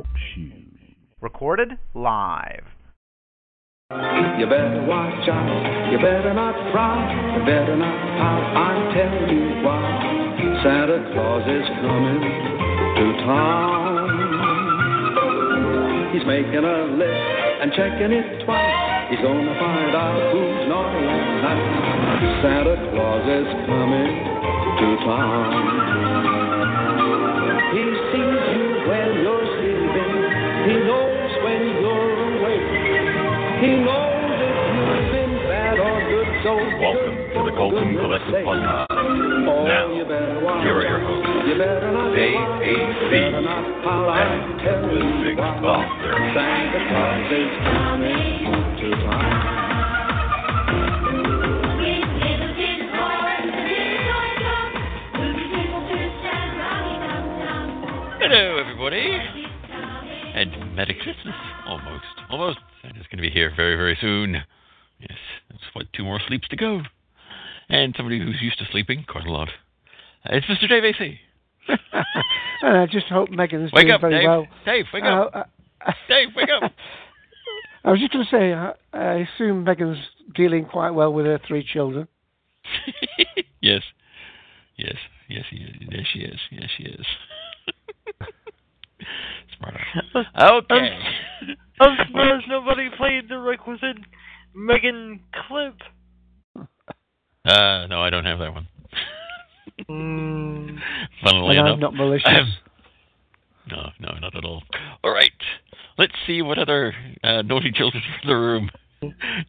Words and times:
Talk 0.00 0.16
shoes. 0.34 0.96
Recorded 1.20 1.76
live. 1.92 2.64
You 3.90 4.46
better 4.48 4.86
watch 4.88 5.28
out. 5.28 5.92
You 5.92 5.98
better 5.98 6.32
not 6.32 6.54
cry. 6.72 7.36
You 7.36 7.44
better 7.44 7.76
not 7.76 8.00
pout. 8.16 8.56
I'm 8.56 8.94
telling 8.96 9.28
you 9.28 9.60
why. 9.60 9.84
Santa 10.64 11.04
Claus 11.12 11.44
is 11.44 11.68
coming 11.84 12.16
to 12.96 13.12
town. 13.28 14.08
He's 16.14 16.24
making 16.24 16.64
a 16.64 16.96
list 16.96 17.60
and 17.60 17.72
checking 17.76 18.16
it 18.16 18.44
twice. 18.46 19.10
He's 19.10 19.20
gonna 19.20 19.52
find 19.60 19.92
out 19.92 20.32
who's 20.32 20.64
naughty 20.64 21.04
and 21.04 21.44
nice. 21.44 22.40
Santa 22.40 22.76
Claus 22.88 23.28
is 23.28 23.52
coming 23.68 24.16
to 24.80 24.96
town. 25.04 26.00
He 27.70 27.84
He 30.70 30.76
knows 30.86 31.30
when 31.42 31.62
you're 31.82 32.14
awake. 32.30 32.70
He 33.58 33.70
knows 33.82 34.38
if 34.38 34.54
you've 34.70 35.10
been 35.10 35.32
bad 35.50 35.82
or 35.82 35.98
good. 36.06 36.28
So 36.46 36.54
Welcome 36.54 37.16
to 37.34 37.50
the 37.50 37.54
Colton 37.58 37.96
Collective 37.98 38.46
Podcast. 38.46 38.86
Oh, 38.90 39.66
Now, 39.66 39.90
you 39.92 40.04
better 40.04 40.38
here 40.62 40.78
are 40.78 40.86
your 40.86 41.00
hosts, 41.02 41.26
You 41.50 41.58
better 41.58 41.90
not 41.90 42.14
Dave. 42.14 42.38
A.C. 42.38 42.70
You 42.70 43.10
better 43.10 43.42
not 43.42 43.82
howl. 43.82 44.10
I'm 44.14 44.30
and 44.30 44.60
telling 44.62 44.94
the 44.94 45.02
you 45.02 45.34
Sixth 45.34 45.42
why. 45.42 45.58
Doctor. 45.58 46.14
Santa 46.38 46.80
Claus 46.86 47.34
is 47.34 47.50
coming 47.66 48.78
to 48.78 48.88
town. 49.10 49.50
Hello, 58.22 58.58
everybody, 58.58 59.00
and 59.00 59.39
Merry 60.80 60.94
Christmas. 60.94 61.34
Almost, 61.66 62.04
almost. 62.30 62.58
Santa's 62.80 63.04
going 63.10 63.18
to 63.18 63.22
be 63.22 63.28
here 63.28 63.52
very, 63.54 63.76
very 63.76 63.98
soon. 64.00 64.36
Yes, 64.98 65.18
that's 65.50 65.62
what 65.74 65.92
two 65.92 66.04
more 66.04 66.18
sleeps 66.26 66.48
to 66.48 66.56
go, 66.56 66.80
and 67.68 67.92
somebody 67.94 68.18
who's 68.18 68.40
used 68.40 68.58
to 68.60 68.64
sleeping 68.72 69.04
quite 69.06 69.26
a 69.26 69.30
lot. 69.30 69.50
Uh, 70.24 70.36
it's 70.36 70.46
Mr. 70.46 70.66
Dave 70.66 70.84
AC. 70.84 71.18
and 72.62 72.76
I 72.78 72.86
just 72.86 73.08
hope 73.08 73.28
Megan's 73.28 73.70
Wake 73.74 73.88
doing 73.88 73.92
up, 73.92 74.00
very 74.00 74.20
Dave. 74.20 74.24
well. 74.26 74.46
Dave, 74.64 74.86
wake 74.94 75.04
up. 75.04 75.30
Uh, 75.34 75.44
uh, 75.86 75.92
Dave, 76.08 76.28
wake 76.34 76.48
up. 76.48 76.72
I 77.84 77.90
was 77.90 78.00
just 78.00 78.14
going 78.14 78.24
to 78.24 78.30
say, 78.30 78.54
I, 78.54 78.72
I 78.94 79.28
assume 79.34 79.64
Megan's 79.64 79.98
dealing 80.34 80.64
quite 80.64 80.92
well 80.92 81.12
with 81.12 81.26
her 81.26 81.38
three 81.46 81.62
children. 81.62 82.08
yes, 83.60 83.82
yes, 84.78 84.96
yes, 85.28 85.44
is. 85.52 85.58
Yes, 85.90 86.06
she 86.10 86.20
is. 86.20 86.40
Yes, 86.50 86.70
she 86.78 86.84
is. 86.84 87.06
Smart. 89.60 89.74
aleck. 90.34 90.64
Okay. 90.70 90.98
I'm 91.80 91.96
surprised 92.06 92.46
nobody 92.48 92.88
played 92.96 93.28
the 93.28 93.38
requisite 93.38 93.98
Megan 94.54 95.20
clip. 95.48 95.74
Uh, 97.44 97.86
no, 97.86 98.02
I 98.02 98.10
don't 98.10 98.24
have 98.26 98.38
that 98.40 98.52
one. 98.52 98.68
Mm. 99.88 100.78
Funnily 101.24 101.56
And 101.56 101.66
enough, 101.66 101.74
I'm 101.74 101.80
not 101.80 101.94
malicious. 101.94 102.26
Have- 102.28 102.46
No, 103.70 103.90
no, 104.00 104.18
not 104.20 104.34
at 104.36 104.44
all. 104.44 104.62
All 105.02 105.10
right, 105.12 105.30
let's 105.96 106.12
see 106.26 106.42
what 106.42 106.58
other 106.58 106.92
uh, 107.24 107.42
naughty 107.42 107.72
children 107.72 108.02
are 108.02 108.20
in 108.22 108.28
the 108.28 108.36
room. 108.36 108.70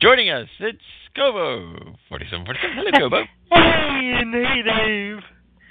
Joining 0.01 0.29
us, 0.29 0.47
it's 0.59 0.79
Kobo. 1.15 1.95
Forty-seven, 2.07 2.45
forty-seven. 2.45 2.75
Hello, 2.77 2.91
Kobo. 3.09 3.23
Hey, 3.53 4.13
and 4.15 4.33
hey, 4.33 4.61
Dave. 4.63 5.17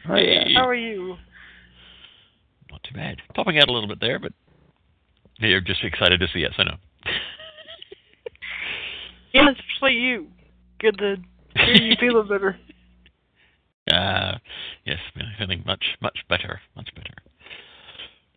Hey. 0.07 0.53
How 0.55 0.69
are 0.69 0.75
you? 0.75 1.17
Not 2.81 2.89
too 2.89 2.95
bad. 2.95 3.17
Popping 3.35 3.59
out 3.59 3.69
a 3.69 3.73
little 3.73 3.89
bit 3.89 4.01
there, 4.01 4.19
but 4.19 4.33
you're 5.39 5.61
just 5.61 5.85
excited 5.85 6.21
to 6.21 6.27
see 6.33 6.45
us. 6.45 6.55
I 6.59 6.65
know. 6.65 6.77
Yeah, 9.33 9.47
especially 9.49 9.95
you. 9.95 10.27
Good 10.81 10.99
to 10.99 11.17
hear 11.55 11.75
you 11.75 11.95
feeling 12.01 12.27
better. 12.27 12.59
Uh, 13.89 14.39
yes, 14.85 14.99
feeling 15.39 15.63
much, 15.65 15.85
much 16.03 16.19
better, 16.29 16.61
much 16.75 16.89
better. 16.97 17.15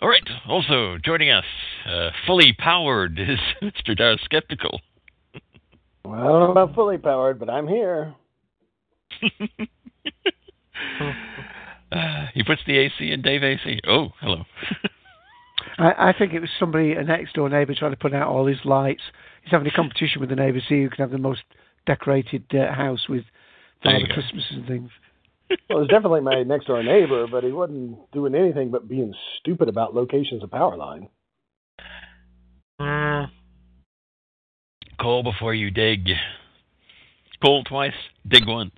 All 0.04 0.08
right. 0.08 0.22
Also 0.48 1.00
joining 1.04 1.32
us, 1.32 1.46
uh, 1.90 2.10
fully 2.28 2.54
powered, 2.60 3.18
is 3.18 3.40
Mr. 3.64 3.98
Dar 3.98 4.18
Skeptical. 4.24 4.82
Well, 6.06 6.20
I 6.20 6.28
don't 6.28 6.40
know 6.40 6.52
about 6.52 6.76
fully 6.76 7.00
powered, 7.00 7.40
but 7.40 7.50
I'm 7.50 7.68
here. 7.68 8.14
Uh, 11.94 12.28
he 12.34 12.44
puts 12.44 12.62
the 12.66 12.78
AC 12.78 13.12
in 13.12 13.22
Dave 13.22 13.44
AC. 13.44 13.80
Oh, 13.88 14.10
hello. 14.20 14.44
I, 15.78 16.10
I 16.10 16.14
think 16.18 16.34
it 16.34 16.40
was 16.40 16.50
somebody, 16.60 16.94
a 16.94 17.04
next 17.04 17.34
door 17.34 17.50
neighbour, 17.50 17.76
trying 17.76 17.92
to 17.92 17.98
put 17.98 18.14
out 18.14 18.28
all 18.28 18.48
his 18.48 18.58
lights. 18.66 19.02
He's 19.44 19.52
having 19.52 19.68
a 19.68 19.72
competition 19.72 20.20
with 20.20 20.30
the 20.30 20.36
neighbours, 20.36 20.64
see 20.68 20.84
who 20.84 20.90
can 20.90 21.04
have 21.04 21.12
the 21.12 21.18
most 21.18 21.42
decorated 21.86 22.46
uh, 22.54 22.74
house 22.74 23.08
with 23.08 23.24
all 23.86 24.00
the 24.00 24.08
go. 24.08 24.14
Christmases 24.14 24.52
and 24.52 24.68
things. 24.68 24.90
Well, 25.70 25.84
it's 25.84 25.92
definitely 25.92 26.22
my 26.22 26.42
next 26.44 26.66
door 26.66 26.82
neighbor, 26.82 27.28
but 27.28 27.44
he 27.44 27.52
wasn't 27.52 28.12
doing 28.12 28.34
anything 28.34 28.72
but 28.72 28.88
being 28.88 29.14
stupid 29.40 29.70
about 29.70 29.94
locations 29.94 30.42
of 30.42 30.50
power 30.50 30.76
line. 30.76 31.10
Mm. 32.82 33.30
Call 35.00 35.22
before 35.22 35.54
you 35.54 35.70
dig. 35.70 36.10
Call 37.42 37.64
twice, 37.66 37.94
dig 38.28 38.48
once. 38.48 38.72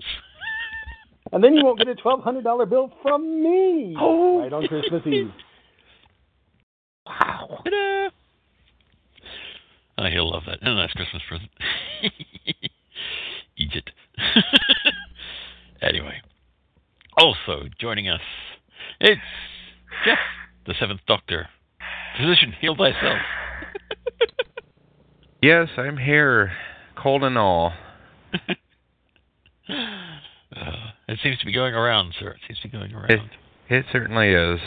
And 1.32 1.44
then 1.44 1.54
you 1.56 1.66
won't 1.66 1.80
get 1.80 1.88
a 1.88 1.96
twelve 1.96 2.24
hundred 2.24 2.44
dollar 2.44 2.66
bill 2.66 2.92
from 3.02 3.44
me 3.44 3.96
Oh. 4.00 4.40
right 4.42 4.54
on 4.54 4.68
Christmas 4.68 5.02
Eve. 5.06 5.32
Wow. 7.06 7.60
Ta-da! 7.64 8.10
Oh, 9.98 10.06
he'll 10.12 10.30
love 10.32 10.44
that. 10.48 10.60
And 10.62 10.70
a 10.70 10.76
nice 10.76 10.92
Christmas 10.92 11.22
present. 11.28 11.50
Egypt. 13.58 13.92
anyway. 15.82 16.22
Also 17.18 17.64
joining 17.80 18.10
us, 18.10 18.20
it's 19.00 19.22
Jeff, 20.06 20.18
the 20.68 20.74
Seventh 20.80 21.00
Doctor. 21.08 21.48
Physician, 22.18 22.54
heal 22.60 22.76
thyself. 22.76 23.18
Yes, 25.42 25.68
I'm 25.78 25.96
here, 25.98 26.54
cold 26.98 27.24
and 27.24 27.38
all. 27.38 27.72
Uh, 30.56 30.92
it 31.08 31.20
seems 31.22 31.38
to 31.40 31.46
be 31.46 31.54
going 31.54 31.74
around, 31.74 32.14
sir. 32.20 32.30
It 32.30 32.40
seems 32.48 32.60
to 32.62 32.68
be 32.68 32.78
going 32.78 32.94
around. 32.94 33.12
It, 33.12 33.20
it 33.70 33.86
certainly 33.92 34.30
is. 34.30 34.60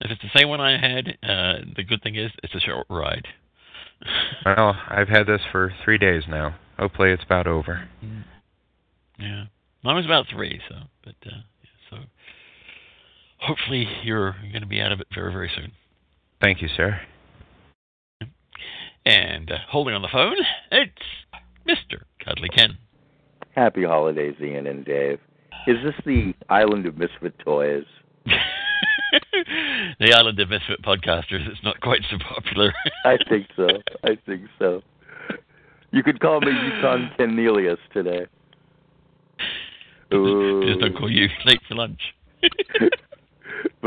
if 0.00 0.10
it's 0.10 0.22
the 0.22 0.38
same 0.38 0.48
one 0.48 0.60
I 0.60 0.78
had, 0.78 1.08
uh, 1.22 1.64
the 1.76 1.84
good 1.84 2.02
thing 2.02 2.16
is 2.16 2.30
it's 2.42 2.54
a 2.54 2.60
short 2.60 2.86
ride. 2.88 3.26
Well, 4.46 4.74
I've 4.88 5.08
had 5.08 5.26
this 5.26 5.42
for 5.52 5.74
three 5.84 5.98
days 5.98 6.22
now. 6.26 6.54
Hopefully, 6.78 7.10
it's 7.10 7.22
about 7.22 7.46
over. 7.46 7.86
Yeah, 9.18 9.44
mine 9.84 9.96
was 9.96 10.06
about 10.06 10.24
three, 10.32 10.58
so 10.70 10.76
but 11.04 11.14
uh, 11.26 11.36
yeah, 11.62 11.70
so 11.90 11.96
hopefully 13.40 13.86
you're 14.02 14.34
going 14.50 14.62
to 14.62 14.66
be 14.66 14.80
out 14.80 14.92
of 14.92 15.00
it 15.00 15.08
very 15.14 15.30
very 15.30 15.50
soon. 15.54 15.72
Thank 16.40 16.62
you, 16.62 16.68
sir. 16.74 16.98
And 19.04 19.50
uh, 19.52 19.56
holding 19.68 19.94
on 19.94 20.00
the 20.00 20.08
phone, 20.10 20.36
it's 20.72 20.92
Mister 21.66 22.06
Cuddly 22.24 22.48
Ken. 22.48 22.78
Happy 23.54 23.84
holidays, 23.84 24.34
Ian 24.40 24.66
and 24.66 24.84
Dave. 24.84 25.18
Is 25.66 25.76
this 25.84 25.94
the 26.06 26.34
Island 26.48 26.86
of 26.86 26.96
Misfit 26.96 27.38
Toys? 27.40 27.84
the 28.26 30.12
Island 30.14 30.38
of 30.38 30.48
Misfit 30.48 30.82
podcasters. 30.82 31.48
It's 31.48 31.62
not 31.62 31.80
quite 31.80 32.00
so 32.10 32.16
popular. 32.34 32.72
I 33.04 33.16
think 33.28 33.48
so. 33.56 33.66
I 34.04 34.16
think 34.26 34.42
so. 34.58 34.82
You 35.90 36.02
could 36.02 36.20
call 36.20 36.40
me 36.40 36.52
Yukon 36.52 37.10
Cornelius 37.16 37.78
today. 37.92 38.26
Ooh. 40.14 40.62
Just 40.66 40.80
don't 40.80 40.96
call 40.96 41.10
you 41.10 41.28
late 41.44 41.60
for 41.68 41.74
lunch. 41.74 42.00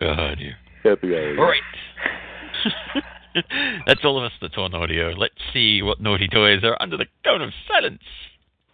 Oh 0.00 0.34
dear. 0.36 0.56
Happy 0.84 1.08
holidays. 1.08 1.38
All 1.38 1.44
right. 1.44 3.04
That's 3.86 4.04
all 4.04 4.18
of 4.18 4.24
us 4.24 4.32
that's 4.40 4.56
on 4.56 4.74
audio. 4.74 5.10
Let's 5.16 5.34
see 5.52 5.82
what 5.82 6.00
naughty 6.00 6.28
toys 6.28 6.62
are 6.64 6.76
under 6.80 6.96
the 6.96 7.06
cone 7.24 7.42
of 7.42 7.50
silence. 7.66 8.02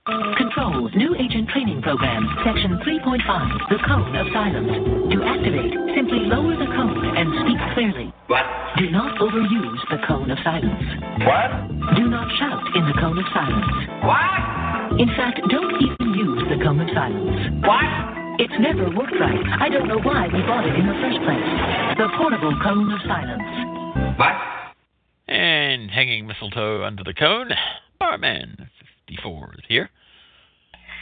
Control, 0.04 0.90
new 0.92 1.16
agent 1.16 1.48
training 1.48 1.80
program, 1.80 2.28
section 2.44 2.76
3.5, 2.84 3.24
the 3.72 3.80
cone 3.88 4.12
of 4.12 4.26
silence. 4.36 4.68
To 4.68 5.18
activate, 5.24 5.72
simply 5.96 6.28
lower 6.28 6.52
the 6.60 6.68
cone 6.76 7.16
and 7.16 7.32
speak 7.40 7.56
clearly. 7.72 8.12
What? 8.28 8.44
Do 8.76 8.90
not 8.90 9.16
overuse 9.16 9.80
the 9.88 10.04
cone 10.06 10.28
of 10.28 10.36
silence. 10.44 10.84
What? 11.24 11.48
Do 11.96 12.04
not 12.04 12.28
shout 12.36 12.60
in 12.76 12.84
the 12.84 12.96
cone 13.00 13.16
of 13.16 13.24
silence. 13.32 13.64
What? 14.04 15.00
In 15.00 15.08
fact, 15.16 15.40
don't 15.48 15.72
even 15.80 16.12
use 16.12 16.44
the 16.52 16.60
cone 16.60 16.84
of 16.84 16.88
silence. 16.92 17.64
What? 17.64 17.88
It's 18.44 18.60
never 18.60 18.92
worked 18.92 19.16
right. 19.16 19.40
I 19.56 19.70
don't 19.72 19.88
know 19.88 20.04
why 20.04 20.28
we 20.28 20.44
bought 20.44 20.68
it 20.68 20.76
in 20.76 20.84
the 20.84 20.98
first 21.00 21.16
place. 21.24 21.48
The 21.96 22.12
portable 22.20 22.52
cone 22.60 22.92
of 22.92 23.00
silence. 23.08 23.73
What? 24.16 24.34
And 25.26 25.90
hanging 25.90 26.26
mistletoe 26.26 26.84
under 26.84 27.02
the 27.04 27.14
cone, 27.14 27.50
Barman 27.98 28.68
54 29.06 29.54
is 29.58 29.64
here. 29.68 29.90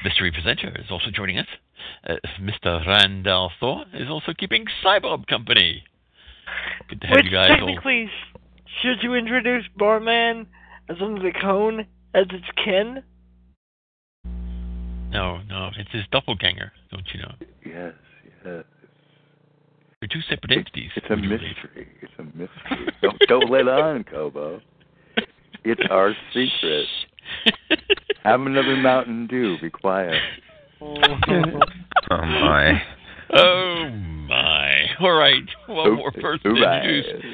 Mystery 0.04 0.32
Presenter 0.32 0.74
is 0.78 0.90
also 0.90 1.06
joining 1.14 1.38
us. 1.38 1.46
Uh, 2.08 2.14
Mr. 2.40 2.86
Randall 2.86 3.50
Thor 3.58 3.84
is 3.92 4.08
also 4.08 4.32
keeping 4.36 4.64
Cybob 4.84 5.26
company. 5.26 5.84
Good 6.88 7.00
to 7.00 7.06
have 7.08 7.16
Which 7.16 7.24
you 7.26 7.30
guys 7.30 7.50
all. 7.60 7.66
technically, 7.66 8.06
sh- 8.08 8.38
should 8.82 9.02
you 9.02 9.14
introduce 9.14 9.64
Barman 9.76 10.46
as 10.88 10.96
under 11.00 11.22
the 11.22 11.32
cone 11.40 11.86
as 12.14 12.26
its 12.30 12.44
kin? 12.64 13.02
No, 15.10 15.40
no, 15.48 15.70
it's 15.76 15.90
his 15.92 16.02
doppelganger, 16.10 16.72
don't 16.90 17.06
you 17.12 17.20
know? 17.20 17.34
Yes, 17.64 17.92
yes. 18.44 18.64
They're 20.02 20.08
two 20.08 20.20
separate 20.28 20.50
entities. 20.50 20.90
It's 20.96 21.06
a 21.06 21.10
would 21.10 21.22
believe? 21.22 21.40
mystery. 21.40 21.88
It's 22.02 22.12
a 22.18 22.24
mystery. 22.24 22.92
don't 23.02 23.18
don't 23.28 23.48
let 23.48 23.68
on, 23.68 24.02
Kobo. 24.02 24.60
It's 25.62 25.80
our 25.92 26.12
secret. 26.34 26.88
Have 28.24 28.40
another 28.40 28.74
Mountain 28.74 29.28
Dew. 29.28 29.58
Be 29.60 29.70
quiet. 29.70 30.20
Oh 30.80 30.96
my. 32.10 32.82
Oh 33.32 33.90
my! 33.90 34.86
All 35.00 35.12
right, 35.12 35.44
one 35.68 35.90
Oop- 35.92 35.98
more 35.98 36.10
person 36.10 36.52
right. 36.54 36.84
introduced, 36.84 37.24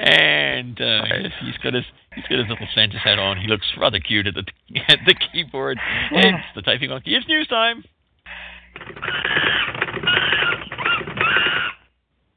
and 0.00 0.80
uh, 0.80 1.02
yes, 1.22 1.32
he's 1.42 1.56
got 1.62 1.74
his 1.74 1.84
he's 2.16 2.24
got 2.24 2.40
his 2.40 2.48
little 2.48 2.66
Santa's 2.74 3.00
hat 3.04 3.20
on. 3.20 3.40
He 3.40 3.46
looks 3.46 3.66
rather 3.80 4.00
cute 4.00 4.26
at 4.26 4.34
the 4.34 4.44
at 4.88 4.98
the 5.06 5.14
keyboard. 5.32 5.78
It's 6.10 6.44
the 6.56 6.62
typing 6.62 6.90
monkey. 6.90 7.14
It's 7.14 7.28
news 7.28 7.46
time. 7.46 7.84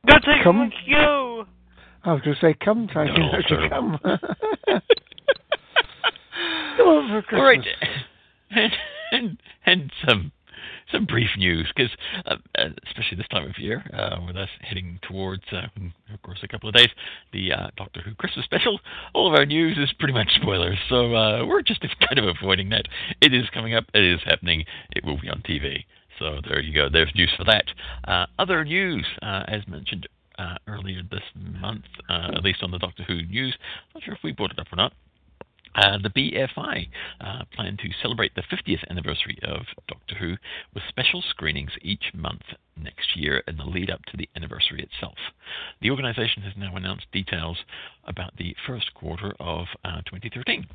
Go 0.08 0.14
take 0.20 0.44
Come. 0.44 0.56
a 0.58 0.60
monkey, 0.60 0.76
go! 0.92 1.46
I 2.04 2.14
was 2.14 2.22
going 2.22 2.36
to 2.36 2.42
say, 2.42 2.54
come, 2.64 2.88
time 2.88 3.08
No, 3.16 3.32
to 3.48 3.70
come. 3.70 3.98
come 4.04 4.20
on 6.88 7.24
for 7.30 7.38
All 7.38 7.44
right, 7.46 7.62
Christmas. 7.62 7.90
and 8.52 8.72
and, 9.12 9.38
and 9.66 9.92
some 10.06 10.32
some 10.92 11.06
brief 11.06 11.30
news 11.38 11.72
because 11.76 11.92
uh, 12.26 12.36
uh, 12.58 12.70
especially 12.88 13.18
this 13.18 13.28
time 13.30 13.46
of 13.50 13.58
year, 13.58 13.84
uh, 13.98 14.18
with 14.28 14.36
us 14.36 14.50
heading 14.62 15.00
towards, 15.08 15.44
uh, 15.52 15.62
of 16.14 16.22
course, 16.22 16.40
a 16.44 16.48
couple 16.48 16.70
of 16.70 16.76
days, 16.76 16.90
the 17.32 17.52
uh, 17.54 17.68
Doctor 17.78 18.02
Who 18.02 18.14
Christmas 18.16 18.46
special. 18.46 18.80
All 19.14 19.32
of 19.32 19.40
our 19.40 19.46
news 19.46 19.78
is 19.78 19.92
pretty 19.98 20.14
much 20.14 20.30
spoilers, 20.42 20.78
so 20.90 21.16
uh, 21.16 21.46
we're 21.46 21.62
just 21.62 21.82
kind 21.82 22.20
of 22.20 22.26
avoiding 22.26 22.70
that. 22.70 22.86
It 23.22 23.34
is 23.34 23.46
coming 23.54 23.76
up. 23.76 23.86
It 23.94 24.04
is 24.04 24.20
happening. 24.26 24.66
It 24.92 25.06
will 25.06 25.20
be 25.20 25.30
on 25.30 25.42
TV. 25.48 25.86
So 26.20 26.40
there 26.48 26.62
you 26.62 26.74
go. 26.74 26.90
There's 26.92 27.12
news 27.16 27.32
for 27.38 27.44
that. 27.46 27.66
Uh, 28.08 28.26
other 28.40 28.64
news, 28.64 29.06
uh, 29.22 29.44
as 29.48 29.68
mentioned 29.68 30.08
uh, 30.38 30.56
earlier 30.68 31.02
this 31.10 31.24
month, 31.36 31.86
uh, 32.10 32.32
at 32.36 32.44
least 32.44 32.64
on 32.64 32.72
the 32.72 32.80
Doctor 32.80 33.04
Who 33.04 33.24
news. 33.24 33.56
Not 33.94 34.04
sure 34.04 34.14
if 34.14 34.24
we 34.24 34.32
brought 34.32 34.52
it 34.52 34.60
up 34.60 34.68
or 34.72 34.76
not. 34.76 34.94
Uh, 35.76 35.98
the 35.98 36.10
BFI 36.10 36.88
uh, 37.22 37.44
plan 37.56 37.78
to 37.78 37.90
celebrate 38.02 38.36
the 38.36 38.44
50th 38.44 38.88
anniversary 38.90 39.40
of 39.42 39.62
Doctor 39.88 40.16
Who 40.16 40.36
with 40.74 40.84
special 40.88 41.24
screenings 41.30 41.72
each 41.82 42.12
month 42.14 42.44
next 42.78 43.16
year 43.16 43.44
in 43.48 43.58
the 43.58 43.64
lead 43.64 43.90
up 43.90 44.06
to 44.06 44.18
the 44.18 44.30
anniversary 44.36 44.84
itself. 44.84 45.18
The 45.82 45.90
organization 45.90 46.44
has 46.44 46.54
now 46.56 46.76
announced 46.76 47.08
details 47.12 47.58
about 48.06 48.38
the 48.38 48.56
first 48.68 48.94
quarter 48.94 49.34
of 49.40 49.66
uh, 49.84 50.02
2013. 50.06 50.68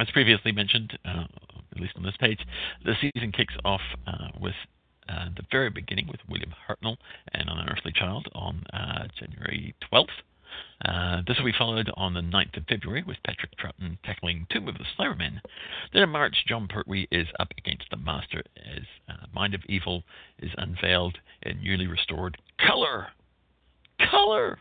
As 0.00 0.10
previously 0.12 0.50
mentioned, 0.50 0.98
uh, 1.04 1.24
at 1.72 1.80
least 1.80 1.92
on 1.94 2.02
this 2.02 2.16
page, 2.18 2.40
the 2.86 2.94
season 3.02 3.32
kicks 3.32 3.52
off 3.66 3.82
uh, 4.06 4.28
with 4.40 4.54
uh, 5.10 5.26
the 5.36 5.42
very 5.52 5.68
beginning 5.68 6.08
with 6.08 6.20
William 6.26 6.54
Hartnell 6.66 6.96
and 7.34 7.50
An 7.50 7.58
Unearthly 7.58 7.92
Child 7.92 8.26
on 8.34 8.64
uh, 8.72 9.08
January 9.18 9.74
12th. 9.92 10.06
Uh, 10.86 11.20
this 11.28 11.36
will 11.36 11.44
be 11.44 11.54
followed 11.56 11.90
on 11.98 12.14
the 12.14 12.22
9th 12.22 12.56
of 12.56 12.64
February 12.66 13.04
with 13.06 13.18
Patrick 13.26 13.50
Troughton 13.58 13.98
tackling 14.02 14.46
Tomb 14.50 14.68
of 14.68 14.78
the 14.78 14.86
Slayer 14.96 15.14
Then 15.18 16.02
in 16.02 16.08
March, 16.08 16.44
Jon 16.48 16.66
Pertwee 16.66 17.06
is 17.12 17.26
up 17.38 17.52
against 17.58 17.84
the 17.90 17.98
Master 17.98 18.42
as 18.56 18.84
uh, 19.06 19.26
Mind 19.34 19.52
of 19.54 19.60
Evil 19.68 20.02
is 20.38 20.50
unveiled 20.56 21.18
in 21.42 21.62
newly 21.62 21.86
restored 21.86 22.38
color. 22.58 23.08
Color! 24.10 24.58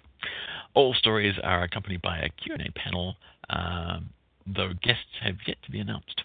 All 0.74 0.94
stories 0.94 1.36
are 1.42 1.64
accompanied 1.64 2.02
by 2.02 2.18
a 2.18 2.30
Q&A 2.30 2.72
panel, 2.78 3.16
um, 3.50 4.10
though 4.56 4.74
guests 4.82 5.20
have 5.22 5.36
yet 5.48 5.58
to 5.64 5.72
be 5.72 5.80
announced. 5.80 6.24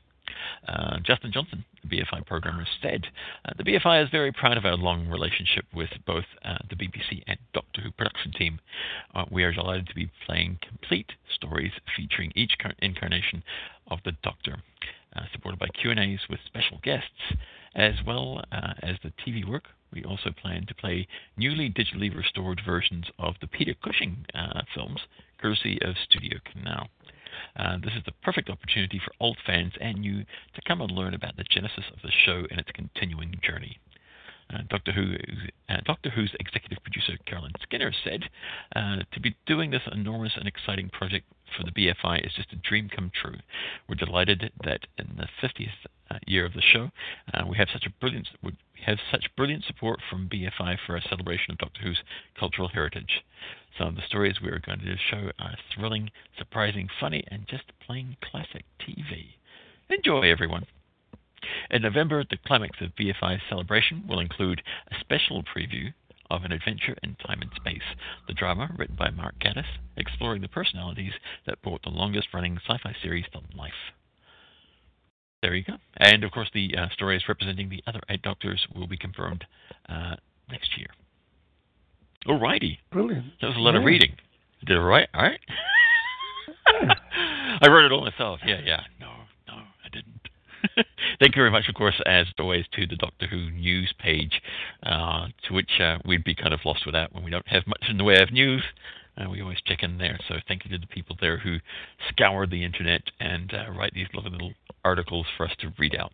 Uh, 0.66 0.98
Justin 1.00 1.32
Johnson, 1.32 1.64
the 1.82 1.96
BFI 1.96 2.26
programmer, 2.26 2.66
said, 2.82 3.06
uh, 3.44 3.52
The 3.56 3.64
BFI 3.64 4.02
is 4.04 4.10
very 4.10 4.32
proud 4.32 4.56
of 4.56 4.64
our 4.64 4.76
long 4.76 5.08
relationship 5.08 5.64
with 5.74 5.90
both 6.06 6.24
uh, 6.44 6.58
the 6.68 6.76
BBC 6.76 7.22
and 7.26 7.38
Doctor 7.52 7.82
Who 7.82 7.90
production 7.92 8.32
team. 8.32 8.60
Uh, 9.14 9.24
we 9.30 9.44
are 9.44 9.52
delighted 9.52 9.86
to 9.88 9.94
be 9.94 10.10
playing 10.26 10.58
complete 10.66 11.12
stories 11.34 11.72
featuring 11.96 12.32
each 12.34 12.56
car- 12.60 12.74
incarnation 12.80 13.42
of 13.88 13.98
the 14.04 14.12
Doctor, 14.22 14.56
uh, 15.16 15.22
supported 15.32 15.58
by 15.58 15.68
Q&As 15.68 16.28
with 16.28 16.40
special 16.46 16.78
guests, 16.82 17.34
as 17.74 17.94
well 18.06 18.42
uh, 18.52 18.74
as 18.82 18.96
the 19.02 19.12
TV 19.24 19.46
work. 19.46 19.64
We 19.92 20.04
also 20.04 20.30
plan 20.30 20.66
to 20.66 20.74
play 20.74 21.06
newly 21.36 21.70
digitally 21.70 22.14
restored 22.14 22.60
versions 22.66 23.06
of 23.18 23.34
the 23.40 23.46
Peter 23.46 23.74
Cushing 23.84 24.26
films, 24.74 25.00
courtesy 25.40 25.78
of 25.82 25.94
Studio 26.08 26.38
Canal. 26.50 26.88
Uh, 27.56 27.76
this 27.82 27.94
is 27.96 28.02
the 28.04 28.12
perfect 28.22 28.50
opportunity 28.50 29.00
for 29.04 29.12
old 29.20 29.38
fans 29.46 29.72
and 29.80 29.98
new 29.98 30.24
to 30.54 30.62
come 30.66 30.80
and 30.80 30.90
learn 30.90 31.14
about 31.14 31.36
the 31.36 31.44
genesis 31.44 31.84
of 31.92 32.02
the 32.02 32.12
show 32.24 32.44
and 32.50 32.58
its 32.58 32.70
continuing 32.72 33.34
journey. 33.42 33.78
Uh, 34.52 34.58
Doctor 34.68 34.92
Who, 34.92 35.14
uh, 35.68 35.80
Doctor 35.86 36.10
Who's 36.10 36.34
executive 36.38 36.82
producer 36.82 37.16
Caroline 37.26 37.52
Skinner 37.62 37.92
said, 38.04 38.28
uh, 38.76 38.98
"To 39.12 39.20
be 39.20 39.36
doing 39.46 39.70
this 39.70 39.82
enormous 39.90 40.36
and 40.36 40.46
exciting 40.46 40.90
project 40.90 41.26
for 41.56 41.64
the 41.64 41.72
BFI 41.72 42.18
is 42.26 42.34
just 42.34 42.52
a 42.52 42.56
dream 42.56 42.88
come 42.88 43.10
true. 43.10 43.38
We're 43.88 43.94
delighted 43.94 44.52
that 44.64 44.86
in 44.98 45.16
the 45.16 45.28
50th 45.40 45.86
uh, 46.10 46.18
year 46.26 46.44
of 46.44 46.52
the 46.52 46.62
show, 46.62 46.90
uh, 47.32 47.44
we 47.46 47.56
have 47.56 47.68
such 47.72 47.86
a 47.86 47.90
brilliant 48.00 48.28
we 48.42 48.52
have 48.86 48.98
such 49.10 49.34
brilliant 49.36 49.64
support 49.64 50.00
from 50.10 50.28
BFI 50.28 50.76
for 50.86 50.94
our 50.94 51.02
celebration 51.08 51.52
of 51.52 51.58
Doctor 51.58 51.80
Who's 51.82 52.02
cultural 52.38 52.68
heritage. 52.68 53.24
Some 53.78 53.88
of 53.88 53.96
the 53.96 54.02
stories 54.06 54.40
we 54.42 54.50
are 54.50 54.58
going 54.58 54.80
to 54.80 54.96
show 54.96 55.30
are 55.38 55.56
thrilling, 55.74 56.10
surprising, 56.36 56.88
funny, 57.00 57.24
and 57.28 57.46
just 57.48 57.64
plain 57.80 58.16
classic 58.22 58.64
TV. 58.80 59.36
Enjoy, 59.88 60.30
everyone." 60.30 60.66
In 61.70 61.82
November, 61.82 62.24
the 62.24 62.38
climax 62.38 62.80
of 62.80 62.96
BFI's 62.96 63.42
celebration 63.48 64.06
will 64.06 64.20
include 64.20 64.62
a 64.90 64.98
special 65.00 65.42
preview 65.42 65.92
of 66.30 66.44
An 66.44 66.52
Adventure 66.52 66.96
in 67.02 67.16
Time 67.16 67.42
and 67.42 67.52
Space, 67.54 67.94
the 68.26 68.32
drama 68.32 68.74
written 68.76 68.96
by 68.96 69.10
Mark 69.10 69.38
Gatiss, 69.38 69.78
exploring 69.96 70.40
the 70.40 70.48
personalities 70.48 71.12
that 71.46 71.60
brought 71.62 71.82
the 71.82 71.90
longest 71.90 72.28
running 72.32 72.56
sci 72.56 72.78
fi 72.78 72.94
series 73.02 73.26
to 73.32 73.40
life. 73.56 73.92
There 75.44 75.54
you 75.54 75.62
go. 75.62 75.74
And 75.98 76.24
of 76.24 76.30
course, 76.30 76.48
the 76.54 76.74
uh, 76.74 76.86
stories 76.94 77.20
representing 77.28 77.68
the 77.68 77.82
other 77.86 78.00
eight 78.08 78.22
doctors 78.22 78.66
will 78.74 78.86
be 78.86 78.96
confirmed 78.96 79.44
uh, 79.90 80.14
next 80.50 80.78
year. 80.78 80.86
Alrighty. 82.26 82.78
Brilliant. 82.90 83.26
That 83.42 83.48
was 83.48 83.56
a 83.58 83.60
lot 83.60 83.74
of 83.76 83.84
reading. 83.84 84.12
I 84.62 84.64
did 84.64 84.78
it 84.78 84.80
right? 84.80 85.06
All 85.12 85.20
right. 85.20 85.40
I 87.60 87.68
wrote 87.68 87.84
it 87.84 87.92
all 87.92 88.00
myself. 88.00 88.40
Yeah, 88.46 88.62
yeah. 88.64 88.80
No, 88.98 89.10
no, 89.46 89.52
I 89.84 89.88
didn't. 89.92 90.86
Thank 91.20 91.36
you 91.36 91.42
very 91.42 91.50
much, 91.50 91.68
of 91.68 91.74
course, 91.74 92.00
as 92.06 92.24
always, 92.38 92.64
to 92.76 92.86
the 92.86 92.96
Doctor 92.96 93.26
Who 93.26 93.50
news 93.50 93.92
page, 93.98 94.40
uh, 94.82 95.26
to 95.46 95.52
which 95.52 95.78
uh, 95.78 95.98
we'd 96.06 96.24
be 96.24 96.34
kind 96.34 96.54
of 96.54 96.60
lost 96.64 96.86
without 96.86 97.12
when 97.14 97.22
we 97.22 97.30
don't 97.30 97.48
have 97.48 97.66
much 97.66 97.84
in 97.90 97.98
the 97.98 98.04
way 98.04 98.16
of 98.22 98.32
news. 98.32 98.62
Uh, 99.16 99.30
we 99.30 99.40
always 99.40 99.58
check 99.64 99.82
in 99.82 99.98
there. 99.98 100.18
So 100.28 100.34
thank 100.48 100.64
you 100.64 100.70
to 100.72 100.78
the 100.78 100.86
people 100.86 101.16
there 101.20 101.38
who 101.38 101.58
scour 102.08 102.46
the 102.46 102.64
internet 102.64 103.02
and 103.20 103.52
uh, 103.54 103.70
write 103.70 103.94
these 103.94 104.08
lovely 104.12 104.32
little 104.32 104.52
articles 104.84 105.26
for 105.36 105.46
us 105.46 105.52
to 105.60 105.72
read 105.78 105.94
out. 105.94 106.12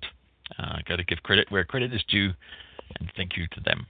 Uh, 0.58 0.78
Got 0.86 0.96
to 0.96 1.04
give 1.04 1.22
credit 1.22 1.50
where 1.50 1.64
credit 1.64 1.94
is 1.94 2.02
due, 2.08 2.32
and 2.98 3.10
thank 3.16 3.36
you 3.36 3.46
to 3.52 3.60
them. 3.60 3.86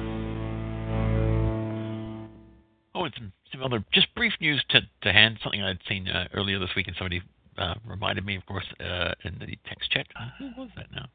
Oh, 2.95 3.11
and 3.11 3.15
some, 3.19 3.35
some 3.51 3.59
other 3.65 3.83
just 3.91 4.07
brief 4.15 4.35
news 4.41 4.63
to, 4.71 4.83
to 5.03 5.13
hand. 5.13 5.41
Something 5.43 5.63
I'd 5.63 5.81
seen 5.89 6.07
uh, 6.07 6.29
earlier 6.33 6.61
this 6.61 6.77
week, 6.77 6.87
and 6.87 6.95
somebody 6.95 7.23
uh, 7.61 7.75
reminded 7.87 8.25
me, 8.25 8.37
of 8.37 8.47
course, 8.47 8.67
uh, 8.81 9.13
in 9.25 9.39
the 9.39 9.57
text 9.69 9.91
chat. 9.91 10.07
Uh, 10.17 10.29
who 10.39 10.51
was 10.57 10.71
that 10.77 10.87
now? 10.93 11.07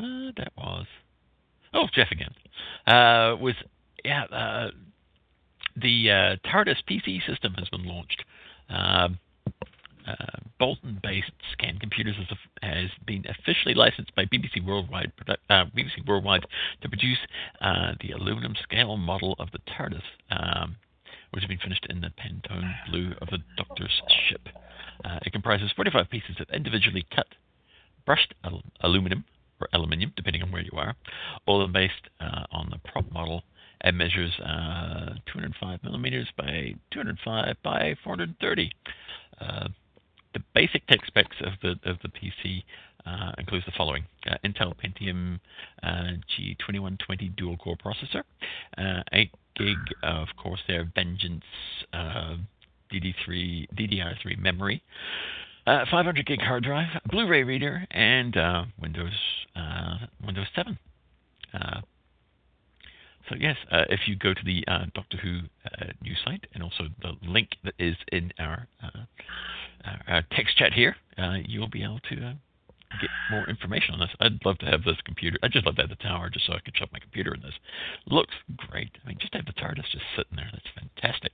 Uh, 0.00 0.32
that 0.36 0.52
was 0.56 0.86
oh 1.74 1.86
Jeff 1.94 2.08
again. 2.10 2.34
Was 2.86 3.54
yeah 4.04 4.70
the 5.76 6.38
TARDIS 6.44 6.82
PC 6.88 7.26
system 7.26 7.54
has 7.54 7.68
been 7.68 7.84
launched. 7.84 8.24
Um, 8.68 9.18
uh, 10.06 10.38
Bolton-based 10.58 11.32
scan 11.52 11.78
computers 11.78 12.16
has, 12.16 12.38
has, 12.62 12.90
been 13.06 13.24
officially 13.28 13.74
licensed 13.74 14.14
by 14.14 14.24
BBC 14.24 14.64
Worldwide, 14.64 15.12
uh, 15.28 15.64
BBC 15.76 16.06
Worldwide 16.06 16.44
to 16.82 16.88
produce 16.88 17.18
uh, 17.60 17.92
the 18.00 18.12
aluminum 18.12 18.54
scale 18.62 18.96
model 18.96 19.36
of 19.38 19.50
the 19.52 19.58
TARDIS, 19.60 20.02
um, 20.30 20.76
which 21.30 21.42
has 21.42 21.48
been 21.48 21.58
finished 21.58 21.86
in 21.88 22.00
the 22.00 22.10
Pantone 22.18 22.72
blue 22.90 23.12
of 23.20 23.28
the 23.28 23.38
Doctor's 23.56 24.02
ship. 24.28 24.48
Uh, 25.04 25.18
it 25.22 25.32
comprises 25.32 25.70
45 25.74 26.08
pieces 26.10 26.36
of 26.40 26.48
individually 26.50 27.06
cut 27.14 27.26
brushed 28.04 28.34
al- 28.44 28.62
aluminum 28.80 29.24
or 29.60 29.68
aluminium, 29.72 30.12
depending 30.16 30.42
on 30.42 30.50
where 30.50 30.62
you 30.62 30.76
are, 30.76 30.94
all 31.46 31.66
based 31.68 32.08
uh, 32.20 32.44
on 32.50 32.68
the 32.70 32.78
prop 32.90 33.10
model. 33.12 33.42
and 33.84 33.96
measures 33.98 34.32
uh, 34.40 35.14
205 35.32 35.82
millimeters 35.82 36.28
by 36.36 36.74
205 36.92 37.56
by 37.62 37.94
430. 38.04 38.70
Uh, 39.40 39.68
the 40.34 40.40
basic 40.54 40.86
tech 40.86 41.04
specs 41.06 41.36
of 41.40 41.52
the 41.62 41.70
of 41.90 41.98
the 42.02 42.08
PC 42.08 42.62
uh, 43.04 43.32
includes 43.38 43.66
the 43.66 43.72
following: 43.76 44.04
uh, 44.30 44.36
Intel 44.44 44.72
Pentium 44.74 45.40
G2120 45.84 47.36
dual 47.36 47.56
core 47.56 47.76
processor, 47.76 48.22
8 49.12 49.30
gig 49.56 49.78
of 50.02 50.28
Corsair 50.36 50.90
Vengeance 50.94 51.44
DD3 52.92 53.68
DDR3 53.74 54.38
memory, 54.38 54.82
uh, 55.66 55.84
500 55.90 56.26
gig 56.26 56.40
hard 56.40 56.64
drive, 56.64 56.88
Blu-ray 57.10 57.44
reader, 57.44 57.86
and 57.90 58.36
uh, 58.36 58.64
Windows 58.80 59.12
uh, 59.56 59.98
Windows 60.24 60.46
7. 60.54 60.78
Uh, 61.54 61.80
so 63.28 63.36
yes, 63.38 63.56
uh, 63.70 63.84
if 63.88 64.00
you 64.06 64.16
go 64.16 64.34
to 64.34 64.44
the 64.44 64.64
Doctor 64.94 65.16
Who 65.18 65.40
news 66.02 66.18
site, 66.24 66.46
and 66.54 66.62
also 66.62 66.84
the 67.00 67.12
link 67.26 67.50
that 67.64 67.74
is 67.78 67.96
in 68.10 68.32
our, 68.38 68.66
our 70.08 70.22
text 70.32 70.56
chat 70.56 70.72
here, 70.72 70.96
you'll 71.46 71.70
be 71.70 71.84
able 71.84 72.00
to 72.10 72.34
get 73.00 73.10
more 73.30 73.48
information 73.48 73.94
on 73.94 74.00
this. 74.00 74.10
I'd 74.20 74.44
love 74.44 74.58
to 74.58 74.66
have 74.66 74.84
this 74.84 74.96
computer. 75.04 75.38
I'd 75.42 75.52
just 75.52 75.66
love 75.66 75.76
to 75.76 75.82
have 75.82 75.90
the 75.90 75.96
tower 75.96 76.28
just 76.28 76.46
so 76.46 76.52
I 76.52 76.60
could 76.60 76.76
shut 76.76 76.92
my 76.92 76.98
computer 76.98 77.34
in 77.34 77.40
this. 77.40 77.54
Looks 78.06 78.34
great. 78.56 78.90
I 79.04 79.08
mean, 79.08 79.18
just 79.20 79.34
have 79.34 79.46
the 79.46 79.52
TARDIS 79.52 79.90
just 79.92 80.04
sitting 80.16 80.36
there. 80.36 80.50
That's 80.52 80.66
fantastic. 80.74 81.32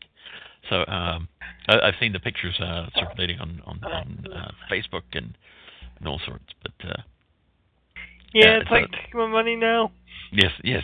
So 0.69 0.85
um, 0.87 1.29
I, 1.69 1.87
have 1.87 1.95
seen 2.01 2.13
the 2.13 2.21
pictures 2.21 2.59
uh, 2.61 2.87
circulating 2.95 3.39
on 3.39 3.63
on, 3.67 3.83
on 3.85 4.27
uh, 4.33 4.51
Facebook 4.71 5.03
and 5.13 5.37
and 5.99 6.09
all 6.09 6.21
sorts. 6.25 6.45
But 6.63 6.89
uh, 6.89 7.03
yeah, 8.33 8.59
it's 8.61 8.71
like 8.71 8.91
take 8.91 9.15
my 9.15 9.27
money 9.27 9.57
now. 9.57 9.93
Yes, 10.33 10.53
yes. 10.63 10.83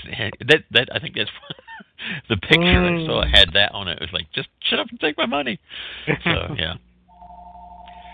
That 0.48 0.64
that 0.70 0.88
I 0.92 0.98
think 0.98 1.14
that's 1.16 1.30
the 2.28 2.36
picture 2.36 2.58
mm. 2.58 3.04
I 3.04 3.06
saw 3.06 3.24
had 3.26 3.52
that 3.54 3.72
on 3.72 3.88
it. 3.88 3.98
It 3.98 4.02
was 4.02 4.12
like 4.12 4.26
just 4.34 4.48
shut 4.60 4.78
up 4.78 4.88
and 4.90 5.00
take 5.00 5.16
my 5.16 5.26
money. 5.26 5.58
So 6.06 6.54
yeah, 6.58 6.74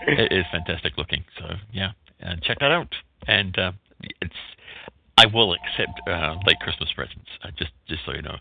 it 0.07 0.31
is 0.31 0.45
fantastic 0.51 0.97
looking. 0.97 1.23
So 1.39 1.45
yeah, 1.71 1.91
and 2.19 2.41
check 2.41 2.59
that 2.59 2.71
out. 2.71 2.93
And 3.27 3.57
uh, 3.57 3.71
it's 4.21 4.35
I 5.17 5.25
will 5.27 5.53
accept 5.53 5.99
uh, 6.07 6.35
late 6.45 6.59
Christmas 6.59 6.89
presents. 6.95 7.29
Uh, 7.43 7.49
just 7.57 7.71
just 7.87 8.01
so 8.05 8.13
you 8.13 8.21
know. 8.21 8.37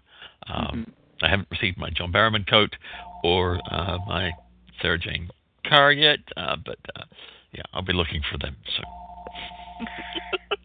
Um, 0.46 0.64
mm-hmm. 0.64 0.90
I 1.22 1.28
haven't 1.28 1.48
received 1.50 1.76
my 1.76 1.90
John 1.90 2.12
Barrowman 2.12 2.48
coat 2.48 2.74
or 3.22 3.60
uh, 3.70 3.98
my 4.06 4.32
Sarah 4.80 4.98
Jane 4.98 5.28
car 5.68 5.92
yet, 5.92 6.20
uh, 6.36 6.56
but 6.64 6.78
uh, 6.96 7.04
yeah, 7.52 7.62
I'll 7.72 7.82
be 7.82 7.92
looking 7.92 8.22
for 8.30 8.38
them. 8.38 8.56
So, 8.76 8.82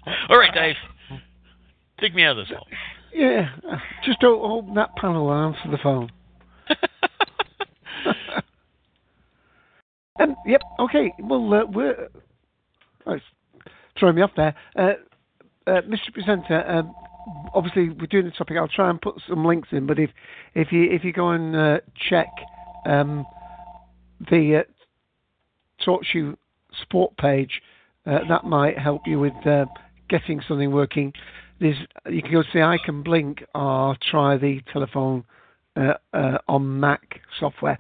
all 0.30 0.38
right, 0.38 0.54
Dave, 0.54 0.76
take 2.00 2.16
me 2.16 2.24
out 2.24 2.38
of 2.38 2.48
this 2.48 2.56
hole. 2.56 2.68
Yeah, 3.14 3.50
just 4.06 4.20
don't 4.20 4.42
open 4.42 4.76
that 4.76 4.96
panel 4.96 5.32
and 5.32 5.56
answer 5.56 5.72
the 5.72 5.78
phone. 5.78 6.12
um, 10.20 10.36
yep. 10.46 10.62
Okay. 10.80 11.14
Well, 11.20 11.54
uh, 11.54 11.66
we're 11.66 12.10
oh, 13.06 13.20
throwing 13.98 14.16
me 14.16 14.22
off 14.22 14.32
there, 14.36 14.54
uh, 14.76 14.94
uh, 15.68 15.82
Mr. 15.82 16.14
Presenter. 16.14 16.64
Um, 16.68 16.94
obviously 17.54 17.90
we're 17.90 18.08
doing 18.08 18.26
the 18.26 18.32
topic. 18.32 18.58
I'll 18.58 18.68
try 18.68 18.90
and 18.90 19.02
put 19.02 19.16
some 19.28 19.46
links 19.46 19.70
in, 19.72 19.88
but 19.88 20.00
if 20.00 20.10
if 20.54 20.72
you 20.72 20.84
if 20.92 21.04
you 21.04 21.14
go 21.14 21.30
and 21.32 21.56
uh, 21.56 21.80
check 22.10 22.28
um, 22.86 23.26
the 24.30 24.64
uh, 24.64 25.84
TalkShoe 25.86 26.36
Sport 26.82 27.16
page, 27.18 27.62
uh, 28.06 28.20
that 28.28 28.44
might 28.44 28.78
help 28.78 29.02
you 29.06 29.20
with 29.20 29.34
uh, 29.46 29.66
getting 30.10 30.42
something 30.48 30.72
working. 30.72 31.14
There's 31.60 31.78
you 32.10 32.22
can 32.22 32.32
go 32.32 32.44
to 32.44 32.50
the 32.54 32.64
icon 32.64 33.04
blink 33.04 33.44
or 33.54 33.96
try 34.12 34.38
the 34.38 34.62
telephone 34.72 35.24
uh, 35.76 35.94
uh, 36.14 36.38
on 36.48 36.80
Mac 36.80 37.22
software. 37.40 37.80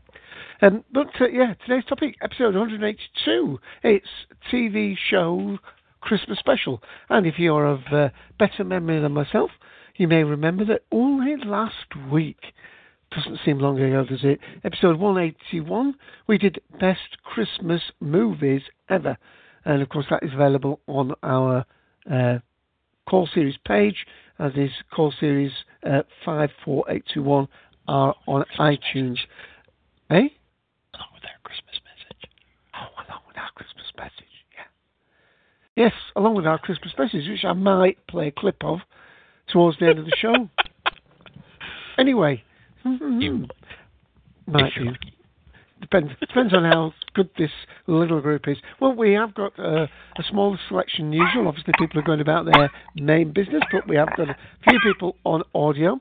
Um, 0.61 0.83
but 0.91 1.07
yeah, 1.31 1.53
today's 1.65 1.85
topic, 1.85 2.15
episode 2.21 2.55
182. 2.55 3.59
It's 3.83 4.07
TV 4.51 4.95
show 5.09 5.57
Christmas 6.05 6.39
special. 6.39 6.81
And 7.09 7.25
if 7.25 7.37
you're 7.37 7.65
of 7.65 7.81
uh, 7.91 8.09
better 8.39 8.63
memory 8.63 9.01
than 9.01 9.11
myself, 9.11 9.49
you 9.97 10.07
may 10.07 10.23
remember 10.23 10.63
that 10.65 10.83
only 10.91 11.35
last 11.43 11.95
week, 12.11 12.53
doesn't 13.13 13.39
seem 13.43 13.59
long 13.59 13.79
ago, 13.79 14.05
does 14.05 14.23
it? 14.23 14.39
Episode 14.63 14.97
181, 14.99 15.95
we 16.27 16.37
did 16.37 16.59
Best 16.79 17.17
Christmas 17.23 17.81
Movies 17.99 18.61
Ever. 18.89 19.17
And 19.65 19.81
of 19.81 19.89
course, 19.89 20.05
that 20.09 20.21
is 20.23 20.33
available 20.33 20.79
on 20.87 21.13
our 21.23 21.65
uh, 22.11 22.37
call 23.09 23.27
series 23.33 23.57
page, 23.65 24.05
as 24.37 24.51
is 24.55 24.71
call 24.93 25.13
series 25.19 25.51
uh, 25.83 26.03
54821 26.23 27.47
are 27.87 28.15
on 28.27 28.43
iTunes. 28.59 29.17
Eh? 30.09 30.29
Along 30.93 31.11
with 31.13 31.23
our 31.23 31.39
Christmas 31.43 31.79
message. 31.83 32.29
Oh, 32.75 32.93
along 33.07 33.21
with 33.27 33.37
our 33.37 33.49
Christmas 33.55 33.85
message. 33.97 34.34
Yes, 35.75 35.91
along 36.15 36.35
with 36.35 36.45
our 36.45 36.57
Christmas 36.57 36.93
message, 36.97 37.27
which 37.27 37.43
I 37.43 37.53
might 37.53 37.97
play 38.07 38.27
a 38.27 38.31
clip 38.31 38.63
of 38.63 38.79
towards 39.51 39.77
the 39.79 39.87
end 39.87 39.99
of 39.99 40.05
the 40.05 40.15
show. 40.17 40.33
anyway, 41.99 42.43
you, 42.85 43.47
might 44.47 44.71
be. 44.75 44.91
Depends 45.81 46.13
depends 46.19 46.53
on 46.53 46.63
how 46.63 46.93
good 47.13 47.29
this 47.37 47.51
little 47.87 48.21
group 48.21 48.47
is. 48.47 48.57
Well, 48.79 48.93
we 48.93 49.11
have 49.13 49.35
got 49.35 49.59
uh, 49.59 49.87
a 50.17 50.23
smaller 50.29 50.57
selection 50.69 51.09
than 51.09 51.19
usual. 51.19 51.47
Obviously, 51.47 51.73
people 51.77 51.99
are 51.99 52.03
going 52.03 52.21
about 52.21 52.45
their 52.45 52.71
main 52.95 53.33
business, 53.33 53.61
but 53.71 53.87
we 53.87 53.97
have 53.97 54.15
got 54.15 54.29
a 54.29 54.37
few 54.67 54.79
people 54.79 55.17
on 55.25 55.43
audio. 55.53 55.99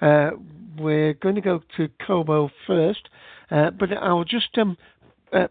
Uh, 0.00 0.30
we're 0.78 1.14
going 1.14 1.34
to 1.34 1.40
go 1.40 1.60
to 1.76 1.88
Kobo 2.06 2.50
first, 2.66 3.08
uh, 3.50 3.70
but 3.70 3.92
I'll 3.92 4.24
just 4.24 4.56
um, 4.56 4.76
uh, 5.32 5.48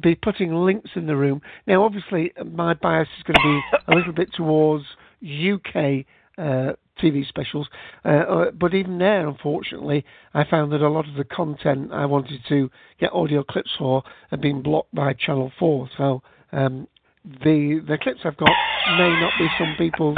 be 0.00 0.14
putting 0.14 0.52
links 0.54 0.90
in 0.96 1.06
the 1.06 1.16
room. 1.16 1.40
Now, 1.66 1.84
obviously, 1.84 2.32
my 2.44 2.74
bias 2.74 3.08
is 3.18 3.22
going 3.22 3.36
to 3.36 3.60
be 3.60 3.92
a 3.92 3.96
little 3.96 4.12
bit 4.12 4.32
towards 4.34 4.84
UK 5.22 6.04
uh, 6.36 6.72
TV 7.02 7.26
specials, 7.26 7.68
uh, 8.04 8.08
uh, 8.08 8.50
but 8.52 8.74
even 8.74 8.98
there, 8.98 9.26
unfortunately, 9.26 10.04
I 10.32 10.44
found 10.44 10.72
that 10.72 10.80
a 10.80 10.88
lot 10.88 11.08
of 11.08 11.14
the 11.14 11.24
content 11.24 11.92
I 11.92 12.06
wanted 12.06 12.40
to 12.48 12.70
get 13.00 13.12
audio 13.12 13.42
clips 13.42 13.70
for 13.78 14.02
had 14.30 14.40
been 14.40 14.62
blocked 14.62 14.94
by 14.94 15.12
Channel 15.12 15.52
4. 15.58 15.90
So 15.96 16.22
um, 16.52 16.86
the 17.24 17.82
the 17.86 17.98
clips 18.00 18.20
I've 18.24 18.36
got 18.36 18.50
may 18.98 19.08
not 19.08 19.32
be 19.38 19.48
some 19.58 19.74
people's. 19.78 20.16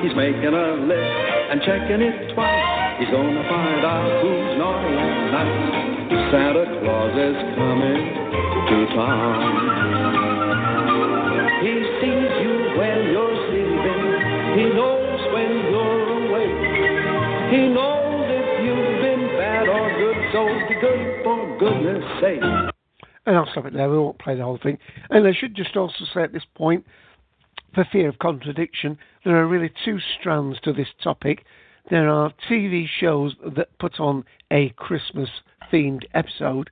He's 0.00 0.16
making 0.16 0.48
a 0.48 0.80
list 0.80 1.12
and 1.52 1.60
checking 1.60 2.00
it 2.00 2.32
twice. 2.32 2.96
He's 2.96 3.12
gonna 3.12 3.44
find 3.52 3.84
out 3.84 4.08
who's 4.24 4.56
naughty 4.56 4.96
and 4.96 5.28
nice. 5.28 6.08
Santa 6.32 6.64
Claus 6.80 7.12
is 7.20 7.36
coming 7.52 8.00
to 8.00 8.96
town. 8.96 9.44
He 11.60 11.76
sees 12.00 12.32
you 12.40 12.80
when 12.80 13.12
you're 13.12 13.36
sleeping. 13.52 14.08
He 14.56 14.72
knows 14.72 15.20
when 15.36 15.68
you're 15.68 16.16
awake. 16.16 16.64
He 17.52 17.68
knows 17.76 18.24
if 18.24 18.64
you've 18.64 19.04
been 19.04 19.36
bad 19.36 19.68
or 19.68 19.84
good, 20.00 20.16
so 20.32 20.48
be 20.64 20.80
good 20.80 21.20
for 21.24 21.44
goodness 21.60 22.00
sake. 22.22 22.72
And 23.26 23.36
I'll 23.36 23.50
stop 23.50 23.66
it 23.66 23.74
there. 23.74 23.90
We 23.90 23.98
won't 23.98 24.18
play 24.18 24.36
the 24.36 24.44
whole 24.44 24.58
thing. 24.62 24.78
And 25.10 25.26
I 25.26 25.32
should 25.32 25.54
just 25.56 25.76
also 25.76 26.04
say 26.14 26.22
at 26.22 26.32
this 26.32 26.46
point, 26.54 26.86
for 27.74 27.84
fear 27.90 28.08
of 28.08 28.18
contradiction, 28.20 28.98
there 29.24 29.36
are 29.36 29.46
really 29.46 29.70
two 29.84 29.98
strands 30.18 30.60
to 30.60 30.72
this 30.72 30.88
topic. 31.02 31.44
There 31.90 32.08
are 32.08 32.32
TV 32.48 32.86
shows 32.88 33.34
that 33.56 33.78
put 33.78 34.00
on 34.00 34.24
a 34.50 34.70
Christmas 34.70 35.28
themed 35.72 36.04
episode, 36.14 36.70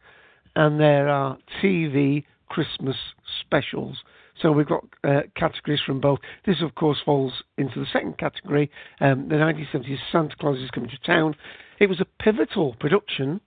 and 0.55 0.81
there 0.81 1.09
are 1.09 1.39
TV 1.63 2.25
Christmas 2.49 2.97
specials. 3.41 3.99
So 4.41 4.51
we've 4.53 4.67
got 4.67 4.85
uh, 5.05 5.23
categories 5.37 5.81
from 5.85 6.01
both. 6.01 6.21
This, 6.47 6.63
of 6.63 6.75
course, 6.75 6.99
falls 7.05 7.33
into 7.59 7.81
the 7.81 7.87
second 7.93 8.19
category. 8.19 8.71
Um, 9.01 9.29
the 9.29 9.37
1970s 9.37 9.99
Santa 10.11 10.35
Claus 10.37 10.59
is 10.59 10.71
Coming 10.71 10.91
to 10.91 10.99
Town. 10.99 11.35
It 11.79 11.89
was 11.89 12.01
a 12.01 12.23
pivotal 12.23 12.75
production 12.81 13.41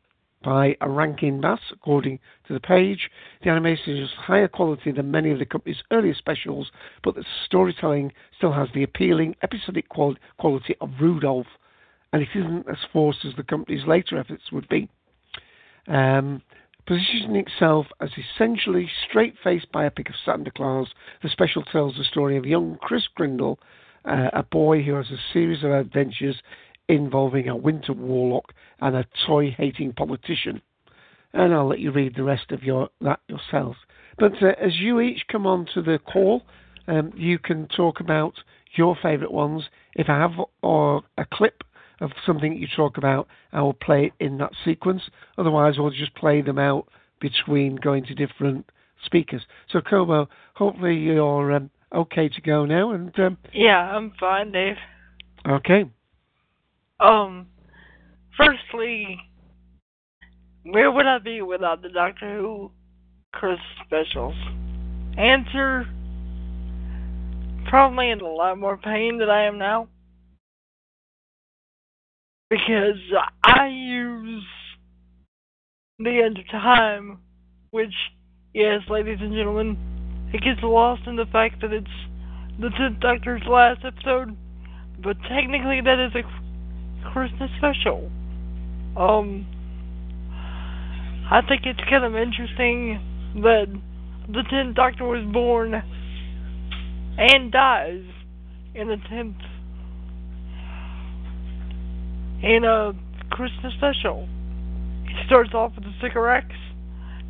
by 0.44 0.76
a 0.82 0.90
Rankin 0.90 1.42
Bass, 1.42 1.60
according 1.72 2.20
to 2.48 2.54
the 2.54 2.60
page. 2.60 3.10
The 3.44 3.50
animation 3.50 3.98
is 3.98 4.10
higher 4.12 4.48
quality 4.48 4.92
than 4.92 5.12
many 5.12 5.32
of 5.32 5.40
the 5.40 5.46
company's 5.46 5.82
earlier 5.92 6.14
specials, 6.14 6.72
but 7.04 7.16
the 7.16 7.26
storytelling 7.46 8.14
still 8.38 8.54
has 8.54 8.70
the 8.74 8.84
appealing 8.84 9.36
episodic 9.44 9.90
qual- 9.90 10.16
quality 10.38 10.76
of 10.82 10.92
Rudolph, 11.00 11.48
and 12.14 12.22
it 12.22 12.30
isn't 12.36 12.70
as 12.70 12.78
forced 12.94 13.26
as 13.26 13.36
the 13.36 13.44
company's 13.44 13.86
later 13.86 14.18
efforts 14.18 14.52
would 14.52 14.68
be. 14.70 14.90
Um, 15.88 16.42
positioning 16.86 17.36
itself 17.36 17.88
as 18.00 18.10
essentially 18.18 18.90
straight-faced 19.10 19.72
biopic 19.74 20.10
of 20.10 20.16
Santa 20.26 20.52
Claus, 20.52 20.88
the 21.22 21.30
special 21.30 21.64
tells 21.64 21.98
the 21.98 22.06
story 22.06 22.38
of 22.38 22.46
young 22.46 22.78
Kris 22.82 23.08
Kringle, 23.16 23.60
uh, 24.06 24.30
a 24.34 24.44
boy 24.44 24.82
who 24.82 24.94
has 24.94 25.12
a 25.12 25.18
series 25.34 25.64
of 25.64 25.72
adventures 25.72 26.42
involving 26.90 27.50
a 27.50 27.56
winter 27.56 27.94
warlock 27.94 28.54
and 28.80 28.96
a 28.96 29.06
toy-hating 29.26 29.94
politician. 29.94 30.62
And 31.34 31.54
I'll 31.54 31.68
let 31.68 31.80
you 31.80 31.92
read 31.92 32.16
the 32.16 32.24
rest 32.24 32.52
of 32.52 32.64
your 32.64 32.90
that 33.02 33.20
yourself. 33.28 33.76
But 34.18 34.42
uh, 34.42 34.54
as 34.62 34.80
you 34.80 35.00
each 35.00 35.24
come 35.32 35.46
on 35.46 35.68
to 35.74 35.82
the 35.82 36.00
call, 36.00 36.44
um, 36.88 37.12
you 37.16 37.38
can 37.38 37.68
talk 37.68 38.00
about 38.00 38.34
your 38.76 38.96
favourite 39.02 39.32
ones. 39.32 39.64
If 39.96 40.10
I 40.10 40.18
have 40.20 40.32
or 40.62 41.04
a 41.18 41.26
clip 41.32 41.64
of 42.00 42.12
something 42.26 42.52
that 42.52 42.60
you 42.60 42.68
talk 42.76 42.98
about, 42.98 43.28
I 43.52 43.62
will 43.62 43.74
play 43.74 44.06
it 44.06 44.14
in 44.24 44.38
that 44.38 44.54
sequence. 44.64 45.04
Otherwise, 45.38 45.76
we'll 45.78 45.92
just 45.92 46.16
play 46.16 46.42
them 46.42 46.60
out 46.60 46.88
between 47.20 47.76
going 47.76 48.06
to 48.06 48.16
different 48.16 48.70
speakers. 49.04 49.42
So, 49.72 49.82
Kobo, 49.82 50.30
hopefully 50.54 50.96
you're 50.96 51.52
um, 51.54 51.70
okay 51.94 52.30
to 52.30 52.42
go 52.42 52.66
now. 52.66 52.92
And 52.92 53.18
um, 53.20 53.38
Yeah, 53.54 53.80
I'm 53.80 54.14
fine, 54.20 54.52
Dave. 54.52 54.76
okay, 55.48 55.86
Um, 57.00 57.48
firstly, 58.36 59.20
where 60.64 60.92
would 60.92 61.06
I 61.06 61.20
be 61.20 61.42
without 61.42 61.82
the 61.82 61.90
Doctor 61.90 62.40
Who 62.40 62.72
Christmas 63.34 63.60
specials? 63.86 64.36
Answer: 65.18 65.86
Probably 67.70 68.10
in 68.10 68.22
a 68.22 68.28
lot 68.28 68.58
more 68.58 68.78
pain 68.78 69.18
than 69.20 69.30
I 69.30 69.44
am 69.44 69.58
now. 69.58 69.88
Because 72.50 72.98
I 73.44 73.68
use 73.68 74.46
the 76.00 76.22
end 76.24 76.40
of 76.40 76.48
time, 76.50 77.20
which, 77.72 77.94
yes, 78.54 78.82
ladies 78.90 79.18
and 79.20 79.34
gentlemen, 79.34 79.78
it 80.34 80.42
gets 80.42 80.62
lost 80.64 81.02
in 81.08 81.18
the 81.18 81.26
fact 81.26 81.62
that 81.62 81.74
it's 81.74 81.88
the 82.60 82.70
Tenth 82.78 83.02
Doctor's 83.02 83.42
last 83.48 83.84
episode, 83.86 84.36
but 85.04 85.18
technically 85.30 85.82
that 85.82 86.00
is 86.00 86.14
a 86.16 86.24
Christmas 87.14 87.50
special. 87.58 88.10
Um, 88.96 89.46
I 91.30 91.42
think 91.48 91.62
it's 91.66 91.80
kind 91.90 92.04
of 92.04 92.16
interesting 92.16 93.00
that 93.44 93.66
the 94.28 94.44
Tenth 94.50 94.76
Doctor 94.76 95.06
was 95.06 95.26
born 95.32 95.74
and 97.18 97.52
dies 97.52 98.04
in 98.76 98.88
the 98.88 98.98
tenth 99.10 99.36
in 102.44 102.64
a 102.64 102.94
Christmas 103.32 103.74
special. 103.78 104.28
It 105.06 105.26
starts 105.26 105.54
off 105.54 105.74
with 105.76 105.84
the 105.84 105.94
Sycorax 106.02 106.48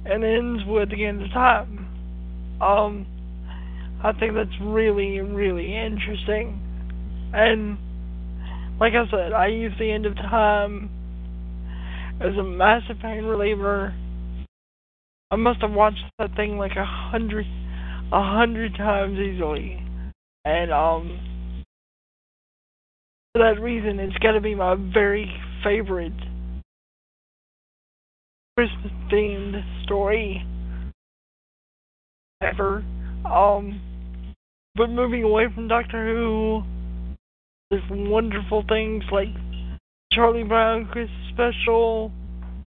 and 0.05 0.23
ends 0.23 0.63
with 0.67 0.89
the 0.89 1.05
end 1.05 1.21
of 1.21 1.31
time. 1.31 1.87
Um, 2.61 3.05
I 4.03 4.11
think 4.13 4.33
that's 4.35 4.49
really, 4.61 5.19
really 5.19 5.75
interesting. 5.75 6.61
And 7.33 7.77
like 8.79 8.93
I 8.93 9.09
said, 9.09 9.33
I 9.33 9.47
use 9.47 9.73
the 9.79 9.91
end 9.91 10.05
of 10.05 10.15
time 10.15 10.89
as 12.21 12.35
a 12.37 12.43
massive 12.43 12.97
pain 13.01 13.23
reliever. 13.23 13.93
I 15.31 15.35
must 15.35 15.61
have 15.61 15.71
watched 15.71 16.03
that 16.19 16.35
thing 16.35 16.57
like 16.57 16.71
a 16.77 16.85
hundred, 16.85 17.45
a 18.11 18.23
hundred 18.23 18.75
times 18.75 19.17
easily, 19.19 19.81
and 20.45 20.71
um, 20.71 21.63
for 23.33 23.39
that 23.39 23.61
reason, 23.61 23.99
it's 23.99 24.17
got 24.19 24.31
to 24.33 24.41
be 24.41 24.55
my 24.55 24.75
very 24.93 25.31
favorite 25.63 26.13
Christmas 28.55 28.91
themed 29.11 29.83
story 29.83 30.45
ever. 32.41 32.85
Um, 33.25 33.81
but 34.75 34.89
moving 34.89 35.23
away 35.23 35.47
from 35.53 35.67
Doctor 35.67 36.13
Who, 36.13 36.63
there's 37.69 37.83
wonderful 37.89 38.63
things 38.67 39.03
like 39.11 39.29
Charlie 40.11 40.43
Brown 40.43 40.85
Christmas 40.85 41.17
Special, 41.33 42.11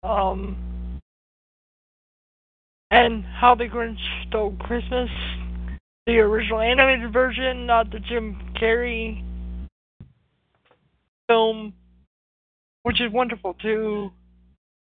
um, 0.04 0.58
and 2.92 3.26
How 3.26 3.56
the 3.56 3.66
Grinch 3.66 4.00
Stole 4.28 4.56
Christmas, 4.60 5.10
the 6.08 6.18
original 6.20 6.62
animated 6.62 7.12
version, 7.12 7.66
not 7.66 7.92
the 7.92 8.00
Jim 8.00 8.40
Carrey 8.60 9.24
film, 11.28 11.74
which 12.84 13.02
is 13.02 13.12
wonderful 13.12 13.56
too, 13.56 14.12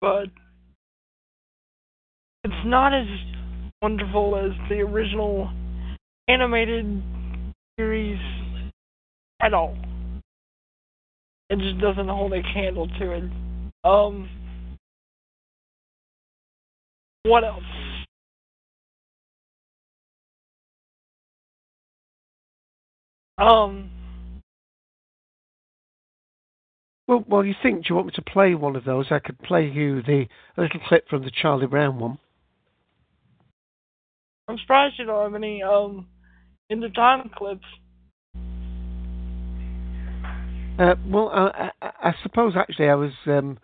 but 0.01 0.27
it's 2.45 2.55
not 2.67 2.93
as 2.93 3.07
wonderful 3.81 4.37
as 4.37 4.53
the 4.69 4.81
original 4.81 5.51
animated 6.29 7.03
series 7.79 8.21
at 9.41 9.55
all. 9.55 9.77
It 11.49 11.59
just 11.59 11.81
doesn't 11.81 12.09
hold 12.09 12.33
a 12.33 12.43
candle 12.43 12.89
to 12.89 13.13
it. 13.13 13.25
Um, 13.85 14.29
what 17.25 17.45
else? 17.45 17.63
Um, 23.39 23.91
Well, 27.09 27.25
well, 27.29 27.45
you 27.45 27.55
think? 27.63 27.83
Do 27.83 27.91
you 27.91 27.95
want 27.95 28.09
me 28.09 28.13
to 28.17 28.23
play 28.23 28.55
one 28.55 28.75
of 28.75 28.85
those? 28.85 29.07
I 29.11 29.21
could 29.21 29.39
play 29.41 29.69
you 29.69 30.03
the 30.03 30.27
a 30.57 30.63
little 30.63 30.81
clip 30.89 31.09
from 31.09 31.23
the 31.23 31.31
Charlie 31.31 31.67
Brown 31.67 31.99
one. 32.01 32.19
I'm 34.49 34.59
surprised 34.59 34.99
you 34.99 35.07
don't 35.07 35.23
have 35.23 35.35
any 35.35 35.63
um 35.63 36.07
in 36.69 36.81
the 36.81 36.89
time 36.89 37.31
clips. 37.37 37.65
Uh, 40.79 40.95
well, 41.07 41.31
I, 41.31 41.71
I, 41.81 42.15
suppose 42.23 42.53
actually 42.55 42.91
I 42.91 42.95
was 42.95 43.13
um, 43.27 43.59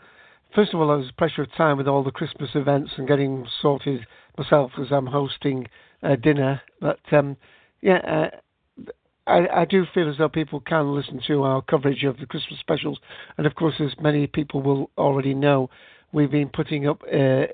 first 0.54 0.72
of 0.72 0.80
all 0.80 0.90
I 0.90 0.96
was 0.96 1.10
pressure 1.18 1.42
of 1.42 1.54
time 1.54 1.76
with 1.76 1.86
all 1.86 2.02
the 2.02 2.10
Christmas 2.10 2.50
events 2.54 2.92
and 2.96 3.06
getting 3.06 3.46
sorted 3.60 4.06
myself 4.38 4.72
as 4.80 4.86
I'm 4.90 5.06
hosting 5.06 5.66
uh, 6.02 6.16
dinner. 6.16 6.62
But 6.80 7.00
um, 7.12 7.36
yeah, 7.82 7.98
uh, 7.98 8.90
I, 9.26 9.60
I 9.60 9.64
do 9.66 9.84
feel 9.92 10.08
as 10.08 10.16
though 10.16 10.30
people 10.30 10.60
can 10.60 10.94
listen 10.96 11.20
to 11.26 11.42
our 11.42 11.60
coverage 11.60 12.02
of 12.04 12.16
the 12.16 12.24
Christmas 12.24 12.58
specials, 12.60 12.98
and 13.36 13.46
of 13.46 13.54
course, 13.56 13.74
as 13.78 13.92
many 14.00 14.26
people 14.26 14.62
will 14.62 14.90
already 14.96 15.34
know, 15.34 15.68
we've 16.12 16.30
been 16.30 16.48
putting 16.48 16.88
up 16.88 17.02
uh, 17.12 17.44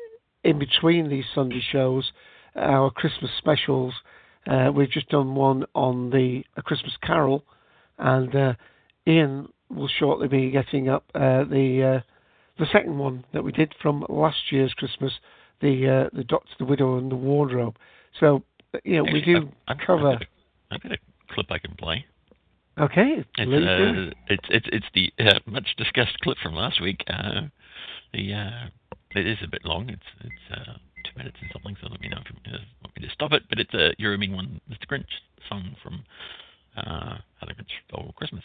in 0.45 0.61
between 0.61 1.09
these 1.09 1.25
Sunday 1.35 1.63
shows 1.73 2.13
our 2.55 2.93
Christmas 2.93 3.33
specials. 3.39 3.93
Uh, 4.47 4.71
we've 4.73 4.91
just 4.91 5.09
done 5.09 5.35
one 5.35 5.65
on 5.75 6.11
the 6.11 6.45
A 6.57 6.63
Christmas 6.63 6.97
Carol, 7.03 7.45
and 7.99 8.35
uh, 8.37 8.53
Ian 9.09 9.49
will 9.71 9.89
shortly 9.89 10.29
be 10.29 10.51
getting 10.51 10.89
up 10.89 11.05
uh, 11.15 11.45
the 11.45 11.97
uh, 11.97 12.01
the 12.59 12.67
second 12.73 12.99
one 12.99 13.25
that 13.33 13.43
we 13.43 13.53
did 13.53 13.75
from 13.81 14.05
last 14.09 14.51
year's 14.51 14.75
Christmas, 14.75 15.13
the 15.61 16.09
uh, 16.13 16.17
the 16.17 16.25
Doctor, 16.25 16.51
the 16.59 16.65
Widow, 16.65 16.99
and 16.99 17.11
the 17.11 17.17
Wardrobe. 17.17 17.77
So 18.21 18.43
you 18.85 18.99
know 18.99 19.13
we 19.13 19.23
do 19.23 19.51
I've, 19.67 19.79
cover. 19.87 20.13
I've 20.13 20.19
got, 20.19 20.23
a, 20.23 20.75
I've 20.75 20.83
got 20.83 20.93
a 20.93 20.99
clip 21.33 21.47
I 21.51 21.59
can 21.59 21.75
play. 21.77 22.05
Okay, 22.79 23.25
It's 23.37 23.51
uh, 23.51 24.15
it's 24.29 24.47
it's 24.51 24.67
it's 24.73 24.87
the 24.95 25.13
uh, 25.25 25.41
much 25.47 25.67
discussed 25.77 26.19
clip 26.21 26.39
from 26.43 26.55
last 26.55 26.81
week. 26.81 27.03
Uh, 27.09 27.49
the 28.13 28.35
uh, 28.35 28.67
it 29.17 29.27
is 29.27 29.39
a 29.43 29.49
bit 29.49 29.65
long. 29.65 29.89
It's 29.89 30.03
it's 30.21 30.61
uh, 30.61 30.75
two 31.05 31.19
minutes 31.19 31.37
and 31.41 31.51
something. 31.53 31.77
So 31.81 31.89
let 31.91 32.01
me 32.01 32.09
know 32.09 32.19
if 32.25 32.31
you 32.31 32.53
want 32.83 32.97
me 32.97 33.07
to 33.07 33.13
stop 33.13 33.33
it. 33.33 33.43
But 33.49 33.59
it's 33.59 33.75
a 33.75 33.95
You're 33.99 34.15
a 34.15 34.19
Mean 34.19 34.33
One, 34.33 34.61
Mr. 34.71 34.87
Grinch 34.89 35.11
song 35.49 35.75
from 35.83 36.05
uh, 36.77 37.19
How 37.41 37.47
the 37.47 37.55
Grinch 37.55 37.75
Stole 37.89 38.13
Christmas. 38.17 38.45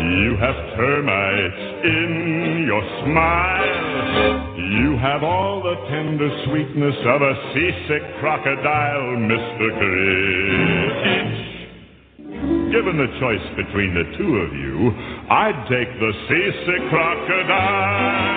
You 0.00 0.36
have 0.40 0.56
termites 0.76 1.62
in 1.84 2.64
your 2.66 2.82
smile. 3.04 4.56
You 4.56 4.96
have 4.98 5.22
all 5.22 5.62
the 5.62 5.76
tender 5.90 6.30
sweetness 6.46 6.96
of 7.04 7.22
a 7.22 7.34
seasick 7.52 8.02
crocodile, 8.20 9.16
Mr. 9.28 9.70
Grinch. 9.78 11.52
Given 12.72 12.96
the 12.96 13.10
choice 13.20 13.46
between 13.56 13.92
the 13.92 14.04
two 14.16 14.36
of 14.36 14.52
you, 14.54 14.90
I'd 15.28 15.66
take 15.68 15.92
the 16.00 16.12
seasick 16.28 16.88
crocodile. 16.88 18.32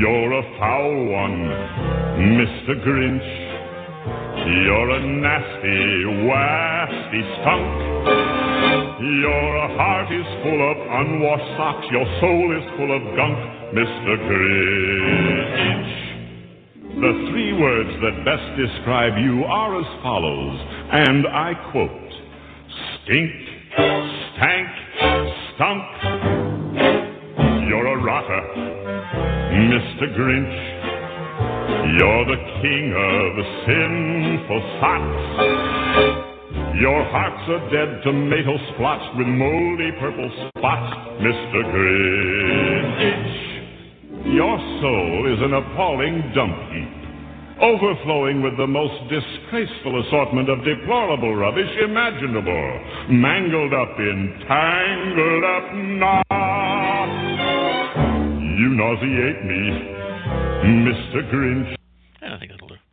You're 0.00 0.32
a 0.32 0.42
foul 0.58 1.06
one, 1.06 1.38
Mr. 2.38 2.74
Grinch. 2.84 3.37
You're 4.48 4.90
a 4.90 5.00
nasty, 5.20 6.08
wasty 6.24 7.22
skunk. 7.36 7.68
Your 9.20 9.68
heart 9.76 10.08
is 10.10 10.24
full 10.42 10.70
of 10.70 10.76
unwashed 11.04 11.56
socks. 11.58 11.86
Your 11.92 12.06
soul 12.20 12.56
is 12.56 12.64
full 12.80 12.96
of 12.96 13.02
gunk, 13.14 13.38
Mr. 13.76 14.16
Grinch. 14.24 15.92
The 16.96 17.12
three 17.30 17.52
words 17.60 17.90
that 18.00 18.24
best 18.24 18.56
describe 18.56 19.18
you 19.18 19.44
are 19.44 19.78
as 19.78 20.02
follows, 20.02 20.58
and 20.92 21.26
I 21.26 21.52
quote 21.70 22.12
Stink, 23.04 23.32
stank, 24.32 24.68
stunk. 25.54 25.84
You're 27.68 27.86
a 27.86 28.02
rotter, 28.02 28.42
Mr. 29.68 30.08
Grinch. 30.16 30.67
You're 31.38 32.24
the 32.26 32.40
king 32.62 32.90
of 32.94 33.30
sinful 33.66 34.62
socks. 34.80 36.38
Your 36.80 37.02
heart's 37.10 37.48
a 37.50 37.58
dead 37.74 38.02
tomato 38.04 38.58
splotched 38.74 39.16
with 39.18 39.26
moldy 39.26 39.90
purple 39.98 40.30
spots, 40.50 40.94
Mr. 41.18 41.62
Grinch. 41.74 43.48
Your 44.34 44.58
soul 44.82 45.26
is 45.32 45.42
an 45.42 45.54
appalling 45.54 46.22
dump 46.34 46.54
heap, 46.70 47.62
overflowing 47.62 48.42
with 48.42 48.56
the 48.56 48.66
most 48.66 48.94
disgraceful 49.10 50.02
assortment 50.06 50.50
of 50.50 50.62
deplorable 50.64 51.34
rubbish 51.34 51.70
imaginable, 51.82 52.80
mangled 53.10 53.74
up 53.74 53.98
in 53.98 54.38
tangled 54.46 55.44
up 55.44 55.74
knots. 55.98 56.28
You 58.58 58.68
nauseate 58.74 59.44
me, 59.46 59.97
Mr. 60.64 61.30
Grinch. 61.32 61.74
I 62.22 62.38
think 62.38 62.52
that'll 62.52 62.68
do. 62.68 62.74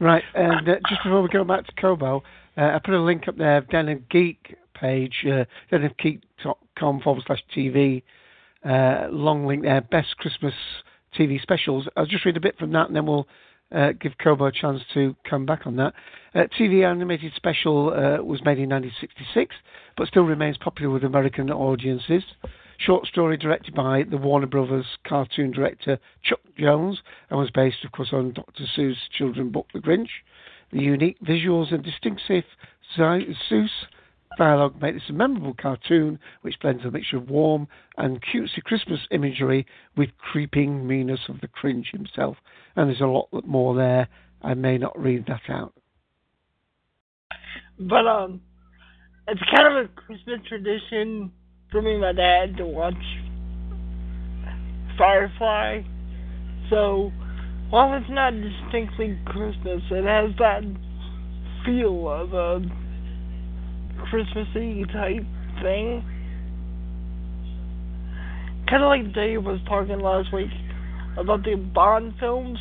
Right, 0.00 0.24
and 0.34 0.68
uh, 0.68 0.74
just 0.88 1.04
before 1.04 1.22
we 1.22 1.28
go 1.28 1.44
back 1.44 1.64
to 1.64 1.72
Kobo, 1.80 2.24
uh, 2.56 2.60
I 2.60 2.80
put 2.84 2.94
a 2.94 3.00
link 3.00 3.28
up 3.28 3.36
there, 3.36 3.60
Den 3.60 3.88
of 3.88 4.08
Geek 4.08 4.56
page, 4.74 5.24
uh, 5.26 5.44
denofgeek.com 5.70 7.00
forward 7.02 7.22
slash 7.26 7.42
TV, 7.56 8.02
uh, 8.64 9.06
long 9.10 9.46
link 9.46 9.62
there, 9.62 9.80
best 9.80 10.16
Christmas 10.16 10.54
TV 11.16 11.40
specials. 11.40 11.86
I'll 11.96 12.06
just 12.06 12.24
read 12.24 12.36
a 12.36 12.40
bit 12.40 12.58
from 12.58 12.72
that 12.72 12.88
and 12.88 12.96
then 12.96 13.06
we'll 13.06 13.28
uh, 13.72 13.92
give 13.92 14.12
Kobo 14.22 14.46
a 14.46 14.52
chance 14.52 14.80
to 14.94 15.14
come 15.28 15.46
back 15.46 15.66
on 15.66 15.76
that. 15.76 15.94
Uh, 16.34 16.44
TV 16.58 16.84
animated 16.84 17.32
special 17.36 17.90
uh, 17.90 18.22
was 18.22 18.44
made 18.44 18.58
in 18.58 18.68
1966, 18.70 19.54
but 19.96 20.08
still 20.08 20.24
remains 20.24 20.56
popular 20.58 20.90
with 20.90 21.04
American 21.04 21.50
audiences. 21.50 22.24
Short 22.86 23.06
story 23.06 23.36
directed 23.36 23.74
by 23.74 24.02
the 24.02 24.16
Warner 24.16 24.48
Brothers 24.48 24.86
cartoon 25.06 25.52
director 25.52 26.00
Chuck 26.24 26.40
Jones 26.58 27.00
and 27.30 27.38
was 27.38 27.50
based, 27.50 27.84
of 27.84 27.92
course, 27.92 28.12
on 28.12 28.32
Dr. 28.32 28.64
Seuss' 28.76 28.96
children's 29.16 29.52
book 29.52 29.68
The 29.72 29.78
Grinch. 29.78 30.08
The 30.72 30.80
unique 30.80 31.20
visuals 31.20 31.72
and 31.72 31.84
distinctive 31.84 32.44
Seuss 32.98 33.68
dialogue 34.36 34.80
make 34.82 34.94
this 34.94 35.10
a 35.10 35.12
memorable 35.12 35.54
cartoon 35.54 36.18
which 36.40 36.58
blends 36.60 36.84
a 36.84 36.90
mixture 36.90 37.18
of 37.18 37.30
warm 37.30 37.68
and 37.98 38.20
cutesy 38.20 38.62
Christmas 38.64 39.00
imagery 39.12 39.64
with 39.96 40.08
creeping 40.18 40.84
meanness 40.84 41.20
of 41.28 41.40
the 41.40 41.48
Grinch 41.48 41.92
himself. 41.92 42.36
And 42.74 42.88
there's 42.88 43.00
a 43.00 43.06
lot 43.06 43.28
more 43.46 43.76
there. 43.76 44.08
I 44.42 44.54
may 44.54 44.76
not 44.76 44.98
read 44.98 45.26
that 45.26 45.42
out. 45.48 45.72
But 47.78 48.08
um, 48.08 48.40
it's 49.28 49.42
kind 49.54 49.68
of 49.68 49.84
a 49.84 49.88
Christmas 49.88 50.40
tradition 50.48 51.30
for 51.72 51.80
me 51.80 51.92
and 51.92 52.00
my 52.02 52.12
dad 52.12 52.58
to 52.58 52.66
watch 52.66 52.94
Firefly. 54.98 55.80
So 56.70 57.10
while 57.70 57.94
it's 57.94 58.10
not 58.10 58.34
distinctly 58.34 59.18
Christmas, 59.24 59.82
it 59.90 60.04
has 60.04 60.36
that 60.38 60.62
feel 61.64 62.08
of 62.08 62.34
a 62.34 62.60
Christmassy 64.10 64.84
type 64.92 65.24
thing. 65.62 66.04
Kind 68.68 68.82
of 68.82 68.88
like 68.88 69.14
Dave 69.14 69.42
was 69.42 69.60
talking 69.66 69.98
last 69.98 70.32
week 70.32 70.50
about 71.18 71.42
the 71.44 71.56
Bond 71.56 72.14
films 72.20 72.58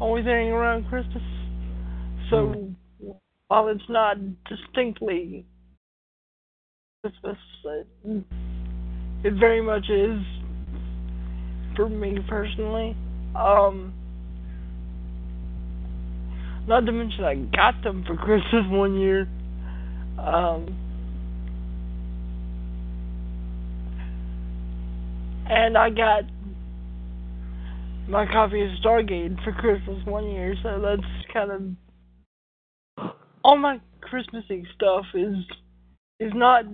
always 0.00 0.24
hanging 0.24 0.52
around 0.52 0.88
Christmas. 0.88 1.22
So 2.30 2.74
hmm. 3.00 3.10
while 3.48 3.68
it's 3.68 3.88
not 3.88 4.16
distinctly 4.44 5.44
it, 7.04 8.26
very 9.38 9.60
much 9.60 9.88
is 9.88 10.20
for 11.76 11.88
me 11.88 12.18
personally. 12.28 12.96
Um, 13.36 13.94
not 16.66 16.86
to 16.86 16.92
mention 16.92 17.22
I 17.24 17.36
got 17.36 17.82
them 17.84 18.04
for 18.04 18.16
Christmas 18.16 18.64
one 18.68 18.98
year. 18.98 19.28
Um, 20.18 20.76
and 25.48 25.78
I 25.78 25.90
got 25.90 26.24
my 28.08 28.26
copy 28.26 28.62
of 28.62 28.70
Stargate 28.84 29.42
for 29.44 29.52
Christmas 29.52 30.04
one 30.04 30.28
year, 30.30 30.56
so 30.64 30.80
that's 30.80 31.32
kind 31.32 31.52
of 31.52 33.12
all 33.44 33.56
my 33.56 33.80
Christmassy 34.00 34.66
stuff 34.74 35.04
is 35.14 35.36
is 36.20 36.32
not 36.34 36.64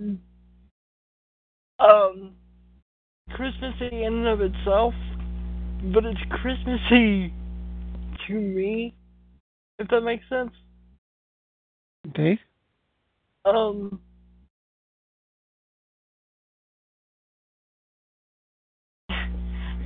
um 1.79 2.33
Christmassy 3.31 4.03
in 4.03 4.25
and 4.25 4.27
of 4.27 4.41
itself, 4.41 4.93
but 5.93 6.05
it's 6.05 6.19
Christmassy 6.29 7.33
to 8.27 8.33
me, 8.33 8.95
if 9.79 9.87
that 9.89 10.01
makes 10.01 10.23
sense. 10.29 10.51
Okay. 12.09 12.39
Um. 13.43 13.99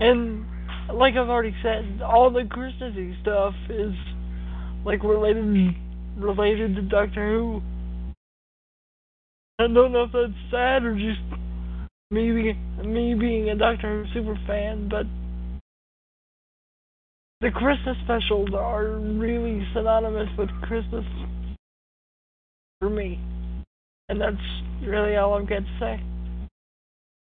And 0.01 0.45
like 0.93 1.15
I've 1.15 1.29
already 1.29 1.55
said, 1.61 2.01
all 2.01 2.31
the 2.31 2.45
Christmassy 2.45 3.17
stuff 3.21 3.53
is 3.69 3.93
like 4.85 5.03
related 5.03 5.75
related 6.17 6.75
to 6.75 6.81
Doctor 6.83 7.29
Who. 7.29 7.61
I 9.59 9.67
don't 9.67 9.91
know 9.91 10.03
if 10.03 10.11
that's 10.13 10.51
sad 10.51 10.83
or 10.85 10.95
just 10.95 11.19
me 12.11 12.31
being, 12.31 12.93
me 12.93 13.13
being 13.13 13.49
a 13.49 13.55
Doctor 13.55 14.05
Who 14.05 14.13
super 14.13 14.39
fan, 14.47 14.87
but 14.89 15.05
the 17.41 17.51
Christmas 17.51 17.97
specials 18.05 18.51
are 18.53 18.97
really 18.97 19.67
synonymous 19.73 20.29
with 20.37 20.49
Christmas 20.61 21.03
for 22.79 22.89
me, 22.89 23.19
and 24.07 24.21
that's 24.21 24.37
really 24.81 25.17
all 25.17 25.33
I've 25.33 25.49
got 25.49 25.59
to 25.59 25.77
say. 25.77 26.01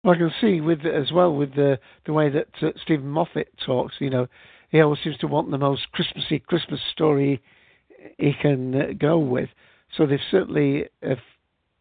Well, 0.05 0.15
I 0.15 0.19
can 0.19 0.31
see 0.41 0.61
with 0.61 0.87
as 0.87 1.11
well 1.13 1.35
with 1.35 1.57
the 1.57 1.81
the 2.07 2.13
way 2.13 2.31
that 2.31 2.47
uh, 2.63 2.69
Steven 2.83 3.09
Moffat 3.09 3.49
talks. 3.67 3.95
You 3.99 4.11
know, 4.11 4.29
he 4.71 4.81
always 4.81 5.01
seems 5.03 5.19
to 5.19 5.27
want 5.27 5.51
the 5.51 5.59
most 5.59 5.91
Christmassy 5.91 6.39
Christmas 6.39 6.81
story 6.93 7.43
he 8.19 8.33
can 8.41 8.75
uh, 8.75 8.85
go 8.99 9.19
with. 9.19 9.49
So 9.97 10.07
they've 10.07 10.21
certainly, 10.31 10.85
uh, 11.05 11.17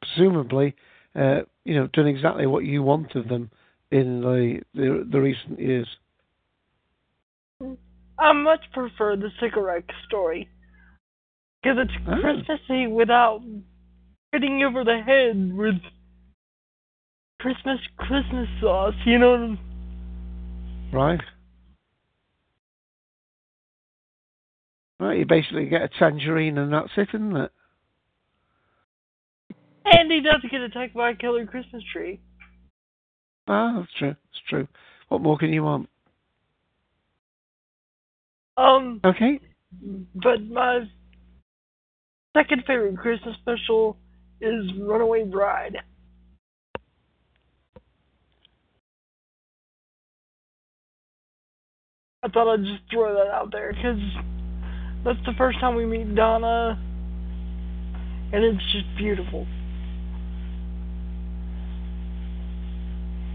presumably, 0.01 0.75
uh, 1.15 1.41
you 1.65 1.75
know, 1.75 1.87
done 1.87 2.07
exactly 2.07 2.45
what 2.45 2.65
you 2.65 2.83
want 2.83 3.15
of 3.15 3.27
them 3.27 3.49
in 3.91 4.21
the 4.21 4.61
the, 4.73 5.07
the 5.11 5.19
recent 5.19 5.59
years. 5.59 5.87
I 8.17 8.33
much 8.33 8.61
prefer 8.73 9.15
the 9.15 9.29
Sycorax 9.39 9.85
story 10.07 10.49
because 11.61 11.77
it's 11.81 11.93
Oh. 12.07 12.19
Christmassy 12.21 12.87
without 12.87 13.41
hitting 14.31 14.59
you 14.59 14.67
over 14.67 14.83
the 14.83 15.01
head 15.01 15.55
with 15.55 15.75
Christmas 17.39 17.79
Christmas 17.97 18.47
sauce. 18.61 18.95
You 19.05 19.19
know, 19.19 19.57
Right. 20.91 21.21
Right, 24.99 25.19
you 25.19 25.25
basically 25.25 25.67
get 25.67 25.83
a 25.83 25.87
tangerine 25.87 26.57
and 26.57 26.73
that's 26.73 26.89
it, 26.97 27.09
isn't 27.13 27.35
it? 27.37 27.51
And 29.91 30.11
he 30.11 30.21
does 30.21 30.41
get 30.49 30.61
attacked 30.61 30.93
by 30.93 31.11
a 31.11 31.15
killer 31.15 31.45
Christmas 31.45 31.83
tree. 31.91 32.19
Ah, 33.47 33.75
that's 33.77 33.93
true. 33.97 34.15
It's 34.31 34.41
true. 34.47 34.67
What 35.09 35.21
more 35.21 35.37
can 35.37 35.51
you 35.51 35.63
want? 35.63 35.89
Um, 38.57 38.99
Okay. 39.03 39.39
but 40.15 40.41
my 40.43 40.81
second 42.35 42.63
favorite 42.67 42.97
Christmas 42.97 43.35
special 43.37 43.97
is 44.41 44.71
Runaway 44.79 45.23
Bride. 45.23 45.77
I 52.21 52.27
thought 52.27 52.53
I'd 52.53 52.63
just 52.65 52.83
throw 52.91 53.13
that 53.13 53.31
out 53.31 53.49
there 53.51 53.71
because 53.71 53.99
that's 55.05 55.25
the 55.25 55.33
first 55.37 55.59
time 55.59 55.75
we 55.75 55.85
meet 55.85 56.13
Donna, 56.15 56.77
and 58.33 58.43
it's 58.43 58.71
just 58.73 58.85
beautiful. 58.97 59.47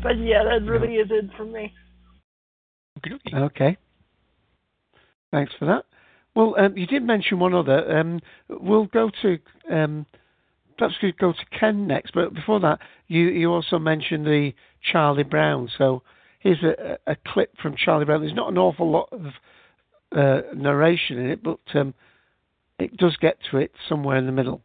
But 0.04 0.18
yeah, 0.18 0.44
that 0.44 0.70
really 0.70 0.96
is 0.96 1.08
it 1.10 1.30
for 1.34 1.46
me. 1.46 1.72
Okay. 3.34 3.76
Thanks 5.32 5.52
for 5.58 5.64
that. 5.64 5.86
Well, 6.36 6.54
um, 6.58 6.76
you 6.76 6.86
did 6.86 7.02
mention 7.02 7.38
one 7.38 7.54
other. 7.54 7.98
Um, 7.98 8.20
we'll 8.48 8.86
go 8.86 9.10
to 9.22 9.38
um, 9.72 10.04
perhaps 10.76 10.96
we 11.02 11.10
could 11.10 11.20
go 11.20 11.32
to 11.32 11.58
Ken 11.58 11.86
next, 11.86 12.12
but 12.12 12.34
before 12.34 12.60
that, 12.60 12.80
you 13.08 13.28
you 13.28 13.50
also 13.50 13.78
mentioned 13.78 14.26
the 14.26 14.52
Charlie 14.92 15.22
Brown. 15.22 15.70
So 15.78 16.02
here's 16.38 16.62
a, 16.62 16.98
a 17.06 17.12
a 17.12 17.16
clip 17.26 17.56
from 17.62 17.74
Charlie 17.74 18.04
Brown. 18.04 18.20
There's 18.20 18.34
not 18.34 18.52
an 18.52 18.58
awful 18.58 18.90
lot 18.90 19.08
of 19.10 19.22
uh, 20.14 20.42
narration 20.54 21.18
in 21.18 21.30
it, 21.30 21.42
but 21.42 21.60
um, 21.74 21.94
it 22.78 22.96
does 22.98 23.16
get 23.16 23.38
to 23.50 23.56
it 23.56 23.72
somewhere 23.88 24.18
in 24.18 24.26
the 24.26 24.32
middle. 24.32 24.60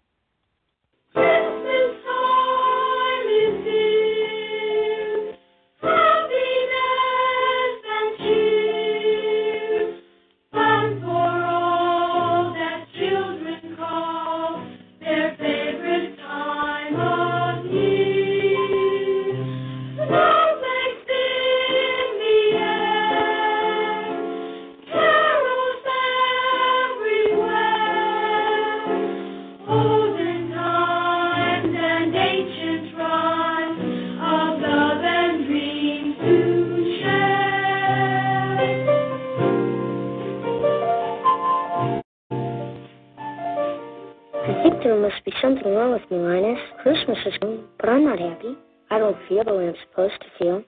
Something 45.49 45.73
wrong 45.73 45.93
with 45.93 46.05
me, 46.11 46.17
Linus. 46.17 46.59
Christmas 46.83 47.17
is 47.25 47.33
coming, 47.39 47.63
but 47.79 47.89
I'm 47.89 48.05
not 48.05 48.19
happy. 48.19 48.55
I 48.91 48.99
don't 48.99 49.17
feel 49.27 49.43
the 49.43 49.55
way 49.55 49.67
I'm 49.67 49.75
supposed 49.89 50.13
to 50.21 50.27
feel. 50.37 50.63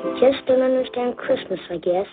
I 0.00 0.20
just 0.20 0.46
don't 0.46 0.62
understand 0.62 1.18
Christmas, 1.18 1.60
I 1.70 1.76
guess. 1.76 2.06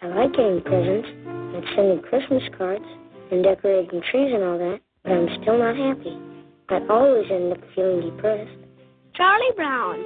I 0.00 0.06
like 0.06 0.32
getting 0.32 0.62
presents 0.62 1.08
and 1.08 1.64
sending 1.76 2.00
Christmas 2.00 2.42
cards 2.56 2.84
and 3.30 3.44
decorating 3.44 4.00
trees 4.10 4.32
and 4.32 4.42
all 4.42 4.56
that, 4.56 4.80
but 5.04 5.12
I'm 5.12 5.28
still 5.42 5.58
not 5.58 5.76
happy. 5.76 6.16
I 6.70 6.80
always 6.88 7.30
end 7.30 7.52
up 7.52 7.58
feeling 7.74 8.08
depressed. 8.08 8.56
Charlie 9.14 9.52
Brown, 9.54 9.98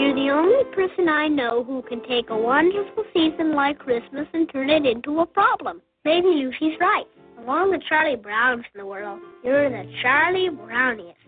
you're 0.00 0.14
the 0.14 0.30
only 0.32 0.64
person 0.74 1.08
I 1.08 1.28
know 1.28 1.62
who 1.62 1.82
can 1.82 2.02
take 2.08 2.30
a 2.30 2.36
wonderful 2.36 3.04
season 3.14 3.54
like 3.54 3.78
Christmas 3.78 4.26
and 4.32 4.50
turn 4.50 4.70
it 4.70 4.84
into 4.84 5.20
a 5.20 5.26
problem. 5.26 5.82
Maybe 6.06 6.28
Lucy's 6.28 6.78
right. 6.78 7.04
All 7.48 7.68
the 7.68 7.80
Charlie 7.88 8.14
Browns 8.14 8.64
in 8.72 8.78
the 8.78 8.86
world, 8.86 9.18
you're 9.42 9.68
the 9.68 9.90
Charlie 10.02 10.50
Browniest. 10.50 11.18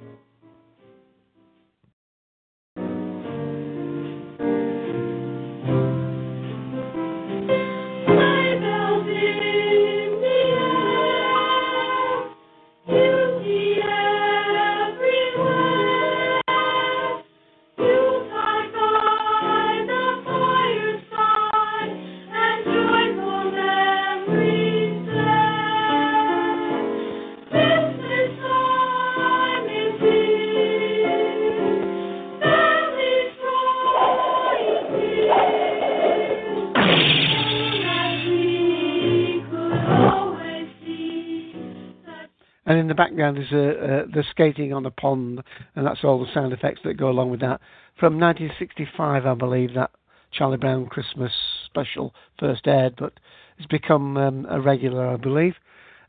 Background 42.98 43.38
is 43.38 43.46
uh, 43.52 43.56
uh, 43.56 44.02
the 44.12 44.24
skating 44.30 44.74
on 44.74 44.82
the 44.82 44.90
pond, 44.90 45.40
and 45.76 45.86
that's 45.86 46.00
all 46.02 46.18
the 46.18 46.30
sound 46.34 46.52
effects 46.52 46.80
that 46.84 46.98
go 46.98 47.08
along 47.08 47.30
with 47.30 47.40
that. 47.40 47.60
From 47.98 48.18
1965, 48.18 49.24
I 49.24 49.34
believe 49.34 49.72
that 49.74 49.92
Charlie 50.32 50.58
Brown 50.58 50.86
Christmas 50.86 51.32
special 51.64 52.12
first 52.38 52.66
aired, 52.66 52.96
but 52.98 53.14
it's 53.56 53.68
become 53.68 54.16
um, 54.16 54.46
a 54.50 54.60
regular, 54.60 55.06
I 55.06 55.16
believe. 55.16 55.54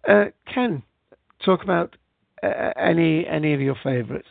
Uh, 0.08 0.26
Ken, 0.52 0.82
talk 1.46 1.64
about 1.64 1.96
uh, 2.42 2.72
any 2.76 3.26
any 3.28 3.54
of 3.54 3.62
your 3.62 3.76
favourites. 3.84 4.28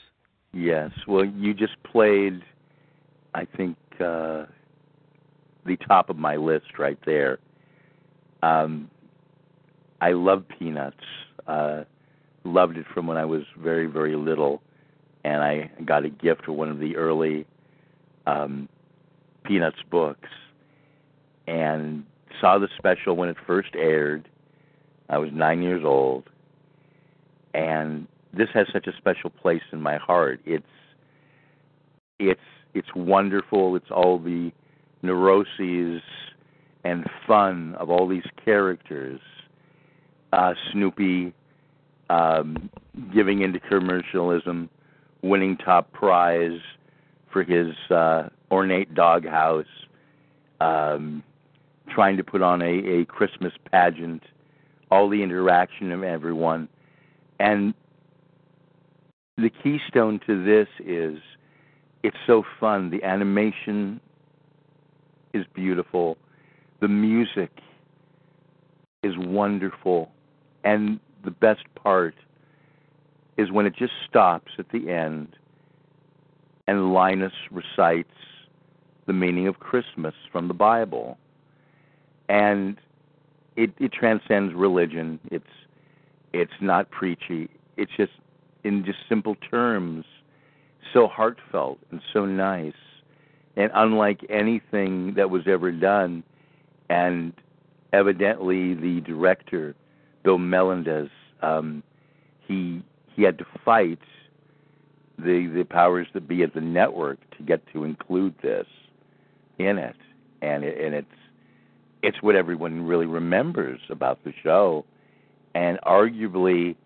Yes. 0.52 0.90
Well, 1.06 1.24
you 1.24 1.54
just 1.54 1.80
played, 1.84 2.42
I 3.34 3.46
think, 3.56 3.76
uh, 4.00 4.46
the 5.64 5.76
top 5.86 6.10
of 6.10 6.16
my 6.16 6.36
list 6.36 6.78
right 6.78 6.98
there. 7.06 7.38
Um, 8.42 8.90
I 10.00 10.12
love 10.12 10.44
Peanuts. 10.58 10.96
Uh, 11.46 11.84
loved 12.48 12.76
it 12.76 12.86
from 12.92 13.06
when 13.06 13.16
I 13.16 13.24
was 13.24 13.42
very, 13.58 13.86
very 13.86 14.16
little, 14.16 14.62
and 15.24 15.42
I 15.42 15.70
got 15.84 16.04
a 16.04 16.08
gift 16.08 16.44
for 16.44 16.52
one 16.52 16.70
of 16.70 16.78
the 16.78 16.96
early 16.96 17.46
um, 18.26 18.68
Peanuts 19.44 19.78
books, 19.90 20.28
and 21.46 22.04
saw 22.40 22.58
the 22.58 22.68
special 22.76 23.16
when 23.16 23.28
it 23.28 23.36
first 23.46 23.70
aired. 23.74 24.28
I 25.08 25.18
was 25.18 25.30
nine 25.32 25.62
years 25.62 25.82
old, 25.84 26.24
and 27.54 28.06
this 28.32 28.48
has 28.52 28.66
such 28.72 28.86
a 28.86 28.96
special 28.96 29.30
place 29.30 29.62
in 29.72 29.80
my 29.80 29.96
heart. 29.96 30.40
It's 30.44 30.66
it's 32.18 32.40
it's 32.74 32.88
wonderful. 32.94 33.76
It's 33.76 33.90
all 33.90 34.18
the 34.18 34.52
neuroses 35.02 36.02
and 36.84 37.06
fun 37.26 37.74
of 37.78 37.90
all 37.90 38.06
these 38.06 38.26
characters. 38.44 39.20
Uh, 40.32 40.54
Snoopy 40.72 41.32
um, 42.10 42.70
giving 43.12 43.42
into 43.42 43.60
commercialism, 43.60 44.68
winning 45.22 45.56
top 45.56 45.92
prize 45.92 46.60
for 47.32 47.42
his 47.42 47.74
uh, 47.90 48.28
ornate 48.50 48.94
doghouse, 48.94 49.66
um, 50.60 51.22
trying 51.88 52.16
to 52.16 52.24
put 52.24 52.42
on 52.42 52.62
a, 52.62 53.00
a 53.00 53.04
Christmas 53.06 53.52
pageant, 53.70 54.22
all 54.90 55.08
the 55.08 55.22
interaction 55.22 55.92
of 55.92 56.02
everyone. 56.02 56.68
And 57.38 57.74
the 59.36 59.50
keystone 59.50 60.20
to 60.26 60.44
this 60.44 60.68
is 60.84 61.18
it's 62.02 62.16
so 62.26 62.44
fun. 62.58 62.90
The 62.90 63.02
animation 63.02 64.00
is 65.34 65.44
beautiful. 65.54 66.16
The 66.80 66.88
music 66.88 67.50
is 69.02 69.14
wonderful. 69.16 70.10
And 70.64 71.00
the 71.24 71.30
best 71.30 71.62
part 71.74 72.14
is 73.36 73.50
when 73.50 73.66
it 73.66 73.76
just 73.76 73.92
stops 74.08 74.52
at 74.58 74.70
the 74.70 74.90
end 74.90 75.36
and 76.68 76.92
Linus 76.92 77.32
recites 77.50 78.12
the 79.06 79.12
meaning 79.14 79.48
of 79.48 79.58
Christmas 79.58 80.14
from 80.30 80.48
the 80.48 80.54
Bible. 80.54 81.16
And 82.28 82.76
it, 83.56 83.72
it 83.80 83.90
transcends 83.90 84.54
religion. 84.54 85.18
It's 85.32 85.46
it's 86.34 86.52
not 86.60 86.90
preachy. 86.90 87.48
It's 87.78 87.90
just 87.96 88.12
in 88.64 88.84
just 88.84 88.98
simple 89.08 89.34
terms, 89.50 90.04
so 90.92 91.08
heartfelt 91.08 91.78
and 91.90 92.02
so 92.12 92.26
nice, 92.26 92.74
and 93.56 93.70
unlike 93.74 94.26
anything 94.28 95.14
that 95.14 95.30
was 95.30 95.48
ever 95.48 95.72
done. 95.72 96.22
And 96.90 97.32
evidently, 97.94 98.74
the 98.74 99.00
director, 99.00 99.74
Bill 100.28 100.36
Melendez, 100.36 101.08
um, 101.40 101.82
he 102.46 102.82
he 103.16 103.22
had 103.22 103.38
to 103.38 103.46
fight 103.64 103.98
the 105.16 105.50
the 105.56 105.64
powers 105.64 106.06
that 106.12 106.28
be 106.28 106.42
at 106.42 106.52
the 106.52 106.60
network 106.60 107.18
to 107.38 107.42
get 107.42 107.62
to 107.72 107.84
include 107.84 108.34
this 108.42 108.66
in 109.58 109.78
it, 109.78 109.96
and 110.42 110.64
it, 110.64 110.78
and 110.78 110.94
it's 110.94 111.06
it's 112.02 112.18
what 112.20 112.36
everyone 112.36 112.82
really 112.82 113.06
remembers 113.06 113.80
about 113.88 114.22
the 114.22 114.34
show, 114.42 114.84
and 115.54 115.78
arguably 115.86 116.76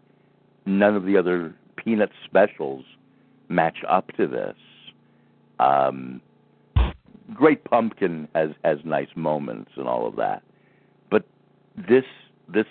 none 0.64 0.94
of 0.94 1.05
the 1.05 1.16
other 1.16 1.52
Peanut 1.74 2.11
specials 2.24 2.85
match 3.48 3.78
up 3.88 4.07
to 4.18 4.28
this. 4.28 4.55
Um, 5.59 6.20
Great 7.35 7.64
Pumpkin 7.64 8.28
has 8.37 8.50
has 8.62 8.78
nice 8.85 9.11
moments 9.16 9.72
and 9.74 9.88
all 9.88 10.07
of 10.07 10.14
that, 10.14 10.44
but 11.11 11.24
this 11.76 12.05
this 12.46 12.66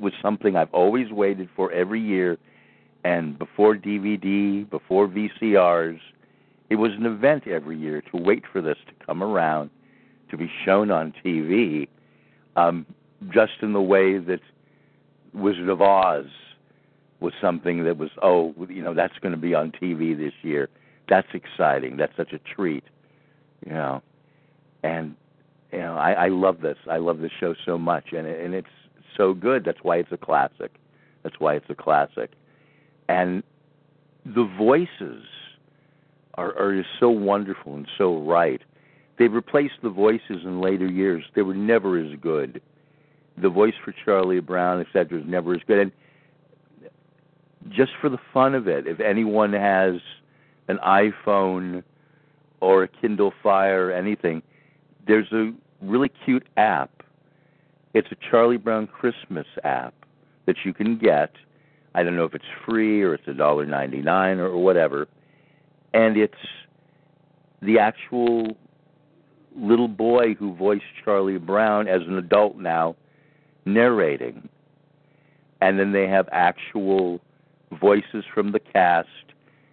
was 0.00 0.12
something 0.22 0.56
I've 0.56 0.72
always 0.72 1.10
waited 1.10 1.48
for 1.54 1.70
every 1.72 2.00
year, 2.00 2.38
and 3.04 3.38
before 3.38 3.76
DVD, 3.76 4.68
before 4.68 5.08
VCRs, 5.08 6.00
it 6.70 6.76
was 6.76 6.92
an 6.92 7.06
event 7.06 7.46
every 7.46 7.76
year 7.76 8.02
to 8.12 8.16
wait 8.16 8.44
for 8.52 8.60
this 8.62 8.76
to 8.86 9.06
come 9.06 9.22
around, 9.22 9.70
to 10.30 10.36
be 10.36 10.50
shown 10.64 10.90
on 10.90 11.12
TV, 11.24 11.88
um, 12.56 12.86
just 13.32 13.52
in 13.62 13.72
the 13.72 13.80
way 13.80 14.18
that 14.18 14.40
Wizard 15.34 15.68
of 15.68 15.82
Oz 15.82 16.26
was 17.20 17.32
something 17.40 17.84
that 17.84 17.98
was 17.98 18.10
oh 18.22 18.54
you 18.68 18.82
know 18.82 18.94
that's 18.94 19.18
going 19.18 19.32
to 19.32 19.38
be 19.38 19.54
on 19.54 19.72
TV 19.72 20.16
this 20.16 20.32
year. 20.42 20.68
That's 21.08 21.28
exciting. 21.34 21.96
That's 21.96 22.16
such 22.16 22.32
a 22.32 22.38
treat, 22.38 22.84
you 23.66 23.72
know, 23.72 24.02
and 24.82 25.14
you 25.72 25.78
know 25.80 25.96
I, 25.96 26.12
I 26.12 26.28
love 26.28 26.60
this. 26.60 26.78
I 26.90 26.96
love 26.96 27.18
this 27.18 27.32
show 27.38 27.54
so 27.66 27.76
much, 27.76 28.12
and 28.12 28.26
and 28.26 28.54
it's 28.54 28.68
so 29.20 29.34
good. 29.34 29.64
That's 29.64 29.82
why 29.82 29.96
it's 29.96 30.12
a 30.12 30.16
classic. 30.16 30.72
That's 31.22 31.38
why 31.38 31.54
it's 31.54 31.68
a 31.68 31.74
classic, 31.74 32.30
and 33.08 33.42
the 34.24 34.44
voices 34.56 35.24
are 36.34 36.56
are 36.58 36.74
just 36.74 36.88
so 36.98 37.10
wonderful 37.10 37.74
and 37.74 37.86
so 37.98 38.16
right. 38.22 38.62
They've 39.18 39.32
replaced 39.32 39.74
the 39.82 39.90
voices 39.90 40.44
in 40.44 40.62
later 40.62 40.86
years. 40.86 41.24
They 41.34 41.42
were 41.42 41.54
never 41.54 41.98
as 41.98 42.18
good. 42.22 42.62
The 43.36 43.50
voice 43.50 43.74
for 43.84 43.94
Charlie 44.04 44.40
Brown, 44.40 44.80
etc., 44.80 45.20
is 45.20 45.26
never 45.26 45.54
as 45.54 45.60
good. 45.66 45.78
And 45.78 45.92
just 47.68 47.92
for 48.00 48.08
the 48.08 48.18
fun 48.32 48.54
of 48.54 48.66
it, 48.66 48.86
if 48.86 49.00
anyone 49.00 49.52
has 49.52 49.96
an 50.68 50.78
iPhone 50.78 51.82
or 52.60 52.84
a 52.84 52.88
Kindle 52.88 53.34
Fire 53.42 53.88
or 53.88 53.92
anything, 53.92 54.42
there's 55.06 55.30
a 55.32 55.52
really 55.82 56.10
cute 56.24 56.46
app. 56.56 56.99
It's 57.92 58.08
a 58.12 58.16
Charlie 58.30 58.56
Brown 58.56 58.86
Christmas 58.86 59.46
app 59.64 59.94
that 60.46 60.56
you 60.64 60.72
can 60.72 60.96
get. 60.96 61.32
I 61.94 62.02
don't 62.04 62.16
know 62.16 62.24
if 62.24 62.34
it's 62.34 62.44
free 62.64 63.02
or 63.02 63.14
it's 63.14 63.26
a 63.26 63.34
dollar 63.34 63.66
ninety 63.66 64.00
nine 64.00 64.38
or 64.38 64.56
whatever, 64.56 65.08
and 65.92 66.16
it's 66.16 66.34
the 67.62 67.78
actual 67.78 68.56
little 69.56 69.88
boy 69.88 70.34
who 70.34 70.54
voiced 70.54 70.84
Charlie 71.04 71.38
Brown 71.38 71.88
as 71.88 72.02
an 72.02 72.16
adult 72.16 72.56
now 72.56 72.94
narrating. 73.64 74.48
And 75.60 75.78
then 75.78 75.92
they 75.92 76.06
have 76.06 76.28
actual 76.32 77.20
voices 77.72 78.24
from 78.32 78.52
the 78.52 78.60
cast, 78.60 79.08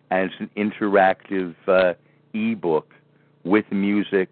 and 0.10 0.30
it's 0.30 0.40
an 0.40 0.50
interactive 0.58 1.56
uh, 1.68 1.94
ebook 2.34 2.94
with 3.44 3.72
music, 3.72 4.30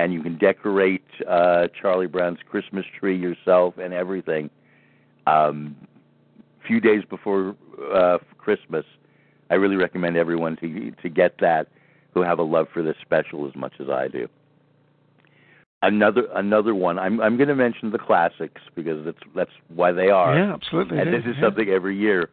and 0.00 0.14
you 0.14 0.22
can 0.22 0.38
decorate 0.38 1.04
uh, 1.28 1.68
Charlie 1.80 2.06
Brown's 2.06 2.38
Christmas 2.48 2.86
tree 2.98 3.18
yourself 3.18 3.74
and 3.76 3.92
everything. 3.92 4.48
Um, 5.26 5.76
a 6.62 6.66
few 6.66 6.80
days 6.80 7.02
before 7.08 7.54
uh, 7.94 8.18
Christmas, 8.38 8.84
I 9.50 9.54
really 9.54 9.76
recommend 9.76 10.16
everyone 10.16 10.56
to 10.56 10.90
to 11.02 11.08
get 11.08 11.34
that 11.40 11.68
who 12.14 12.22
have 12.22 12.38
a 12.38 12.42
love 12.42 12.66
for 12.72 12.82
this 12.82 12.96
special 13.02 13.46
as 13.46 13.54
much 13.54 13.74
as 13.78 13.88
I 13.90 14.08
do. 14.08 14.26
Another 15.82 16.22
another 16.34 16.74
one. 16.74 16.98
I'm 16.98 17.20
I'm 17.20 17.36
going 17.36 17.48
to 17.48 17.54
mention 17.54 17.90
the 17.90 17.98
classics 17.98 18.62
because 18.74 19.04
that's 19.04 19.18
that's 19.36 19.50
why 19.68 19.92
they 19.92 20.08
are. 20.08 20.34
Yeah, 20.36 20.54
absolutely. 20.54 20.98
And 20.98 21.12
this 21.12 21.24
is 21.26 21.36
yeah. 21.36 21.46
something 21.46 21.68
every 21.68 21.96
year. 21.96 22.30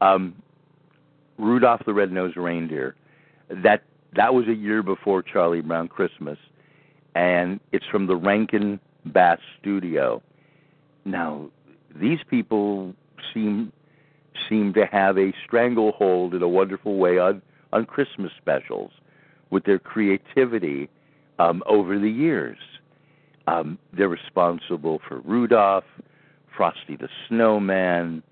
Um, 0.00 0.34
Rudolph 1.38 1.82
the 1.86 1.94
Red-Nosed 1.94 2.36
Reindeer. 2.36 2.94
That 3.64 3.82
that 4.14 4.32
was 4.32 4.46
a 4.48 4.54
year 4.54 4.82
before 4.82 5.22
Charlie 5.22 5.60
Brown 5.60 5.88
Christmas, 5.88 6.38
and 7.14 7.60
it's 7.72 7.86
from 7.86 8.06
the 8.06 8.16
Rankin 8.16 8.80
Bass 9.06 9.38
Studio. 9.60 10.22
Now, 11.04 11.50
these 11.94 12.20
people 12.28 12.94
seem 13.32 13.72
seem 14.48 14.72
to 14.72 14.86
have 14.86 15.18
a 15.18 15.32
stranglehold 15.44 16.34
in 16.34 16.42
a 16.42 16.48
wonderful 16.48 16.96
way 16.96 17.18
on 17.18 17.42
on 17.72 17.86
Christmas 17.86 18.32
specials 18.40 18.90
with 19.50 19.64
their 19.64 19.78
creativity 19.78 20.88
um, 21.38 21.62
over 21.66 21.98
the 21.98 22.10
years. 22.10 22.58
Um, 23.46 23.78
they're 23.92 24.08
responsible 24.08 25.00
for 25.08 25.18
Rudolph, 25.20 25.84
Frosty 26.56 26.96
the 26.96 27.08
Snowman, 27.28 28.22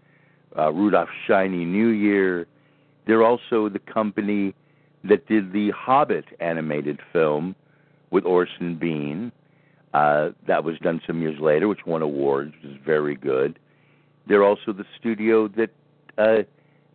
uh, 0.57 0.73
Rudolph's 0.73 1.11
Shiny 1.27 1.65
New 1.65 1.89
Year. 1.89 2.47
They're 3.07 3.25
also 3.25 3.69
the 3.69 3.81
company 3.81 4.55
that 5.05 5.27
did 5.27 5.53
the 5.53 5.71
Hobbit 5.71 6.27
animated 6.41 7.01
film 7.13 7.55
with 8.11 8.25
Orson 8.25 8.77
Bean. 8.77 9.33
Uh, 9.95 10.31
that 10.47 10.65
was 10.65 10.79
done 10.81 11.01
some 11.07 11.23
years 11.23 11.41
later, 11.41 11.67
which 11.67 11.87
won 11.87 12.03
awards, 12.03 12.53
which 12.63 12.73
is 12.73 12.79
very 12.85 13.15
good. 13.15 13.59
They're 14.27 14.45
also 14.45 14.73
the 14.73 14.85
studio 14.99 15.49
that 15.49 15.71
uh, 16.19 16.43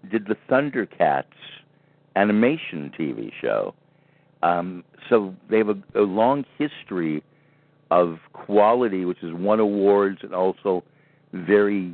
did 0.10 0.28
the 0.28 0.38
Thundercats 0.50 1.26
animation 2.16 2.92
TV 2.98 3.32
show. 3.42 3.74
Um, 4.44 4.84
so 5.10 5.36
they 5.50 5.58
have 5.58 5.70
a, 5.70 5.78
a 5.96 6.02
long 6.02 6.46
history 6.58 7.24
of 7.90 8.20
quality, 8.34 9.06
which 9.06 9.20
has 9.20 9.34
won 9.34 9.60
awards 9.60 10.20
and 10.22 10.34
also 10.36 10.84
very 11.32 11.94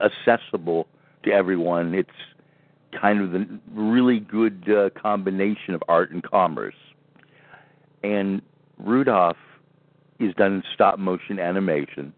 accessible 0.00 0.88
to 1.24 1.30
everyone. 1.30 1.94
It's 1.94 2.10
kind 3.00 3.20
of 3.20 3.32
the 3.32 3.46
really 3.72 4.20
good 4.20 4.68
uh, 4.68 4.90
combination 5.00 5.74
of 5.74 5.82
art 5.88 6.10
and 6.10 6.22
commerce. 6.22 6.74
And 8.04 8.42
Rudolph 8.76 9.38
is 10.20 10.34
done 10.34 10.56
in 10.56 10.62
stop 10.74 10.98
motion 10.98 11.38
animation, 11.38 12.12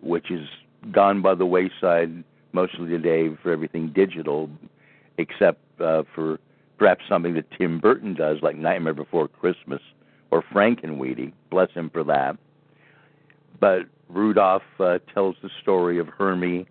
which 0.00 0.28
is 0.28 0.48
gone 0.90 1.22
by 1.22 1.36
the 1.36 1.46
wayside 1.46 2.24
mostly 2.52 2.88
today 2.88 3.30
for 3.40 3.52
everything 3.52 3.92
digital, 3.94 4.50
except 5.16 5.60
uh, 5.80 6.02
for 6.12 6.40
perhaps 6.78 7.04
something 7.08 7.34
that 7.34 7.48
Tim 7.56 7.78
Burton 7.78 8.14
does, 8.14 8.38
like 8.42 8.56
Nightmare 8.56 8.92
Before 8.92 9.28
Christmas 9.28 9.80
or 10.32 10.42
Frankenweenie. 10.42 11.32
Bless 11.48 11.70
him 11.70 11.90
for 11.90 12.02
that. 12.02 12.36
But 13.60 13.82
Rudolph 14.08 14.62
uh, 14.80 14.98
tells 15.14 15.36
the 15.42 15.50
story 15.62 16.00
of 16.00 16.08
Hermie, 16.08 16.66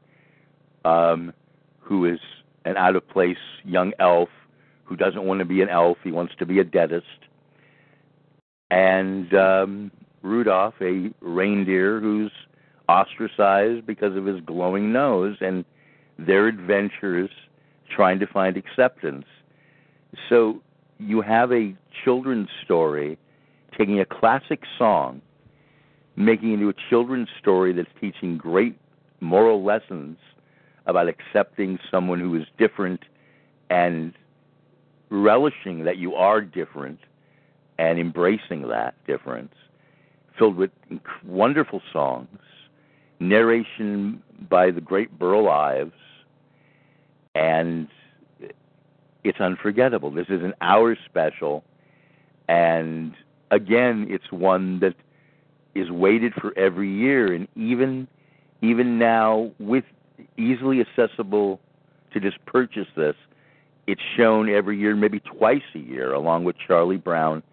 um, 0.83 1.31
who 1.79 2.05
is 2.05 2.19
an 2.65 2.75
out 2.75 2.97
of 2.97 3.07
place 3.07 3.37
young 3.63 3.93
elf 3.99 4.29
who 4.83 4.97
doesn't 4.97 5.23
want 5.23 5.39
to 5.39 5.45
be 5.45 5.61
an 5.61 5.69
elf, 5.69 5.97
he 6.03 6.11
wants 6.11 6.33
to 6.39 6.45
be 6.45 6.59
a 6.59 6.65
dentist. 6.65 7.05
And 8.69 9.33
um, 9.33 9.91
Rudolph, 10.21 10.75
a 10.81 11.11
reindeer 11.21 11.99
who's 11.99 12.31
ostracized 12.89 13.85
because 13.85 14.15
of 14.15 14.25
his 14.25 14.41
glowing 14.41 14.91
nose, 14.91 15.37
and 15.41 15.65
their 16.17 16.47
adventures 16.47 17.29
trying 17.89 18.19
to 18.19 18.27
find 18.27 18.57
acceptance. 18.57 19.25
So 20.29 20.61
you 20.99 21.21
have 21.21 21.51
a 21.51 21.75
children's 22.03 22.49
story 22.63 23.17
taking 23.77 23.99
a 23.99 24.05
classic 24.05 24.63
song, 24.77 25.21
making 26.15 26.51
it 26.51 26.53
into 26.55 26.69
a 26.69 26.73
children's 26.89 27.29
story 27.39 27.73
that's 27.73 27.89
teaching 28.01 28.37
great 28.37 28.77
moral 29.19 29.63
lessons 29.63 30.17
about 30.85 31.07
accepting 31.07 31.77
someone 31.91 32.19
who 32.19 32.35
is 32.35 32.45
different 32.57 33.03
and 33.69 34.13
relishing 35.09 35.83
that 35.83 35.97
you 35.97 36.15
are 36.15 36.41
different 36.41 36.99
and 37.77 37.99
embracing 37.99 38.67
that 38.69 38.95
difference, 39.05 39.53
filled 40.37 40.55
with 40.55 40.71
wonderful 41.25 41.81
songs, 41.91 42.39
narration 43.19 44.21
by 44.49 44.71
the 44.71 44.81
great 44.81 45.17
Burl 45.17 45.49
Ives, 45.49 45.91
and 47.35 47.87
it's 49.23 49.39
unforgettable. 49.39 50.11
This 50.11 50.27
is 50.29 50.43
an 50.43 50.53
hour 50.61 50.97
special, 51.05 51.63
and 52.47 53.13
again, 53.51 54.07
it's 54.09 54.31
one 54.31 54.79
that 54.79 54.95
is 55.75 55.91
waited 55.91 56.33
for 56.33 56.57
every 56.57 56.89
year, 56.89 57.33
and 57.33 57.47
even 57.55 58.07
even 58.61 58.97
now, 58.97 59.51
with 59.59 59.83
easily 60.37 60.81
accessible 60.81 61.59
to 62.11 62.19
just 62.19 62.43
purchase 62.45 62.87
this, 62.95 63.15
it's 63.85 64.01
shown 64.15 64.49
every 64.49 64.79
year, 64.79 64.95
maybe 64.95 65.19
twice 65.19 65.61
a 65.75 65.79
year, 65.79 66.11
along 66.11 66.43
with 66.43 66.55
Charlie 66.57 66.97
Brown 66.97 67.43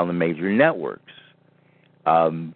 on 0.00 0.08
the 0.08 0.12
major 0.12 0.50
networks, 0.50 1.12
um, 2.06 2.54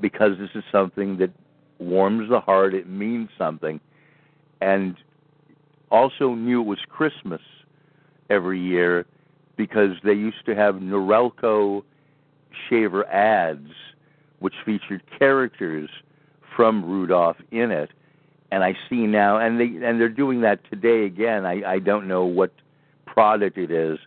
because 0.00 0.38
this 0.38 0.50
is 0.54 0.64
something 0.72 1.18
that 1.18 1.30
warms 1.78 2.28
the 2.28 2.40
heart. 2.40 2.74
It 2.74 2.88
means 2.88 3.28
something, 3.38 3.80
and 4.60 4.96
also 5.90 6.34
knew 6.34 6.60
it 6.60 6.66
was 6.66 6.78
Christmas 6.88 7.40
every 8.28 8.60
year 8.60 9.06
because 9.56 9.96
they 10.04 10.12
used 10.14 10.44
to 10.46 10.54
have 10.54 10.76
Norelco 10.76 11.82
shaver 12.68 13.06
ads 13.06 13.70
which 14.40 14.54
featured 14.64 15.02
characters 15.18 15.90
from 16.56 16.84
Rudolph 16.84 17.36
in 17.50 17.70
it. 17.70 17.90
And 18.50 18.64
I 18.64 18.76
see 18.88 19.06
now, 19.06 19.38
and 19.38 19.60
they 19.60 19.86
and 19.86 20.00
they're 20.00 20.08
doing 20.08 20.40
that 20.40 20.58
today 20.68 21.04
again. 21.04 21.46
I, 21.46 21.62
I 21.74 21.78
don't 21.78 22.08
know 22.08 22.24
what 22.24 22.52
product 23.06 23.58
it 23.58 23.70
is, 23.70 23.98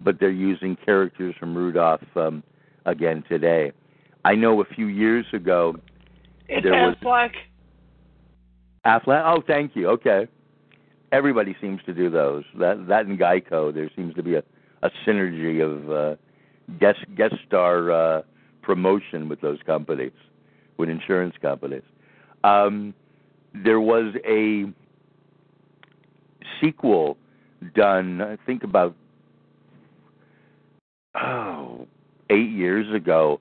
but 0.00 0.18
they're 0.20 0.30
using 0.30 0.76
characters 0.84 1.34
from 1.38 1.56
Rudolph 1.56 2.02
um, 2.16 2.42
again 2.86 3.24
today. 3.28 3.72
I 4.24 4.34
know 4.34 4.60
a 4.60 4.64
few 4.64 4.86
years 4.86 5.26
ago 5.32 5.76
It's 6.48 6.64
there 6.64 6.72
was 6.72 6.96
Aflac. 7.02 7.32
Aflac. 8.86 9.22
Oh, 9.24 9.42
thank 9.46 9.74
you. 9.74 9.88
Okay, 9.90 10.28
everybody 11.12 11.56
seems 11.60 11.80
to 11.86 11.94
do 11.94 12.10
those. 12.10 12.44
That 12.58 12.86
that 12.88 13.06
and 13.06 13.18
Geico, 13.18 13.72
there 13.72 13.90
seems 13.96 14.14
to 14.14 14.22
be 14.22 14.34
a 14.34 14.42
a 14.82 14.90
synergy 15.06 15.62
of 15.62 15.90
uh, 15.90 16.16
guest 16.78 17.00
guest 17.16 17.34
star 17.46 17.90
uh, 17.90 18.22
promotion 18.62 19.28
with 19.28 19.40
those 19.40 19.58
companies, 19.66 20.12
with 20.76 20.88
insurance 20.88 21.34
companies. 21.40 21.82
Um, 22.44 22.94
there 23.54 23.80
was 23.80 24.14
a 24.24 24.66
sequel 26.60 27.16
done, 27.74 28.20
I 28.20 28.36
think 28.46 28.62
about 28.62 28.94
oh 31.22 31.86
eight 32.30 32.50
years 32.50 32.92
ago, 32.94 33.40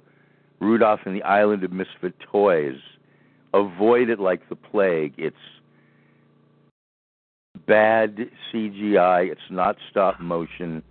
Rudolph 0.60 1.02
and 1.06 1.16
the 1.16 1.24
Island 1.24 1.64
of 1.64 1.72
Misfit 1.72 2.14
Toys. 2.32 2.80
Avoid 3.54 4.10
it 4.10 4.20
like 4.20 4.48
the 4.50 4.56
plague. 4.56 5.14
It's 5.18 5.36
bad 7.66 8.30
CGI. 8.52 9.32
It's 9.32 9.42
not 9.50 9.78
stop 9.90 10.20
motion. 10.20 10.84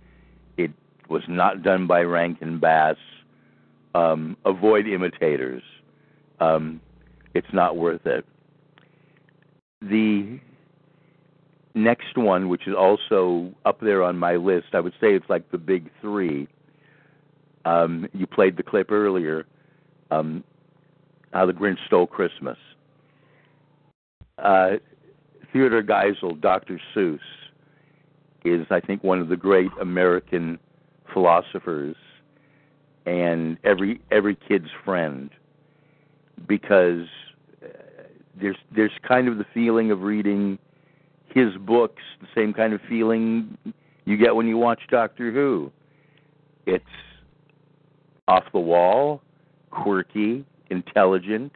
It 0.57 0.71
was 1.09 1.23
not 1.27 1.63
done 1.63 1.87
by 1.87 2.01
Rankin 2.01 2.59
Bass. 2.59 2.97
Um, 3.95 4.37
avoid 4.45 4.87
imitators. 4.87 5.63
Um, 6.39 6.81
it's 7.33 7.51
not 7.51 7.77
worth 7.77 8.05
it. 8.05 8.25
The 9.81 10.39
next 11.75 12.17
one, 12.17 12.49
which 12.49 12.67
is 12.67 12.75
also 12.75 13.53
up 13.65 13.79
there 13.79 14.03
on 14.03 14.17
my 14.17 14.35
list, 14.35 14.67
I 14.73 14.79
would 14.79 14.93
say 14.93 15.15
it's 15.15 15.29
like 15.29 15.51
the 15.51 15.57
big 15.57 15.89
three. 16.01 16.47
Um, 17.67 18.07
you 18.13 18.25
played 18.25 18.55
the 18.55 18.63
clip 18.63 18.91
earlier. 18.91 19.45
Um, 20.09 20.43
how 21.33 21.45
the 21.45 21.51
Grinch 21.51 21.77
Stole 21.85 22.07
Christmas. 22.07 22.57
Uh, 24.37 24.77
Theodore 25.51 25.83
Geisel, 25.83 26.39
Dr. 26.39 26.79
Seuss, 26.95 27.19
is, 28.45 28.65
I 28.69 28.79
think, 28.79 29.03
one 29.03 29.19
of 29.19 29.27
the 29.27 29.35
great 29.35 29.71
American 29.81 30.59
philosophers 31.13 31.95
and 33.05 33.57
every 33.63 34.01
every 34.11 34.35
kid's 34.35 34.67
friend 34.83 35.29
because 36.47 37.07
uh, 37.63 37.67
there's 38.39 38.57
there's 38.75 38.91
kind 39.07 39.27
of 39.27 39.37
the 39.37 39.45
feeling 39.53 39.91
of 39.91 40.01
reading 40.01 40.59
his 41.33 41.55
books, 41.59 42.01
the 42.21 42.27
same 42.35 42.53
kind 42.53 42.73
of 42.73 42.81
feeling 42.87 43.57
you 44.05 44.17
get 44.17 44.35
when 44.35 44.47
you 44.47 44.57
watch 44.57 44.81
Doctor 44.89 45.31
Who. 45.31 45.71
It's 46.65 46.85
off 48.27 48.43
the 48.51 48.59
wall, 48.59 49.21
quirky, 49.71 50.45
intelligent, 50.69 51.51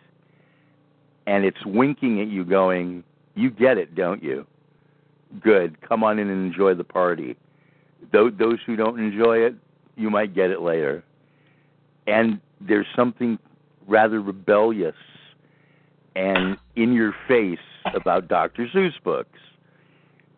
and 1.27 1.45
it's 1.45 1.65
winking 1.65 2.21
at 2.21 2.27
you 2.27 2.43
going, 2.43 3.03
"You 3.35 3.49
get 3.49 3.77
it, 3.77 3.95
don't 3.95 4.23
you? 4.23 4.45
Good. 5.39 5.79
Come 5.81 6.03
on 6.03 6.19
in 6.19 6.29
and 6.29 6.45
enjoy 6.45 6.73
the 6.73 6.83
party." 6.83 7.35
Those 8.11 8.33
those 8.37 8.59
who 8.65 8.75
don't 8.75 8.99
enjoy 8.99 9.39
it, 9.39 9.55
you 9.95 10.09
might 10.09 10.33
get 10.33 10.49
it 10.49 10.61
later. 10.61 11.03
And 12.07 12.39
there's 12.59 12.87
something 12.95 13.37
rather 13.87 14.21
rebellious 14.21 14.95
and 16.15 16.57
in 16.75 16.93
your 16.93 17.13
face 17.27 17.59
about 17.93 18.27
Dr. 18.27 18.67
Seuss 18.67 19.01
books. 19.03 19.39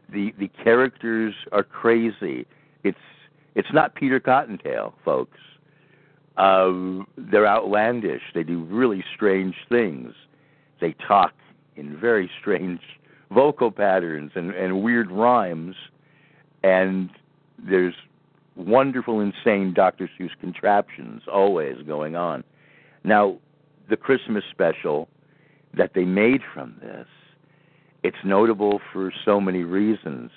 The 0.09 0.33
the 0.37 0.49
characters 0.63 1.33
are 1.51 1.63
crazy. 1.63 2.45
It's 2.83 2.97
it's 3.55 3.71
not 3.73 3.95
Peter 3.95 4.19
Cottontail, 4.19 4.93
folks. 5.03 5.39
Um, 6.37 7.07
they're 7.17 7.47
outlandish. 7.47 8.21
They 8.33 8.43
do 8.43 8.63
really 8.63 9.03
strange 9.15 9.55
things. 9.69 10.13
They 10.81 10.93
talk 11.07 11.33
in 11.75 11.97
very 11.97 12.29
strange 12.39 12.81
vocal 13.31 13.71
patterns 13.71 14.31
and, 14.35 14.51
and 14.51 14.81
weird 14.81 15.11
rhymes. 15.11 15.75
And 16.63 17.09
there's 17.57 17.95
wonderful, 18.55 19.19
insane 19.19 19.73
Dr. 19.73 20.09
Seuss 20.19 20.31
contraptions 20.39 21.23
always 21.31 21.77
going 21.85 22.15
on. 22.15 22.43
Now, 23.03 23.37
the 23.89 23.97
Christmas 23.97 24.43
special 24.49 25.09
that 25.75 25.93
they 25.93 26.05
made 26.05 26.41
from 26.53 26.75
this, 26.81 27.07
it's 28.03 28.17
notable 28.23 28.79
for 28.91 29.11
so 29.25 29.39
many 29.39 29.63
reasons. 29.63 30.31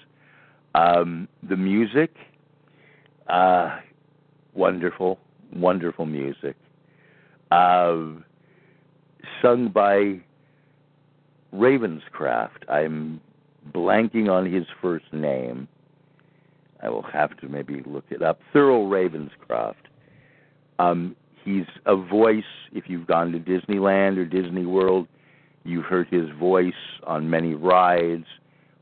Um, 0.74 1.28
the 1.42 1.56
music, 1.56 2.14
uh, 3.28 3.78
wonderful, 4.54 5.18
wonderful 5.54 6.06
music, 6.06 6.56
uh, 7.50 7.96
sung 9.42 9.68
by 9.72 10.20
Ravenscroft. 11.54 12.68
I'm 12.68 13.20
blanking 13.72 14.30
on 14.30 14.50
his 14.50 14.64
first 14.80 15.12
name. 15.12 15.68
I 16.82 16.88
will 16.88 17.02
have 17.02 17.36
to 17.38 17.48
maybe 17.48 17.82
look 17.86 18.04
it 18.10 18.22
up. 18.22 18.40
Thurl 18.54 18.88
Ravenscroft. 18.88 19.74
Um, 20.78 21.16
he's 21.44 21.64
a 21.86 21.96
voice. 21.96 22.44
If 22.72 22.84
you've 22.88 23.06
gone 23.06 23.32
to 23.32 23.38
Disneyland 23.38 24.18
or 24.18 24.24
Disney 24.24 24.66
World, 24.66 25.08
you've 25.64 25.86
heard 25.86 26.08
his 26.08 26.28
voice 26.38 26.74
on 27.06 27.30
many 27.30 27.54
rides, 27.54 28.26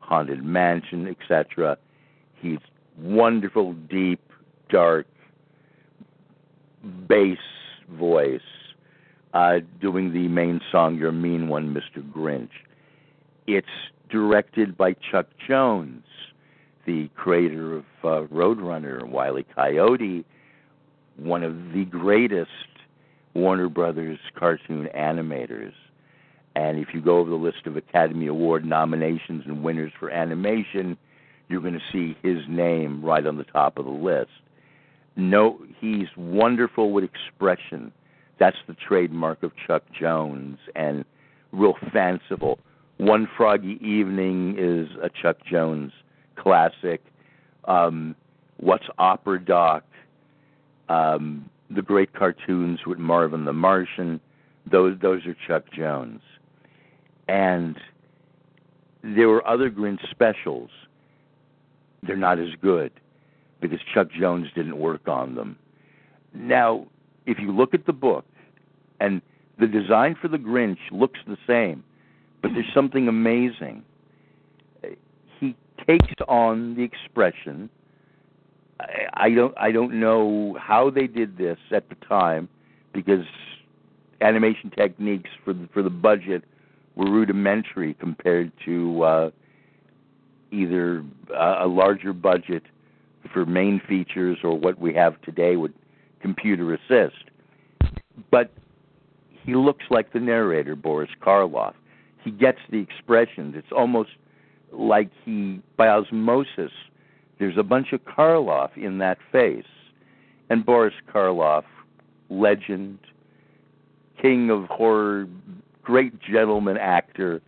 Haunted 0.01 0.45
Mansion, 0.45 1.07
etc. 1.07 1.79
He's 2.35 2.59
wonderful, 2.99 3.75
deep, 3.75 4.21
dark 4.71 5.07
bass 6.85 7.39
voice, 7.91 8.41
uh, 9.33 9.59
doing 9.81 10.13
the 10.13 10.29
main 10.29 10.61
song 10.71 10.97
"Your 10.97 11.13
Mean 11.13 11.49
One, 11.49 11.75
Mr. 11.75 12.03
Grinch." 12.13 12.51
It's 13.47 13.67
directed 14.09 14.77
by 14.77 14.95
Chuck 15.11 15.27
Jones, 15.47 16.05
the 16.87 17.09
creator 17.15 17.77
of 17.77 17.85
uh, 18.03 18.27
Roadrunner, 18.33 19.03
E. 19.39 19.47
Coyote, 19.55 20.25
one 21.17 21.43
of 21.43 21.73
the 21.73 21.85
greatest 21.85 22.51
Warner 23.35 23.69
Brothers 23.69 24.19
cartoon 24.37 24.89
animators. 24.97 25.73
And 26.57 26.79
if 26.79 26.89
you 26.95 27.01
go 27.01 27.19
over 27.19 27.31
the 27.31 27.37
list 27.37 27.67
of 27.67 27.77
Academy 27.77 28.29
Award 28.29 28.65
nominations 28.65 29.43
and 29.47 29.65
winners 29.65 29.93
for 29.99 30.11
animation, 30.11 30.97
you're 31.49 31.61
going 31.61 31.75
to 31.75 31.81
see 31.93 32.17
his 32.23 32.39
name 32.49 33.05
right 33.05 33.27
on 33.27 33.37
the 33.37 33.45
top 33.45 33.77
of 33.77 33.85
the 33.85 33.91
list. 33.91 34.31
No, 35.17 35.61
he's 35.81 36.09
wonderful 36.17 36.93
with 36.93 37.05
expression. 37.05 37.93
That's 38.39 38.57
the 38.67 38.75
trademark 38.75 39.43
of 39.43 39.53
Chuck 39.67 39.85
Jones, 39.99 40.59
and 40.75 41.05
real 41.53 41.75
fanciful. 41.93 42.59
One 42.97 43.29
Froggy 43.37 43.79
Evening 43.81 44.57
is 44.59 44.89
a 45.03 45.11
Chuck 45.11 45.37
Jones 45.45 45.93
classic. 46.37 47.03
Um, 47.67 48.17
What's 48.59 48.85
Opera 48.99 49.45
Doc? 49.45 49.85
Um, 50.89 51.49
the 51.71 51.83
great 51.83 52.13
cartoons 52.13 52.81
with 52.87 52.99
Marvin 52.99 53.45
the 53.45 53.53
Martian. 53.53 54.21
Those 54.71 54.97
those 55.01 55.27
are 55.27 55.37
Chuck 55.47 55.65
Jones. 55.73 56.21
And 57.29 57.77
there 59.03 59.29
were 59.29 59.47
other 59.47 59.71
Grinch 59.71 60.09
specials. 60.11 60.71
They're 62.03 62.17
not 62.17 62.39
as 62.39 62.51
good 62.61 62.93
because 63.65 63.81
Chuck 63.95 64.09
Jones 64.11 64.49
didn't 64.55 64.79
work 64.79 65.09
on 65.09 65.37
them. 65.37 65.57
Now, 66.35 66.87
if 67.25 67.39
you 67.39 67.51
look 67.51 67.73
at 67.73 67.87
the 67.87 67.95
book, 67.95 68.27
and 69.01 69.23
the 69.59 69.67
design 69.67 70.17
for 70.21 70.29
the 70.29 70.37
Grinch 70.37 70.77
looks 70.93 71.19
the 71.27 71.39
same, 71.47 71.83
but 72.43 72.51
there's 72.53 72.71
something 72.75 73.09
amazing. 73.09 73.83
He 75.41 75.57
takes 75.87 76.13
on 76.29 76.75
the 76.75 76.83
expression. 76.83 77.71
I, 79.15 79.31
don't 79.31 79.57
I 79.57 79.73
don't 79.73 79.99
know 79.99 80.59
how 80.61 80.91
they 80.91 81.07
did 81.07 81.39
this 81.39 81.57
at 81.71 81.89
the 81.89 81.95
time 82.07 82.51
because 82.93 83.25
animation 84.21 84.71
techniques 84.77 85.31
for 85.43 85.55
the, 85.55 85.71
for 85.73 85.83
the 85.83 85.89
budget 85.89 86.45
were 86.97 87.11
rudimentary 87.11 87.95
compared 87.95 88.53
to 88.67 89.03
uh, 89.03 89.31
either 90.51 91.03
a 91.35 91.67
larger 91.67 92.13
budget 92.13 92.65
for 93.33 93.45
main 93.47 93.81
features 93.89 94.39
or 94.43 94.59
what 94.59 94.79
we 94.79 94.95
have 94.95 95.21
today 95.23 95.57
with 95.57 95.73
computer 96.21 96.75
assist. 96.75 97.25
But 98.31 98.51
he 99.43 99.55
looks 99.55 99.85
like 99.91 100.13
the 100.13 100.21
narrator, 100.21 100.75
Boris 100.75 101.11
Karloff. 101.23 101.75
He 102.23 102.31
gets 102.31 102.59
the 102.71 102.79
expressions. 102.79 103.55
It's 103.57 103.73
almost 103.77 104.11
like 104.73 105.11
he, 105.25 105.61
by 105.77 105.89
osmosis, 105.89 106.73
there's 107.39 107.59
a 107.59 107.63
bunch 107.63 107.93
of 107.93 108.01
Karloff 108.05 108.77
in 108.77 108.99
that 108.99 109.19
face. 109.31 109.65
And 110.49 110.65
Boris 110.65 110.95
Karloff, 111.13 111.65
legend, 112.31 112.99
king 114.21 114.51
of 114.51 114.65
horror, 114.65 115.27
great 115.83 116.19
gentleman 116.21 116.79
actor. 116.79 117.43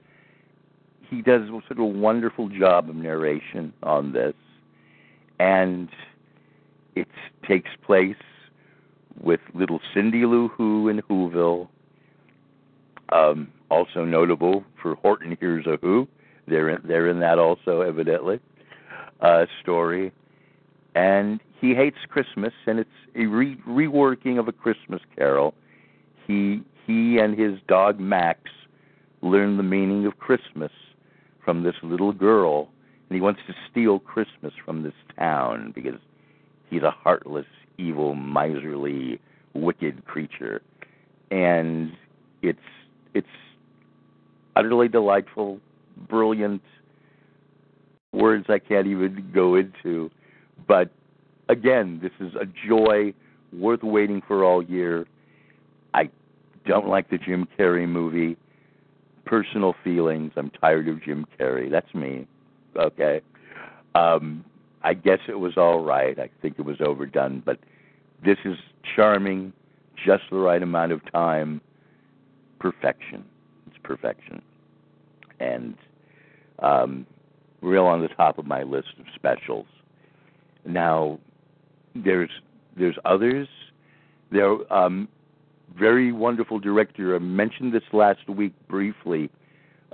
He 1.08 1.22
does 1.22 1.48
sort 1.48 1.70
of 1.70 1.78
a 1.78 1.84
wonderful 1.84 2.48
job 2.48 2.90
of 2.90 2.96
narration 2.96 3.72
on 3.82 4.12
this 4.12 4.34
and 5.38 5.88
it 6.94 7.08
takes 7.46 7.70
place 7.84 8.16
with 9.20 9.40
little 9.54 9.80
Cindy 9.94 10.24
Lou 10.26 10.48
Who 10.48 10.88
in 10.88 11.02
Whoville. 11.02 11.68
Um, 13.10 13.48
also 13.70 14.04
notable 14.04 14.64
for 14.80 14.94
Horton 14.96 15.36
Hears 15.38 15.66
a 15.66 15.78
Who. 15.80 16.08
They're 16.46 16.70
in, 16.70 16.82
they're 16.84 17.08
in 17.08 17.20
that 17.20 17.38
also, 17.38 17.80
evidently. 17.80 18.40
Uh, 19.20 19.46
story, 19.62 20.12
and 20.94 21.40
he 21.58 21.74
hates 21.74 21.96
Christmas, 22.08 22.52
and 22.66 22.78
it's 22.78 22.90
a 23.14 23.24
re- 23.24 23.56
reworking 23.66 24.38
of 24.38 24.46
a 24.46 24.52
Christmas 24.52 25.00
Carol. 25.16 25.54
He 26.26 26.62
he 26.86 27.18
and 27.18 27.38
his 27.38 27.58
dog 27.66 27.98
Max 27.98 28.40
learn 29.22 29.56
the 29.56 29.62
meaning 29.62 30.04
of 30.06 30.18
Christmas 30.18 30.70
from 31.44 31.62
this 31.62 31.74
little 31.82 32.12
girl 32.12 32.68
and 33.08 33.16
he 33.16 33.20
wants 33.20 33.40
to 33.46 33.54
steal 33.70 34.00
Christmas 34.00 34.52
from 34.64 34.82
this 34.82 34.94
town 35.18 35.72
because 35.74 36.00
he's 36.68 36.82
a 36.82 36.90
heartless, 36.90 37.46
evil, 37.78 38.14
miserly, 38.14 39.20
wicked 39.54 40.04
creature. 40.04 40.60
And 41.30 41.92
it's 42.42 42.58
it's 43.14 43.26
utterly 44.56 44.88
delightful, 44.88 45.60
brilliant 46.08 46.62
words 48.12 48.46
I 48.48 48.58
can't 48.58 48.86
even 48.88 49.30
go 49.32 49.54
into. 49.54 50.10
But 50.66 50.90
again, 51.48 52.00
this 52.02 52.12
is 52.18 52.34
a 52.34 52.46
joy 52.68 53.14
worth 53.52 53.82
waiting 53.84 54.20
for 54.26 54.44
all 54.44 54.62
year. 54.62 55.06
I 55.94 56.10
don't 56.66 56.88
like 56.88 57.08
the 57.08 57.18
Jim 57.18 57.46
Carrey 57.58 57.88
movie. 57.88 58.36
Personal 59.24 59.74
feelings. 59.84 60.32
I'm 60.36 60.50
tired 60.50 60.88
of 60.88 61.02
Jim 61.02 61.24
Carrey. 61.38 61.70
That's 61.70 61.92
me 61.94 62.26
okay. 62.76 63.20
Um, 63.94 64.44
I 64.82 64.94
guess 64.94 65.18
it 65.28 65.38
was 65.38 65.56
all 65.56 65.82
right. 65.82 66.18
I 66.18 66.30
think 66.42 66.58
it 66.58 66.64
was 66.64 66.76
overdone, 66.80 67.42
but 67.44 67.58
this 68.24 68.38
is 68.44 68.56
charming, 68.94 69.52
just 70.04 70.24
the 70.30 70.36
right 70.36 70.62
amount 70.62 70.92
of 70.92 71.00
time, 71.12 71.60
perfection. 72.60 73.24
It's 73.66 73.76
perfection, 73.82 74.42
and 75.40 75.74
um, 76.60 77.06
real 77.62 77.84
on 77.84 78.00
the 78.00 78.08
top 78.08 78.38
of 78.38 78.46
my 78.46 78.62
list 78.62 78.88
of 78.98 79.06
specials. 79.14 79.66
Now, 80.64 81.18
there's 81.94 82.30
there's 82.76 82.96
others. 83.04 83.48
There, 84.30 84.72
um, 84.72 85.08
very 85.78 86.12
wonderful 86.12 86.58
director. 86.58 87.14
I 87.16 87.18
mentioned 87.18 87.72
this 87.72 87.82
last 87.92 88.28
week 88.28 88.52
briefly. 88.68 89.30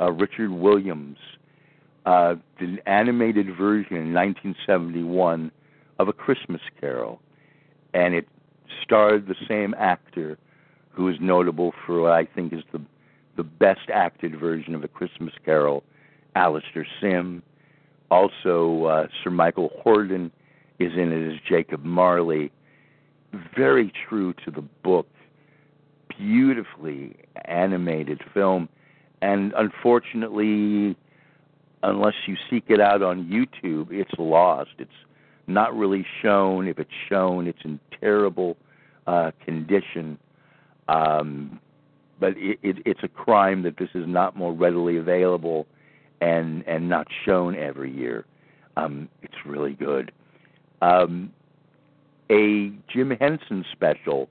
Uh, 0.00 0.12
Richard 0.12 0.50
Williams 0.50 1.18
uh, 2.06 2.34
the 2.58 2.78
animated 2.86 3.46
version 3.56 3.96
in 3.96 4.12
1971 4.12 5.50
of 5.98 6.08
A 6.08 6.12
Christmas 6.12 6.60
Carol, 6.80 7.20
and 7.94 8.14
it 8.14 8.26
starred 8.82 9.28
the 9.28 9.36
same 9.48 9.74
actor 9.78 10.38
who 10.90 11.08
is 11.08 11.16
notable 11.20 11.72
for 11.86 12.02
what 12.02 12.12
I 12.12 12.24
think 12.24 12.52
is 12.52 12.62
the 12.72 12.80
the 13.36 13.42
best 13.42 13.88
acted 13.92 14.38
version 14.38 14.74
of 14.74 14.84
A 14.84 14.88
Christmas 14.88 15.32
Carol, 15.44 15.82
Alastair 16.34 16.86
Sim. 17.00 17.42
Also, 18.10 18.84
uh, 18.84 19.06
Sir 19.24 19.30
Michael 19.30 19.70
Hordern 19.84 20.30
is 20.78 20.92
in 20.92 21.12
it 21.12 21.32
as 21.32 21.40
Jacob 21.48 21.82
Marley. 21.82 22.52
Very 23.56 23.90
true 24.06 24.34
to 24.44 24.50
the 24.50 24.60
book, 24.60 25.08
beautifully 26.08 27.16
animated 27.46 28.20
film, 28.34 28.68
and 29.22 29.54
unfortunately 29.56 30.94
unless 31.82 32.14
you 32.26 32.36
seek 32.48 32.64
it 32.68 32.80
out 32.80 33.02
on 33.02 33.24
YouTube, 33.24 33.88
it's 33.90 34.12
lost. 34.18 34.70
It's 34.78 34.90
not 35.46 35.76
really 35.76 36.06
shown. 36.22 36.68
If 36.68 36.78
it's 36.78 36.90
shown, 37.08 37.46
it's 37.46 37.58
in 37.64 37.80
terrible 38.00 38.56
uh, 39.06 39.32
condition. 39.44 40.18
Um, 40.88 41.60
but 42.20 42.36
it, 42.36 42.58
it, 42.62 42.76
it's 42.84 43.00
a 43.02 43.08
crime 43.08 43.62
that 43.62 43.76
this 43.78 43.88
is 43.94 44.04
not 44.06 44.36
more 44.36 44.52
readily 44.52 44.96
available 44.96 45.66
and 46.20 46.62
and 46.68 46.88
not 46.88 47.08
shown 47.24 47.56
every 47.56 47.92
year. 47.92 48.24
Um, 48.76 49.08
it's 49.22 49.34
really 49.44 49.72
good. 49.72 50.12
Um, 50.80 51.32
a 52.30 52.72
Jim 52.88 53.10
Henson 53.20 53.64
special, 53.72 54.28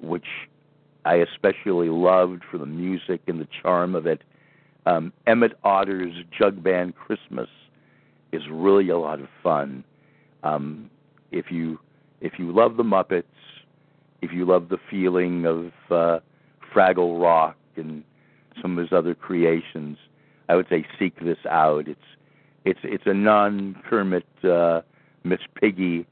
which 0.00 0.26
I 1.04 1.16
especially 1.16 1.88
loved 1.88 2.42
for 2.50 2.58
the 2.58 2.66
music 2.66 3.22
and 3.26 3.40
the 3.40 3.48
charm 3.62 3.94
of 3.94 4.06
it, 4.06 4.22
um, 4.86 5.12
Emmett 5.26 5.52
Otter's 5.64 6.14
Jug 6.36 6.62
Band 6.62 6.94
Christmas 6.96 7.48
is 8.32 8.42
really 8.50 8.88
a 8.88 8.98
lot 8.98 9.20
of 9.20 9.28
fun. 9.42 9.84
Um, 10.42 10.90
if 11.30 11.50
you 11.50 11.78
if 12.20 12.38
you 12.38 12.52
love 12.52 12.76
the 12.76 12.82
Muppets, 12.82 13.24
if 14.22 14.32
you 14.32 14.44
love 14.44 14.68
the 14.68 14.78
feeling 14.90 15.46
of 15.46 15.72
uh, 15.90 16.20
Fraggle 16.74 17.20
Rock 17.20 17.56
and 17.76 18.02
some 18.60 18.78
of 18.78 18.82
his 18.82 18.92
other 18.92 19.14
creations, 19.14 19.98
I 20.48 20.56
would 20.56 20.66
say 20.68 20.86
seek 20.98 21.18
this 21.20 21.38
out. 21.48 21.88
It's 21.88 22.00
It's 22.64 22.80
it's 22.82 23.04
a 23.06 23.14
non 23.14 23.76
Kermit 23.88 24.26
uh, 24.44 24.82
Miss 25.24 25.40
Piggy 25.60 26.06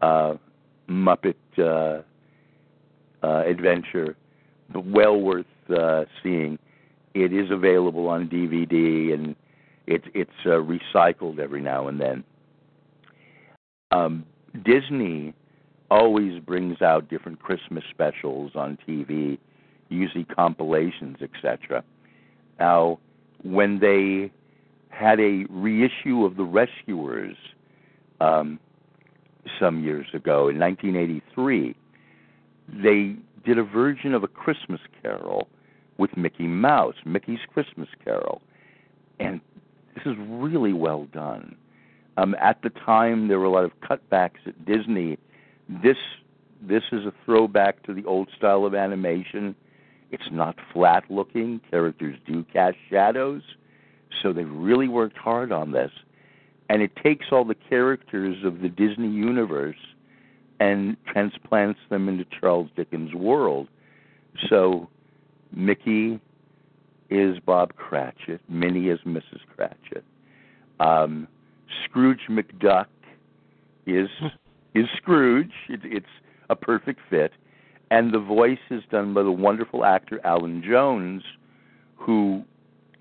uh, 0.00 0.34
Muppet 0.88 1.34
uh, 1.58 2.02
uh, 3.22 3.42
adventure, 3.46 4.16
but 4.72 4.84
well 4.84 5.20
worth 5.20 5.46
uh, 5.70 6.04
seeing. 6.22 6.58
It 7.14 7.32
is 7.32 7.50
available 7.50 8.08
on 8.08 8.28
DVD 8.28 9.12
and 9.12 9.36
it's 9.86 10.06
it's 10.14 10.30
uh, 10.46 10.60
recycled 10.60 11.38
every 11.38 11.60
now 11.60 11.88
and 11.88 12.00
then. 12.00 12.24
Um, 13.90 14.24
Disney 14.64 15.34
always 15.90 16.38
brings 16.40 16.80
out 16.80 17.10
different 17.10 17.40
Christmas 17.40 17.84
specials 17.90 18.52
on 18.54 18.78
TV, 18.88 19.38
usually 19.88 20.24
compilations, 20.24 21.18
etc. 21.20 21.84
Now, 22.58 22.98
when 23.42 23.78
they 23.80 24.32
had 24.88 25.20
a 25.20 25.44
reissue 25.50 26.24
of 26.24 26.36
The 26.36 26.44
Rescuers 26.44 27.36
um, 28.20 28.58
some 29.58 29.82
years 29.82 30.06
ago 30.14 30.48
in 30.48 30.58
1983, 30.58 31.74
they 32.68 33.16
did 33.44 33.58
a 33.58 33.64
version 33.64 34.14
of 34.14 34.22
a 34.22 34.28
Christmas 34.28 34.80
Carol 35.02 35.48
with 36.02 36.16
Mickey 36.16 36.48
Mouse, 36.48 36.96
Mickey's 37.04 37.38
Christmas 37.54 37.88
Carol, 38.04 38.42
and 39.20 39.40
this 39.94 40.04
is 40.04 40.16
really 40.28 40.72
well 40.72 41.04
done. 41.12 41.54
Um, 42.16 42.34
at 42.40 42.60
the 42.62 42.70
time, 42.70 43.28
there 43.28 43.38
were 43.38 43.44
a 43.46 43.50
lot 43.50 43.64
of 43.64 43.70
cutbacks 43.80 44.44
at 44.44 44.66
Disney. 44.66 45.16
This 45.68 45.96
this 46.60 46.82
is 46.90 47.06
a 47.06 47.12
throwback 47.24 47.84
to 47.84 47.94
the 47.94 48.04
old 48.04 48.28
style 48.36 48.64
of 48.64 48.74
animation. 48.74 49.54
It's 50.10 50.28
not 50.32 50.56
flat 50.72 51.04
looking. 51.08 51.60
Characters 51.70 52.18
do 52.26 52.44
cast 52.52 52.78
shadows, 52.90 53.42
so 54.22 54.32
they 54.32 54.44
really 54.44 54.88
worked 54.88 55.16
hard 55.16 55.52
on 55.52 55.70
this. 55.70 55.92
And 56.68 56.82
it 56.82 56.96
takes 56.96 57.26
all 57.30 57.44
the 57.44 57.54
characters 57.54 58.44
of 58.44 58.60
the 58.60 58.68
Disney 58.68 59.08
universe 59.08 59.76
and 60.58 60.96
transplants 61.06 61.78
them 61.90 62.08
into 62.08 62.24
Charles 62.40 62.70
Dickens' 62.74 63.14
world. 63.14 63.68
So 64.48 64.88
Mickey 65.54 66.20
is 67.10 67.38
Bob 67.40 67.74
Cratchit, 67.76 68.40
Minnie 68.48 68.88
is 68.88 69.00
Mrs. 69.06 69.40
Cratchit. 69.54 70.04
Um, 70.80 71.28
Scrooge 71.84 72.26
McDuck 72.28 72.86
is 73.86 74.08
is 74.74 74.86
Scrooge. 74.96 75.52
It, 75.68 75.80
it's 75.84 76.06
a 76.50 76.56
perfect 76.56 77.00
fit, 77.10 77.32
and 77.90 78.12
the 78.12 78.18
voice 78.18 78.58
is 78.70 78.82
done 78.90 79.14
by 79.14 79.22
the 79.22 79.32
wonderful 79.32 79.84
actor 79.84 80.20
Alan 80.24 80.62
Young, 80.62 81.22
who 81.96 82.42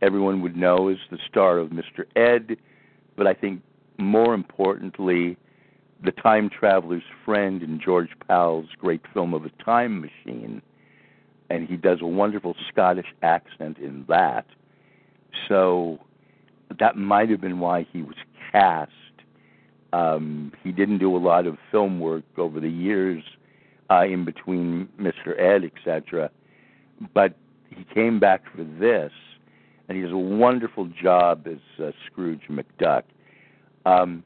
everyone 0.02 0.42
would 0.42 0.56
know 0.56 0.90
is 0.90 0.98
the 1.10 1.18
star 1.30 1.58
of 1.58 1.70
Mr. 1.70 2.06
Ed, 2.16 2.58
but 3.16 3.28
I 3.28 3.34
think 3.34 3.62
more 3.98 4.34
importantly, 4.34 5.38
the 6.04 6.12
time 6.12 6.50
traveler's 6.50 7.04
friend 7.24 7.62
in 7.62 7.80
George 7.80 8.10
Pal's 8.28 8.66
great 8.80 9.02
film 9.14 9.34
of 9.34 9.46
a 9.46 9.64
time 9.64 10.02
machine, 10.02 10.62
and 11.52 11.68
he 11.68 11.76
does 11.76 12.00
a 12.02 12.08
wonderful 12.08 12.56
Scottish 12.72 13.14
accent 13.22 13.78
in 13.78 14.06
that. 14.08 14.46
So 15.50 16.00
that 16.80 16.96
might 16.96 17.30
have 17.30 17.42
been 17.42 17.60
why 17.60 17.86
he 17.92 18.02
was 18.02 18.16
cast. 18.52 18.92
Um, 19.92 20.54
he 20.64 20.72
didn't 20.72 21.00
do 21.00 21.14
a 21.14 21.20
lot 21.20 21.46
of 21.46 21.58
film 21.70 22.00
work 22.00 22.24
over 22.38 22.62
the 22.62 22.70
years 22.70 23.22
uh, 23.90 24.06
in 24.06 24.24
between 24.24 24.88
Mr. 24.98 25.38
Ed, 25.38 25.64
etc. 25.66 26.32
But 27.14 27.36
he 27.70 27.84
came 27.94 28.18
back 28.18 28.44
for 28.56 28.64
this, 28.64 29.12
and 29.90 29.98
he 29.98 30.04
does 30.04 30.14
a 30.14 30.18
wonderful 30.18 30.90
job 31.02 31.48
as 31.48 31.84
uh, 31.84 31.92
Scrooge 32.06 32.44
McDuck. 32.50 33.04
Um, 33.86 34.24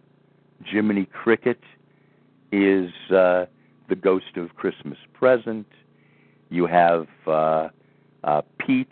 Jiminy 0.63 1.05
Cricket 1.05 1.59
is 2.51 2.91
uh, 3.09 3.45
the 3.89 3.95
ghost 3.95 4.37
of 4.37 4.55
Christmas 4.55 4.99
present. 5.13 5.65
You 6.49 6.67
have 6.67 7.07
uh, 7.27 7.69
uh, 8.23 8.41
Pete, 8.57 8.91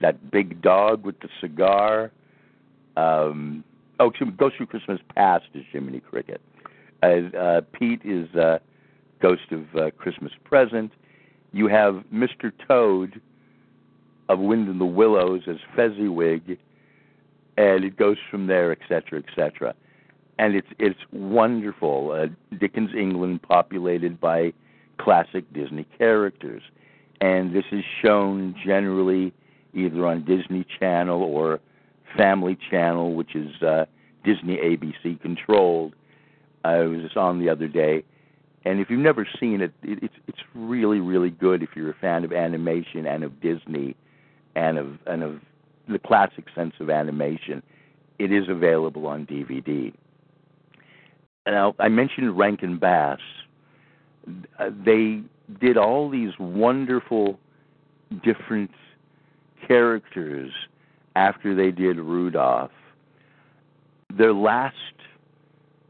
that 0.00 0.30
big 0.30 0.62
dog 0.62 1.04
with 1.04 1.18
the 1.20 1.28
cigar. 1.40 2.10
Um, 2.96 3.64
oh, 4.00 4.08
excuse 4.08 4.30
me, 4.30 4.36
Ghost 4.36 4.56
of 4.60 4.68
Christmas 4.68 5.00
Past 5.14 5.46
is 5.54 5.64
Jiminy 5.72 6.00
Cricket. 6.00 6.40
Uh, 7.02 7.36
uh, 7.36 7.60
Pete 7.72 8.02
is 8.04 8.32
uh, 8.34 8.58
Ghost 9.20 9.52
of 9.52 9.64
uh, 9.76 9.90
Christmas 9.92 10.32
Present. 10.44 10.92
You 11.52 11.68
have 11.68 12.04
Mr. 12.12 12.52
Toad 12.66 13.20
of 14.28 14.38
Wind 14.38 14.68
in 14.68 14.78
the 14.78 14.86
Willows 14.86 15.42
as 15.46 15.56
Fezziwig, 15.74 16.58
and 17.56 17.84
it 17.84 17.96
goes 17.96 18.16
from 18.30 18.46
there, 18.46 18.70
etc., 18.72 19.22
etc. 19.26 19.74
And 20.38 20.54
it's 20.54 20.68
it's 20.78 20.98
wonderful. 21.12 22.12
Uh, 22.12 22.56
Dickens 22.56 22.90
England 22.94 23.42
populated 23.42 24.20
by 24.20 24.52
classic 24.98 25.50
Disney 25.52 25.86
characters, 25.96 26.62
and 27.20 27.54
this 27.54 27.64
is 27.72 27.84
shown 28.02 28.54
generally 28.64 29.32
either 29.74 30.06
on 30.06 30.24
Disney 30.24 30.66
Channel 30.78 31.22
or 31.22 31.60
Family 32.16 32.58
Channel, 32.70 33.14
which 33.14 33.34
is 33.34 33.62
uh, 33.62 33.84
Disney 34.24 34.56
ABC 34.56 35.20
controlled. 35.20 35.94
I 36.64 36.78
was 36.80 37.00
just 37.02 37.16
on 37.16 37.38
the 37.38 37.48
other 37.48 37.68
day, 37.68 38.04
and 38.64 38.80
if 38.80 38.90
you've 38.90 39.00
never 39.00 39.26
seen 39.40 39.60
it, 39.60 39.72
it, 39.82 40.02
it's 40.02 40.14
it's 40.26 40.40
really 40.54 41.00
really 41.00 41.30
good 41.30 41.62
if 41.62 41.70
you're 41.74 41.90
a 41.90 41.94
fan 41.94 42.24
of 42.24 42.32
animation 42.32 43.06
and 43.06 43.24
of 43.24 43.40
Disney, 43.40 43.96
and 44.54 44.78
of 44.78 44.98
and 45.06 45.22
of 45.22 45.40
the 45.88 45.98
classic 45.98 46.46
sense 46.54 46.74
of 46.80 46.90
animation. 46.90 47.62
It 48.18 48.32
is 48.32 48.48
available 48.48 49.06
on 49.06 49.26
DVD. 49.26 49.94
Now 51.46 51.74
I 51.78 51.88
mentioned 51.88 52.36
Rankin 52.36 52.78
Bass. 52.78 53.20
They 54.84 55.22
did 55.60 55.76
all 55.76 56.10
these 56.10 56.32
wonderful 56.38 57.38
different 58.22 58.70
characters 59.66 60.52
after 61.16 61.54
they 61.54 61.70
did 61.70 61.98
Rudolph. 61.98 62.70
Their 64.16 64.32
last 64.32 64.74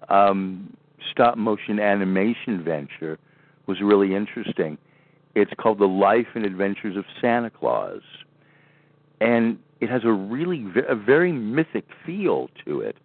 um, 0.09 0.77
stop 1.11 1.37
motion 1.37 1.79
animation 1.79 2.63
venture 2.65 3.19
was 3.67 3.81
really 3.81 4.15
interesting. 4.15 4.79
It's 5.35 5.53
called 5.59 5.79
The 5.79 5.87
Life 5.87 6.29
and 6.35 6.45
Adventures 6.45 6.97
of 6.97 7.05
Santa 7.21 7.51
Claus. 7.51 8.01
And 9.21 9.59
it 9.81 9.91
has 9.91 10.03
a 10.05 10.13
really 10.13 10.67
a 10.89 10.95
very 10.95 11.33
mythic 11.33 11.85
feel 12.05 12.49
to 12.65 12.81
it. 12.81 12.97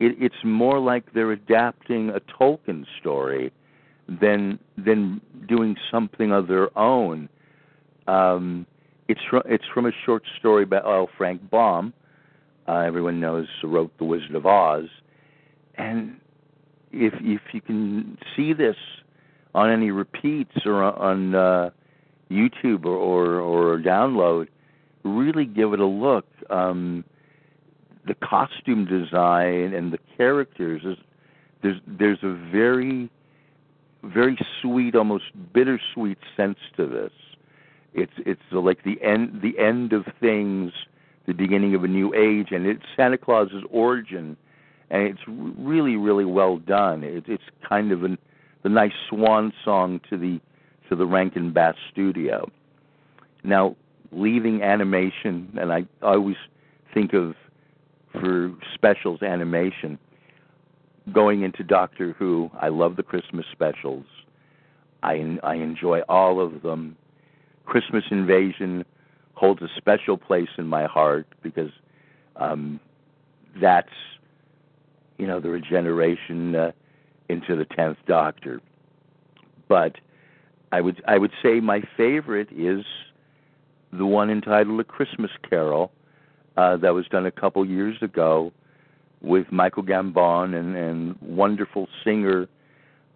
it. 0.00 0.16
It's 0.18 0.44
more 0.44 0.78
like 0.78 1.12
they're 1.14 1.32
adapting 1.32 2.10
a 2.10 2.20
Tolkien 2.20 2.84
story 3.00 3.52
than 4.20 4.58
than 4.76 5.20
doing 5.48 5.76
something 5.90 6.32
of 6.32 6.48
their 6.48 6.76
own. 6.78 7.28
Um, 8.06 8.66
it's 9.08 9.20
from, 9.28 9.42
it's 9.46 9.64
from 9.72 9.86
a 9.86 9.92
short 10.04 10.22
story 10.38 10.64
by 10.64 10.78
L. 10.78 11.08
Frank 11.16 11.50
Baum. 11.50 11.92
Uh, 12.68 12.78
everyone 12.78 13.20
knows 13.20 13.46
wrote 13.62 13.90
The 13.98 14.04
Wizard 14.04 14.34
of 14.34 14.46
Oz, 14.46 14.88
and 15.76 16.16
if 16.92 17.14
if 17.20 17.40
you 17.52 17.60
can 17.60 18.18
see 18.36 18.52
this 18.52 18.76
on 19.54 19.70
any 19.70 19.90
repeats 19.90 20.56
or 20.64 20.82
on 20.82 21.34
uh, 21.34 21.70
YouTube 22.30 22.84
or, 22.84 22.96
or 22.96 23.40
or 23.40 23.78
download, 23.78 24.48
really 25.04 25.44
give 25.44 25.72
it 25.72 25.80
a 25.80 25.86
look. 25.86 26.26
Um, 26.50 27.04
the 28.06 28.14
costume 28.14 28.84
design 28.84 29.74
and 29.74 29.92
the 29.92 29.98
characters 30.16 30.82
is 30.84 30.96
there's 31.62 31.80
there's 31.86 32.22
a 32.22 32.34
very 32.50 33.10
very 34.02 34.38
sweet, 34.60 34.94
almost 34.94 35.24
bittersweet 35.52 36.18
sense 36.36 36.58
to 36.76 36.86
this. 36.86 37.12
It's 37.94 38.12
it's 38.18 38.40
like 38.50 38.84
the 38.84 39.00
end 39.02 39.42
the 39.42 39.58
end 39.58 39.92
of 39.92 40.06
things, 40.20 40.72
the 41.26 41.34
beginning 41.34 41.74
of 41.74 41.84
a 41.84 41.88
new 41.88 42.14
age, 42.14 42.48
and 42.50 42.66
it's 42.66 42.82
Santa 42.96 43.18
Claus's 43.18 43.64
origin, 43.70 44.36
and 44.90 45.02
it's 45.02 45.20
really 45.26 45.96
really 45.96 46.24
well 46.24 46.56
done. 46.56 47.04
It, 47.04 47.24
it's 47.26 47.42
kind 47.68 47.92
of 47.92 48.02
an, 48.02 48.18
the 48.62 48.70
nice 48.70 48.92
swan 49.08 49.52
song 49.64 50.00
to 50.08 50.16
the 50.16 50.40
to 50.88 50.96
the 50.96 51.06
Rankin 51.06 51.52
Bass 51.52 51.74
studio. 51.90 52.50
Now, 53.44 53.76
leaving 54.10 54.62
animation, 54.62 55.56
and 55.60 55.72
I 55.72 55.86
always 56.00 56.36
think 56.94 57.12
of 57.12 57.34
for 58.12 58.52
specials 58.74 59.22
animation 59.22 59.98
going 61.10 61.42
into 61.42 61.64
Doctor 61.64 62.12
Who, 62.18 62.50
I 62.60 62.68
love 62.68 62.96
the 62.96 63.02
Christmas 63.02 63.46
specials. 63.50 64.04
I 65.02 65.38
I 65.42 65.54
enjoy 65.54 66.00
all 66.08 66.40
of 66.40 66.62
them. 66.62 66.96
Christmas 67.64 68.04
Invasion 68.10 68.84
holds 69.34 69.62
a 69.62 69.68
special 69.76 70.16
place 70.16 70.50
in 70.58 70.66
my 70.66 70.84
heart 70.86 71.26
because 71.42 71.70
um, 72.36 72.78
that's 73.60 73.92
you 75.18 75.26
know 75.26 75.40
the 75.40 75.50
regeneration 75.50 76.54
uh, 76.54 76.72
into 77.28 77.56
the 77.56 77.64
tenth 77.64 77.98
Doctor. 78.06 78.60
But 79.68 79.96
I 80.70 80.80
would 80.80 81.02
I 81.06 81.18
would 81.18 81.32
say 81.42 81.60
my 81.60 81.82
favorite 81.96 82.48
is 82.52 82.84
the 83.92 84.06
one 84.06 84.30
entitled 84.30 84.80
A 84.80 84.84
Christmas 84.84 85.30
Carol 85.48 85.92
uh, 86.56 86.76
that 86.78 86.94
was 86.94 87.06
done 87.08 87.26
a 87.26 87.30
couple 87.30 87.64
years 87.64 87.96
ago 88.02 88.52
with 89.22 89.50
Michael 89.52 89.82
Gambon 89.84 90.54
and, 90.54 90.76
and 90.76 91.16
wonderful 91.20 91.88
singer, 92.04 92.48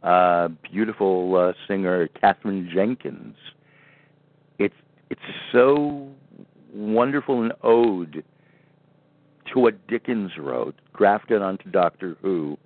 uh, 0.02 0.48
beautiful 0.70 1.36
uh, 1.36 1.52
singer 1.66 2.08
Katherine 2.08 2.70
Jenkins. 2.72 3.36
It's 4.58 4.74
it's 5.10 5.20
so 5.52 6.08
wonderful 6.72 7.42
an 7.42 7.52
ode 7.62 8.24
to 9.52 9.58
what 9.58 9.86
Dickens 9.86 10.32
wrote, 10.38 10.74
grafted 10.92 11.42
onto 11.42 11.70
Doctor 11.70 12.16
Who, 12.22 12.56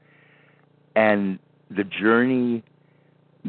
and 0.96 1.38
the 1.70 1.84
journey 1.84 2.62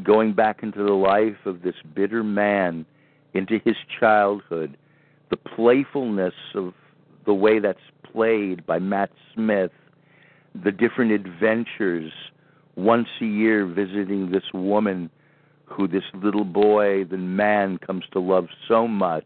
going 0.04 0.34
back 0.34 0.64
into 0.64 0.84
the 0.84 0.94
life 0.94 1.46
of 1.46 1.62
this 1.62 1.76
bitter 1.94 2.24
man 2.24 2.86
into 3.34 3.60
his 3.64 3.76
childhood, 4.00 4.78
the 5.30 5.38
playfulness 5.38 6.34
of 6.56 6.74
the 7.26 7.34
way 7.34 7.60
that's 7.60 7.80
played 8.12 8.66
by 8.66 8.80
Matt 8.80 9.12
Smith, 9.34 9.72
the 10.56 10.72
different 10.72 11.12
adventures 11.12 12.12
once 12.76 13.08
a 13.22 13.26
year 13.26 13.66
visiting 13.66 14.32
this 14.32 14.44
woman 14.54 15.10
who 15.66 15.88
this 15.88 16.04
little 16.14 16.44
boy, 16.46 17.06
the 17.06 17.18
man, 17.18 17.78
comes 17.78 18.04
to 18.12 18.20
love 18.20 18.48
so 18.68 18.88
much, 18.88 19.26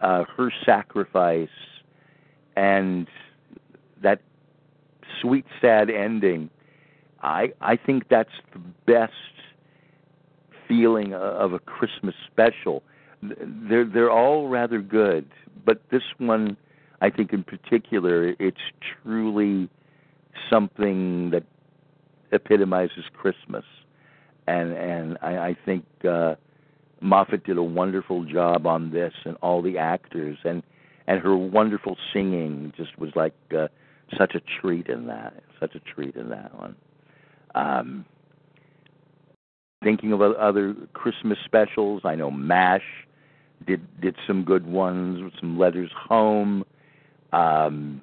uh, 0.00 0.24
her 0.36 0.52
sacrifice, 0.64 1.48
and 2.56 3.08
that 4.02 4.20
sweet, 5.20 5.44
sad 5.60 5.90
ending. 5.90 6.48
I 7.22 7.52
I 7.60 7.76
think 7.76 8.08
that's 8.08 8.30
the 8.52 8.60
best 8.86 9.12
feeling 10.68 11.12
of 11.14 11.52
a 11.52 11.58
Christmas 11.58 12.14
special. 12.30 12.82
They're 13.22 13.84
they're 13.84 14.10
all 14.10 14.48
rather 14.48 14.80
good, 14.80 15.26
but 15.64 15.82
this 15.90 16.02
one, 16.18 16.56
I 17.00 17.10
think 17.10 17.32
in 17.32 17.44
particular, 17.44 18.34
it's 18.38 18.60
truly 19.02 19.68
something 20.50 21.30
that 21.30 21.44
epitomizes 22.32 23.04
Christmas, 23.12 23.64
and 24.46 24.72
and 24.72 25.18
I, 25.22 25.36
I 25.36 25.56
think 25.64 25.84
uh, 26.08 26.34
Moffat 27.00 27.44
did 27.44 27.56
a 27.58 27.62
wonderful 27.62 28.24
job 28.24 28.66
on 28.66 28.90
this, 28.90 29.12
and 29.24 29.36
all 29.42 29.62
the 29.62 29.78
actors, 29.78 30.38
and 30.44 30.62
and 31.06 31.20
her 31.20 31.36
wonderful 31.36 31.96
singing 32.12 32.72
just 32.76 32.98
was 32.98 33.10
like 33.14 33.34
uh, 33.56 33.68
such 34.16 34.34
a 34.34 34.40
treat 34.60 34.88
in 34.88 35.06
that, 35.06 35.42
such 35.60 35.74
a 35.74 35.80
treat 35.80 36.16
in 36.16 36.28
that 36.30 36.56
one. 36.58 36.76
Um, 37.54 38.04
thinking 39.82 40.12
of 40.12 40.22
other 40.22 40.74
Christmas 40.92 41.38
specials, 41.44 42.02
I 42.04 42.14
know 42.14 42.30
Mash 42.30 43.06
did 43.66 43.80
did 44.00 44.16
some 44.26 44.44
good 44.44 44.66
ones 44.66 45.22
with 45.22 45.32
some 45.40 45.58
letters 45.58 45.90
home. 45.94 46.64
Um, 47.32 48.02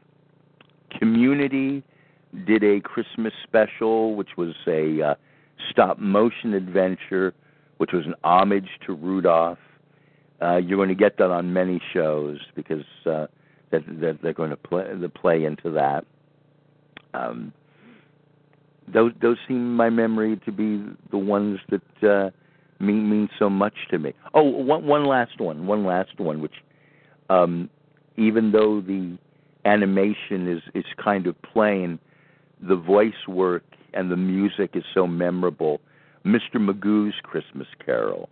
Community 0.98 1.84
did 2.46 2.64
a 2.64 2.80
Christmas 2.82 3.34
special, 3.44 4.16
which 4.16 4.38
was 4.38 4.54
a 4.68 5.02
uh, 5.02 5.16
stop 5.70 6.00
motion 6.00 6.54
adventure, 6.54 7.34
which 7.78 7.92
was 7.92 8.06
an 8.06 8.16
homage 8.24 8.70
to 8.86 8.94
Rudolph. 8.94 9.58
Uh, 10.42 10.58
you're 10.58 10.78
going 10.78 10.90
to 10.90 10.96
get 10.96 11.18
that 11.18 11.32
on 11.32 11.54
many 11.54 11.82
shows 11.94 12.40
because 12.56 12.86
uh, 13.06 13.28
that, 13.72 13.84
that 14.00 14.20
they're 14.22 14.34
going 14.34 14.52
to 14.52 14.58
play 14.58 14.86
the 15.00 15.10
play 15.10 15.44
into 15.44 15.72
that. 15.72 16.06
Um, 17.14 17.54
those 18.88 19.12
those 19.22 19.38
seem 19.48 19.76
my 19.76 19.90
memory 19.90 20.40
to 20.46 20.52
be 20.52 20.84
the 21.12 21.18
ones 21.18 21.60
that 21.70 22.10
uh, 22.10 22.30
mean 22.80 23.10
mean 23.10 23.30
so 23.38 23.50
much 23.50 23.74
to 23.92 24.00
me. 24.00 24.14
Oh, 24.34 24.44
one 24.44 24.86
one 24.88 25.06
last 25.06 25.40
one, 25.40 25.68
one 25.68 25.86
last 25.86 26.20
one, 26.20 26.42
which 26.42 26.56
um, 27.30 27.70
even 28.18 28.52
though 28.52 28.82
the 28.82 29.18
animation 29.66 30.48
is 30.48 30.62
is 30.74 30.86
kind 31.04 31.28
of 31.28 31.40
plain, 31.42 32.00
the 32.62 32.76
voice 32.76 33.28
work 33.28 33.64
and 33.94 34.12
the 34.12 34.18
music 34.18 34.72
is 34.74 34.84
so 34.94 35.08
memorable. 35.08 35.82
Mr. 36.26 36.56
Magoo's 36.56 37.16
Christmas 37.24 37.68
Carol. 37.84 38.30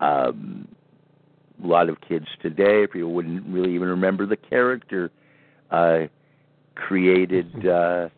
Um, 0.00 0.68
a 1.62 1.66
lot 1.66 1.88
of 1.88 2.00
kids 2.00 2.26
today, 2.40 2.86
people 2.86 3.12
wouldn't 3.12 3.46
really 3.46 3.74
even 3.74 3.88
remember 3.88 4.26
the 4.26 4.36
character 4.36 5.10
uh, 5.70 6.06
created 6.74 7.66
uh, 7.66 8.08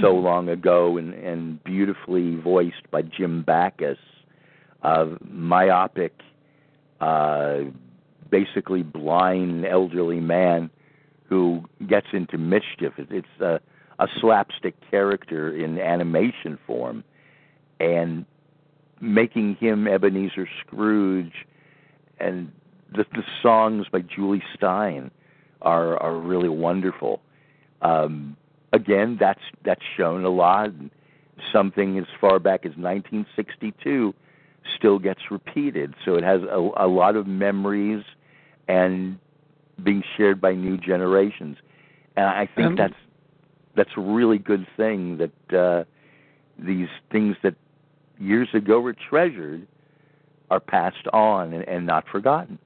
so 0.00 0.12
long 0.12 0.48
ago 0.48 0.96
and, 0.96 1.12
and 1.14 1.62
beautifully 1.64 2.36
voiced 2.36 2.90
by 2.90 3.02
Jim 3.02 3.42
Backus, 3.42 3.98
uh, 4.82 5.06
myopic, 5.20 6.14
uh, 7.00 7.58
basically 8.30 8.82
blind 8.82 9.66
elderly 9.66 10.20
man 10.20 10.70
who 11.28 11.62
gets 11.86 12.06
into 12.12 12.38
mischief. 12.38 12.92
It's 12.98 13.26
a, 13.40 13.60
a 14.00 14.08
slapstick 14.20 14.74
character 14.90 15.54
in 15.54 15.78
animation 15.78 16.58
form, 16.66 17.04
and 17.78 18.24
making 19.00 19.56
him 19.56 19.86
Ebenezer 19.86 20.48
Scrooge, 20.60 21.46
and 22.18 22.50
the, 22.92 23.04
the 23.12 23.22
songs 23.42 23.86
by 23.92 24.00
Jule 24.00 24.40
Styne 24.56 25.10
are 25.62 25.96
are 26.02 26.16
really 26.16 26.48
wonderful. 26.48 27.20
Um, 27.82 28.36
again, 28.72 29.16
that's 29.20 29.44
that's 29.64 29.84
shown 29.96 30.24
a 30.24 30.30
lot. 30.30 30.70
Something 31.52 31.98
as 31.98 32.06
far 32.20 32.38
back 32.38 32.66
as 32.66 32.76
1962 32.76 34.14
still 34.76 34.98
gets 34.98 35.30
repeated, 35.30 35.94
so 36.04 36.16
it 36.16 36.24
has 36.24 36.42
a, 36.42 36.70
a 36.76 36.88
lot 36.88 37.16
of 37.16 37.26
memories 37.26 38.04
and 38.68 39.18
being 39.82 40.02
shared 40.16 40.40
by 40.40 40.52
new 40.54 40.76
generations. 40.76 41.56
And 42.16 42.26
I 42.26 42.46
think 42.46 42.68
Um, 42.68 42.76
that's 42.76 42.94
that's 43.76 43.90
a 43.96 44.00
really 44.00 44.38
good 44.38 44.66
thing 44.76 45.18
that 45.18 45.56
uh, 45.58 45.84
these 46.58 46.88
things 47.12 47.36
that 47.42 47.54
years 48.18 48.48
ago 48.54 48.80
were 48.80 48.94
treasured 49.08 49.66
are 50.50 50.60
passed 50.60 51.06
on 51.12 51.52
and, 51.52 51.66
and 51.68 51.86
not 51.86 52.04
forgotten. 52.10 52.58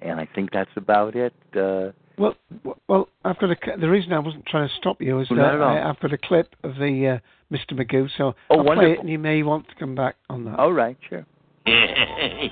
And 0.00 0.20
I 0.20 0.28
think 0.34 0.50
that's 0.52 0.70
about 0.76 1.16
it. 1.16 1.32
Uh, 1.56 1.90
Well, 2.18 2.36
well, 2.88 3.08
I've 3.24 3.38
got 3.38 3.50
a. 3.50 3.56
The 3.80 3.88
reason 3.88 4.12
I 4.12 4.18
wasn't 4.20 4.46
trying 4.46 4.68
to 4.68 4.74
stop 4.76 5.00
you 5.02 5.18
is 5.20 5.28
that. 5.30 5.60
I, 5.60 5.88
I've 5.88 5.98
got 6.00 6.12
a 6.12 6.18
clip 6.18 6.54
of 6.62 6.76
the 6.76 7.20
uh, 7.20 7.54
Mr. 7.54 7.72
Magoo, 7.72 8.08
so 8.16 8.34
Oh, 8.50 8.58
I'll 8.58 8.64
play 8.64 8.76
wonderful. 8.76 8.92
it, 8.92 9.00
and 9.00 9.08
you 9.10 9.18
may 9.18 9.42
want 9.42 9.68
to 9.68 9.74
come 9.74 9.94
back 9.94 10.16
on 10.30 10.44
that. 10.44 10.58
all 10.58 10.72
right, 10.72 10.96
sure. 11.08 11.26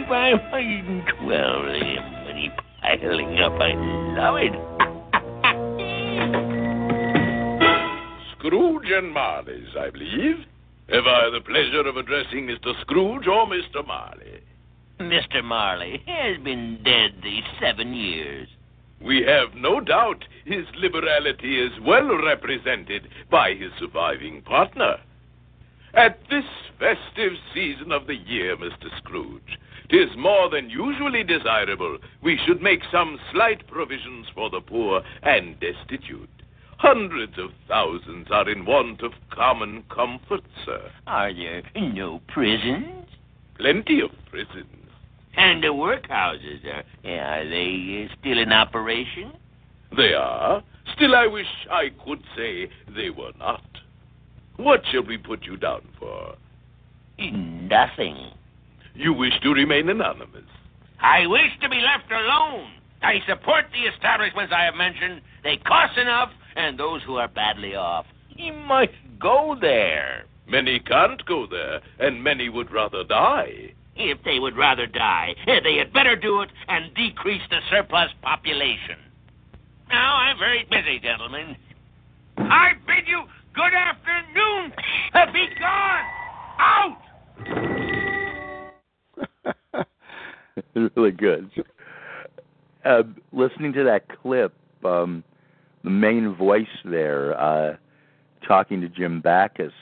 If 0.00 0.10
I'm 0.10 0.38
hiding 0.50 1.04
twelve 1.20 1.64
of 1.66 1.72
them 1.72 2.24
when 2.24 2.36
he 2.36 2.48
piling 2.80 3.38
up, 3.40 3.52
I 3.60 3.72
love 4.16 4.36
it. 4.36 4.97
Scrooge 8.32 8.90
and 8.90 9.12
Marley's, 9.12 9.68
I 9.78 9.90
believe. 9.90 10.44
Have 10.90 11.06
I 11.06 11.28
the 11.30 11.40
pleasure 11.40 11.86
of 11.86 11.96
addressing 11.96 12.46
Mr. 12.46 12.80
Scrooge 12.80 13.26
or 13.26 13.46
Mr. 13.46 13.86
Marley? 13.86 14.40
Mr. 15.00 15.44
Marley 15.44 16.02
has 16.06 16.38
been 16.38 16.80
dead 16.82 17.12
these 17.22 17.44
seven 17.60 17.92
years. 17.94 18.48
We 19.00 19.22
have 19.22 19.54
no 19.54 19.80
doubt 19.80 20.24
his 20.44 20.64
liberality 20.76 21.60
is 21.60 21.72
well 21.86 22.16
represented 22.24 23.08
by 23.30 23.54
his 23.54 23.70
surviving 23.78 24.42
partner. 24.42 24.96
At 25.94 26.18
this 26.30 26.44
festive 26.78 27.34
season 27.54 27.92
of 27.92 28.06
the 28.06 28.16
year, 28.16 28.56
Mr. 28.56 28.96
Scrooge, 28.98 29.58
'tis 29.88 30.16
more 30.16 30.48
than 30.50 30.70
usually 30.70 31.24
desirable 31.24 31.98
we 32.22 32.38
should 32.44 32.62
make 32.62 32.82
some 32.92 33.18
slight 33.32 33.66
provisions 33.66 34.26
for 34.34 34.50
the 34.50 34.60
poor 34.60 35.02
and 35.22 35.58
destitute. 35.60 36.28
Hundreds 36.78 37.36
of 37.38 37.50
thousands 37.66 38.28
are 38.30 38.48
in 38.48 38.64
want 38.64 39.02
of 39.02 39.12
common 39.30 39.82
comfort, 39.92 40.44
sir. 40.64 40.90
Are 41.06 41.32
there 41.34 41.62
no 41.74 42.20
prisons? 42.28 43.06
Plenty 43.56 44.00
of 44.00 44.10
prisons. 44.30 44.66
And 45.36 45.62
the 45.62 45.68
workhouses, 45.68 46.64
are, 46.64 46.84
are 47.10 47.48
they 47.48 48.08
uh, 48.08 48.14
still 48.20 48.38
in 48.38 48.52
operation? 48.52 49.32
They 49.96 50.14
are. 50.14 50.62
Still, 50.94 51.14
I 51.14 51.26
wish 51.26 51.46
I 51.70 51.90
could 52.04 52.22
say 52.36 52.68
they 52.94 53.10
were 53.10 53.32
not. 53.38 53.62
What 54.56 54.82
shall 54.90 55.04
we 55.04 55.18
put 55.18 55.44
you 55.44 55.56
down 55.56 55.82
for? 55.98 56.34
Nothing. 57.18 58.32
You 58.94 59.12
wish 59.12 59.38
to 59.42 59.50
remain 59.52 59.88
anonymous. 59.88 60.44
I 61.00 61.26
wish 61.26 61.50
to 61.62 61.68
be 61.68 61.80
left 61.80 62.10
alone. 62.10 62.70
I 63.02 63.20
support 63.28 63.66
the 63.72 63.88
establishments 63.94 64.52
I 64.54 64.64
have 64.64 64.74
mentioned. 64.74 65.20
They 65.44 65.56
cost 65.58 65.96
enough, 65.96 66.30
and 66.56 66.78
those 66.78 67.02
who 67.04 67.16
are 67.16 67.28
badly 67.28 67.74
off. 67.74 68.06
He 68.28 68.50
must 68.50 68.92
go 69.20 69.56
there. 69.60 70.24
Many 70.48 70.80
can't 70.80 71.24
go 71.26 71.46
there, 71.46 71.80
and 72.00 72.24
many 72.24 72.48
would 72.48 72.72
rather 72.72 73.04
die. 73.04 73.74
If 73.96 74.22
they 74.24 74.38
would 74.38 74.56
rather 74.56 74.86
die, 74.86 75.34
eh, 75.46 75.60
they 75.62 75.76
had 75.76 75.92
better 75.92 76.16
do 76.16 76.40
it 76.40 76.50
and 76.68 76.94
decrease 76.94 77.42
the 77.50 77.58
surplus 77.70 78.10
population. 78.22 78.96
Now, 79.88 80.16
I'm 80.16 80.38
very 80.38 80.64
busy, 80.70 81.00
gentlemen. 81.00 81.56
I 82.38 82.72
bid 82.86 83.08
you 83.08 83.24
good 83.54 83.74
afternoon. 83.74 84.72
Be 85.32 85.48
gone! 85.58 86.04
Out! 86.58 87.97
really 90.74 91.10
good. 91.10 91.50
Uh, 92.84 93.02
listening 93.32 93.72
to 93.72 93.84
that 93.84 94.08
clip, 94.22 94.54
um, 94.84 95.22
the 95.84 95.90
main 95.90 96.34
voice 96.34 96.66
there, 96.84 97.38
uh, 97.38 97.76
talking 98.46 98.80
to 98.80 98.88
Jim 98.88 99.20
Backus, 99.20 99.72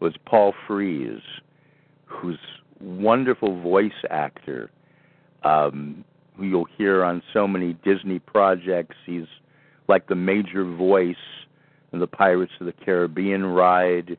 was 0.00 0.14
Paul 0.24 0.54
Frees, 0.66 1.20
who's 2.06 2.38
wonderful 2.80 3.60
voice 3.60 3.92
actor, 4.10 4.70
um, 5.42 6.04
who 6.36 6.44
you'll 6.44 6.68
hear 6.78 7.04
on 7.04 7.22
so 7.32 7.46
many 7.46 7.74
Disney 7.84 8.18
projects. 8.18 8.96
He's 9.04 9.26
like 9.88 10.08
the 10.08 10.14
major 10.14 10.64
voice 10.64 11.16
in 11.92 11.98
the 11.98 12.06
Pirates 12.06 12.52
of 12.60 12.66
the 12.66 12.72
Caribbean 12.72 13.44
ride. 13.44 14.16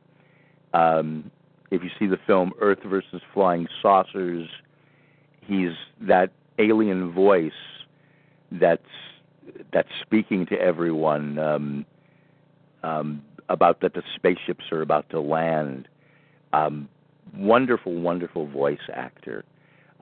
Um, 0.74 1.30
if 1.72 1.82
you 1.82 1.88
see 1.98 2.06
the 2.06 2.18
film 2.26 2.52
Earth 2.60 2.80
versus 2.84 3.22
Flying 3.32 3.66
Saucers, 3.80 4.46
he's 5.40 5.72
that 6.02 6.30
alien 6.58 7.12
voice 7.12 7.52
that's 8.52 8.82
that's 9.72 9.88
speaking 10.02 10.44
to 10.46 10.60
everyone 10.60 11.38
um, 11.38 11.86
um, 12.82 13.22
about 13.48 13.80
that 13.80 13.94
the 13.94 14.02
spaceships 14.14 14.64
are 14.70 14.82
about 14.82 15.08
to 15.10 15.20
land. 15.20 15.88
Um, 16.52 16.90
wonderful, 17.34 17.94
wonderful 17.94 18.46
voice 18.46 18.86
actor. 18.92 19.42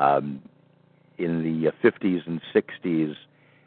Um, 0.01 0.43
in 1.19 1.45
the 1.45 1.69
uh, 1.69 1.73
50s 1.85 2.27
and 2.27 2.41
60s 2.53 3.15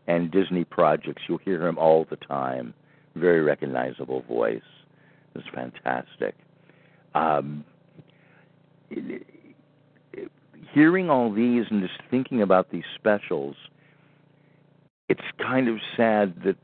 and 0.07 0.29
Disney 0.29 0.65
projects, 0.65 1.21
you'll 1.29 1.37
hear 1.37 1.65
him 1.65 1.77
all 1.77 2.05
the 2.09 2.17
time. 2.17 2.73
Very 3.15 3.41
recognizable 3.41 4.23
voice. 4.23 4.61
It's 5.35 5.47
fantastic. 5.53 6.35
Um, 7.15 7.63
hearing 10.73 11.09
all 11.09 11.31
these 11.31 11.65
and 11.69 11.81
just 11.81 11.99
thinking 12.09 12.41
about 12.41 12.71
these 12.71 12.83
specials, 12.95 13.55
it's 15.09 15.21
kind 15.39 15.67
of 15.67 15.77
sad 15.95 16.33
that 16.43 16.57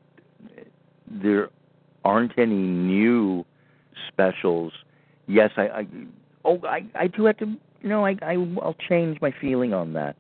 there 1.10 1.50
aren't 2.04 2.38
any 2.38 2.56
new 2.56 3.46
specials. 4.08 4.74
Yes, 5.28 5.52
I, 5.58 5.62
I 5.68 5.88
oh 6.46 6.60
I 6.64 6.86
I 6.96 7.08
do 7.08 7.26
have 7.26 7.38
to 7.38 7.56
know 7.84 8.06
I, 8.06 8.16
I 8.22 8.34
I'll 8.62 8.76
change 8.88 9.20
my 9.22 9.34
feeling 9.40 9.74
on 9.74 9.94
that. 9.94 10.16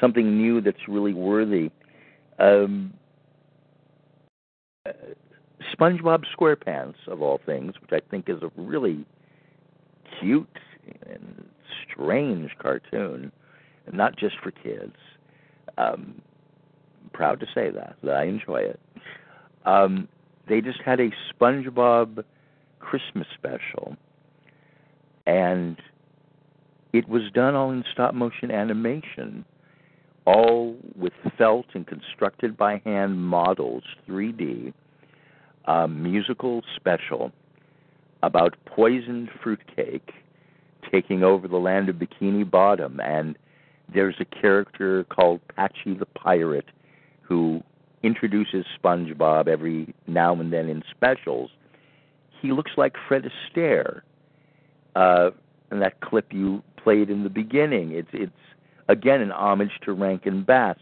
Something 0.00 0.36
new 0.36 0.60
that's 0.60 0.88
really 0.88 1.14
worthy. 1.14 1.70
Um, 2.38 2.92
uh, 4.86 4.92
SpongeBob 5.74 6.24
SquarePants 6.36 6.96
of 7.06 7.22
all 7.22 7.40
things, 7.44 7.74
which 7.80 7.90
I 7.92 8.00
think 8.10 8.28
is 8.28 8.42
a 8.42 8.50
really 8.56 9.04
cute 10.20 10.48
and 11.08 11.48
strange 11.90 12.50
cartoon, 12.58 13.32
not 13.92 14.16
just 14.16 14.36
for 14.42 14.50
kids. 14.50 14.96
Um, 15.76 16.20
proud 17.12 17.40
to 17.40 17.46
say 17.54 17.70
that 17.70 17.96
that 18.02 18.14
I 18.14 18.24
enjoy 18.24 18.58
it. 18.58 18.80
Um, 19.64 20.08
they 20.48 20.60
just 20.60 20.80
had 20.84 21.00
a 21.00 21.10
SpongeBob 21.32 22.24
Christmas 22.80 23.26
special, 23.34 23.96
and 25.26 25.76
it 26.92 27.08
was 27.08 27.22
done 27.34 27.54
all 27.54 27.70
in 27.70 27.84
stop 27.92 28.14
motion 28.14 28.50
animation, 28.50 29.44
all 30.24 30.76
with 30.96 31.12
felt 31.36 31.66
and 31.74 31.86
constructed 31.86 32.56
by 32.56 32.80
hand 32.84 33.20
models, 33.20 33.82
3D, 34.08 34.72
a 35.66 35.88
musical 35.88 36.62
special 36.76 37.32
about 38.22 38.56
poisoned 38.64 39.30
fruitcake 39.42 40.12
taking 40.90 41.22
over 41.22 41.48
the 41.48 41.56
land 41.56 41.88
of 41.88 41.96
Bikini 41.96 42.48
Bottom, 42.48 43.00
and 43.00 43.36
there's 43.92 44.16
a 44.20 44.24
character 44.24 45.04
called 45.04 45.40
Patchy 45.54 45.94
the 45.94 46.06
Pirate 46.06 46.66
who 47.22 47.62
introduces 48.02 48.64
SpongeBob 48.82 49.48
every 49.48 49.94
now 50.06 50.34
and 50.34 50.52
then 50.52 50.68
in 50.68 50.82
specials. 50.90 51.50
He 52.40 52.52
looks 52.52 52.72
like 52.76 52.94
Fred 53.08 53.24
Astaire. 53.24 54.02
Uh, 54.94 55.30
and 55.70 55.82
that 55.82 56.00
clip 56.00 56.32
you 56.32 56.62
played 56.82 57.10
in 57.10 57.24
the 57.24 57.30
beginning, 57.30 57.92
it's 57.92 58.08
it's 58.12 58.32
again 58.88 59.20
an 59.20 59.30
homage 59.30 59.72
to 59.84 59.92
Rankin 59.92 60.42
Bass. 60.42 60.76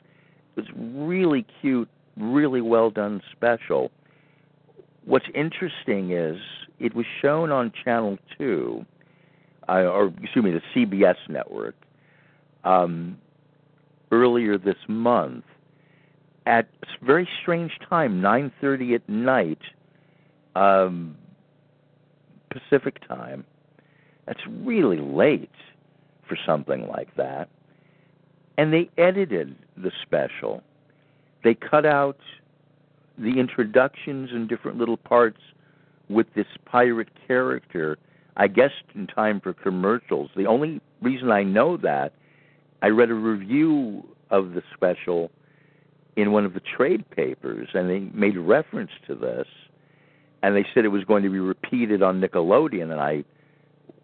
It's 0.57 0.69
really 0.77 1.45
cute, 1.61 1.89
really 2.17 2.61
well 2.61 2.91
done 2.91 3.21
special. 3.33 3.91
What's 5.05 5.27
interesting 5.35 6.13
is 6.13 6.39
it 6.79 6.95
was 6.95 7.07
shown 7.21 7.51
on 7.51 7.73
Channel 7.85 8.19
Two, 8.39 8.87
uh, 9.69 9.83
or 9.83 10.13
excuse 10.23 10.45
me, 10.45 10.51
the 10.53 10.63
CBS 10.75 11.17
network, 11.29 11.75
um, 12.65 13.19
earlier 14.13 14.59
this 14.59 14.77
month, 14.89 15.45
at 16.47 16.69
a 16.83 17.05
very 17.05 17.29
strange 17.43 17.73
time, 17.89 18.21
9:30 18.21 18.95
at 18.95 19.09
night, 19.09 19.61
um, 20.55 21.17
Pacific 22.51 23.07
time. 23.07 23.45
That's 24.27 24.41
really 24.47 24.99
late 24.99 25.51
for 26.29 26.37
something 26.47 26.89
like 26.89 27.15
that. 27.17 27.49
And 28.59 28.73
they 28.73 28.89
edited 28.97 29.57
the 29.77 29.93
special. 30.03 30.63
They 31.45 31.55
cut 31.55 31.85
out 31.85 32.19
the 33.19 33.39
introductions 33.39 34.31
and 34.33 34.49
different 34.49 34.79
little 34.79 34.97
parts 34.97 35.41
with 36.09 36.27
this 36.35 36.47
pirate 36.65 37.09
character, 37.27 37.99
I 38.37 38.49
guess 38.49 38.71
in 38.95 39.07
time 39.07 39.41
for 39.41 39.53
commercials. 39.53 40.31
The 40.37 40.47
only 40.47 40.81
reason 41.01 41.31
I 41.31 41.43
know 41.43 41.77
that, 41.79 42.13
I 42.83 42.89
read 42.89 43.11
a 43.11 43.15
review 43.15 44.05
of 44.31 44.53
the 44.53 44.63
special 44.75 45.31
in 46.17 46.33
one 46.33 46.45
of 46.45 46.55
the 46.55 46.61
trade 46.61 47.09
papers, 47.11 47.69
and 47.75 47.89
they 47.89 48.01
made 48.17 48.37
reference 48.37 48.91
to 49.07 49.15
this, 49.15 49.47
and 50.43 50.55
they 50.55 50.67
said 50.75 50.85
it 50.85 50.89
was 50.89 51.05
going 51.05 51.23
to 51.23 51.31
be 51.31 51.39
repeated 51.39 52.03
on 52.03 52.21
Nickelodeon, 52.21 52.91
and 52.91 53.01
I 53.01 53.25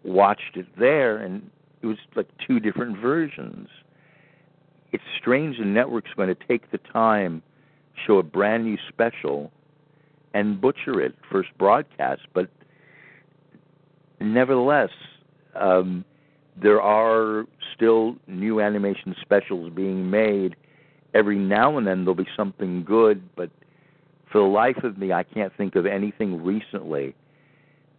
watched 0.03 0.55
it 0.55 0.67
there, 0.77 1.17
and 1.17 1.49
it 1.81 1.87
was 1.87 1.97
like 2.15 2.27
two 2.45 2.59
different 2.59 2.97
versions. 2.97 3.67
It's 4.91 5.03
strange 5.19 5.57
the 5.57 5.65
network's 5.65 6.11
going 6.15 6.29
to 6.29 6.47
take 6.47 6.71
the 6.71 6.77
time, 6.77 7.41
show 8.05 8.17
a 8.17 8.23
brand 8.23 8.63
new 8.63 8.77
special, 8.89 9.51
and 10.33 10.59
butcher 10.59 11.01
it 11.01 11.15
first 11.31 11.49
broadcast, 11.57 12.21
but 12.33 12.49
nevertheless, 14.23 14.89
um, 15.55 16.05
there 16.61 16.81
are 16.81 17.45
still 17.75 18.15
new 18.27 18.61
animation 18.61 19.15
specials 19.21 19.71
being 19.73 20.09
made 20.09 20.55
every 21.13 21.37
now 21.37 21.77
and 21.77 21.85
then 21.85 22.03
there'll 22.03 22.15
be 22.15 22.27
something 22.35 22.83
good, 22.83 23.21
but 23.35 23.49
for 24.31 24.39
the 24.39 24.47
life 24.47 24.83
of 24.83 24.97
me, 24.97 25.13
I 25.13 25.23
can't 25.23 25.55
think 25.55 25.75
of 25.75 25.85
anything 25.85 26.43
recently 26.43 27.15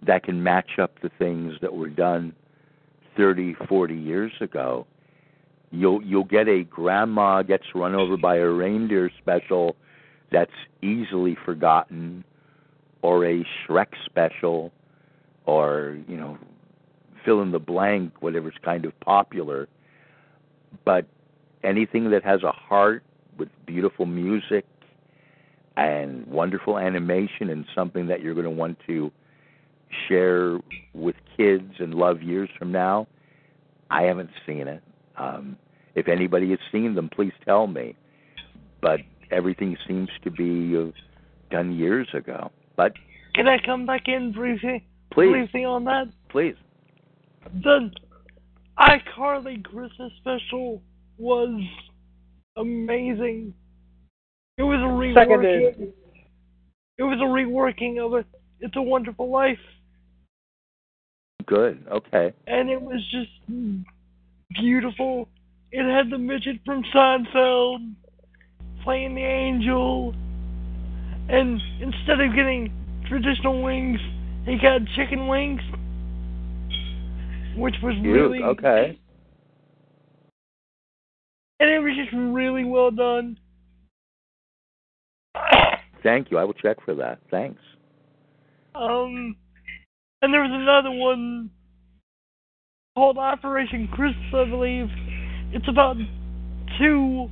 that 0.05 0.25
can 0.25 0.43
match 0.43 0.79
up 0.81 1.01
the 1.01 1.11
things 1.19 1.55
that 1.63 1.73
were 1.73 1.89
done 1.89 2.35
30, 3.17 3.55
40 3.69 3.95
years 3.95 4.33
ago. 4.41 4.87
You'll 5.71 6.03
you'll 6.03 6.25
get 6.25 6.49
a 6.49 6.65
grandma 6.65 7.43
gets 7.43 7.65
run 7.75 7.95
over 7.95 8.17
by 8.17 8.37
a 8.37 8.47
reindeer 8.47 9.11
special 9.21 9.77
that's 10.31 10.53
easily 10.83 11.37
forgotten, 11.45 12.25
or 13.03 13.25
a 13.25 13.45
Shrek 13.67 13.89
special, 14.05 14.73
or 15.47 15.99
you 16.09 16.17
know, 16.17 16.39
fill 17.25 17.43
in 17.43 17.53
the 17.53 17.59
blank, 17.59 18.13
whatever's 18.21 18.55
kind 18.65 18.85
of 18.85 18.99
popular. 19.01 19.69
But 20.85 21.07
anything 21.63 22.11
that 22.11 22.25
has 22.25 22.43
a 22.43 22.53
heart 22.53 23.03
with 23.39 23.49
beautiful 23.67 24.07
music 24.07 24.65
and 25.77 26.27
wonderful 26.27 26.79
animation 26.79 27.51
and 27.51 27.65
something 27.75 28.07
that 28.07 28.23
you're 28.23 28.35
going 28.35 28.45
to 28.45 28.51
want 28.51 28.79
to 28.87 29.11
share 30.09 30.61
with 30.93 31.17
kids 31.37 31.75
and 31.79 31.95
love 31.95 32.23
years 32.23 32.49
from 32.59 32.73
now, 32.73 33.07
I 33.91 34.03
haven't 34.03 34.31
seen 34.47 34.69
it. 34.69 34.83
Um, 35.17 35.57
if 35.95 36.09
anybody 36.09 36.51
has 36.51 36.59
seen 36.73 36.95
them, 36.95 37.09
please 37.09 37.33
tell 37.45 37.67
me. 37.67 37.97
But 38.81 39.01
everything 39.31 39.77
seems 39.87 40.11
to 40.23 40.31
be 40.31 40.93
done 41.51 41.77
years 41.77 42.09
ago. 42.13 42.51
But 42.77 42.93
can 43.35 43.49
I 43.49 43.59
come 43.65 43.87
back 43.87 44.03
in 44.07 44.33
briefly? 44.33 44.85
Please. 45.15 45.31
Briefly 45.31 45.65
on 45.65 45.85
that. 45.85 46.07
Please. 46.29 46.57
The 47.63 47.91
iCarly 48.79 49.63
Christmas 49.65 50.13
special 50.21 50.83
was 51.19 51.61
amazing. 52.57 53.55
It 54.59 54.63
was 54.63 54.81
a 54.81 54.89
reworking. 54.89 55.15
Seconded. 55.15 55.93
It 56.99 57.03
was 57.03 57.19
a 57.21 57.25
reworking 57.25 58.05
of 58.05 58.15
it. 58.15 58.27
It's 58.61 58.77
a 58.77 58.83
Wonderful 58.83 59.31
Life, 59.31 59.59
Good. 61.45 61.85
Okay. 61.91 62.33
and 62.47 62.71
it 62.71 62.81
was 62.81 63.01
just 63.11 63.31
beautiful. 64.59 65.29
It 65.71 65.85
had 65.93 66.11
the 66.11 66.19
midget 66.19 66.61
from 66.65 66.85
Seinfeld 66.95 67.95
playing 68.85 69.17
the 69.17 69.23
angel, 69.23 70.15
and 71.29 71.61
instead 71.81 72.21
of 72.21 72.35
getting 72.35 72.73
traditional 73.09 73.63
wings, 73.63 73.99
he 74.47 74.57
got 74.61 74.81
chicken 74.97 75.27
wings, 75.29 75.61
which 77.57 77.75
was 77.83 77.95
Cute. 78.01 78.15
really 78.15 78.43
Okay. 78.43 78.99
and 81.61 81.71
it 81.71 81.79
was 81.79 81.95
just 81.97 82.13
really 82.13 82.65
well 82.65 82.91
done. 82.91 83.39
thank 86.03 86.31
you. 86.31 86.39
I 86.39 86.45
will 86.45 86.53
check 86.55 86.77
for 86.85 86.95
that. 86.97 87.19
Thanks. 87.31 87.61
Um, 88.75 89.37
and 90.21 90.33
there 90.35 90.43
was 90.43 90.51
another 90.53 90.91
one 90.91 91.51
called 92.95 93.19
Operation 93.19 93.89
Christmas, 93.89 94.35
I 94.35 94.45
believe. 94.51 94.89
It's 95.53 95.69
about 95.69 95.97
two 96.79 97.29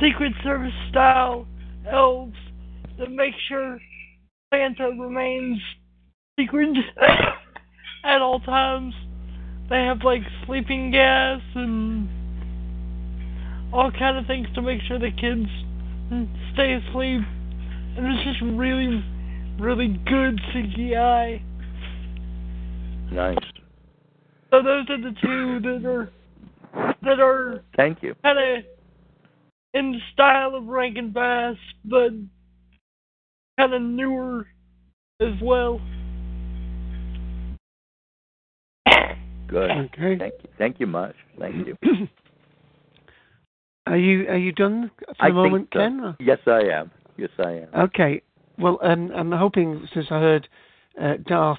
Secret 0.00 0.32
Service 0.44 0.72
style 0.90 1.46
elves 1.90 2.36
that 2.98 3.10
make 3.10 3.34
sure 3.48 3.78
Santa 4.52 4.90
remains 4.90 5.58
secret 6.38 6.76
at 8.04 8.20
all 8.22 8.40
times. 8.40 8.94
They 9.68 9.84
have 9.84 9.98
like 10.04 10.22
sleeping 10.46 10.90
gas 10.90 11.40
and 11.54 12.08
all 13.72 13.90
kind 13.90 14.16
of 14.16 14.26
things 14.26 14.46
to 14.54 14.62
make 14.62 14.80
sure 14.82 14.98
the 14.98 15.10
kids 15.10 15.48
stay 16.54 16.72
asleep. 16.74 17.20
And 17.96 18.06
it's 18.06 18.24
just 18.24 18.40
really, 18.42 19.04
really 19.58 19.88
good 20.06 20.40
CGI. 20.54 21.42
Nice. 23.12 23.36
So 24.50 24.62
those 24.62 24.88
are 24.88 25.00
the 25.00 25.14
two 25.20 25.60
that 25.60 25.86
are 25.86 26.10
that 27.02 27.20
are 27.20 27.62
Thank 27.76 28.02
you. 28.02 28.14
kind 28.22 28.38
of 28.38 28.64
in 29.74 29.92
the 29.92 29.98
style 30.12 30.54
of 30.54 30.66
Rankin 30.66 31.12
Bass, 31.12 31.56
but 31.84 32.12
kind 33.58 33.74
of 33.74 33.82
newer 33.82 34.46
as 35.20 35.34
well. 35.42 35.80
Good. 39.48 39.70
Okay. 39.70 40.16
Thank 40.18 40.32
you. 40.42 40.50
Thank 40.58 40.80
you 40.80 40.86
much. 40.86 41.14
Thank 41.38 41.66
you. 41.66 41.76
Are 43.86 43.96
you 43.96 44.28
are 44.28 44.36
you 44.36 44.52
done 44.52 44.90
for 44.98 45.14
the 45.18 45.22
I 45.24 45.30
moment, 45.30 45.68
so. 45.72 45.78
Ken? 45.78 46.00
or- 46.00 46.16
Yes, 46.20 46.40
I 46.46 46.60
am. 46.64 46.90
Yes, 47.16 47.30
I 47.38 47.52
am. 47.52 47.68
Okay. 47.74 48.20
Well, 48.58 48.78
um, 48.82 49.10
I'm 49.16 49.32
hoping 49.32 49.88
since 49.94 50.06
I 50.10 50.18
heard 50.20 50.46
uh, 51.00 51.14
Darth 51.26 51.58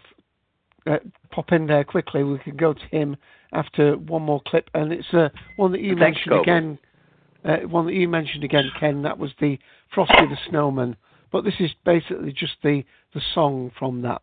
uh, 0.86 0.98
pop 1.32 1.52
in 1.52 1.68
there 1.68 1.84
quickly, 1.84 2.24
we 2.24 2.38
could 2.40 2.58
go 2.58 2.74
to 2.74 2.86
him 2.92 3.16
after 3.54 3.98
one 3.98 4.22
more 4.22 4.42
clip, 4.46 4.70
and 4.74 4.92
it's 4.94 5.12
uh, 5.14 5.30
one 5.56 5.72
that 5.72 5.82
you 5.82 5.96
Thanks, 5.96 6.20
mentioned 6.20 6.32
Kobe. 6.32 6.42
again. 6.42 6.80
Uh, 7.44 7.68
one 7.68 7.86
that 7.86 7.94
you 7.94 8.08
mentioned 8.08 8.44
again, 8.44 8.70
Ken. 8.80 9.02
That 9.02 9.18
was 9.18 9.32
the 9.40 9.58
Frosty 9.94 10.28
the 10.28 10.38
Snowman. 10.50 10.96
But 11.32 11.44
this 11.44 11.56
is 11.60 11.72
basically 11.86 12.32
just 12.34 12.54
the 12.64 12.84
the 13.14 13.22
song 13.34 13.72
from 13.78 14.02
that. 14.04 14.22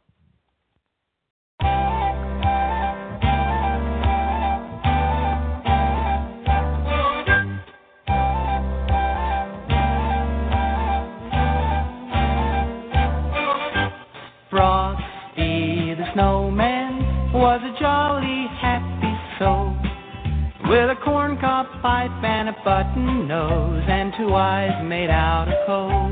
Button 22.66 23.28
nose 23.28 23.84
and 23.86 24.12
two 24.18 24.34
eyes 24.34 24.74
made 24.82 25.08
out 25.08 25.46
of 25.46 25.54
coal. 25.70 26.10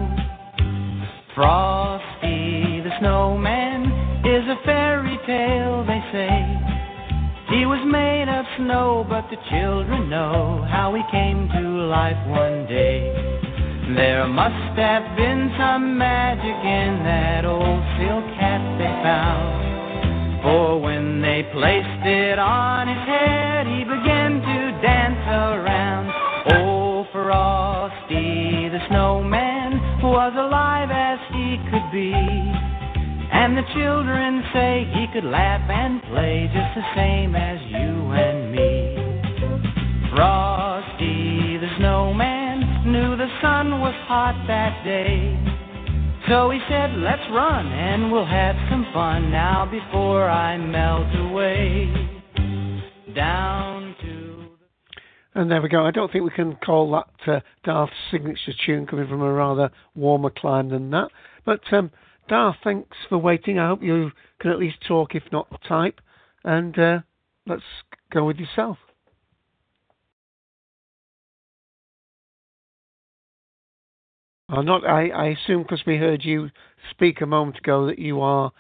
Frosty 1.35 2.79
the 2.79 2.95
snowman 3.01 3.91
is 4.23 4.47
a 4.47 4.55
fairy 4.65 5.19
tale, 5.27 5.83
they 5.83 5.99
say. 6.15 6.31
He 7.51 7.67
was 7.67 7.83
made 7.91 8.31
of 8.31 8.47
snow, 8.57 9.05
but 9.11 9.27
the 9.35 9.41
children 9.51 10.09
know 10.09 10.63
how 10.71 10.95
he 10.95 11.03
came 11.11 11.51
to 11.59 11.91
life 11.91 12.23
one 12.31 12.71
day. 12.71 13.03
There 13.99 14.29
must 14.29 14.79
have 14.79 15.17
been 15.17 15.51
some 15.59 15.99
magic 15.99 16.59
in 16.63 17.03
that 17.03 17.45
old 17.45 17.83
silk 17.99 18.31
hat 18.39 18.63
they 18.79 18.95
found. 19.03 20.39
For 20.47 20.81
when 20.81 21.21
they 21.21 21.43
placed 21.51 22.07
it 22.07 22.39
on 22.39 22.87
his 22.87 23.05
head, 23.11 23.67
he 23.67 23.83
began 23.83 24.39
to 24.39 24.59
dance 24.87 25.27
around. 25.27 25.84
Was 30.15 30.33
alive 30.37 30.91
as 30.95 31.19
he 31.35 31.59
could 31.75 31.91
be. 31.91 32.15
And 32.15 33.59
the 33.59 33.67
children 33.75 34.45
say 34.55 34.87
he 34.95 35.11
could 35.13 35.29
laugh 35.29 35.69
and 35.69 36.01
play 36.05 36.49
just 36.55 36.73
the 36.79 36.87
same 36.95 37.35
as 37.35 37.59
you 37.67 38.15
and 38.15 38.53
me. 38.55 38.95
Frosty 40.15 41.59
the 41.59 41.69
snowman 41.79 42.93
knew 42.93 43.17
the 43.17 43.27
sun 43.43 43.81
was 43.81 43.95
hot 44.07 44.39
that 44.47 44.85
day. 44.85 45.35
So 46.29 46.51
he 46.51 46.61
said, 46.69 46.95
let's 46.99 47.27
run 47.33 47.67
and 47.67 48.13
we'll 48.13 48.25
have 48.25 48.55
some 48.71 48.87
fun 48.95 49.33
now 49.33 49.67
before 49.67 50.31
I 50.31 50.57
melt 50.57 51.11
away. 51.29 51.91
Down. 53.17 53.84
And 55.37 55.51
there 55.51 55.61
we 55.61 55.69
go. 55.69 55.85
I 55.85 55.91
don't 55.91 56.13
think 56.13 56.25
we 56.25 56.31
can 56.31 56.55
call 56.57 56.93
that 56.93 57.33
uh, 57.33 57.41
Darth's 57.65 57.93
signature 58.13 58.53
tune 58.65 58.87
coming 58.87 59.09
from 59.09 59.21
a 59.21 59.33
rather 59.33 59.71
warmer 59.97 60.31
clime 60.31 60.69
than 60.69 60.91
that. 60.91 61.09
But 61.45 61.61
um, 61.73 61.91
Darth, 62.29 62.57
thanks 62.63 62.97
for 63.09 63.19
waiting. 63.19 63.59
I 63.59 63.67
hope 63.67 63.83
you 63.83 64.13
can 64.41 64.53
at 64.53 64.59
least 64.59 64.77
talk, 64.87 65.15
if 65.17 65.25
not 65.33 65.49
type. 65.67 66.01
And 66.45 66.79
uh, 66.79 66.99
let's 67.47 67.63
go 68.13 68.25
with 68.25 68.37
yourself. 68.37 68.79
Uh, 74.49 74.63
not, 74.63 74.87
I, 74.87 75.09
I 75.09 75.27
assume 75.29 75.63
because 75.63 75.83
we 75.85 75.97
heard 75.97 76.25
you 76.25 76.51
speak 76.91 77.23
a 77.23 77.27
moment 77.27 77.59
ago 77.59 77.87
that 77.87 77.99
you 77.99 78.21
are 78.21 78.53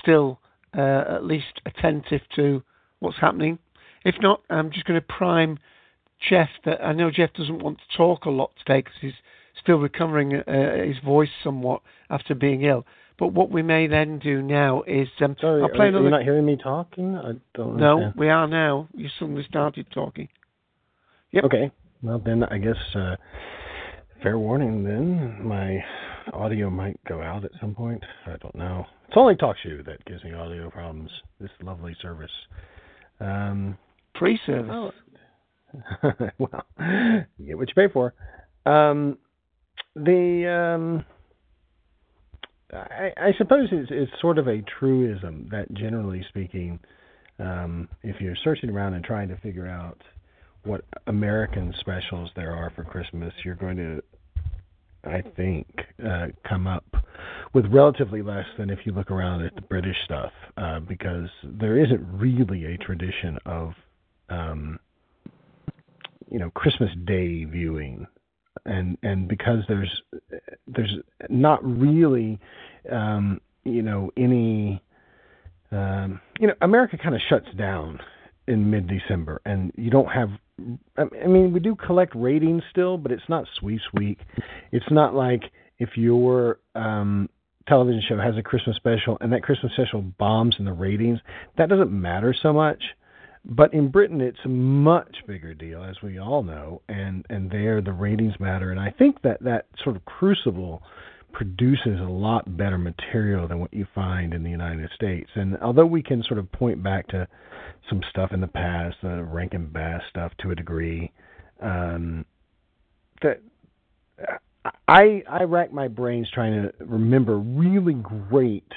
still 0.00 0.40
uh, 0.74 1.04
at 1.08 1.24
least 1.26 1.60
attentive 1.66 2.22
to 2.36 2.62
what's 3.00 3.18
happening. 3.20 3.58
If 4.04 4.14
not, 4.20 4.40
I'm 4.48 4.70
just 4.70 4.86
going 4.86 4.98
to 4.98 5.06
prime 5.06 5.58
Jeff. 6.28 6.48
That 6.64 6.84
I 6.84 6.92
know 6.92 7.10
Jeff 7.10 7.32
doesn't 7.34 7.62
want 7.62 7.78
to 7.78 7.96
talk 7.96 8.24
a 8.24 8.30
lot 8.30 8.52
today 8.58 8.80
because 8.80 8.98
he's 9.00 9.12
still 9.60 9.78
recovering 9.78 10.34
uh, 10.34 10.84
his 10.84 10.98
voice 11.04 11.30
somewhat 11.42 11.82
after 12.10 12.34
being 12.34 12.62
ill. 12.62 12.84
But 13.18 13.28
what 13.28 13.50
we 13.50 13.62
may 13.62 13.86
then 13.86 14.18
do 14.18 14.42
now 14.42 14.82
is 14.82 15.08
um, 15.20 15.36
Sorry, 15.40 15.62
I'll 15.62 15.68
play 15.68 15.86
are, 15.86 15.88
another. 15.88 16.04
are 16.04 16.04
you 16.04 16.10
not 16.10 16.22
hearing 16.22 16.46
me 16.46 16.56
talking? 16.56 17.16
I 17.16 17.32
don't 17.54 17.76
no, 17.76 17.92
understand. 17.98 18.14
we 18.16 18.28
are 18.28 18.48
now. 18.48 18.88
You 18.94 19.08
suddenly 19.18 19.44
started 19.48 19.86
talking. 19.92 20.28
Yep. 21.30 21.44
Okay. 21.44 21.70
Well, 22.02 22.20
then 22.24 22.42
I 22.44 22.58
guess 22.58 22.76
uh, 22.94 23.16
fair 24.22 24.38
warning. 24.38 24.82
Then 24.82 25.46
my 25.46 25.78
audio 26.32 26.70
might 26.70 26.98
go 27.04 27.22
out 27.22 27.44
at 27.44 27.52
some 27.60 27.74
point. 27.74 28.02
I 28.26 28.36
don't 28.38 28.54
know. 28.54 28.86
It's 29.06 29.16
only 29.16 29.34
TalkShoe 29.34 29.84
that 29.84 30.04
gives 30.04 30.24
me 30.24 30.32
audio 30.32 30.70
problems. 30.70 31.10
This 31.40 31.50
lovely 31.62 31.94
service. 32.00 32.30
Um, 33.20 33.78
Free 34.18 34.38
service. 34.46 34.70
Oh. 34.72 34.90
well, 36.38 36.66
you 37.38 37.46
get 37.46 37.58
what 37.58 37.68
you 37.68 37.74
pay 37.74 37.92
for. 37.92 38.14
Um, 38.66 39.18
the 39.94 40.48
um, 40.48 41.04
I, 42.72 43.12
I 43.16 43.32
suppose 43.36 43.68
it's, 43.70 43.90
it's 43.92 44.12
sort 44.20 44.38
of 44.38 44.48
a 44.48 44.62
truism 44.78 45.48
that, 45.50 45.72
generally 45.74 46.24
speaking, 46.28 46.80
um, 47.38 47.88
if 48.02 48.20
you're 48.20 48.36
searching 48.42 48.70
around 48.70 48.94
and 48.94 49.04
trying 49.04 49.28
to 49.28 49.36
figure 49.38 49.66
out 49.66 50.00
what 50.64 50.84
American 51.06 51.74
specials 51.80 52.30
there 52.36 52.52
are 52.52 52.70
for 52.70 52.84
Christmas, 52.84 53.32
you're 53.44 53.56
going 53.56 53.76
to, 53.76 54.02
I 55.04 55.22
think, 55.36 55.66
uh, 56.06 56.28
come 56.48 56.66
up 56.66 56.84
with 57.52 57.66
relatively 57.66 58.22
less 58.22 58.46
than 58.56 58.70
if 58.70 58.78
you 58.84 58.92
look 58.92 59.10
around 59.10 59.44
at 59.44 59.54
the 59.54 59.60
British 59.62 59.96
stuff, 60.04 60.32
uh, 60.56 60.80
because 60.80 61.28
there 61.44 61.82
isn't 61.84 62.06
really 62.12 62.64
a 62.64 62.78
tradition 62.78 63.38
of, 63.44 63.72
um, 64.30 64.78
you 66.32 66.38
know, 66.38 66.50
Christmas 66.50 66.90
Day 67.04 67.44
viewing, 67.44 68.06
and 68.64 68.96
and 69.02 69.28
because 69.28 69.58
there's 69.68 70.02
there's 70.66 70.96
not 71.28 71.62
really, 71.62 72.40
um, 72.90 73.38
you 73.64 73.82
know, 73.82 74.10
any, 74.16 74.82
um, 75.70 76.20
you 76.40 76.46
know, 76.46 76.54
America 76.62 76.96
kind 76.96 77.14
of 77.14 77.20
shuts 77.28 77.48
down 77.58 78.00
in 78.48 78.70
mid-December, 78.70 79.42
and 79.44 79.72
you 79.76 79.90
don't 79.90 80.06
have. 80.06 80.30
I 80.96 81.26
mean, 81.26 81.52
we 81.52 81.60
do 81.60 81.76
collect 81.76 82.14
ratings 82.16 82.62
still, 82.70 82.96
but 82.96 83.12
it's 83.12 83.28
not 83.28 83.44
Sweeps 83.58 83.84
Week. 83.92 84.18
It's 84.70 84.90
not 84.90 85.14
like 85.14 85.42
if 85.78 85.96
your 85.96 86.60
um, 86.74 87.28
television 87.68 88.02
show 88.08 88.18
has 88.18 88.36
a 88.38 88.42
Christmas 88.42 88.76
special 88.76 89.18
and 89.20 89.32
that 89.32 89.42
Christmas 89.42 89.72
special 89.72 90.00
bombs 90.00 90.56
in 90.58 90.64
the 90.64 90.72
ratings, 90.72 91.18
that 91.58 91.68
doesn't 91.68 91.92
matter 91.92 92.34
so 92.40 92.54
much. 92.54 92.82
But 93.44 93.74
in 93.74 93.88
Britain, 93.88 94.20
it's 94.20 94.38
a 94.44 94.48
much 94.48 95.16
bigger 95.26 95.52
deal, 95.52 95.82
as 95.82 96.00
we 96.02 96.18
all 96.18 96.42
know, 96.42 96.82
and 96.88 97.26
and 97.28 97.50
there 97.50 97.80
the 97.80 97.92
ratings 97.92 98.38
matter. 98.38 98.70
And 98.70 98.78
I 98.78 98.90
think 98.90 99.20
that 99.22 99.42
that 99.42 99.66
sort 99.82 99.96
of 99.96 100.04
crucible 100.04 100.82
produces 101.32 101.98
a 101.98 102.10
lot 102.10 102.56
better 102.56 102.78
material 102.78 103.48
than 103.48 103.58
what 103.58 103.72
you 103.72 103.86
find 103.94 104.34
in 104.34 104.42
the 104.42 104.50
United 104.50 104.90
States. 104.94 105.30
And 105.34 105.56
although 105.58 105.86
we 105.86 106.02
can 106.02 106.22
sort 106.22 106.38
of 106.38 106.52
point 106.52 106.82
back 106.82 107.08
to 107.08 107.26
some 107.88 108.02
stuff 108.10 108.32
in 108.32 108.40
the 108.40 108.46
past, 108.46 108.96
the 109.02 109.24
Rankin 109.24 109.66
Bass 109.66 110.02
stuff 110.10 110.32
to 110.42 110.50
a 110.50 110.54
degree, 110.54 111.10
um, 111.60 112.24
that 113.22 113.40
I 114.86 115.22
I 115.28 115.42
rack 115.44 115.72
my 115.72 115.88
brains 115.88 116.28
trying 116.32 116.62
to 116.62 116.72
remember 116.84 117.38
really 117.38 117.94
great 117.94 118.70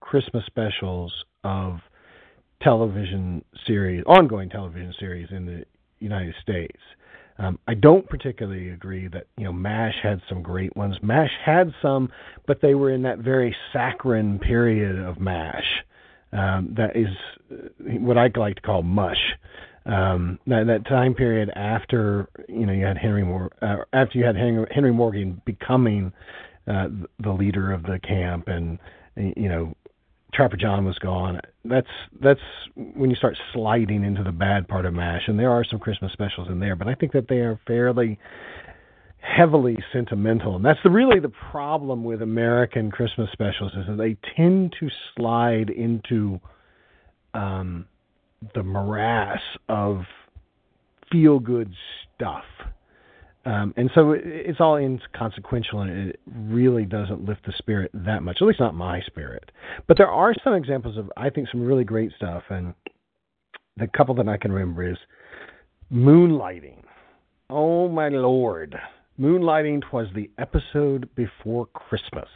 Christmas 0.00 0.44
specials 0.46 1.12
of 1.42 1.78
television 2.62 3.44
series, 3.66 4.04
ongoing 4.06 4.48
television 4.48 4.94
series 4.98 5.28
in 5.30 5.46
the 5.46 5.64
United 5.98 6.34
States. 6.42 6.78
Um, 7.38 7.58
I 7.66 7.74
don't 7.74 8.08
particularly 8.08 8.70
agree 8.70 9.08
that 9.08 9.26
you 9.36 9.44
know 9.44 9.52
Mash 9.52 9.94
had 10.02 10.20
some 10.28 10.42
great 10.42 10.76
ones. 10.76 10.96
Mash 11.02 11.30
had 11.44 11.72
some, 11.80 12.10
but 12.46 12.60
they 12.60 12.74
were 12.74 12.90
in 12.90 13.02
that 13.02 13.18
very 13.18 13.56
saccharine 13.72 14.38
period 14.38 14.98
of 14.98 15.18
Mash. 15.18 15.64
Um, 16.32 16.74
that 16.76 16.96
is 16.96 17.08
uh, 17.50 17.68
what 18.00 18.18
I 18.18 18.30
like 18.36 18.56
to 18.56 18.62
call 18.62 18.82
mush. 18.82 19.18
Um, 19.84 20.38
that 20.46 20.66
that 20.68 20.86
time 20.86 21.14
period 21.14 21.50
after 21.56 22.28
you 22.48 22.66
know 22.66 22.72
you 22.72 22.84
had 22.84 22.98
Henry 22.98 23.24
Mor- 23.24 23.50
uh, 23.60 23.84
after 23.92 24.18
you 24.18 24.24
had 24.24 24.36
Henry, 24.36 24.92
Morgan 24.92 25.42
becoming 25.44 26.12
uh, 26.68 26.88
the 27.18 27.32
leader 27.32 27.72
of 27.72 27.82
the 27.82 27.98
camp, 27.98 28.46
and 28.46 28.78
you 29.16 29.48
know 29.48 29.74
Trapper 30.34 30.56
John 30.56 30.84
was 30.84 30.98
gone. 30.98 31.40
That's 31.64 31.86
that's 32.20 32.40
when 32.74 33.10
you 33.10 33.16
start 33.16 33.36
sliding 33.52 34.04
into 34.04 34.22
the 34.22 34.32
bad 34.32 34.66
part 34.66 34.86
of 34.86 34.94
Mash, 34.94 35.22
and 35.26 35.38
there 35.38 35.50
are 35.50 35.64
some 35.64 35.78
Christmas 35.78 36.12
specials 36.12 36.48
in 36.48 36.58
there, 36.58 36.74
but 36.76 36.88
I 36.88 36.94
think 36.94 37.12
that 37.12 37.28
they 37.28 37.36
are 37.36 37.60
fairly 37.66 38.18
heavily 39.18 39.78
sentimental, 39.92 40.56
and 40.56 40.64
that's 40.64 40.80
the, 40.82 40.90
really 40.90 41.20
the 41.20 41.32
problem 41.50 42.02
with 42.02 42.22
American 42.22 42.90
Christmas 42.90 43.28
specials 43.32 43.72
is 43.72 43.86
that 43.86 43.96
they 43.96 44.16
tend 44.36 44.74
to 44.80 44.88
slide 45.14 45.70
into 45.70 46.40
um, 47.34 47.86
the 48.54 48.62
morass 48.62 49.40
of 49.68 50.02
feel 51.10 51.38
good 51.38 51.72
stuff. 52.16 52.44
Um, 53.44 53.74
and 53.76 53.90
so 53.94 54.12
it's 54.16 54.60
all 54.60 54.76
inconsequential, 54.76 55.80
and 55.80 56.10
it 56.10 56.20
really 56.32 56.84
doesn't 56.84 57.24
lift 57.24 57.44
the 57.44 57.52
spirit 57.58 57.90
that 57.92 58.22
much. 58.22 58.38
At 58.40 58.46
least 58.46 58.60
not 58.60 58.74
my 58.74 59.00
spirit. 59.06 59.50
But 59.88 59.96
there 59.98 60.10
are 60.10 60.32
some 60.44 60.54
examples 60.54 60.96
of, 60.96 61.10
I 61.16 61.28
think, 61.30 61.48
some 61.50 61.62
really 61.62 61.84
great 61.84 62.12
stuff. 62.16 62.44
And 62.50 62.74
the 63.76 63.88
couple 63.88 64.14
that 64.16 64.28
I 64.28 64.36
can 64.36 64.52
remember 64.52 64.88
is 64.88 64.98
Moonlighting. 65.92 66.84
Oh 67.50 67.88
my 67.88 68.08
lord, 68.08 68.76
Moonlighting 69.20 69.82
was 69.92 70.06
the 70.14 70.30
episode 70.38 71.08
before 71.16 71.66
Christmas. 71.66 72.28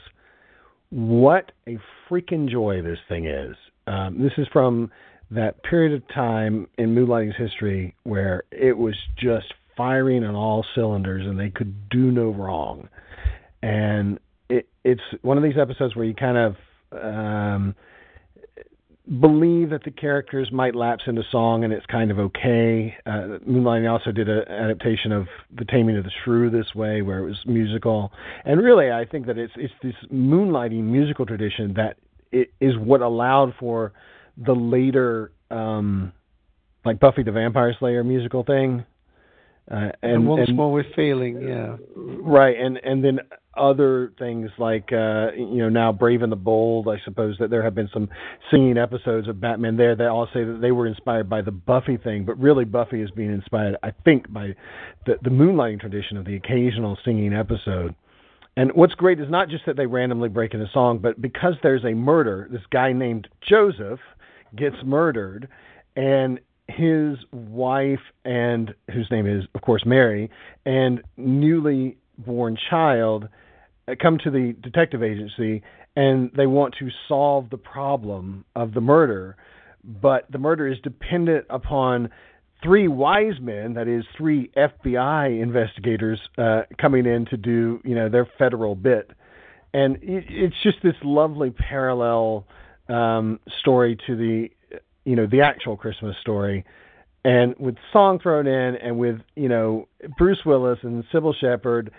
What 0.90 1.52
a 1.66 1.78
freaking 2.08 2.50
joy 2.50 2.82
this 2.82 2.98
thing 3.08 3.26
is! 3.26 3.56
Um, 3.86 4.22
this 4.22 4.32
is 4.36 4.46
from 4.52 4.90
that 5.30 5.62
period 5.62 5.94
of 5.94 6.06
time 6.14 6.68
in 6.78 6.94
Moonlighting's 6.94 7.36
history 7.36 7.94
where 8.04 8.44
it 8.52 8.76
was 8.76 8.94
just 9.18 9.52
firing 9.76 10.24
on 10.24 10.34
all 10.34 10.64
cylinders 10.74 11.26
and 11.26 11.38
they 11.38 11.50
could 11.50 11.88
do 11.88 12.10
no 12.10 12.30
wrong. 12.30 12.88
And 13.62 14.18
it, 14.48 14.68
it's 14.84 15.02
one 15.22 15.36
of 15.36 15.42
these 15.42 15.58
episodes 15.60 15.94
where 15.94 16.04
you 16.04 16.14
kind 16.14 16.36
of 16.36 16.56
um, 16.92 17.74
believe 19.20 19.70
that 19.70 19.84
the 19.84 19.90
characters 19.90 20.50
might 20.52 20.74
lapse 20.74 21.04
into 21.06 21.22
song 21.30 21.64
and 21.64 21.72
it's 21.72 21.86
kind 21.86 22.10
of 22.10 22.18
okay. 22.18 22.96
Uh, 23.06 23.38
Moonlighting 23.48 23.90
also 23.90 24.12
did 24.12 24.28
an 24.28 24.48
adaptation 24.48 25.12
of 25.12 25.26
The 25.56 25.64
Taming 25.64 25.96
of 25.96 26.04
the 26.04 26.10
Shrew 26.24 26.50
this 26.50 26.74
way, 26.74 27.02
where 27.02 27.18
it 27.18 27.24
was 27.24 27.38
musical. 27.46 28.12
And 28.44 28.62
really, 28.62 28.90
I 28.90 29.04
think 29.04 29.26
that 29.26 29.38
it's 29.38 29.52
it's 29.56 29.74
this 29.82 29.94
Moonlighting 30.12 30.82
musical 30.82 31.26
tradition 31.26 31.74
that 31.74 31.96
it 32.32 32.52
is 32.60 32.76
what 32.76 33.00
allowed 33.00 33.54
for 33.58 33.92
the 34.36 34.52
later, 34.52 35.32
um, 35.50 36.12
like 36.84 36.98
Buffy 37.00 37.22
the 37.22 37.32
Vampire 37.32 37.74
Slayer 37.78 38.04
musical 38.04 38.42
thing 38.42 38.84
uh, 39.68 39.90
and, 40.02 40.12
and 40.12 40.28
once 40.28 40.48
and, 40.48 40.56
more 40.56 40.72
with 40.72 40.86
feeling, 40.94 41.42
yeah. 41.42 41.76
Right, 41.96 42.56
and 42.56 42.78
and 42.84 43.04
then 43.04 43.20
other 43.56 44.12
things 44.16 44.50
like 44.58 44.92
uh, 44.92 45.32
you 45.36 45.56
know 45.56 45.68
now 45.68 45.90
Brave 45.90 46.22
and 46.22 46.30
the 46.30 46.36
Bold. 46.36 46.86
I 46.88 47.02
suppose 47.04 47.36
that 47.40 47.50
there 47.50 47.64
have 47.64 47.74
been 47.74 47.90
some 47.92 48.08
singing 48.50 48.78
episodes 48.78 49.26
of 49.26 49.40
Batman 49.40 49.76
there 49.76 49.96
that 49.96 50.06
all 50.06 50.28
say 50.32 50.44
that 50.44 50.60
they 50.60 50.70
were 50.70 50.86
inspired 50.86 51.28
by 51.28 51.42
the 51.42 51.50
Buffy 51.50 51.96
thing, 51.96 52.24
but 52.24 52.38
really 52.38 52.64
Buffy 52.64 53.02
is 53.02 53.10
being 53.10 53.32
inspired, 53.32 53.76
I 53.82 53.90
think, 54.04 54.32
by 54.32 54.54
the 55.04 55.16
the 55.22 55.30
moonlighting 55.30 55.80
tradition 55.80 56.16
of 56.16 56.26
the 56.26 56.36
occasional 56.36 56.96
singing 57.04 57.32
episode. 57.32 57.96
And 58.56 58.70
what's 58.72 58.94
great 58.94 59.20
is 59.20 59.28
not 59.28 59.48
just 59.48 59.66
that 59.66 59.76
they 59.76 59.86
randomly 59.86 60.28
break 60.28 60.54
in 60.54 60.62
a 60.62 60.70
song, 60.72 60.98
but 60.98 61.20
because 61.20 61.54
there's 61.62 61.84
a 61.84 61.92
murder, 61.92 62.48
this 62.50 62.62
guy 62.70 62.92
named 62.92 63.28
Joseph 63.46 64.00
gets 64.56 64.76
murdered, 64.84 65.48
and 65.96 66.40
his 66.68 67.16
wife 67.32 68.00
and 68.24 68.74
whose 68.92 69.08
name 69.10 69.26
is 69.26 69.44
of 69.54 69.62
course 69.62 69.84
Mary 69.86 70.30
and 70.64 71.02
newly 71.16 71.96
born 72.18 72.56
child 72.70 73.28
uh, 73.88 73.94
come 74.00 74.18
to 74.18 74.30
the 74.30 74.54
detective 74.62 75.02
agency 75.02 75.62
and 75.96 76.30
they 76.36 76.46
want 76.46 76.74
to 76.78 76.90
solve 77.08 77.50
the 77.50 77.56
problem 77.56 78.44
of 78.54 78.74
the 78.74 78.80
murder. 78.80 79.36
But 79.82 80.30
the 80.30 80.38
murder 80.38 80.68
is 80.68 80.78
dependent 80.80 81.46
upon 81.48 82.10
three 82.62 82.88
wise 82.88 83.40
men 83.40 83.74
that 83.74 83.88
is 83.88 84.04
three 84.16 84.50
FBI 84.56 85.40
investigators 85.40 86.20
uh, 86.36 86.62
coming 86.78 87.06
in 87.06 87.26
to 87.26 87.36
do 87.36 87.80
you 87.84 87.94
know 87.94 88.08
their 88.08 88.28
federal 88.38 88.74
bit. 88.74 89.10
And 89.72 89.96
it, 89.96 90.24
it's 90.28 90.56
just 90.62 90.78
this 90.82 90.94
lovely 91.02 91.50
parallel 91.50 92.46
um, 92.88 93.40
story 93.60 93.96
to 94.06 94.16
the 94.16 94.50
you 95.06 95.16
know 95.16 95.26
the 95.26 95.40
actual 95.40 95.76
Christmas 95.76 96.16
story, 96.20 96.64
and 97.24 97.54
with 97.58 97.76
song 97.92 98.18
thrown 98.18 98.46
in, 98.46 98.76
and 98.76 98.98
with 98.98 99.16
you 99.36 99.48
know 99.48 99.88
Bruce 100.18 100.40
Willis 100.44 100.78
and 100.82 101.04
Cybill 101.12 101.34
Shepherd 101.40 101.92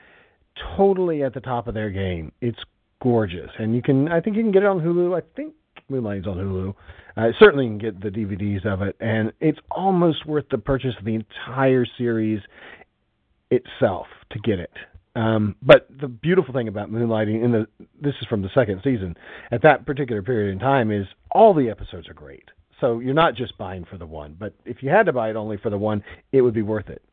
totally 0.76 1.24
at 1.24 1.34
the 1.34 1.40
top 1.40 1.68
of 1.68 1.74
their 1.74 1.90
game. 1.90 2.32
It's 2.42 2.60
gorgeous, 3.02 3.50
and 3.58 3.74
you 3.74 3.82
can 3.82 4.10
I 4.10 4.20
think 4.22 4.36
you 4.36 4.44
can 4.44 4.52
get 4.52 4.64
it 4.64 4.68
on 4.68 4.80
Hulu. 4.80 5.18
I 5.18 5.26
think 5.36 5.54
Moonlight's 5.90 6.28
on 6.28 6.38
Hulu. 6.38 6.74
Uh, 7.16 7.32
certainly 7.40 7.66
can 7.66 7.78
get 7.80 8.00
the 8.00 8.10
DVDs 8.10 8.66
of 8.66 8.82
it, 8.82 8.96
and 9.00 9.32
it's 9.40 9.58
almost 9.72 10.26
worth 10.28 10.46
the 10.52 10.58
purchase 10.58 10.94
of 11.00 11.06
the 11.06 11.16
entire 11.16 11.86
series 11.98 12.42
itself 13.50 14.06
to 14.32 14.40
get 14.40 14.60
it. 14.60 14.72
Um, 15.16 15.56
but 15.64 15.88
the 16.00 16.08
beautiful 16.08 16.54
thing 16.54 16.68
about 16.68 16.92
Moonlighting, 16.92 17.44
in 17.44 17.52
the 17.52 17.68
this 18.00 18.14
is 18.22 18.28
from 18.28 18.44
the 18.44 18.50
second 18.54 18.82
season, 18.84 19.16
at 19.52 19.64
that 19.64 19.86
particular 19.86 20.22
period 20.22 20.52
in 20.52 20.60
time, 20.60 20.92
is 20.92 21.08
all 21.32 21.54
the 21.54 21.70
episodes 21.70 22.08
are 22.08 22.14
great. 22.14 22.44
So 22.80 23.00
you're 23.00 23.14
not 23.14 23.36
just 23.36 23.58
buying 23.58 23.86
for 23.86 23.98
the 23.98 24.06
one, 24.06 24.36
but 24.38 24.54
if 24.66 24.84
you 24.84 24.90
had 24.90 25.08
to 25.08 25.14
buy 25.14 25.30
it 25.30 25.36
only 25.36 25.58
for 25.58 25.70
the 25.70 25.78
one, 25.78 26.04
it 26.32 26.42
would 26.42 26.54
be 26.54 26.62
worth 26.62 26.90
it. 26.90 27.04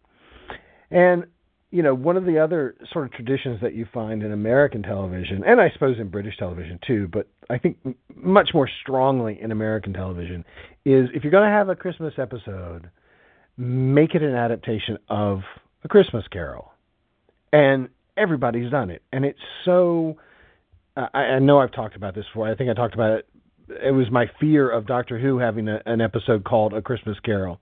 And 0.90 1.26
you 1.74 1.82
know, 1.82 1.92
one 1.92 2.16
of 2.16 2.24
the 2.24 2.38
other 2.38 2.76
sort 2.92 3.04
of 3.04 3.10
traditions 3.10 3.60
that 3.60 3.74
you 3.74 3.84
find 3.92 4.22
in 4.22 4.30
American 4.30 4.80
television, 4.80 5.42
and 5.44 5.60
I 5.60 5.70
suppose 5.70 5.98
in 5.98 6.08
British 6.08 6.36
television 6.36 6.78
too, 6.86 7.08
but 7.12 7.26
I 7.50 7.58
think 7.58 7.78
much 8.14 8.50
more 8.54 8.70
strongly 8.80 9.40
in 9.40 9.50
American 9.50 9.92
television, 9.92 10.44
is 10.84 11.08
if 11.12 11.24
you're 11.24 11.32
going 11.32 11.48
to 11.48 11.50
have 11.50 11.68
a 11.70 11.74
Christmas 11.74 12.14
episode, 12.16 12.88
make 13.56 14.14
it 14.14 14.22
an 14.22 14.36
adaptation 14.36 14.98
of 15.08 15.40
A 15.82 15.88
Christmas 15.88 16.24
Carol. 16.30 16.70
And 17.52 17.88
everybody's 18.16 18.70
done 18.70 18.90
it. 18.90 19.02
And 19.12 19.24
it's 19.24 19.40
so. 19.64 20.16
I, 20.96 21.08
I 21.18 21.38
know 21.40 21.58
I've 21.58 21.72
talked 21.72 21.96
about 21.96 22.14
this 22.14 22.24
before. 22.26 22.48
I 22.48 22.54
think 22.54 22.70
I 22.70 22.74
talked 22.74 22.94
about 22.94 23.18
it 23.18 23.28
it 23.68 23.92
was 23.92 24.10
my 24.10 24.30
fear 24.40 24.70
of 24.70 24.86
Doctor 24.86 25.18
Who 25.18 25.38
having 25.38 25.68
a, 25.68 25.80
an 25.86 26.00
episode 26.00 26.44
called 26.44 26.74
A 26.74 26.82
Christmas 26.82 27.18
Carol 27.20 27.60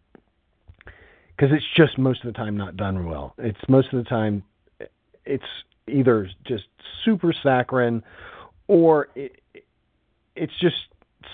because 1.36 1.50
it's 1.54 1.64
just 1.76 1.98
most 1.98 2.24
of 2.24 2.32
the 2.32 2.36
time 2.36 2.56
not 2.56 2.76
done 2.76 3.06
well. 3.06 3.34
It's 3.38 3.58
most 3.68 3.92
of 3.92 4.02
the 4.02 4.08
time 4.08 4.42
it's 5.24 5.44
either 5.88 6.28
just 6.46 6.64
super 7.04 7.34
saccharine 7.42 8.02
or 8.68 9.08
it, 9.14 9.40
it's 10.36 10.52
just 10.60 10.76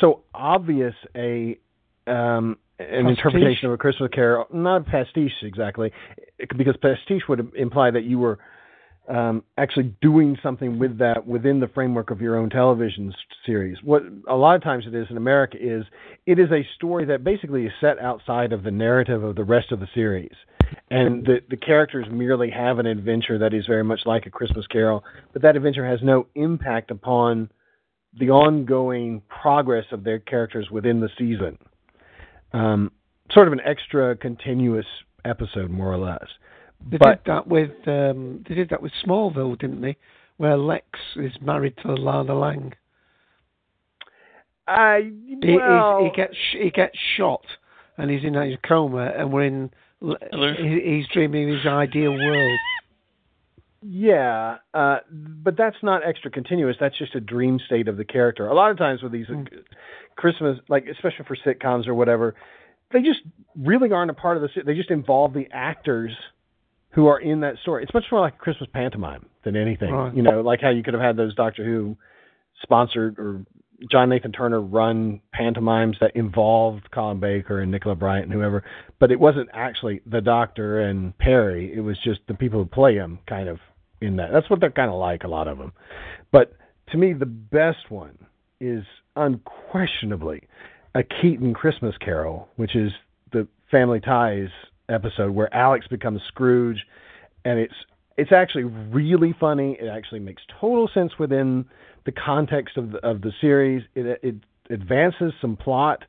so 0.00 0.22
obvious 0.34 0.94
a 1.14 1.58
um, 2.06 2.58
an 2.78 2.86
pastiche. 2.86 3.08
interpretation 3.08 3.66
of 3.66 3.72
a 3.72 3.76
Christmas 3.76 4.10
Carol, 4.12 4.46
not 4.52 4.82
a 4.82 4.84
pastiche 4.84 5.32
exactly, 5.42 5.92
because 6.56 6.76
pastiche 6.80 7.22
would 7.28 7.52
imply 7.54 7.90
that 7.90 8.04
you 8.04 8.18
were 8.18 8.38
um, 9.08 9.42
actually 9.56 9.94
doing 10.02 10.36
something 10.42 10.78
with 10.78 10.98
that 10.98 11.26
within 11.26 11.60
the 11.60 11.68
framework 11.68 12.10
of 12.10 12.20
your 12.20 12.36
own 12.36 12.50
television 12.50 13.14
series. 13.46 13.78
What 13.82 14.02
a 14.28 14.36
lot 14.36 14.54
of 14.56 14.62
times 14.62 14.84
it 14.86 14.94
is 14.94 15.06
in 15.10 15.16
America 15.16 15.56
is 15.58 15.84
it 16.26 16.38
is 16.38 16.50
a 16.50 16.66
story 16.76 17.06
that 17.06 17.24
basically 17.24 17.64
is 17.64 17.72
set 17.80 17.98
outside 17.98 18.52
of 18.52 18.62
the 18.62 18.70
narrative 18.70 19.24
of 19.24 19.34
the 19.36 19.44
rest 19.44 19.72
of 19.72 19.80
the 19.80 19.88
series. 19.94 20.34
And 20.90 21.24
the 21.24 21.38
the 21.48 21.56
characters 21.56 22.06
merely 22.10 22.50
have 22.50 22.78
an 22.78 22.86
adventure 22.86 23.38
that 23.38 23.54
is 23.54 23.64
very 23.66 23.84
much 23.84 24.00
like 24.04 24.26
a 24.26 24.30
Christmas 24.30 24.66
Carol, 24.66 25.02
but 25.32 25.40
that 25.42 25.56
adventure 25.56 25.86
has 25.86 26.00
no 26.02 26.26
impact 26.34 26.90
upon 26.90 27.50
the 28.18 28.30
ongoing 28.30 29.22
progress 29.28 29.86
of 29.92 30.04
their 30.04 30.18
characters 30.18 30.68
within 30.70 31.00
the 31.00 31.08
season. 31.18 31.56
Um, 32.52 32.92
sort 33.32 33.46
of 33.46 33.52
an 33.52 33.60
extra 33.64 34.16
continuous 34.16 34.86
episode, 35.24 35.70
more 35.70 35.92
or 35.92 35.98
less. 35.98 36.26
They 36.90 36.96
But- 36.98 37.24
did 37.24 37.32
that 37.32 37.46
with 37.46 37.88
um, 37.88 38.44
they 38.48 38.54
did 38.54 38.70
that 38.70 38.82
with 38.82 38.92
Smallville, 39.04 39.58
didn't 39.58 39.80
they? 39.80 39.96
Where 40.36 40.56
Lex 40.56 40.86
is 41.16 41.32
married 41.40 41.76
to 41.78 41.92
Lana 41.94 42.34
Lang. 42.34 42.74
I 44.66 45.10
He, 45.42 45.56
well, 45.56 45.98
he, 46.00 46.04
he 46.04 46.10
gets 46.14 46.36
he 46.52 46.70
gets 46.70 46.96
shot, 47.16 47.44
and 47.96 48.10
he's 48.10 48.24
in 48.24 48.36
a 48.36 48.56
coma, 48.66 49.12
and 49.16 49.32
we're 49.32 49.44
in. 49.44 49.70
He, 50.00 50.80
he's 50.84 51.08
dreaming 51.12 51.50
of 51.50 51.56
his 51.56 51.66
ideal 51.66 52.12
world. 52.12 52.58
Yeah, 53.80 54.58
uh, 54.74 54.98
but 55.10 55.56
that's 55.56 55.76
not 55.82 56.06
extra 56.06 56.30
continuous. 56.30 56.76
That's 56.78 56.98
just 56.98 57.14
a 57.14 57.20
dream 57.20 57.58
state 57.64 57.88
of 57.88 57.96
the 57.96 58.04
character. 58.04 58.46
A 58.46 58.54
lot 58.54 58.70
of 58.70 58.78
times 58.78 59.02
with 59.02 59.12
these 59.12 59.26
uh, 59.30 59.42
Christmas, 60.16 60.58
like 60.68 60.86
especially 60.86 61.24
for 61.26 61.36
sitcoms 61.36 61.86
or 61.86 61.94
whatever, 61.94 62.34
they 62.92 63.00
just 63.02 63.20
really 63.56 63.90
aren't 63.90 64.10
a 64.10 64.14
part 64.14 64.36
of 64.36 64.42
the. 64.42 64.62
They 64.64 64.74
just 64.74 64.90
involve 64.90 65.32
the 65.32 65.48
actors 65.52 66.12
who 66.98 67.06
are 67.06 67.20
in 67.20 67.38
that 67.38 67.54
story. 67.62 67.84
It's 67.84 67.94
much 67.94 68.06
more 68.10 68.20
like 68.20 68.34
a 68.34 68.38
Christmas 68.38 68.68
pantomime 68.72 69.26
than 69.44 69.54
anything. 69.54 69.92
Right. 69.92 70.12
You 70.12 70.20
know, 70.20 70.40
like 70.40 70.60
how 70.60 70.70
you 70.70 70.82
could 70.82 70.94
have 70.94 71.00
had 71.00 71.16
those 71.16 71.32
Doctor 71.32 71.64
Who 71.64 71.96
sponsored 72.62 73.20
or 73.20 73.46
John 73.88 74.08
Nathan 74.08 74.32
Turner 74.32 74.60
run 74.60 75.20
pantomimes 75.32 75.96
that 76.00 76.16
involved 76.16 76.90
Colin 76.90 77.20
Baker 77.20 77.60
and 77.60 77.70
Nicola 77.70 77.94
Bryant 77.94 78.24
and 78.24 78.32
whoever, 78.32 78.64
but 78.98 79.12
it 79.12 79.20
wasn't 79.20 79.48
actually 79.54 80.00
the 80.06 80.20
Doctor 80.20 80.80
and 80.80 81.16
Peri. 81.18 81.72
It 81.72 81.82
was 81.82 81.96
just 82.02 82.18
the 82.26 82.34
people 82.34 82.58
who 82.58 82.66
play 82.66 82.96
him 82.96 83.20
kind 83.28 83.48
of 83.48 83.60
in 84.00 84.16
that. 84.16 84.32
That's 84.32 84.50
what 84.50 84.58
they're 84.58 84.72
kind 84.72 84.90
of 84.90 84.98
like, 84.98 85.22
a 85.22 85.28
lot 85.28 85.46
of 85.46 85.56
them. 85.56 85.72
But 86.32 86.56
to 86.90 86.98
me, 86.98 87.12
the 87.12 87.26
best 87.26 87.90
one 87.90 88.18
is 88.60 88.82
unquestionably 89.14 90.48
a 90.96 91.04
Keaton 91.04 91.54
Christmas 91.54 91.94
Carol, 91.98 92.48
which 92.56 92.74
is 92.74 92.90
the 93.30 93.46
Family 93.70 94.00
Ties 94.00 94.48
episode 94.88 95.34
where 95.34 95.52
Alex 95.54 95.86
becomes 95.88 96.22
Scrooge, 96.28 96.84
and 97.44 97.58
it's 97.58 97.74
it's 98.16 98.32
actually 98.32 98.64
really 98.64 99.34
funny. 99.38 99.76
It 99.80 99.86
actually 99.86 100.20
makes 100.20 100.42
total 100.60 100.88
sense 100.92 101.12
within 101.18 101.66
the 102.04 102.12
context 102.12 102.76
of 102.76 102.92
the, 102.92 102.98
of 103.06 103.20
the 103.20 103.32
series. 103.40 103.84
It 103.94 104.20
it 104.22 104.34
advances 104.70 105.32
some 105.40 105.56
plot. 105.56 106.04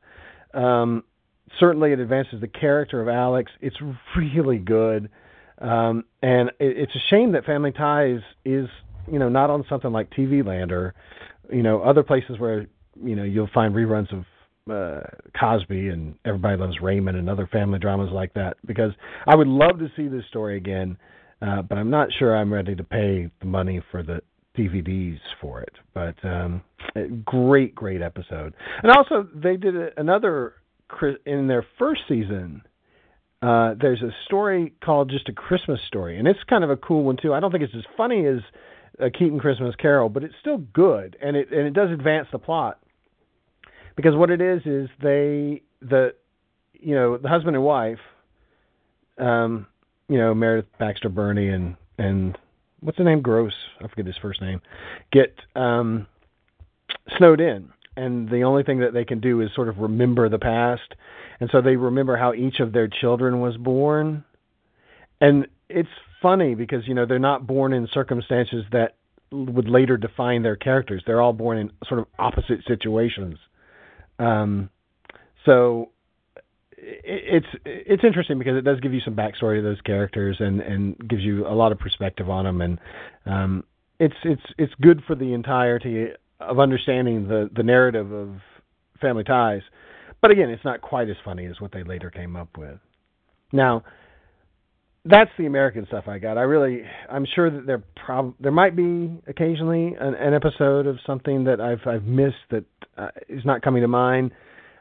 Um, 0.54 1.04
certainly, 1.60 1.92
it 1.92 2.00
advances 2.00 2.42
the 2.42 2.48
character 2.48 3.02
of 3.02 3.08
Alex. 3.08 3.52
It's 3.62 3.78
really 4.18 4.58
good, 4.58 5.10
um, 5.60 6.06
and 6.22 6.50
it, 6.60 6.78
it's 6.78 6.96
a 6.96 7.04
shame 7.10 7.34
that 7.34 7.46
Family 7.46 7.72
Ties 7.72 8.22
is 8.44 8.68
you 9.12 9.20
know 9.20 9.30
not 9.30 9.50
on 9.50 9.66
something 9.70 9.92
like 9.92 10.10
TV 10.12 10.46
Land 10.46 10.72
or 10.72 10.96
you 11.52 11.64
know 11.64 11.82
other 11.82 12.04
places 12.04 12.40
where 12.40 12.68
you 13.04 13.16
know 13.16 13.24
you'll 13.24 13.50
find 13.54 13.74
reruns 13.74 14.12
of 14.12 14.26
uh, 14.72 15.02
Cosby 15.40 15.90
and 15.90 16.16
Everybody 16.26 16.58
Loves 16.58 16.80
Raymond 16.82 17.18
and 17.18 17.30
other 17.30 17.48
family 17.48 17.80
dramas 17.80 18.10
like 18.12 18.34
that 18.34 18.58
because 18.66 18.92
I 19.28 19.36
would 19.36 19.48
love 19.48 19.80
to 19.80 19.88
see 19.96 20.08
this 20.08 20.24
story 20.30 20.58
again, 20.58 20.98
uh, 21.42 21.62
but 21.62 21.78
I'm 21.78 21.90
not 21.90 22.10
sure 22.18 22.36
I'm 22.36 22.54
ready 22.54 22.76
to 22.76 22.84
pay 22.84 23.30
the 23.40 23.46
money 23.46 23.82
for 23.92 24.04
the 24.04 24.22
DVDs 24.58 25.20
for 25.42 25.62
it. 25.62 25.74
But 25.94 26.16
um, 26.24 26.62
great, 27.26 27.76
great 27.76 28.02
episode. 28.02 28.54
And 28.84 28.92
also, 28.92 29.28
they 29.34 29.58
did 29.58 29.76
another 29.98 30.56
in 31.26 31.48
their 31.48 31.66
first 31.78 32.02
season. 32.08 32.64
Uh, 33.42 33.74
there's 33.80 34.02
a 34.02 34.12
story 34.26 34.74
called 34.84 35.10
Just 35.10 35.30
a 35.30 35.34
Christmas 35.34 35.80
Story, 35.88 36.20
and 36.20 36.28
it's 36.28 36.40
kind 36.50 36.64
of 36.64 36.70
a 36.70 36.78
cool 36.78 37.04
one 37.04 37.18
too. 37.22 37.34
I 37.34 37.40
don't 37.40 37.52
think 37.52 37.64
it's 37.64 37.76
as 37.76 37.86
funny 37.96 38.26
as 38.26 38.40
a 39.00 39.10
Keaton 39.10 39.40
Christmas 39.40 39.76
Carol, 39.76 40.10
but 40.10 40.24
it's 40.24 40.34
still 40.42 40.58
good, 40.58 41.16
and 41.22 41.38
it 41.38 41.50
and 41.52 41.66
it 41.66 41.74
does 41.74 41.90
advance 41.90 42.28
the 42.34 42.40
plot 42.40 42.80
because 44.02 44.16
what 44.16 44.30
it 44.30 44.40
is 44.40 44.62
is 44.66 44.90
they 45.02 45.62
the 45.82 46.14
you 46.74 46.96
know 46.96 47.18
the 47.18 47.28
husband 47.28 47.58
and 47.58 47.66
wife 47.66 48.00
um 49.18 49.68
you 50.08 50.18
know 50.18 50.34
Meredith 50.34 50.70
Baxter 50.80 51.10
Birney 51.10 51.50
and 51.50 51.76
and 51.98 52.38
what's 52.80 52.98
the 52.98 53.04
name? 53.04 53.22
Gross. 53.22 53.52
I 53.84 53.90
forget 53.90 54.06
his 54.06 54.16
first 54.22 54.42
name. 54.42 54.62
Get 55.12 55.36
um 55.54 56.08
snowed 57.18 57.42
in. 57.42 57.70
And 57.98 58.30
the 58.30 58.44
only 58.44 58.64
thing 58.64 58.80
that 58.80 58.94
they 58.94 59.04
can 59.04 59.20
do 59.20 59.42
is 59.42 59.50
sort 59.54 59.68
of 59.68 59.80
remember 59.80 60.30
the 60.30 60.40
past. 60.40 60.96
And 61.42 61.50
so 61.52 61.62
they 61.62 61.76
remember 61.76 62.16
how 62.16 62.34
each 62.34 62.62
of 62.62 62.72
their 62.72 62.88
children 62.88 63.42
was 63.42 63.58
born. 63.58 64.24
And 65.20 65.48
it's 65.68 65.90
funny 66.22 66.56
because 66.56 66.88
you 66.88 66.94
know 66.94 67.06
they're 67.06 67.20
not 67.20 67.46
born 67.46 67.74
in 67.74 67.90
circumstances 67.94 68.64
that 68.72 68.96
would 69.34 69.68
later 69.68 69.98
define 69.98 70.42
their 70.42 70.56
characters. 70.56 71.04
They're 71.06 71.22
all 71.22 71.34
born 71.34 71.58
in 71.58 71.72
sort 71.86 72.00
of 72.00 72.08
opposite 72.18 72.60
situations 72.66 73.38
um, 74.20 74.70
so 75.46 75.90
it, 76.78 77.44
it's 77.44 77.62
it's 77.66 78.04
interesting 78.04 78.38
because 78.38 78.58
it 78.58 78.64
does 78.64 78.80
give 78.80 78.94
you 78.94 79.02
some 79.04 79.16
backstory 79.16 79.58
to 79.58 79.62
those 79.62 79.82
characters 79.82 80.38
and 80.40 80.62
and 80.62 80.98
gives 81.10 81.24
you 81.24 81.48
a 81.48 81.56
lot 81.56 81.72
of 81.72 81.80
perspective 81.80 82.30
on 82.30 82.46
them 82.46 82.62
and 82.62 82.80
um, 83.26 83.64
it's 84.00 84.16
it's 84.24 84.42
it's 84.58 84.74
good 84.82 85.02
for 85.06 85.16
the 85.16 85.34
entirety 85.34 86.08
of 86.40 86.60
understanding 86.60 87.28
the 87.28 87.50
the 87.56 87.64
narrative 87.64 88.12
of 88.12 88.36
Family 89.02 89.24
Ties. 89.24 89.62
But 90.22 90.32
again, 90.32 90.50
it's 90.50 90.66
not 90.66 90.82
quite 90.82 91.10
as 91.10 91.16
funny 91.24 91.46
as 91.46 91.62
what 91.62 91.72
they 91.72 91.84
later 91.84 92.10
came 92.10 92.36
up 92.36 92.58
with. 92.58 92.80
Now, 93.54 93.84
that's 95.06 95.32
the 95.38 95.46
American 95.46 95.86
stuff 95.88 96.08
I 96.08 96.20
got. 96.20 96.38
I 96.38 96.42
really, 96.42 96.84
I'm 97.10 97.26
sure 97.34 97.50
that 97.50 97.66
there 97.66 97.84
prob 98.06 98.34
there 98.40 98.52
might 98.52 98.76
be 98.76 99.10
occasionally 99.28 99.96
an, 100.00 100.14
an 100.16 100.34
episode 100.34 100.88
of 100.88 100.98
something 101.06 101.46
that 101.46 101.62
I've 101.62 101.86
I've 101.88 102.04
missed 102.04 102.36
that 102.52 102.66
uh, 102.98 103.10
is 103.28 103.46
not 103.46 103.62
coming 103.62 103.82
to 103.82 103.88
mind. 103.88 104.32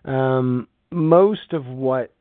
Um, 0.05 0.69
most 0.91 1.53
of 1.53 1.67
what 1.67 2.13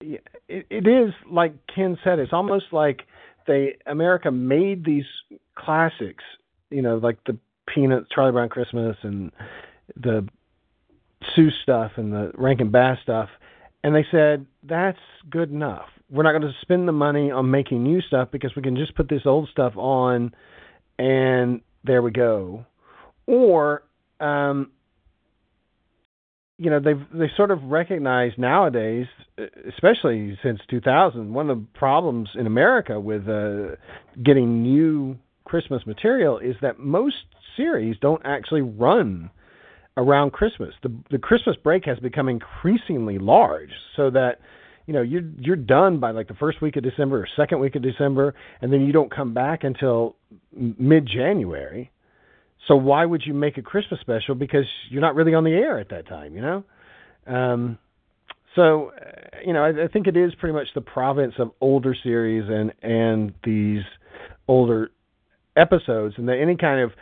it, 0.00 0.22
it 0.48 0.86
is 0.86 1.12
like 1.30 1.54
Ken 1.74 1.98
said, 2.02 2.18
it's 2.18 2.32
almost 2.32 2.66
like 2.72 3.02
they 3.46 3.76
America 3.86 4.30
made 4.30 4.84
these 4.84 5.06
classics, 5.56 6.24
you 6.70 6.82
know, 6.82 6.96
like 6.96 7.18
the 7.26 7.36
Peanuts, 7.66 8.06
Charlie 8.14 8.32
Brown 8.32 8.48
Christmas, 8.48 8.96
and 9.02 9.30
the 9.94 10.26
Seuss 11.36 11.52
stuff 11.62 11.92
and 11.96 12.12
the 12.12 12.30
Rankin 12.34 12.70
Bass 12.70 12.98
stuff, 13.02 13.28
and 13.84 13.94
they 13.94 14.06
said 14.10 14.46
that's 14.62 14.98
good 15.28 15.50
enough. 15.50 15.88
We're 16.10 16.22
not 16.22 16.32
going 16.32 16.42
to 16.42 16.54
spend 16.62 16.88
the 16.88 16.92
money 16.92 17.30
on 17.30 17.50
making 17.50 17.82
new 17.82 18.00
stuff 18.00 18.30
because 18.32 18.54
we 18.56 18.62
can 18.62 18.76
just 18.76 18.94
put 18.94 19.08
this 19.08 19.22
old 19.26 19.48
stuff 19.50 19.74
on, 19.76 20.34
and 20.98 21.60
there 21.84 22.02
we 22.02 22.10
go. 22.10 22.64
Or 23.26 23.82
um, 24.20 24.70
you 26.58 26.70
know 26.70 26.80
they've 26.80 27.00
they 27.12 27.30
sort 27.36 27.50
of 27.50 27.62
recognize 27.64 28.32
nowadays, 28.36 29.06
especially 29.68 30.38
since 30.42 30.60
2000, 30.68 31.32
one 31.32 31.50
of 31.50 31.58
the 31.58 31.66
problems 31.78 32.30
in 32.34 32.46
America 32.46 32.98
with 32.98 33.28
uh, 33.28 33.76
getting 34.22 34.62
new 34.62 35.16
Christmas 35.44 35.86
material 35.86 36.38
is 36.38 36.56
that 36.62 36.78
most 36.78 37.16
series 37.56 37.96
don't 38.00 38.22
actually 38.24 38.62
run 38.62 39.30
around 39.96 40.32
Christmas. 40.32 40.74
The 40.82 40.92
the 41.10 41.18
Christmas 41.18 41.56
break 41.56 41.84
has 41.84 41.98
become 41.98 42.28
increasingly 42.28 43.18
large, 43.18 43.70
so 43.96 44.10
that 44.10 44.40
you 44.88 44.94
know 44.94 45.02
you're 45.02 45.22
you're 45.38 45.54
done 45.54 46.00
by 46.00 46.12
like 46.12 46.28
the 46.28 46.34
first 46.34 46.62
week 46.62 46.76
of 46.76 46.82
December 46.82 47.20
or 47.20 47.28
second 47.36 47.60
week 47.60 47.76
of 47.76 47.82
December, 47.82 48.34
and 48.62 48.72
then 48.72 48.80
you 48.86 48.92
don't 48.92 49.14
come 49.14 49.34
back 49.34 49.62
until 49.62 50.16
mid 50.50 51.06
January. 51.06 51.92
So 52.66 52.74
why 52.74 53.04
would 53.04 53.22
you 53.26 53.34
make 53.34 53.58
a 53.58 53.62
Christmas 53.62 54.00
special? 54.00 54.34
Because 54.34 54.64
you're 54.90 55.02
not 55.02 55.14
really 55.14 55.34
on 55.34 55.44
the 55.44 55.52
air 55.52 55.78
at 55.78 55.90
that 55.90 56.08
time, 56.08 56.34
you 56.34 56.40
know. 56.40 56.64
Um, 57.26 57.78
so, 58.56 58.92
uh, 58.98 59.38
you 59.44 59.52
know, 59.52 59.62
I, 59.62 59.84
I 59.84 59.88
think 59.88 60.06
it 60.06 60.16
is 60.16 60.34
pretty 60.40 60.54
much 60.54 60.68
the 60.74 60.80
province 60.80 61.34
of 61.38 61.50
older 61.60 61.94
series 62.02 62.44
and 62.48 62.72
and 62.82 63.34
these 63.44 63.84
older 64.48 64.90
episodes, 65.54 66.14
and 66.16 66.26
that 66.30 66.38
any 66.40 66.56
kind 66.56 66.80
of 66.80 66.92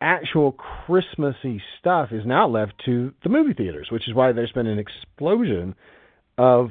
actual 0.00 0.52
Christmassy 0.52 1.60
stuff 1.80 2.12
is 2.12 2.22
now 2.24 2.48
left 2.48 2.72
to 2.86 3.12
the 3.22 3.28
movie 3.28 3.52
theaters, 3.52 3.88
which 3.92 4.08
is 4.08 4.14
why 4.14 4.32
there's 4.32 4.52
been 4.52 4.66
an 4.66 4.78
explosion 4.78 5.74
of 6.38 6.70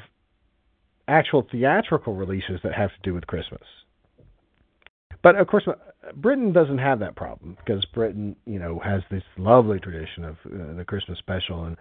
actual 1.08 1.48
theatrical 1.52 2.16
releases 2.16 2.60
that 2.64 2.74
have 2.74 2.90
to 2.90 3.00
do 3.04 3.14
with 3.14 3.28
Christmas. 3.28 3.62
But 5.22 5.36
of 5.38 5.48
course, 5.48 5.68
Britain 6.16 6.54
doesn't 6.54 6.78
have 6.78 7.00
that 7.00 7.16
problem 7.16 7.58
because 7.58 7.84
Britain, 7.86 8.36
you 8.46 8.60
know, 8.60 8.80
has 8.84 9.02
this 9.10 9.24
lovely 9.38 9.80
tradition 9.80 10.24
of 10.24 10.36
uh, 10.46 10.74
the 10.76 10.86
Christmas 10.86 11.18
special, 11.18 11.66
and 11.66 11.78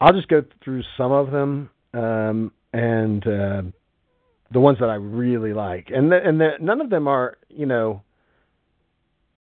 I'll 0.00 0.12
just 0.12 0.28
go 0.28 0.42
through 0.62 0.82
some 0.98 1.10
of 1.10 1.30
them 1.30 1.70
um, 1.94 2.52
and 2.74 3.26
uh, 3.26 3.62
the 4.52 4.60
ones 4.60 4.78
that 4.80 4.90
I 4.90 4.96
really 4.96 5.54
like, 5.54 5.88
and 5.88 6.12
and 6.12 6.42
none 6.60 6.80
of 6.80 6.90
them 6.90 7.08
are, 7.08 7.38
you 7.48 7.64
know, 7.64 8.02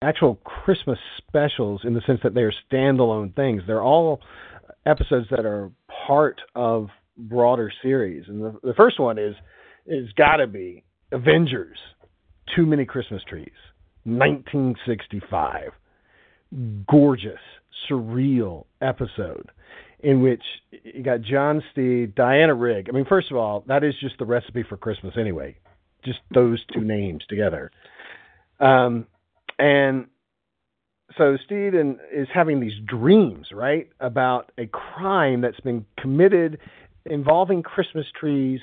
actual 0.02 0.36
Christmas 0.36 0.98
specials 1.16 1.82
in 1.84 1.94
the 1.94 2.02
sense 2.06 2.20
that 2.22 2.34
they 2.34 2.42
are 2.42 2.52
standalone 2.70 3.34
things. 3.34 3.62
They're 3.66 3.82
all 3.82 4.20
episodes 4.86 5.26
that 5.30 5.46
are 5.46 5.70
part 6.06 6.40
of 6.54 6.88
broader 7.28 7.72
series, 7.82 8.24
and 8.28 8.42
the, 8.42 8.58
the 8.62 8.74
first 8.74 8.98
one 8.98 9.18
is 9.18 9.34
is 9.86 10.12
got 10.12 10.36
to 10.36 10.46
be 10.46 10.84
Avengers 11.12 11.78
too 12.54 12.66
Many 12.66 12.84
Christmas 12.84 13.22
Trees, 13.28 13.50
1965. 14.04 15.70
Gorgeous, 16.88 17.38
surreal 17.88 18.64
episode 18.80 19.50
in 20.02 20.22
which 20.22 20.42
you 20.82 21.02
got 21.02 21.20
John 21.20 21.62
Steed, 21.72 22.14
Diana 22.14 22.54
Rigg. 22.54 22.88
I 22.88 22.92
mean, 22.92 23.04
first 23.04 23.30
of 23.30 23.36
all, 23.36 23.64
that 23.68 23.84
is 23.84 23.94
just 24.00 24.18
the 24.18 24.24
recipe 24.24 24.64
for 24.68 24.76
Christmas 24.76 25.14
anyway. 25.18 25.56
Just 26.04 26.18
those 26.32 26.60
two 26.72 26.80
names 26.80 27.22
together. 27.28 27.70
Um, 28.58 29.06
and 29.58 30.06
so 31.18 31.36
Steed 31.44 31.74
and, 31.74 31.98
is 32.12 32.28
having 32.32 32.60
these 32.60 32.78
dreams, 32.86 33.48
right, 33.52 33.88
about 34.00 34.52
a 34.56 34.66
crime 34.66 35.40
that's 35.40 35.60
been 35.60 35.84
committed 35.98 36.58
involving 37.06 37.62
Christmas 37.62 38.06
trees 38.18 38.60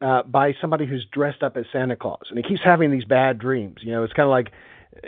uh, 0.00 0.22
by 0.22 0.52
somebody 0.60 0.86
who's 0.86 1.06
dressed 1.12 1.42
up 1.42 1.56
as 1.56 1.64
Santa 1.72 1.96
Claus, 1.96 2.22
and 2.30 2.38
he 2.38 2.48
keeps 2.48 2.60
having 2.64 2.90
these 2.90 3.04
bad 3.04 3.38
dreams. 3.38 3.76
You 3.82 3.92
know, 3.92 4.04
it's 4.04 4.12
kind 4.12 4.26
of 4.26 4.30
like 4.30 4.52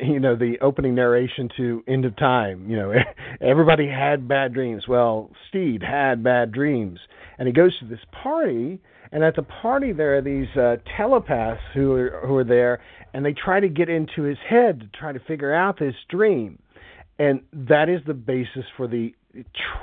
you 0.02 0.20
know 0.20 0.36
the 0.36 0.59
opening 0.60 0.94
narration 0.94 1.48
to 1.56 1.82
End 1.86 2.05
of 2.05 2.16
Time. 2.16 2.68
You 2.68 2.76
know, 2.76 2.92
everybody 3.40 3.88
had 3.88 4.26
bad 4.28 4.52
dreams. 4.52 4.84
Well, 4.88 5.30
Steed 5.48 5.82
had 5.82 6.22
bad 6.22 6.52
dreams, 6.52 6.98
and 7.38 7.47
he 7.47 7.52
goes 7.52 7.78
to 7.78 7.86
this 7.86 8.01
party, 8.22 8.80
and 9.12 9.22
at 9.22 9.36
the 9.36 9.42
party 9.42 9.92
there 9.92 10.16
are 10.16 10.22
these 10.22 10.48
uh, 10.56 10.76
telepaths 10.97 11.62
who 11.74 11.92
are 11.92 12.22
who 12.26 12.36
are 12.36 12.44
there, 12.44 12.80
and 13.14 13.24
they 13.24 13.32
try 13.32 13.60
to 13.60 13.68
get 13.68 13.88
into 13.88 14.22
his 14.22 14.38
head 14.48 14.80
to 14.80 14.86
try 14.98 15.12
to 15.12 15.20
figure 15.20 15.55
out 15.55 15.78
this 15.78 15.94
dream, 16.09 16.59
and 17.18 17.40
that 17.52 17.88
is 17.88 18.01
the 18.06 18.14
basis 18.14 18.64
for 18.76 18.88
the 18.88 19.14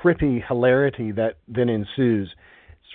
trippy 0.03 0.45
hilarity 0.45 1.11
that 1.11 1.37
then 1.47 1.69
ensues. 1.69 2.33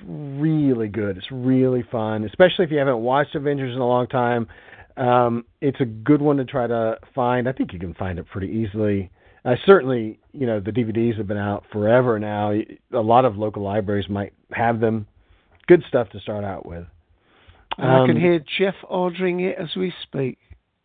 Really 0.07 0.89
good. 0.89 1.17
It's 1.17 1.31
really 1.31 1.85
fun, 1.91 2.25
especially 2.25 2.65
if 2.65 2.71
you 2.71 2.79
haven't 2.79 2.99
watched 2.99 3.35
Avengers 3.35 3.75
in 3.75 3.81
a 3.81 3.87
long 3.87 4.07
time. 4.09 4.49
Um, 4.97 5.45
it's 5.61 5.81
a 5.81 5.85
good 5.85 6.21
one 6.21 6.37
to 6.39 6.45
try 6.45 6.67
to 6.67 6.97
find. 7.15 7.49
I 7.49 7.53
think 7.53 7.73
you 7.73 7.79
can 7.79 7.95
find 7.95 8.19
it 8.19 8.27
pretty 8.31 8.49
easily. 8.49 9.11
Uh, 9.45 9.55
certainly, 9.67 10.19
you 10.33 10.47
know 10.47 10.61
the 10.61 10.71
DVDs 10.71 11.17
have 11.17 11.27
been 11.27 11.39
out 11.39 11.65
forever 11.73 12.19
now. 12.19 12.53
A 12.53 13.01
lot 13.01 13.25
of 13.25 13.37
local 13.37 13.63
libraries 13.63 14.09
might 14.09 14.33
have 14.53 14.81
them. 14.81 15.07
Good 15.67 15.83
stuff 15.89 16.11
to 16.11 16.21
start 16.21 16.45
out 16.45 16.67
with. 16.67 16.85
And 17.79 17.91
I 17.91 18.07
can 18.07 18.17
Um, 18.17 18.23
hear 18.23 18.39
Jeff 18.59 18.75
ordering 18.89 19.41
it 19.41 19.57
as 19.59 19.75
we 19.77 19.93
speak. 20.03 20.39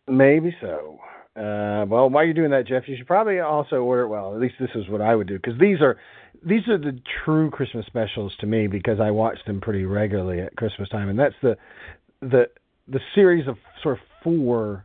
Maybe 0.08 0.56
so. 0.60 0.98
Uh, 1.36 1.84
well, 1.86 2.08
while 2.10 2.24
you're 2.24 2.34
doing 2.34 2.50
that, 2.50 2.66
Jeff, 2.66 2.88
you 2.88 2.96
should 2.96 3.06
probably 3.06 3.38
also 3.40 3.82
order. 3.82 4.08
Well, 4.08 4.34
at 4.34 4.40
least 4.40 4.54
this 4.58 4.70
is 4.74 4.88
what 4.88 5.00
I 5.00 5.14
would 5.14 5.28
do 5.28 5.34
because 5.34 5.58
these 5.60 5.80
are 5.80 5.98
these 6.44 6.66
are 6.68 6.78
the 6.78 6.98
true 7.24 7.50
Christmas 7.50 7.86
specials 7.86 8.32
to 8.40 8.46
me 8.46 8.66
because 8.66 9.00
I 9.00 9.10
watch 9.10 9.38
them 9.46 9.60
pretty 9.60 9.84
regularly 9.84 10.40
at 10.40 10.56
Christmas 10.56 10.88
time, 10.88 11.08
and 11.08 11.18
that's 11.18 11.34
the 11.42 11.56
the 12.20 12.48
the 12.86 13.00
series 13.14 13.46
of 13.46 13.56
sort 13.82 13.98
of 13.98 14.04
four 14.22 14.84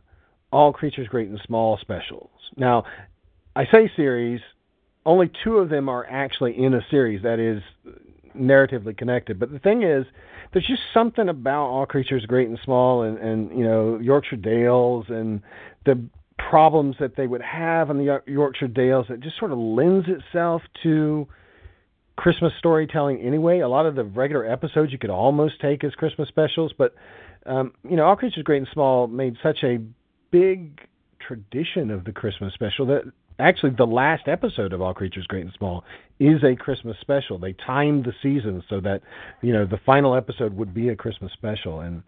all 0.52 0.72
creatures 0.72 1.08
great 1.08 1.28
and 1.28 1.40
small 1.46 1.78
specials. 1.80 2.30
Now, 2.56 2.84
I 3.56 3.64
say 3.66 3.90
series, 3.96 4.40
only 5.04 5.30
two 5.42 5.58
of 5.58 5.68
them 5.68 5.88
are 5.88 6.06
actually 6.08 6.56
in 6.56 6.74
a 6.74 6.80
series 6.90 7.22
that 7.22 7.38
is 7.38 7.62
narratively 8.36 8.96
connected. 8.96 9.38
But 9.38 9.52
the 9.52 9.58
thing 9.58 9.82
is, 9.82 10.04
there's 10.52 10.66
just 10.66 10.82
something 10.92 11.28
about 11.28 11.66
all 11.66 11.86
creatures 11.86 12.24
great 12.26 12.48
and 12.48 12.58
small, 12.64 13.02
and 13.02 13.18
and 13.18 13.56
you 13.56 13.64
know 13.64 13.98
Yorkshire 13.98 14.36
Dales 14.36 15.06
and 15.08 15.40
the 15.86 16.02
problems 16.38 16.96
that 17.00 17.16
they 17.16 17.26
would 17.26 17.42
have 17.42 17.90
in 17.90 17.98
the 17.98 18.20
Yorkshire 18.26 18.68
Dales 18.68 19.06
that 19.08 19.20
just 19.20 19.38
sort 19.38 19.52
of 19.52 19.58
lends 19.58 20.06
itself 20.08 20.62
to 20.82 21.26
Christmas 22.16 22.52
storytelling 22.58 23.20
anyway. 23.20 23.60
A 23.60 23.68
lot 23.68 23.86
of 23.86 23.94
the 23.94 24.04
regular 24.04 24.44
episodes 24.50 24.92
you 24.92 24.98
could 24.98 25.10
almost 25.10 25.60
take 25.60 25.84
as 25.84 25.92
Christmas 25.94 26.28
specials, 26.28 26.72
but 26.76 26.94
um, 27.46 27.72
you 27.88 27.96
know, 27.96 28.04
All 28.04 28.16
Creatures 28.16 28.42
Great 28.42 28.58
and 28.58 28.68
Small 28.72 29.06
made 29.06 29.36
such 29.42 29.58
a 29.64 29.78
big 30.30 30.80
tradition 31.20 31.90
of 31.90 32.04
the 32.04 32.12
Christmas 32.12 32.54
special 32.54 32.86
that 32.86 33.02
actually 33.38 33.72
the 33.76 33.86
last 33.86 34.28
episode 34.28 34.72
of 34.72 34.80
All 34.80 34.94
Creatures 34.94 35.26
Great 35.26 35.42
and 35.44 35.52
Small 35.58 35.84
is 36.18 36.42
a 36.44 36.54
Christmas 36.56 36.96
special. 37.00 37.38
They 37.38 37.54
timed 37.66 38.04
the 38.04 38.12
season 38.22 38.62
so 38.70 38.80
that 38.80 39.02
you 39.42 39.52
know 39.52 39.66
the 39.66 39.80
final 39.84 40.14
episode 40.14 40.54
would 40.56 40.72
be 40.72 40.88
a 40.88 40.96
Christmas 40.96 41.32
special, 41.32 41.80
and 41.80 42.02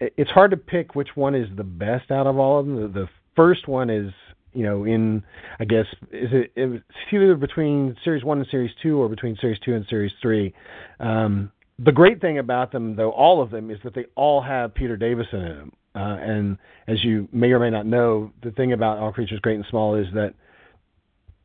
it- 0.00 0.14
it's 0.16 0.30
hard 0.30 0.50
to 0.52 0.56
pick 0.56 0.94
which 0.94 1.14
one 1.14 1.34
is 1.34 1.48
the 1.56 1.64
best 1.64 2.10
out 2.10 2.26
of 2.26 2.38
all 2.38 2.58
of 2.60 2.66
them. 2.66 2.80
The, 2.92 3.00
the 3.00 3.08
first 3.36 3.68
one 3.68 3.90
is 3.90 4.12
you 4.52 4.64
know 4.64 4.84
in 4.84 5.22
I 5.58 5.64
guess 5.64 5.86
is 6.10 6.30
it 6.32 6.52
it's 6.56 6.84
either 7.12 7.36
between 7.36 7.96
series 8.04 8.24
one 8.24 8.38
and 8.38 8.46
series 8.50 8.70
two 8.82 8.98
or 8.98 9.08
between 9.08 9.36
series 9.40 9.58
two 9.64 9.74
and 9.74 9.86
series 9.88 10.12
three. 10.20 10.54
Um, 11.00 11.52
the 11.78 11.92
great 11.92 12.20
thing 12.20 12.38
about 12.38 12.70
them, 12.70 12.96
though, 12.96 13.10
all 13.10 13.42
of 13.42 13.50
them, 13.50 13.70
is 13.70 13.78
that 13.84 13.94
they 13.94 14.04
all 14.14 14.40
have 14.42 14.74
Peter 14.74 14.96
Davison 14.96 15.40
in 15.40 15.56
them. 15.56 15.72
Uh, 15.94 16.16
and 16.20 16.58
as 16.86 17.02
you 17.04 17.28
may 17.32 17.50
or 17.50 17.58
may 17.58 17.70
not 17.70 17.86
know, 17.86 18.32
the 18.42 18.50
thing 18.50 18.72
about 18.72 18.98
All 18.98 19.12
Creatures 19.12 19.40
Great 19.40 19.56
and 19.56 19.64
Small 19.68 19.94
is 19.96 20.06
that 20.14 20.34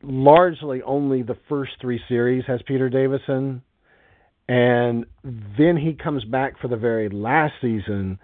largely 0.04 0.82
only 0.84 1.22
the 1.22 1.38
first 1.50 1.72
three 1.82 2.00
series 2.08 2.46
has 2.46 2.62
Peter 2.66 2.90
Davison, 2.90 3.62
and 4.48 5.06
then 5.58 5.76
he 5.76 5.94
comes 5.94 6.24
back 6.24 6.60
for 6.62 6.70
the 6.70 6.78
very 6.78 7.10
last 7.10 7.54
season, 7.62 8.20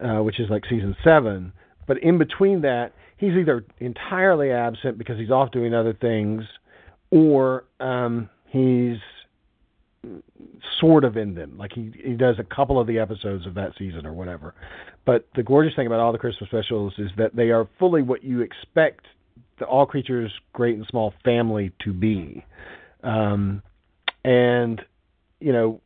uh, 0.00 0.22
which 0.22 0.40
is 0.40 0.48
like 0.48 0.64
season 0.70 0.96
seven. 1.04 1.52
But 1.86 2.02
in 2.02 2.16
between 2.16 2.62
that, 2.62 2.92
he's 3.16 3.32
either 3.32 3.64
entirely 3.78 4.50
absent 4.50 4.98
because 4.98 5.18
he's 5.18 5.30
off 5.30 5.50
doing 5.50 5.74
other 5.74 5.94
things, 5.94 6.44
or 7.10 7.64
um, 7.80 8.28
he's 8.46 8.98
sort 10.80 11.04
of 11.04 11.16
in 11.16 11.34
them. 11.34 11.56
Like 11.58 11.72
he 11.72 11.92
he 12.02 12.14
does 12.14 12.36
a 12.38 12.44
couple 12.44 12.78
of 12.80 12.86
the 12.86 12.98
episodes 12.98 13.46
of 13.46 13.54
that 13.54 13.72
season 13.78 14.06
or 14.06 14.12
whatever. 14.12 14.54
But 15.04 15.26
the 15.34 15.42
gorgeous 15.42 15.74
thing 15.74 15.86
about 15.86 16.00
all 16.00 16.12
the 16.12 16.18
Christmas 16.18 16.48
specials 16.48 16.94
is 16.98 17.10
that 17.16 17.34
they 17.34 17.50
are 17.50 17.68
fully 17.78 18.02
what 18.02 18.24
you 18.24 18.40
expect 18.40 19.06
the 19.58 19.64
all 19.64 19.86
creatures 19.86 20.32
great 20.52 20.76
and 20.76 20.86
small 20.86 21.14
family 21.24 21.72
to 21.84 21.92
be. 21.92 22.44
Um 23.02 23.62
and 24.24 24.80
you 25.40 25.52
know 25.52 25.80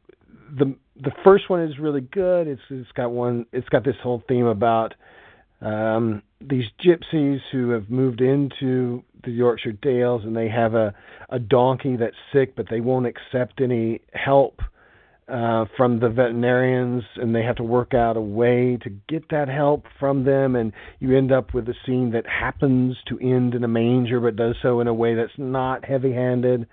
the 0.59 0.75
the 0.97 1.13
first 1.25 1.49
one 1.49 1.63
is 1.63 1.79
really 1.79 2.01
good. 2.01 2.47
It's 2.47 2.63
it's 2.69 2.93
got 2.93 3.11
one 3.11 3.47
it's 3.53 3.69
got 3.69 3.85
this 3.85 3.97
whole 4.03 4.23
theme 4.29 4.47
about 4.47 4.95
um 5.63 6.23
these 6.41 6.65
gypsies 6.83 7.41
who 7.53 7.71
have 7.71 7.91
moved 7.91 8.21
into 8.21 9.03
the 9.25 9.31
Yorkshire 9.31 9.73
Dales 9.73 10.23
and 10.25 10.35
they 10.37 10.49
have 10.49 10.75
a 10.75 10.95
a 11.29 11.39
donkey 11.39 11.97
that's 11.97 12.17
sick 12.33 12.57
but 12.57 12.67
they 12.71 12.81
won't 12.81 13.07
accept 13.07 13.61
any 13.61 14.01
help 14.15 14.61
uh 15.29 15.67
from 15.77 16.01
the 16.01 16.09
veterinarians 16.09 17.05
and 17.17 17.35
they 17.35 17.43
have 17.43 17.57
to 17.57 17.63
work 17.63 17.93
out 17.95 18.17
a 18.17 18.21
way 18.21 18.79
to 18.83 18.91
get 19.09 19.29
that 19.31 19.49
help 19.49 19.85
from 19.99 20.25
them. 20.25 20.57
And 20.57 20.73
you 20.99 21.17
end 21.17 21.31
up 21.31 21.53
with 21.53 21.69
a 21.69 21.75
scene 21.87 22.11
that 22.13 22.27
happens 22.27 22.97
to 23.09 23.19
end 23.21 23.55
in 23.55 23.63
a 23.63 23.69
manger 23.69 24.19
but 24.21 24.37
does 24.37 24.57
so 24.63 24.81
in 24.81 24.89
a 24.89 24.95
way 24.95 25.15
that's 25.15 25.39
not 25.39 25.85
heavy-handed. 25.85 26.67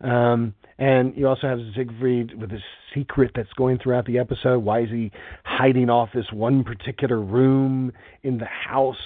Um 0.00 0.54
and 0.80 1.14
you 1.14 1.28
also 1.28 1.46
have 1.46 1.58
Siegfried 1.76 2.40
with 2.40 2.50
his 2.50 2.62
secret 2.94 3.32
that's 3.34 3.52
going 3.52 3.78
throughout 3.78 4.06
the 4.06 4.18
episode. 4.18 4.60
Why 4.60 4.80
is 4.80 4.88
he 4.88 5.12
hiding 5.44 5.90
off 5.90 6.08
this 6.14 6.32
one 6.32 6.64
particular 6.64 7.20
room 7.20 7.92
in 8.22 8.38
the 8.38 8.46
house? 8.46 8.96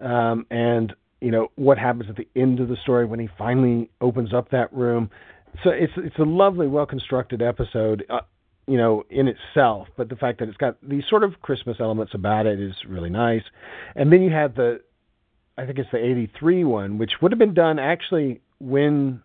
Um, 0.00 0.46
and 0.48 0.94
you 1.20 1.32
know 1.32 1.48
what 1.56 1.76
happens 1.76 2.04
at 2.08 2.14
the 2.14 2.28
end 2.40 2.60
of 2.60 2.68
the 2.68 2.76
story 2.76 3.04
when 3.04 3.18
he 3.18 3.28
finally 3.36 3.90
opens 4.00 4.32
up 4.32 4.52
that 4.52 4.72
room. 4.72 5.10
So 5.64 5.70
it's 5.70 5.92
it's 5.96 6.18
a 6.18 6.22
lovely, 6.22 6.68
well 6.68 6.86
constructed 6.86 7.42
episode. 7.42 8.04
Uh, 8.08 8.20
you 8.68 8.76
know, 8.76 9.02
in 9.10 9.28
itself, 9.28 9.88
but 9.96 10.10
the 10.10 10.16
fact 10.16 10.38
that 10.38 10.48
it's 10.48 10.58
got 10.58 10.76
these 10.86 11.02
sort 11.08 11.24
of 11.24 11.40
Christmas 11.40 11.78
elements 11.80 12.12
about 12.14 12.46
it 12.46 12.60
is 12.60 12.74
really 12.86 13.08
nice. 13.08 13.42
And 13.96 14.12
then 14.12 14.20
you 14.20 14.30
have 14.30 14.54
the, 14.56 14.82
I 15.56 15.64
think 15.64 15.78
it's 15.78 15.88
the 15.90 15.96
'83 15.96 16.64
one, 16.64 16.98
which 16.98 17.12
would 17.22 17.32
have 17.32 17.38
been 17.38 17.54
done 17.54 17.78
actually 17.78 18.42
when 18.60 19.22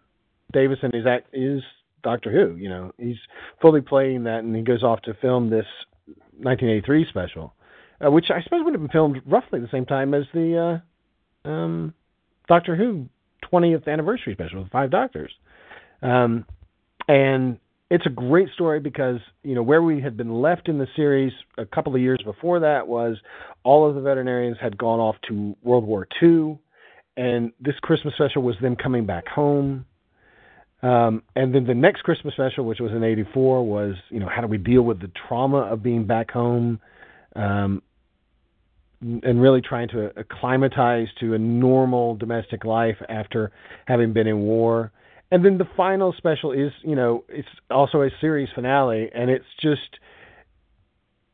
Davison 0.54 0.92
is 0.96 1.06
act, 1.06 1.28
is 1.34 1.62
Doctor 2.04 2.32
Who. 2.32 2.56
You 2.56 2.70
know, 2.70 2.92
he's 2.98 3.18
fully 3.62 3.82
playing 3.82 4.24
that, 4.26 4.40
and 4.40 4.56
he 4.56 4.62
goes 4.62 4.84
off 4.84 5.02
to 5.04 5.14
film 5.16 5.50
this 5.50 5.66
1983 6.38 7.06
special, 7.10 7.54
uh, 8.06 8.12
which 8.12 8.26
I 8.30 8.42
suppose 8.44 8.62
would 8.64 8.74
have 8.74 8.82
been 8.82 8.90
filmed 8.90 9.22
roughly 9.26 9.60
the 9.60 9.70
same 9.72 9.86
time 9.86 10.14
as 10.14 10.24
the 10.34 10.82
uh, 11.46 11.50
um, 11.50 11.94
Doctor 12.48 12.76
Who 12.76 13.08
20th 13.52 13.88
anniversary 13.88 14.34
special, 14.34 14.64
with 14.64 14.72
Five 14.72 14.92
Doctors. 14.92 15.32
Um, 16.02 16.46
and 17.08 17.60
it's 17.90 18.06
a 18.06 18.10
great 18.10 18.50
story 18.54 18.80
because 18.80 19.20
you 19.44 19.56
know 19.56 19.64
where 19.64 19.82
we 19.82 20.02
had 20.02 20.18
been 20.18 20.42
left 20.42 20.68
in 20.68 20.78
the 20.78 20.88
series 20.96 21.32
a 21.58 21.66
couple 21.66 21.94
of 21.94 22.02
years 22.02 22.20
before 22.26 22.60
that 22.62 22.88
was 22.88 23.18
all 23.64 23.88
of 23.88 23.96
the 23.96 24.02
veterinarians 24.02 24.58
had 24.60 24.78
gone 24.78 25.00
off 25.00 25.16
to 25.28 25.56
World 25.62 25.86
War 25.86 26.08
II, 26.22 26.58
and 27.18 27.52
this 27.60 27.76
Christmas 27.82 28.14
special 28.16 28.42
was 28.42 28.56
them 28.62 28.76
coming 28.76 29.06
back 29.06 29.28
home. 29.28 29.86
Um, 30.84 31.24
and 31.34 31.56
then 31.56 31.66
the 31.66 31.74
next 31.74 32.02
Christmas 32.02 32.34
special, 32.34 32.66
which 32.66 32.80
was 32.82 32.92
in 32.92 33.04
'84, 33.04 33.66
was 33.66 33.96
you 34.10 34.20
know 34.20 34.28
how 34.28 34.42
do 34.42 34.48
we 34.48 34.58
deal 34.58 34.82
with 34.82 35.00
the 35.00 35.10
trauma 35.28 35.60
of 35.60 35.82
being 35.82 36.06
back 36.06 36.30
home, 36.30 36.82
um, 37.38 37.82
and 39.02 39.42
really 39.42 39.62
trying 39.62 39.88
to 39.90 40.12
acclimatize 40.20 41.08
to 41.22 41.34
a 41.36 41.40
normal 41.40 42.16
domestic 42.16 42.66
life 42.66 42.98
after 43.08 43.52
having 43.86 44.12
been 44.12 44.28
in 44.28 44.42
war. 44.42 44.92
And 45.32 45.44
then 45.44 45.58
the 45.58 45.68
final 45.78 46.14
special 46.18 46.52
is 46.52 46.74
you 46.84 46.96
know 46.96 47.24
it's 47.30 47.48
also 47.72 48.02
a 48.02 48.10
series 48.20 48.50
finale, 48.54 49.10
and 49.16 49.30
it's 49.30 49.46
just 49.62 50.00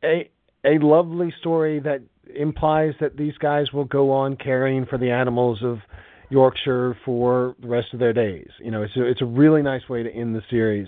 a 0.04 0.30
a 0.64 0.78
lovely 0.78 1.34
story 1.40 1.80
that 1.80 2.02
implies 2.36 2.94
that 3.00 3.18
these 3.18 3.38
guys 3.40 3.74
will 3.74 3.86
go 3.86 4.12
on 4.12 4.36
caring 4.36 4.86
for 4.86 5.00
the 5.00 5.10
animals 5.10 5.64
of 5.64 5.80
Yorkshire 6.30 6.98
for 7.06 7.56
the 7.62 7.68
rest 7.68 7.88
of 7.94 8.00
their 8.00 8.14
days. 8.14 8.50
You 8.60 8.72
know, 8.72 8.84
it's 8.84 8.96
a, 8.96 9.06
it's 9.06 9.22
a 9.22 9.26
really 9.26 9.62
nice 9.62 9.88
way 9.90 10.04
to 10.04 10.12
end 10.12 10.36
the 10.36 10.44
series. 10.50 10.88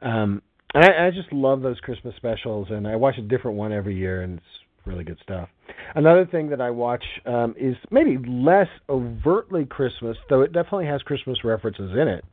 Um, 0.00 0.42
and 0.74 0.84
I, 0.84 1.06
I 1.06 1.10
just 1.10 1.32
love 1.32 1.62
those 1.62 1.78
Christmas 1.80 2.14
specials, 2.16 2.68
and 2.70 2.86
I 2.86 2.96
watch 2.96 3.18
a 3.18 3.22
different 3.22 3.56
one 3.56 3.72
every 3.72 3.96
year, 3.96 4.22
and 4.22 4.38
it's 4.38 4.46
really 4.84 5.04
good 5.04 5.18
stuff. 5.22 5.48
Another 5.94 6.26
thing 6.26 6.48
that 6.50 6.60
I 6.60 6.70
watch 6.70 7.04
um, 7.26 7.54
is 7.58 7.76
maybe 7.90 8.18
less 8.26 8.68
overtly 8.88 9.64
Christmas, 9.64 10.16
though 10.28 10.42
it 10.42 10.52
definitely 10.52 10.86
has 10.86 11.02
Christmas 11.02 11.44
references 11.44 11.92
in 11.92 12.08
it, 12.08 12.24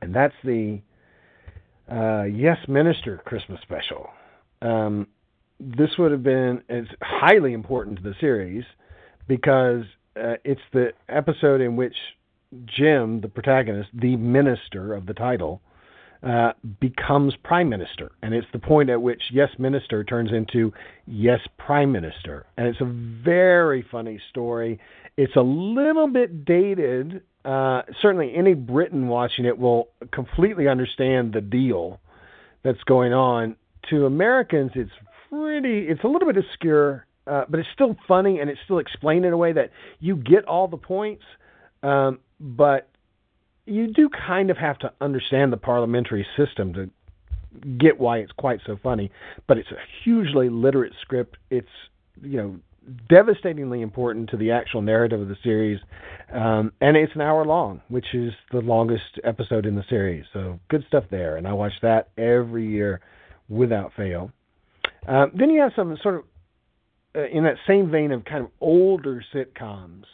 and 0.00 0.14
that's 0.14 0.34
the 0.44 0.80
uh, 1.90 2.24
Yes 2.24 2.58
Minister 2.68 3.20
Christmas 3.24 3.60
special. 3.62 4.08
Um, 4.62 5.08
this 5.60 5.90
would 5.98 6.10
have 6.10 6.22
been 6.22 6.62
it's 6.68 6.88
highly 7.00 7.52
important 7.52 7.98
to 7.98 8.02
the 8.02 8.14
series 8.20 8.64
because 9.28 9.84
uh, 10.16 10.34
it's 10.44 10.60
the 10.72 10.92
episode 11.08 11.60
in 11.60 11.76
which 11.76 11.94
Jim, 12.66 13.20
the 13.20 13.28
protagonist, 13.28 13.90
the 13.94 14.16
minister 14.16 14.94
of 14.94 15.06
the 15.06 15.14
title, 15.14 15.62
uh, 16.22 16.52
becomes 16.80 17.34
prime 17.42 17.68
minister, 17.68 18.12
and 18.22 18.32
it's 18.32 18.46
the 18.52 18.58
point 18.58 18.90
at 18.90 19.02
which 19.02 19.20
yes 19.32 19.48
minister 19.58 20.04
turns 20.04 20.30
into 20.32 20.72
yes 21.06 21.40
prime 21.58 21.90
minister, 21.90 22.46
and 22.56 22.68
it's 22.68 22.80
a 22.80 22.84
very 23.24 23.84
funny 23.90 24.20
story. 24.30 24.78
It's 25.16 25.34
a 25.34 25.42
little 25.42 26.06
bit 26.06 26.44
dated. 26.44 27.22
Uh, 27.44 27.82
certainly, 28.00 28.32
any 28.36 28.54
Briton 28.54 29.08
watching 29.08 29.46
it 29.46 29.58
will 29.58 29.88
completely 30.12 30.68
understand 30.68 31.32
the 31.32 31.40
deal 31.40 32.00
that's 32.62 32.82
going 32.84 33.12
on. 33.12 33.56
To 33.90 34.06
Americans, 34.06 34.70
it's 34.76 34.92
pretty. 35.28 35.88
It's 35.88 36.04
a 36.04 36.06
little 36.06 36.32
bit 36.32 36.36
obscure, 36.36 37.04
uh, 37.26 37.44
but 37.48 37.60
it's 37.60 37.68
still 37.72 37.96
funny, 38.08 38.40
and 38.40 38.50
it's 38.50 38.60
still 38.64 38.78
explained 38.78 39.24
in 39.24 39.32
a 39.32 39.36
way 39.36 39.52
that 39.52 39.70
you 40.00 40.16
get 40.16 40.44
all 40.44 40.68
the 40.68 40.76
points. 40.76 41.22
Um, 41.82 42.20
but 42.40 42.88
you 43.64 43.92
do 43.92 44.08
kind 44.08 44.50
of 44.50 44.56
have 44.56 44.78
to 44.80 44.92
understand 45.00 45.52
the 45.52 45.56
parliamentary 45.56 46.26
system 46.36 46.74
to 46.74 46.90
get 47.78 47.98
why 48.00 48.18
it's 48.18 48.32
quite 48.32 48.60
so 48.66 48.76
funny. 48.82 49.10
But 49.46 49.58
it's 49.58 49.70
a 49.70 49.78
hugely 50.04 50.48
literate 50.48 50.92
script. 51.00 51.36
It's 51.50 51.68
you 52.20 52.36
know 52.38 52.56
devastatingly 53.08 53.80
important 53.80 54.30
to 54.30 54.36
the 54.36 54.50
actual 54.50 54.82
narrative 54.82 55.20
of 55.20 55.28
the 55.28 55.36
series, 55.44 55.78
um, 56.32 56.72
and 56.80 56.96
it's 56.96 57.14
an 57.14 57.20
hour 57.20 57.44
long, 57.44 57.82
which 57.88 58.06
is 58.14 58.32
the 58.50 58.60
longest 58.60 59.20
episode 59.22 59.66
in 59.66 59.76
the 59.76 59.84
series. 59.88 60.24
So 60.32 60.58
good 60.68 60.84
stuff 60.88 61.04
there, 61.10 61.36
and 61.36 61.46
I 61.46 61.52
watch 61.52 61.74
that 61.82 62.08
every 62.18 62.66
year 62.66 63.00
without 63.48 63.92
fail. 63.96 64.32
Um, 65.06 65.32
then 65.34 65.50
you 65.50 65.60
have 65.60 65.72
some 65.74 65.96
sort 66.02 66.16
of 66.16 66.24
uh, 67.16 67.26
in 67.28 67.44
that 67.44 67.56
same 67.66 67.90
vein 67.90 68.12
of 68.12 68.24
kind 68.24 68.44
of 68.44 68.50
older 68.60 69.22
sitcoms 69.34 70.04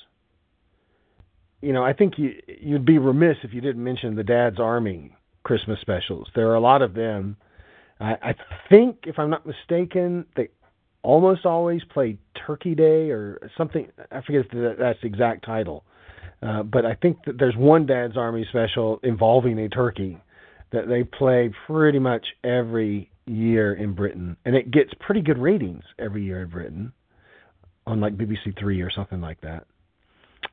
you 1.60 1.72
know, 1.72 1.84
I 1.84 1.92
think 1.92 2.14
you 2.18 2.34
you'd 2.60 2.84
be 2.84 2.98
remiss 2.98 3.36
if 3.42 3.52
you 3.52 3.60
didn't 3.60 3.82
mention 3.82 4.14
the 4.14 4.24
Dad's 4.24 4.60
Army 4.60 5.14
Christmas 5.42 5.80
specials. 5.80 6.28
There 6.34 6.48
are 6.48 6.54
a 6.54 6.60
lot 6.60 6.82
of 6.82 6.94
them. 6.94 7.36
I, 8.00 8.12
I 8.22 8.34
think, 8.68 8.98
if 9.04 9.18
I'm 9.18 9.30
not 9.30 9.44
mistaken, 9.44 10.24
they 10.36 10.48
almost 11.02 11.44
always 11.44 11.82
play 11.92 12.18
Turkey 12.46 12.74
Day 12.74 13.10
or 13.10 13.50
something. 13.56 13.88
I 14.12 14.20
forget 14.20 14.46
if 14.52 14.78
that's 14.78 15.00
the 15.00 15.08
exact 15.08 15.44
title, 15.44 15.84
uh, 16.42 16.62
but 16.62 16.86
I 16.86 16.94
think 16.94 17.18
that 17.26 17.38
there's 17.38 17.56
one 17.56 17.86
Dad's 17.86 18.16
Army 18.16 18.46
special 18.48 19.00
involving 19.02 19.58
a 19.58 19.68
turkey 19.68 20.18
that 20.70 20.86
they 20.86 21.02
play 21.02 21.50
pretty 21.66 21.98
much 21.98 22.24
every 22.44 23.10
year 23.28 23.74
in 23.74 23.94
Britain, 23.94 24.36
and 24.44 24.54
it 24.54 24.70
gets 24.70 24.90
pretty 25.00 25.20
good 25.20 25.38
ratings 25.38 25.84
every 25.98 26.24
year 26.24 26.42
in 26.42 26.48
Britain 26.48 26.92
on 27.86 28.00
like 28.00 28.16
BBC 28.16 28.58
Three 28.58 28.80
or 28.80 28.90
something 28.90 29.20
like 29.20 29.40
that. 29.42 29.66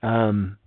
Um, 0.02 0.58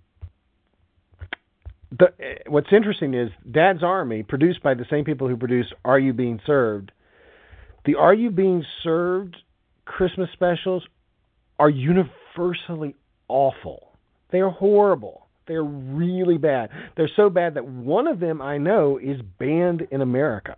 the, 1.91 2.07
what's 2.47 2.71
interesting 2.71 3.13
is 3.13 3.29
Dad's 3.49 3.83
Army, 3.83 4.23
produced 4.23 4.61
by 4.61 4.73
the 4.73 4.85
same 4.89 5.05
people 5.05 5.27
who 5.27 5.37
produced 5.37 5.73
Are 5.83 5.99
You 5.99 6.13
Being 6.13 6.39
Served. 6.45 6.91
The 7.85 7.95
Are 7.95 8.13
You 8.13 8.29
Being 8.29 8.63
Served 8.83 9.37
Christmas 9.85 10.29
specials 10.33 10.83
are 11.57 11.69
universally 11.69 12.95
awful. 13.27 13.97
They 14.31 14.39
are 14.39 14.51
horrible. 14.51 15.27
They're 15.47 15.63
really 15.63 16.37
bad. 16.37 16.69
They're 16.95 17.09
so 17.15 17.29
bad 17.31 17.55
that 17.55 17.65
one 17.65 18.07
of 18.07 18.19
them 18.19 18.39
I 18.39 18.59
know 18.59 18.99
is 19.01 19.19
banned 19.39 19.87
in 19.89 20.01
America 20.01 20.57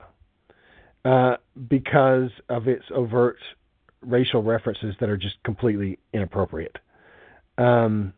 uh, 1.05 1.37
because 1.69 2.29
of 2.49 2.67
its 2.67 2.85
overt 2.93 3.37
racial 4.01 4.43
references 4.43 4.95
that 4.99 5.09
are 5.09 5.17
just 5.17 5.35
completely 5.43 5.99
inappropriate. 6.13 6.77
Um, 7.57 8.13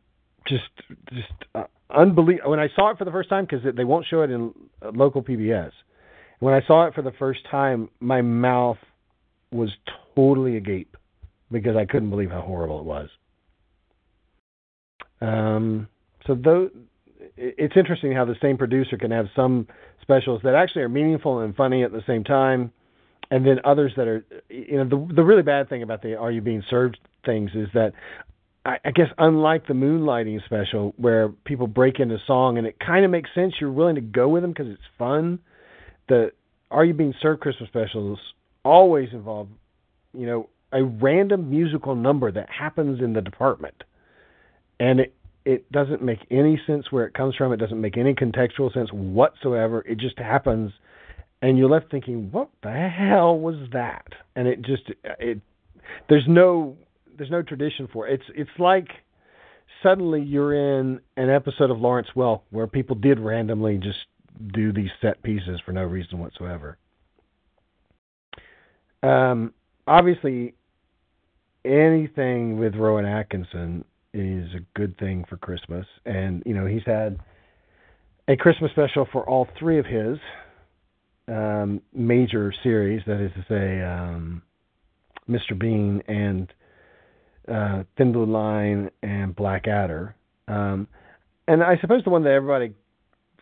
just, 0.48 0.64
just 1.12 1.32
uh, 1.56 1.64
unbelievable. 1.90 2.52
When 2.52 2.60
I 2.60 2.70
saw 2.76 2.92
it 2.92 2.98
for 2.98 3.06
the 3.06 3.12
first 3.12 3.30
time, 3.30 3.46
because 3.50 3.66
they 3.76 3.84
won't 3.84 4.06
show 4.10 4.22
it 4.22 4.30
in 4.30 4.54
local 4.94 5.22
PBS. 5.22 5.72
When 6.40 6.54
I 6.54 6.62
saw 6.66 6.88
it 6.88 6.94
for 6.94 7.02
the 7.02 7.14
first 7.14 7.40
time, 7.50 7.90
my 8.00 8.22
mouth 8.22 8.78
was 9.52 9.70
totally 10.16 10.58
agape 10.58 10.98
because 11.52 11.76
I 11.76 11.86
couldn't 11.86 12.10
believe 12.10 12.32
how 12.32 12.42
horrible 12.42 12.80
it 12.80 12.86
was. 12.86 13.10
Um, 15.22 15.88
so 16.28 16.36
though 16.36 16.70
it's 17.38 17.76
interesting 17.76 18.14
how 18.14 18.26
the 18.26 18.36
same 18.42 18.58
producer 18.58 18.98
can 18.98 19.12
have 19.12 19.28
some 19.36 19.68
specials 20.02 20.42
that 20.44 20.56
actually 20.56 20.84
are 20.84 20.90
meaningful 20.90 21.40
and 21.40 21.56
funny 21.56 21.84
at 21.84 21.92
the 21.92 22.04
same 22.06 22.24
time, 22.24 22.72
and 23.32 23.46
then 23.46 23.60
others 23.64 23.94
that 23.98 24.08
are 24.08 24.26
you 24.50 24.78
know 24.78 24.86
the 24.86 25.16
the 25.16 25.24
really 25.24 25.42
bad 25.42 25.70
thing 25.70 25.84
about 25.84 26.02
the 26.02 26.16
Are 26.16 26.32
You 26.32 26.42
Being 26.42 26.64
Served 26.70 26.98
things 27.26 27.52
is 27.56 27.68
that 27.74 27.94
I, 28.66 28.78
I 28.86 28.92
guess 28.92 29.08
unlike 29.18 29.68
the 29.68 29.74
moonlighting 29.74 30.44
special 30.46 30.94
where 30.98 31.30
people 31.30 31.68
break 31.68 32.00
into 32.00 32.18
song 32.28 32.58
and 32.58 32.68
it 32.68 32.78
kind 32.80 33.06
of 33.06 33.12
makes 33.12 33.30
sense, 33.34 33.54
you're 33.60 33.72
willing 33.72 33.96
to 33.96 34.02
go 34.02 34.28
with 34.30 34.44
them 34.44 34.52
because 34.52 34.68
it's 34.68 34.82
fun. 34.98 35.40
The 36.10 36.32
Are 36.70 36.86
You 36.86 36.94
Being 36.94 37.14
Served 37.22 37.42
Christmas 37.42 37.70
specials 37.70 38.20
always 38.64 39.10
involve, 39.12 39.48
you 40.14 40.26
know, 40.26 40.50
a 40.72 40.84
random 40.84 41.50
musical 41.50 41.96
number 41.96 42.32
that 42.32 42.50
happens 42.50 43.00
in 43.00 43.14
the 43.14 43.22
department, 43.22 43.84
and 44.80 45.00
it 45.02 45.14
it 45.45 45.70
doesn't 45.72 46.02
make 46.02 46.20
any 46.32 46.61
sense 46.65 46.91
where 46.91 47.06
it 47.06 47.14
comes 47.14 47.36
from. 47.36 47.52
It 47.52 47.57
doesn't 47.57 47.80
make 47.80 47.98
any 47.98 48.14
contextual 48.14 48.74
sense 48.74 48.91
whatsoever. 48.91 49.84
It 49.88 49.98
just 49.98 50.18
happens, 50.18 50.72
and 51.41 51.57
you're 51.57 51.70
left 51.70 51.91
thinking, 51.91 52.32
"What 52.32 52.49
the 52.61 52.72
hell 52.72 53.38
was 53.38 53.56
that?" 53.72 54.07
And 54.36 54.48
it 54.48 54.61
just 54.61 54.91
it 55.20 55.41
there's 56.10 56.28
no 56.28 56.78
there's 57.18 57.32
no 57.32 57.41
tradition 57.41 57.88
for 57.91 58.07
it. 58.07 58.22
It's 58.22 58.30
it's 58.36 58.60
like 58.60 58.88
suddenly 59.82 60.22
you're 60.22 60.53
in 60.53 60.99
an 61.18 61.30
episode 61.30 61.70
of 61.72 61.80
Lawrence 61.80 62.10
Welk 62.15 62.41
where 62.49 62.68
people 62.68 62.95
did 62.95 63.20
randomly 63.20 63.78
just 63.78 64.06
do 64.53 64.72
these 64.72 64.90
set 65.02 65.22
pieces 65.24 65.60
for 65.65 65.74
no 65.74 65.84
reason 65.84 66.20
whatsoever. 66.20 66.78
Um, 69.03 69.53
obviously, 69.86 70.56
anything 71.65 72.57
with 72.57 72.76
Rowan 72.76 73.06
Atkinson 73.06 73.84
is 74.14 74.49
a 74.53 74.60
good 74.77 74.98
thing 74.98 75.26
for 75.27 75.38
Christmas, 75.38 75.85
and 76.06 76.44
you 76.45 76.53
know 76.53 76.65
he's 76.65 76.85
had 76.85 77.19
a 78.27 78.35
Christmas 78.35 78.72
special 78.72 79.07
for 79.11 79.27
all 79.27 79.48
three 79.60 79.80
of 79.80 79.85
his 79.85 80.18
um, 81.27 81.81
major 81.94 82.53
series. 82.64 83.02
That 83.07 83.22
is 83.22 83.31
to 83.34 83.45
say, 83.49 83.81
um, 83.81 84.41
Mr. 85.30 85.57
Bean 85.57 86.02
and 86.07 86.53
uh, 87.48 87.84
Thin 87.98 88.11
Blue 88.11 88.26
Line 88.26 88.90
and 89.02 89.35
Blackadder. 89.35 90.15
Um, 90.48 90.88
and 91.48 91.64
I 91.64 91.77
suppose 91.81 92.03
the 92.03 92.10
one 92.10 92.23
that 92.23 92.31
everybody 92.31 92.73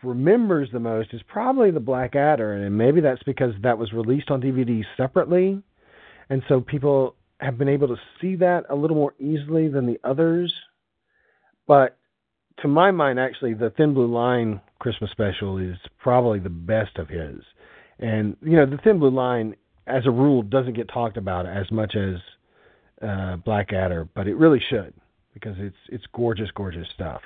remembers 0.02 0.68
the 0.72 0.80
most 0.80 1.10
is 1.12 1.20
probably 1.28 1.70
the 1.70 1.80
Blackadder, 1.80 2.54
and 2.54 2.76
maybe 2.76 3.00
that's 3.00 3.22
because 3.22 3.54
that 3.62 3.78
was 3.78 3.92
released 3.92 4.30
on 4.30 4.40
DVD 4.40 4.82
separately, 4.96 5.62
and 6.28 6.42
so 6.48 6.60
people 6.60 7.14
have 7.42 7.58
been 7.58 7.68
able 7.68 7.88
to 7.88 7.96
see 8.20 8.36
that 8.36 8.64
a 8.70 8.74
little 8.74 8.96
more 8.96 9.14
easily 9.18 9.68
than 9.68 9.86
the 9.86 9.98
others. 10.04 10.54
But 11.66 11.96
to 12.60 12.68
my 12.68 12.90
mind, 12.92 13.18
actually, 13.18 13.54
the 13.54 13.70
Thin 13.70 13.94
Blue 13.94 14.06
Line 14.06 14.60
Christmas 14.78 15.10
special 15.10 15.58
is 15.58 15.76
probably 15.98 16.38
the 16.38 16.48
best 16.48 16.96
of 16.98 17.08
his. 17.08 17.40
And 17.98 18.36
you 18.42 18.56
know, 18.56 18.66
the 18.66 18.78
Thin 18.78 18.98
Blue 18.98 19.10
Line, 19.10 19.56
as 19.86 20.06
a 20.06 20.10
rule, 20.10 20.42
doesn't 20.42 20.74
get 20.74 20.88
talked 20.88 21.16
about 21.16 21.46
as 21.46 21.70
much 21.70 21.96
as 21.96 22.16
uh, 23.06 23.36
Blackadder, 23.36 24.08
but 24.14 24.28
it 24.28 24.36
really 24.36 24.62
should 24.70 24.94
because 25.34 25.56
it's 25.58 25.76
it's 25.88 26.04
gorgeous, 26.14 26.50
gorgeous 26.54 26.86
stuff. 26.94 27.22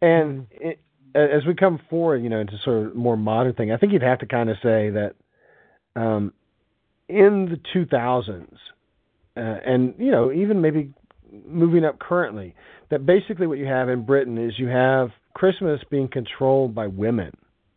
And 0.00 0.48
mm-hmm. 0.48 0.68
it, 0.68 0.80
as 1.14 1.46
we 1.46 1.54
come 1.54 1.80
forward, 1.88 2.22
you 2.22 2.28
know, 2.28 2.40
into 2.40 2.58
sort 2.64 2.86
of 2.86 2.94
more 2.94 3.16
modern 3.16 3.54
thing, 3.54 3.72
I 3.72 3.76
think 3.76 3.92
you'd 3.92 4.02
have 4.02 4.18
to 4.20 4.26
kind 4.26 4.50
of 4.50 4.56
say 4.62 4.90
that 4.90 5.14
um, 5.94 6.32
in 7.08 7.48
the 7.48 7.60
2000s, 7.74 8.56
uh, 9.36 9.40
and 9.40 9.94
you 9.98 10.10
know, 10.10 10.32
even 10.32 10.60
maybe 10.60 10.92
moving 11.46 11.84
up 11.84 11.98
currently, 11.98 12.54
that 12.90 13.06
basically 13.06 13.46
what 13.46 13.58
you 13.58 13.66
have 13.66 13.88
in 13.88 14.04
Britain 14.04 14.38
is 14.38 14.58
you 14.58 14.68
have 14.68 15.10
Christmas 15.34 15.80
being 15.90 16.08
controlled 16.08 16.74
by 16.74 16.86
women, 16.86 17.32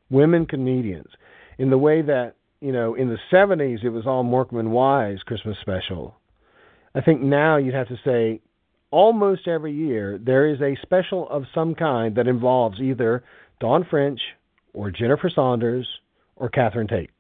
women 0.10 0.46
comedians, 0.46 1.10
in 1.58 1.70
the 1.70 1.78
way 1.78 2.02
that 2.02 2.34
you 2.62 2.72
know 2.72 2.96
in 2.96 3.10
the 3.10 3.18
70s 3.32 3.84
it 3.84 3.90
was 3.90 4.06
all 4.06 4.24
Morecambe 4.24 4.72
Wise 4.72 5.20
Christmas 5.26 5.58
special 5.62 6.20
I 6.96 7.02
think 7.02 7.22
now 7.22 7.58
you'd 7.58 7.76
have 7.76 7.88
to 7.90 8.00
say 8.04 8.42
almost 8.92 9.48
every 9.48 9.74
year 9.74 10.20
there 10.22 10.48
is 10.48 10.60
a 10.62 10.78
special 10.82 11.30
of 11.30 11.44
some 11.54 11.76
kind 11.76 12.16
that 12.16 12.28
involves 12.28 12.80
either 12.80 13.24
Dawn 13.60 13.86
French 13.90 14.20
or 14.74 14.92
Jennifer 14.92 15.32
Saunders 15.34 15.88
or 16.36 16.50
Catherine 16.50 16.88
Tate. 16.88 17.12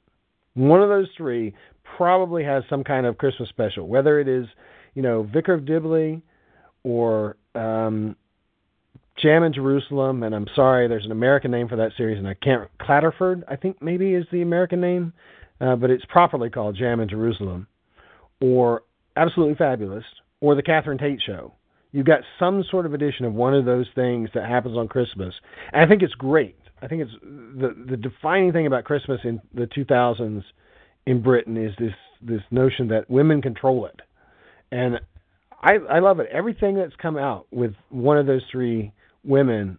One 0.55 0.81
of 0.81 0.89
those 0.89 1.09
three 1.15 1.53
probably 1.99 2.45
has 2.45 2.63
some 2.69 2.81
kind 2.85 3.05
of 3.05 3.17
Christmas 3.17 3.49
special, 3.49 3.85
whether 3.85 4.21
it 4.21 4.29
is, 4.29 4.45
you 4.93 5.01
know, 5.01 5.23
Vicar 5.23 5.53
of 5.53 5.65
Dibley 5.65 6.21
or 6.81 7.35
um, 7.55 8.15
Jam 9.21 9.43
in 9.43 9.51
Jerusalem. 9.51 10.23
And 10.23 10.33
I'm 10.33 10.47
sorry, 10.55 10.87
there's 10.87 11.03
an 11.03 11.11
American 11.11 11.51
name 11.51 11.67
for 11.67 11.75
that 11.75 11.91
series, 11.97 12.17
and 12.17 12.25
I 12.25 12.35
can't. 12.35 12.69
Clatterford, 12.79 13.43
I 13.49 13.57
think 13.57 13.81
maybe 13.81 14.13
is 14.13 14.23
the 14.31 14.41
American 14.41 14.79
name, 14.79 15.11
uh, 15.59 15.75
but 15.75 15.89
it's 15.89 16.05
properly 16.05 16.49
called 16.49 16.77
Jam 16.77 17.01
in 17.01 17.09
Jerusalem 17.09 17.67
or 18.41 18.83
Absolutely 19.17 19.55
Fabulous, 19.55 20.05
or 20.39 20.55
the 20.55 20.63
Catherine 20.63 20.99
Tate 20.99 21.19
Show. 21.25 21.51
You've 21.91 22.05
got 22.05 22.21
some 22.39 22.63
sort 22.71 22.85
of 22.85 22.93
edition 22.93 23.25
of 23.25 23.33
one 23.33 23.53
of 23.53 23.65
those 23.65 23.87
things 23.93 24.29
that 24.33 24.47
happens 24.47 24.77
on 24.77 24.87
Christmas, 24.87 25.33
and 25.73 25.83
I 25.83 25.87
think 25.89 26.01
it's 26.01 26.13
great. 26.13 26.55
I 26.81 26.87
think 26.87 27.01
it's 27.01 27.11
the 27.21 27.75
the 27.89 27.97
defining 27.97 28.53
thing 28.53 28.67
about 28.67 28.85
Christmas 28.85 29.19
in 29.25 29.41
the 29.53 29.65
2000s 29.65 30.43
in 31.05 31.21
Britain 31.21 31.57
is 31.57 31.73
this 31.79 31.93
this 32.21 32.41
notion 32.51 32.89
that 32.89 33.09
women 33.09 33.41
control 33.41 33.85
it, 33.85 34.01
and 34.71 34.99
I 35.61 35.75
I 35.89 35.99
love 35.99 36.19
it. 36.19 36.27
Everything 36.31 36.75
that's 36.75 36.95
come 37.01 37.17
out 37.17 37.47
with 37.51 37.73
one 37.89 38.17
of 38.17 38.25
those 38.25 38.41
three 38.51 38.93
women 39.23 39.77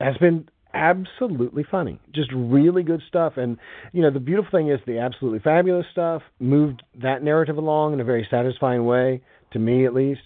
has 0.00 0.16
been 0.18 0.48
absolutely 0.74 1.64
funny. 1.70 2.00
Just 2.14 2.30
really 2.34 2.82
good 2.82 3.02
stuff. 3.08 3.34
And 3.36 3.58
you 3.92 4.02
know, 4.02 4.10
the 4.10 4.20
beautiful 4.20 4.50
thing 4.50 4.70
is 4.70 4.80
the 4.86 4.98
absolutely 4.98 5.40
fabulous 5.40 5.86
stuff 5.92 6.22
moved 6.38 6.82
that 7.00 7.22
narrative 7.22 7.56
along 7.56 7.94
in 7.94 8.00
a 8.00 8.04
very 8.04 8.26
satisfying 8.30 8.84
way, 8.84 9.22
to 9.52 9.58
me 9.58 9.86
at 9.86 9.94
least. 9.94 10.20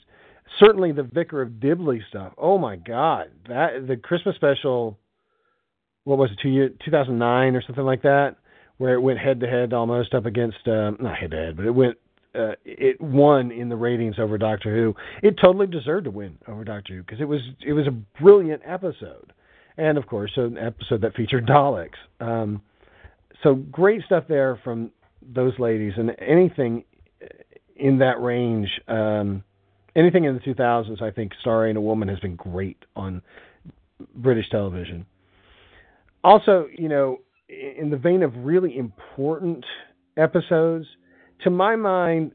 Certainly 0.59 0.93
the 0.93 1.03
Vicar 1.03 1.41
of 1.41 1.61
Dibley 1.61 2.03
stuff. 2.11 2.35
Oh 2.37 2.59
my 2.59 2.77
God. 2.77 3.29
That 3.49 3.87
the 3.87 3.97
Christmas 3.97 4.37
special 4.37 4.99
what 6.05 6.19
was 6.19 6.31
it, 6.31 6.39
two 6.43 6.49
year 6.49 6.71
two 6.85 6.91
thousand 6.91 7.19
nine 7.19 7.55
or 7.55 7.63
something 7.63 7.85
like 7.85 8.03
that, 8.03 8.37
where 8.83 8.95
it 8.95 9.01
went 9.01 9.17
head 9.17 9.39
to 9.39 9.47
head 9.47 9.73
almost 9.73 10.13
up 10.13 10.27
against 10.27 10.67
um 10.67 10.97
not 10.99 11.17
head 11.17 11.31
to 11.31 11.37
head, 11.37 11.57
but 11.57 11.65
it 11.65 11.71
went 11.71 11.97
uh, 12.35 12.55
it 12.65 13.01
won 13.01 13.53
in 13.53 13.69
the 13.69 13.77
ratings 13.77 14.17
over 14.19 14.37
Doctor 14.37 14.75
Who. 14.75 14.93
It 15.23 15.37
totally 15.41 15.69
deserved 15.69 16.07
to 16.07 16.11
win 16.11 16.37
over 16.49 16.65
Doctor 16.65 16.95
Who 16.95 17.03
because 17.05 17.21
it 17.21 17.27
was 17.27 17.41
it 17.65 17.75
was 17.75 17.87
a 17.87 17.93
brilliant 18.21 18.61
episode, 18.67 19.33
and 19.77 19.97
of 19.97 20.07
course 20.09 20.33
an 20.35 20.59
episode 20.59 21.03
that 21.03 21.15
featured 21.15 21.47
Daleks. 21.47 21.91
Um, 22.19 22.61
so 23.45 23.55
great 23.55 24.03
stuff 24.05 24.25
there 24.29 24.59
from 24.65 24.91
those 25.33 25.57
ladies, 25.61 25.93
and 25.97 26.11
anything 26.19 26.83
in 27.77 27.99
that 27.99 28.21
range, 28.21 28.69
um, 28.89 29.45
anything 29.95 30.25
in 30.25 30.35
the 30.35 30.41
2000s, 30.41 31.01
I 31.01 31.13
think 31.13 31.31
starring 31.41 31.77
a 31.77 31.81
woman 31.81 32.09
has 32.09 32.19
been 32.19 32.35
great 32.35 32.79
on 32.97 33.23
British 34.17 34.51
television. 34.51 35.07
Also, 36.25 36.67
you 36.77 36.89
know, 36.89 37.19
in 37.79 37.91
the 37.91 37.97
vein 37.97 38.23
of 38.23 38.33
really 38.37 38.77
important 38.77 39.65
episodes 40.17 40.87
to 41.45 41.51
my 41.51 41.77
mind, 41.77 42.33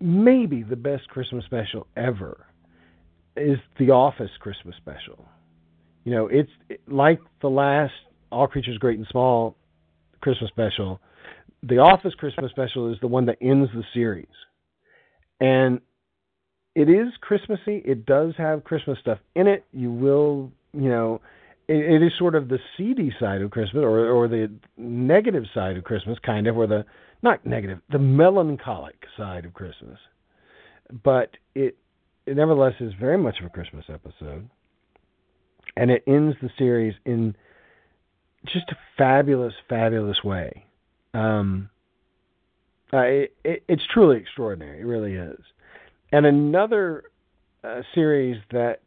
maybe 0.00 0.62
the 0.62 0.76
best 0.76 1.08
Christmas 1.08 1.44
special 1.44 1.86
ever 1.96 2.46
is 3.36 3.58
the 3.78 3.90
Office 3.90 4.30
Christmas 4.40 4.76
special. 4.76 5.24
You 6.04 6.12
know, 6.12 6.28
it's 6.28 6.50
like 6.86 7.20
the 7.40 7.48
last 7.48 7.92
All 8.30 8.46
Creatures 8.46 8.78
Great 8.78 8.98
and 8.98 9.06
Small 9.10 9.56
Christmas 10.20 10.50
special. 10.50 11.00
The 11.62 11.78
Office 11.78 12.14
Christmas 12.14 12.50
special 12.50 12.92
is 12.92 12.98
the 13.00 13.08
one 13.08 13.26
that 13.26 13.38
ends 13.40 13.70
the 13.74 13.82
series. 13.92 14.26
And 15.40 15.80
it 16.74 16.88
is 16.88 17.08
Christmassy. 17.20 17.82
It 17.84 18.06
does 18.06 18.34
have 18.38 18.64
Christmas 18.64 18.98
stuff 19.00 19.18
in 19.34 19.46
it. 19.46 19.64
You 19.72 19.90
will, 19.90 20.52
you 20.72 20.88
know, 20.88 21.20
it, 21.68 22.02
it 22.02 22.02
is 22.04 22.12
sort 22.18 22.34
of 22.34 22.48
the 22.48 22.58
seedy 22.76 23.14
side 23.20 23.42
of 23.42 23.50
Christmas 23.50 23.82
or 23.82 24.10
or 24.10 24.26
the 24.28 24.50
negative 24.76 25.44
side 25.54 25.76
of 25.76 25.84
Christmas, 25.84 26.18
kind 26.24 26.46
of, 26.46 26.56
or 26.56 26.66
the 26.66 26.84
not 27.22 27.44
negative, 27.44 27.80
the 27.90 27.98
melancholic 27.98 28.96
side 29.16 29.44
of 29.44 29.54
Christmas. 29.54 29.98
But 31.04 31.36
it, 31.54 31.76
it 32.26 32.36
nevertheless 32.36 32.74
is 32.80 32.92
very 32.98 33.18
much 33.18 33.38
of 33.40 33.46
a 33.46 33.50
Christmas 33.50 33.84
episode. 33.88 34.48
And 35.76 35.90
it 35.90 36.02
ends 36.06 36.36
the 36.40 36.50
series 36.58 36.94
in 37.04 37.36
just 38.46 38.68
a 38.70 38.76
fabulous, 38.96 39.52
fabulous 39.68 40.24
way. 40.24 40.64
Um, 41.14 41.70
uh, 42.92 42.98
it, 42.98 43.36
it, 43.44 43.64
it's 43.68 43.82
truly 43.92 44.16
extraordinary. 44.16 44.80
It 44.80 44.84
really 44.84 45.14
is. 45.14 45.40
And 46.10 46.24
another 46.24 47.04
uh, 47.62 47.82
series 47.94 48.40
that 48.50 48.80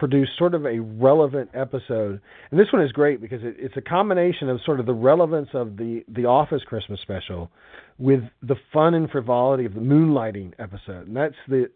produce 0.00 0.30
sort 0.38 0.54
of 0.54 0.64
a 0.64 0.80
relevant 0.80 1.50
episode. 1.52 2.22
And 2.50 2.58
this 2.58 2.68
one 2.72 2.82
is 2.82 2.90
great 2.90 3.20
because 3.20 3.44
it, 3.44 3.54
it's 3.58 3.76
a 3.76 3.82
combination 3.82 4.48
of 4.48 4.58
sort 4.64 4.80
of 4.80 4.86
the 4.86 4.94
relevance 4.94 5.50
of 5.52 5.76
the 5.76 6.02
the 6.08 6.24
Office 6.24 6.62
Christmas 6.66 6.98
special 7.02 7.50
with 7.98 8.22
the 8.42 8.56
fun 8.72 8.94
and 8.94 9.08
frivolity 9.10 9.66
of 9.66 9.74
the 9.74 9.80
moonlighting 9.80 10.54
episode. 10.58 11.06
And 11.06 11.14
that's 11.14 11.34
the 11.46 11.70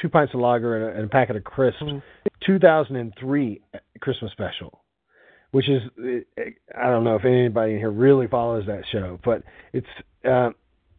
two 0.00 0.08
pints 0.08 0.32
of 0.32 0.40
lager 0.40 0.76
and 0.76 0.84
a, 0.84 0.98
and 1.00 1.04
a 1.06 1.08
packet 1.08 1.34
of 1.34 1.42
crisps, 1.42 1.82
mm-hmm. 1.82 1.98
2003 2.46 3.60
Christmas 4.00 4.30
special. 4.30 4.80
Which 5.50 5.68
is, 5.68 5.82
I 6.78 6.86
don't 6.86 7.02
know 7.02 7.16
if 7.16 7.24
anybody 7.24 7.72
in 7.72 7.78
here 7.78 7.90
really 7.90 8.28
follows 8.28 8.66
that 8.68 8.84
show, 8.92 9.18
but 9.24 9.42
it's 9.72 9.88
uh, 10.24 10.50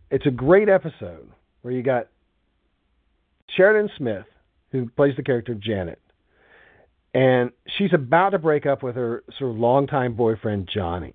it's 0.09 0.25
a 0.25 0.31
great 0.31 0.67
episode 0.67 1.29
where 1.61 1.73
you 1.73 1.81
got 1.81 2.07
Sheridan 3.55 3.89
Smith, 3.97 4.25
who 4.73 4.89
plays 4.89 5.13
the 5.15 5.23
character 5.23 5.53
of 5.53 5.61
Janet, 5.61 6.01
and 7.13 7.51
she's 7.77 7.93
about 7.93 8.29
to 8.29 8.39
break 8.39 8.65
up 8.65 8.83
with 8.83 8.95
her 8.95 9.23
sort 9.37 9.51
of 9.51 9.57
longtime 9.57 10.13
boyfriend 10.13 10.69
Johnny. 10.73 11.13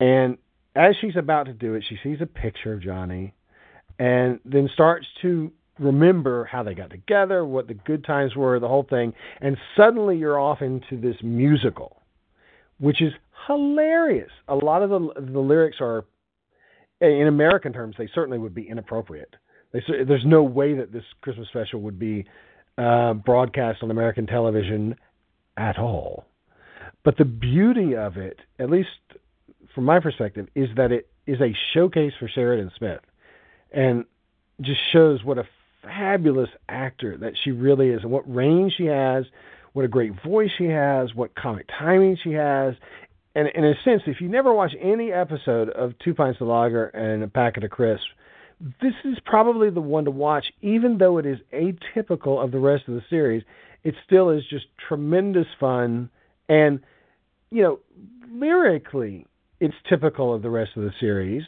And 0.00 0.38
as 0.74 0.94
she's 1.00 1.16
about 1.16 1.46
to 1.46 1.52
do 1.52 1.74
it, 1.74 1.84
she 1.88 1.98
sees 2.02 2.18
a 2.20 2.26
picture 2.26 2.72
of 2.72 2.82
Johnny, 2.82 3.34
and 3.98 4.40
then 4.44 4.68
starts 4.72 5.06
to 5.22 5.52
remember 5.78 6.44
how 6.44 6.62
they 6.62 6.74
got 6.74 6.90
together, 6.90 7.44
what 7.44 7.68
the 7.68 7.74
good 7.74 8.04
times 8.04 8.34
were, 8.34 8.58
the 8.58 8.68
whole 8.68 8.86
thing, 8.88 9.12
and 9.40 9.56
suddenly 9.76 10.16
you're 10.16 10.38
off 10.38 10.62
into 10.62 11.00
this 11.00 11.16
musical, 11.22 12.02
which 12.78 13.02
is 13.02 13.12
hilarious. 13.46 14.30
A 14.48 14.54
lot 14.54 14.82
of 14.82 14.90
the 14.90 15.30
the 15.32 15.40
lyrics 15.40 15.76
are, 15.80 16.04
in 17.00 17.26
American 17.26 17.72
terms, 17.72 17.96
they 17.98 18.08
certainly 18.14 18.38
would 18.38 18.54
be 18.54 18.68
inappropriate. 18.68 19.34
They, 19.72 19.82
there's 20.06 20.24
no 20.24 20.42
way 20.42 20.74
that 20.74 20.92
this 20.92 21.04
Christmas 21.20 21.48
special 21.48 21.80
would 21.82 21.98
be 21.98 22.24
uh, 22.78 23.14
broadcast 23.14 23.82
on 23.82 23.90
American 23.90 24.26
television 24.26 24.96
at 25.56 25.78
all. 25.78 26.24
But 27.04 27.18
the 27.18 27.24
beauty 27.24 27.94
of 27.94 28.16
it, 28.16 28.40
at 28.58 28.70
least 28.70 28.88
from 29.74 29.84
my 29.84 30.00
perspective, 30.00 30.48
is 30.54 30.68
that 30.76 30.92
it 30.92 31.08
is 31.26 31.40
a 31.40 31.54
showcase 31.72 32.12
for 32.18 32.28
Sheridan 32.28 32.70
Smith 32.76 33.00
and 33.72 34.04
just 34.60 34.80
shows 34.92 35.22
what 35.24 35.38
a 35.38 35.44
fabulous 35.82 36.50
actor 36.68 37.16
that 37.18 37.34
she 37.42 37.50
really 37.50 37.90
is 37.90 38.02
and 38.02 38.10
what 38.10 38.22
range 38.32 38.74
she 38.76 38.86
has, 38.86 39.24
what 39.72 39.84
a 39.84 39.88
great 39.88 40.12
voice 40.24 40.50
she 40.56 40.66
has, 40.66 41.14
what 41.14 41.34
comic 41.34 41.68
timing 41.78 42.16
she 42.22 42.32
has. 42.32 42.74
And, 43.34 43.48
and 43.54 43.64
in 43.64 43.72
a 43.72 43.82
sense, 43.84 44.02
if 44.06 44.20
you 44.20 44.28
never 44.28 44.52
watch 44.52 44.72
any 44.80 45.12
episode 45.12 45.68
of 45.70 45.92
Two 45.98 46.14
Pints 46.14 46.40
of 46.40 46.46
Lager 46.46 46.86
and 46.86 47.22
a 47.22 47.28
Packet 47.28 47.64
of 47.64 47.70
Crisps, 47.70 48.06
this 48.60 48.94
is 49.04 49.18
probably 49.24 49.70
the 49.70 49.80
one 49.80 50.04
to 50.04 50.10
watch, 50.10 50.46
even 50.62 50.98
though 50.98 51.18
it 51.18 51.26
is 51.26 51.38
atypical 51.52 52.42
of 52.42 52.52
the 52.52 52.58
rest 52.58 52.84
of 52.88 52.94
the 52.94 53.02
series. 53.10 53.42
It 53.82 53.94
still 54.06 54.30
is 54.30 54.42
just 54.48 54.66
tremendous 54.88 55.46
fun, 55.60 56.08
and 56.48 56.80
you 57.50 57.62
know, 57.62 57.80
lyrically, 58.30 59.26
it's 59.60 59.74
typical 59.88 60.34
of 60.34 60.42
the 60.42 60.50
rest 60.50 60.72
of 60.76 60.82
the 60.82 60.92
series. 60.98 61.42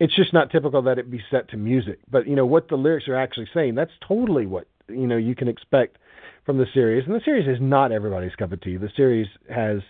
It's 0.00 0.14
just 0.14 0.32
not 0.32 0.50
typical 0.50 0.82
that 0.82 0.98
it 0.98 1.10
be 1.10 1.20
set 1.30 1.50
to 1.50 1.56
music. 1.56 1.98
But 2.10 2.28
you 2.28 2.36
know 2.36 2.46
what 2.46 2.68
the 2.68 2.76
lyrics 2.76 3.08
are 3.08 3.16
actually 3.16 3.48
saying. 3.52 3.74
That's 3.74 3.90
totally 4.06 4.46
what 4.46 4.68
you 4.88 5.06
know 5.06 5.16
you 5.16 5.34
can 5.34 5.48
expect 5.48 5.98
from 6.46 6.58
the 6.58 6.66
series. 6.72 7.04
And 7.06 7.14
the 7.14 7.20
series 7.24 7.46
is 7.46 7.58
not 7.60 7.92
everybody's 7.92 8.34
cup 8.34 8.52
of 8.52 8.60
tea. 8.60 8.76
The 8.76 8.90
series 8.96 9.26
has, 9.54 9.80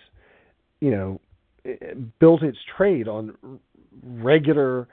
you 0.81 0.91
know, 0.91 1.21
eh, 1.63 1.75
eh, 1.81 1.93
built 2.19 2.43
its 2.43 2.57
trade 2.75 3.07
on 3.07 3.59
regular 4.03 4.87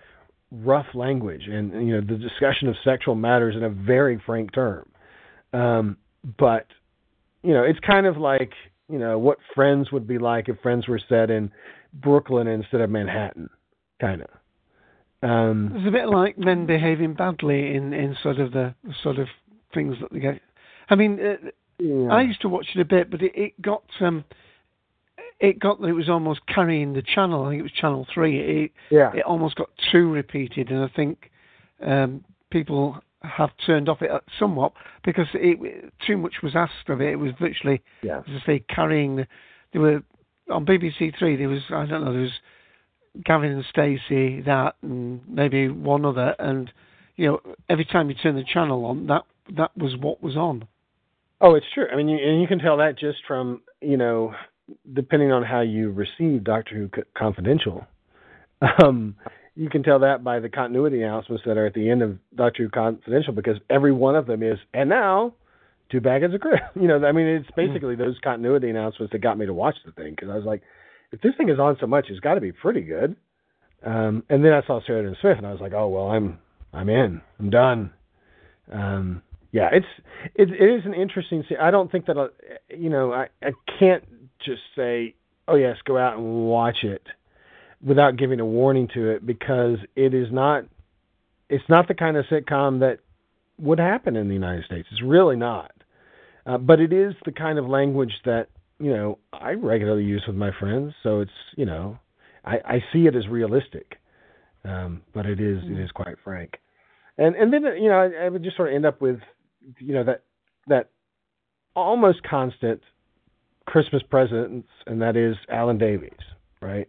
rough 0.52 0.86
language 0.94 1.42
and 1.48 1.72
you 1.86 1.94
know 1.94 2.00
the 2.00 2.16
discussion 2.16 2.68
of 2.68 2.76
sexual 2.84 3.14
matters 3.14 3.56
in 3.56 3.64
a 3.64 3.70
very 3.70 4.20
frank 4.24 4.52
term. 4.52 4.88
Um, 5.52 5.96
but 6.38 6.66
you 7.42 7.52
know, 7.52 7.62
it's 7.62 7.80
kind 7.80 8.06
of 8.06 8.16
like 8.16 8.52
you 8.88 8.98
know 8.98 9.18
what 9.18 9.38
Friends 9.54 9.90
would 9.92 10.06
be 10.06 10.18
like 10.18 10.48
if 10.48 10.60
Friends 10.60 10.88
were 10.88 11.00
set 11.08 11.30
in 11.30 11.50
Brooklyn 11.92 12.46
instead 12.46 12.80
of 12.80 12.90
Manhattan, 12.90 13.48
kind 14.00 14.22
of. 14.22 14.28
Um, 15.22 15.72
it's 15.74 15.88
a 15.88 15.90
bit 15.90 16.08
like 16.08 16.38
men 16.38 16.66
behaving 16.66 17.14
badly 17.14 17.74
in 17.74 17.92
in 17.92 18.16
sort 18.22 18.38
of 18.38 18.52
the 18.52 18.74
sort 19.02 19.18
of 19.18 19.28
things 19.74 19.96
that 20.00 20.12
they 20.12 20.20
get. 20.20 20.40
I 20.88 20.94
mean, 20.94 21.18
uh, 21.20 21.50
yeah. 21.78 22.08
I 22.12 22.22
used 22.22 22.42
to 22.42 22.48
watch 22.48 22.66
it 22.74 22.80
a 22.80 22.84
bit, 22.84 23.10
but 23.10 23.22
it, 23.22 23.32
it 23.34 23.62
got 23.62 23.84
um, 24.00 24.24
it 25.40 25.58
got 25.58 25.80
it 25.80 25.92
was 25.92 26.08
almost 26.08 26.40
carrying 26.46 26.94
the 26.94 27.02
channel. 27.02 27.44
I 27.44 27.50
think 27.50 27.60
it 27.60 27.64
was 27.64 27.72
Channel 27.72 28.06
Three. 28.12 28.64
It, 28.64 28.72
yeah. 28.90 29.12
It 29.14 29.24
almost 29.24 29.56
got 29.56 29.68
too 29.92 30.10
repeated, 30.10 30.70
and 30.70 30.82
I 30.82 30.88
think 30.94 31.30
um, 31.84 32.24
people 32.50 32.98
have 33.22 33.50
turned 33.66 33.88
off 33.88 34.02
it 34.02 34.10
somewhat 34.38 34.72
because 35.04 35.26
it 35.34 35.92
too 36.06 36.16
much 36.16 36.34
was 36.42 36.54
asked 36.54 36.88
of 36.88 37.00
it. 37.00 37.12
It 37.12 37.16
was 37.16 37.32
literally, 37.40 37.82
yeah. 38.02 38.18
as 38.18 38.42
I 38.42 38.46
say, 38.46 38.64
carrying. 38.68 39.16
The, 39.16 39.26
they 39.72 39.78
were 39.78 40.02
on 40.50 40.64
BBC 40.64 41.18
Three. 41.18 41.36
There 41.36 41.48
was 41.48 41.62
I 41.70 41.86
don't 41.86 42.04
know. 42.04 42.12
There 42.12 42.22
was 42.22 42.40
Gavin 43.24 43.52
and 43.52 43.64
Stacey, 43.68 44.42
that, 44.42 44.76
and 44.82 45.20
maybe 45.28 45.68
one 45.68 46.04
other, 46.04 46.34
and 46.38 46.70
you 47.16 47.26
know, 47.26 47.40
every 47.68 47.84
time 47.84 48.08
you 48.08 48.16
turn 48.16 48.36
the 48.36 48.44
channel 48.44 48.84
on, 48.86 49.06
that 49.08 49.22
that 49.56 49.76
was 49.76 49.96
what 49.96 50.22
was 50.22 50.36
on. 50.36 50.66
Oh, 51.42 51.54
it's 51.54 51.66
true. 51.74 51.86
I 51.92 51.96
mean, 51.96 52.08
you, 52.08 52.18
and 52.18 52.40
you 52.40 52.48
can 52.48 52.58
tell 52.58 52.78
that 52.78 52.98
just 52.98 53.18
from 53.26 53.60
you 53.82 53.98
know 53.98 54.34
depending 54.92 55.32
on 55.32 55.42
how 55.42 55.60
you 55.60 55.90
receive 55.90 56.44
Doctor 56.44 56.74
Who 56.74 56.90
Confidential, 57.16 57.86
um, 58.82 59.16
you 59.54 59.70
can 59.70 59.82
tell 59.82 60.00
that 60.00 60.22
by 60.22 60.40
the 60.40 60.48
continuity 60.48 61.02
announcements 61.02 61.42
that 61.46 61.56
are 61.56 61.66
at 61.66 61.74
the 61.74 61.90
end 61.90 62.02
of 62.02 62.18
Doctor 62.34 62.64
Who 62.64 62.68
Confidential 62.68 63.32
because 63.32 63.56
every 63.70 63.92
one 63.92 64.16
of 64.16 64.26
them 64.26 64.42
is 64.42 64.58
and 64.74 64.88
now 64.88 65.34
two 65.90 66.00
baggage 66.00 66.34
of 66.34 66.40
Chris. 66.40 66.60
You 66.74 66.88
know, 66.88 67.04
I 67.04 67.12
mean, 67.12 67.26
it's 67.26 67.48
basically 67.56 67.96
those 67.96 68.16
continuity 68.22 68.68
announcements 68.70 69.12
that 69.12 69.20
got 69.20 69.38
me 69.38 69.46
to 69.46 69.54
watch 69.54 69.76
the 69.84 69.92
thing 69.92 70.10
because 70.10 70.28
I 70.30 70.36
was 70.36 70.44
like, 70.44 70.62
if 71.12 71.20
this 71.20 71.32
thing 71.36 71.48
is 71.48 71.58
on 71.58 71.76
so 71.80 71.86
much, 71.86 72.06
it's 72.08 72.20
got 72.20 72.34
to 72.34 72.40
be 72.40 72.52
pretty 72.52 72.82
good. 72.82 73.16
Um, 73.84 74.24
and 74.28 74.44
then 74.44 74.52
I 74.52 74.66
saw 74.66 74.80
Sheridan 74.84 75.16
Smith, 75.20 75.38
and 75.38 75.46
I 75.46 75.52
was 75.52 75.60
like, 75.60 75.72
oh 75.72 75.88
well, 75.88 76.08
I'm 76.08 76.38
I'm 76.72 76.88
in, 76.88 77.20
I'm 77.38 77.50
done. 77.50 77.92
Um, 78.72 79.22
yeah, 79.52 79.68
it's 79.72 79.86
it, 80.34 80.50
it 80.50 80.78
is 80.78 80.84
an 80.84 80.94
interesting. 80.94 81.44
I 81.60 81.70
don't 81.70 81.90
think 81.90 82.06
that 82.06 82.18
uh, 82.18 82.28
you 82.68 82.90
know 82.90 83.12
I 83.12 83.28
I 83.42 83.52
can't 83.78 84.02
just 84.44 84.62
say, 84.74 85.14
oh 85.48 85.56
yes, 85.56 85.76
go 85.84 85.98
out 85.98 86.16
and 86.16 86.46
watch 86.46 86.78
it 86.82 87.02
without 87.84 88.16
giving 88.16 88.40
a 88.40 88.46
warning 88.46 88.88
to 88.94 89.10
it 89.10 89.24
because 89.24 89.78
it 89.94 90.14
is 90.14 90.28
not 90.32 90.64
it's 91.48 91.64
not 91.68 91.86
the 91.88 91.94
kind 91.94 92.16
of 92.16 92.24
sitcom 92.26 92.80
that 92.80 92.98
would 93.58 93.78
happen 93.78 94.16
in 94.16 94.28
the 94.28 94.34
United 94.34 94.64
States. 94.64 94.88
It's 94.90 95.02
really 95.02 95.36
not. 95.36 95.70
Uh, 96.44 96.58
but 96.58 96.80
it 96.80 96.92
is 96.92 97.14
the 97.24 97.32
kind 97.32 97.58
of 97.58 97.66
language 97.66 98.12
that 98.24 98.48
you 98.78 98.92
know 98.92 99.18
I 99.32 99.52
regularly 99.52 100.04
use 100.04 100.24
with 100.26 100.36
my 100.36 100.50
friends. 100.58 100.94
So 101.02 101.20
it's 101.20 101.30
you 101.56 101.66
know 101.66 101.98
I, 102.44 102.56
I 102.64 102.84
see 102.92 103.06
it 103.06 103.16
as 103.16 103.26
realistic, 103.28 103.98
um, 104.64 105.02
but 105.14 105.26
it 105.26 105.40
is 105.40 105.58
it 105.64 105.78
is 105.78 105.90
quite 105.90 106.16
frank. 106.22 106.58
And 107.18 107.34
and 107.34 107.52
then 107.52 107.62
you 107.80 107.88
know 107.88 107.98
I, 107.98 108.26
I 108.26 108.28
would 108.28 108.44
just 108.44 108.56
sort 108.56 108.68
of 108.68 108.74
end 108.74 108.86
up 108.86 109.00
with 109.00 109.18
you 109.78 109.94
know 109.94 110.04
that 110.04 110.22
that 110.68 110.90
almost 111.74 112.22
constant 112.22 112.80
Christmas 113.66 114.02
presents, 114.08 114.68
and 114.86 115.02
that 115.02 115.16
is 115.16 115.36
Alan 115.50 115.78
Davies, 115.78 116.12
right? 116.60 116.88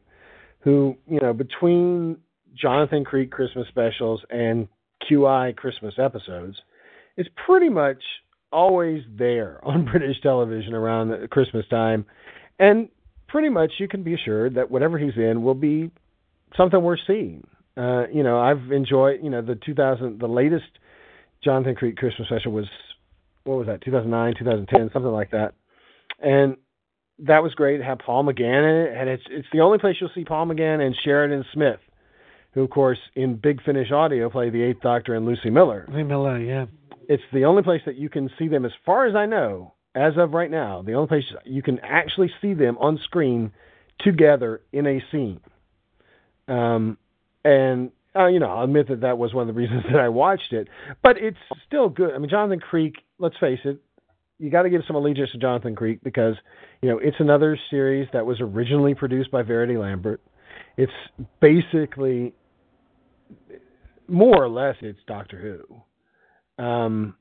Who 0.62 0.96
you 1.08 1.20
know 1.20 1.34
between 1.34 2.18
Jonathan 2.56 3.04
Creek 3.04 3.32
Christmas 3.32 3.68
specials 3.68 4.22
and 4.30 4.68
QI 5.10 5.56
Christmas 5.56 5.96
episodes 5.98 6.58
is 7.18 7.28
pretty 7.46 7.70
much 7.70 8.02
always 8.52 9.04
there 9.18 9.60
on 9.64 9.86
British 9.86 10.22
television 10.22 10.74
around 10.74 11.30
Christmas 11.30 11.66
time, 11.70 12.06
and 12.60 12.90
pretty 13.28 13.50
much 13.50 13.74
you 13.80 13.88
can 13.88 14.04
be 14.04 14.14
assured 14.14 14.56
that 14.56 14.72
whatever 14.72 14.98
he's 14.98 15.18
in 15.18 15.44
will 15.44 15.56
be 15.56 15.92
something 16.56 16.82
worth 16.82 17.00
seeing. 17.06 17.46
Uh, 17.76 18.08
you 18.12 18.24
know, 18.24 18.40
I've 18.40 18.72
enjoyed, 18.72 19.20
you 19.22 19.30
know, 19.30 19.42
the 19.42 19.56
2000, 19.56 20.20
the 20.20 20.28
latest 20.28 20.66
Jonathan 21.44 21.76
Creek 21.76 21.98
Christmas 21.98 22.28
special 22.28 22.52
was, 22.52 22.66
what 23.44 23.58
was 23.58 23.68
that, 23.68 23.84
2009, 23.84 24.34
2010, 24.40 24.90
something 24.94 25.12
like 25.12 25.32
that. 25.32 25.54
And 26.20 26.58
that 27.20 27.44
was 27.44 27.54
great. 27.56 27.80
It 27.80 27.84
had 27.84 28.00
Paul 28.00 28.24
McGann 28.24 28.70
in 28.70 28.88
it, 28.88 28.98
and 28.98 29.10
it's 29.10 29.24
it's 29.30 29.48
the 29.52 29.62
only 29.62 29.80
place 29.80 29.96
you'll 30.00 30.12
see 30.14 30.26
Paul 30.26 30.48
McGann 30.48 30.86
and 30.86 30.96
Sheridan 31.04 31.46
Smith, 31.54 31.80
who 32.54 32.64
of 32.64 32.70
course 32.70 33.00
in 33.16 33.36
Big 33.36 33.64
Finish 33.64 33.92
Audio 33.92 34.30
play 34.30 34.50
the 34.50 34.64
Eighth 34.64 34.82
Doctor 34.82 35.16
and 35.16 35.26
Lucie 35.26 35.50
Miller. 35.50 35.86
Lucie 35.88 36.04
Miller, 36.04 36.40
yeah. 36.40 36.66
It's 37.10 37.24
the 37.34 37.46
only 37.46 37.64
place 37.64 37.82
that 37.86 37.96
you 37.96 38.10
can 38.10 38.30
see 38.38 38.50
them, 38.50 38.66
as 38.66 38.72
far 38.86 39.08
as 39.08 39.16
I 39.16 39.26
know, 39.26 39.74
as 39.96 40.14
of 40.18 40.34
right 40.34 40.52
now. 40.52 40.82
The 40.82 40.94
only 40.94 41.08
place 41.08 41.24
you 41.46 41.64
can 41.64 41.80
actually 41.80 42.32
see 42.42 42.54
them 42.54 42.78
on 42.80 43.00
screen 43.04 43.52
together 44.00 44.62
in 44.72 44.86
a 44.86 45.02
scene. 45.12 45.40
Um, 46.48 46.98
and 47.44 47.92
uh, 48.16 48.28
you 48.28 48.40
know, 48.40 48.48
I'll 48.48 48.64
admit 48.64 48.90
that 48.90 49.02
that 49.02 49.18
was 49.18 49.34
one 49.34 49.48
of 49.48 49.56
the 49.56 49.60
reasons 49.60 49.84
that 49.92 50.00
I 50.00 50.10
watched 50.10 50.52
it, 50.54 50.68
but 51.04 51.18
it's 51.18 51.38
still 51.66 51.90
good. 51.90 52.14
I 52.14 52.18
mean, 52.18 52.30
Jonathan 52.30 52.60
Creek. 52.60 52.96
Let's 53.20 53.36
face 53.40 53.60
it, 53.66 53.82
you 54.40 54.50
got 54.50 54.64
to 54.64 54.70
give 54.70 54.82
some 54.86 54.96
allegiance 54.96 55.32
to 55.32 55.38
Jonathan 55.38 55.76
Creek 55.76 56.00
because 56.04 56.36
you 56.82 56.90
know 56.90 57.00
it's 57.00 57.18
another 57.20 57.58
series 57.70 58.08
that 58.14 58.26
was 58.26 58.40
originally 58.40 58.94
produced 58.96 59.32
by 59.32 59.42
Verity 59.42 59.78
Lambert. 59.78 60.22
It's 60.78 60.92
basically 61.42 62.34
more 64.08 64.44
or 64.44 64.50
less 64.50 64.76
it's 64.82 65.00
Doctor 65.08 65.64
Who. 66.58 66.64
Um, 66.64 67.16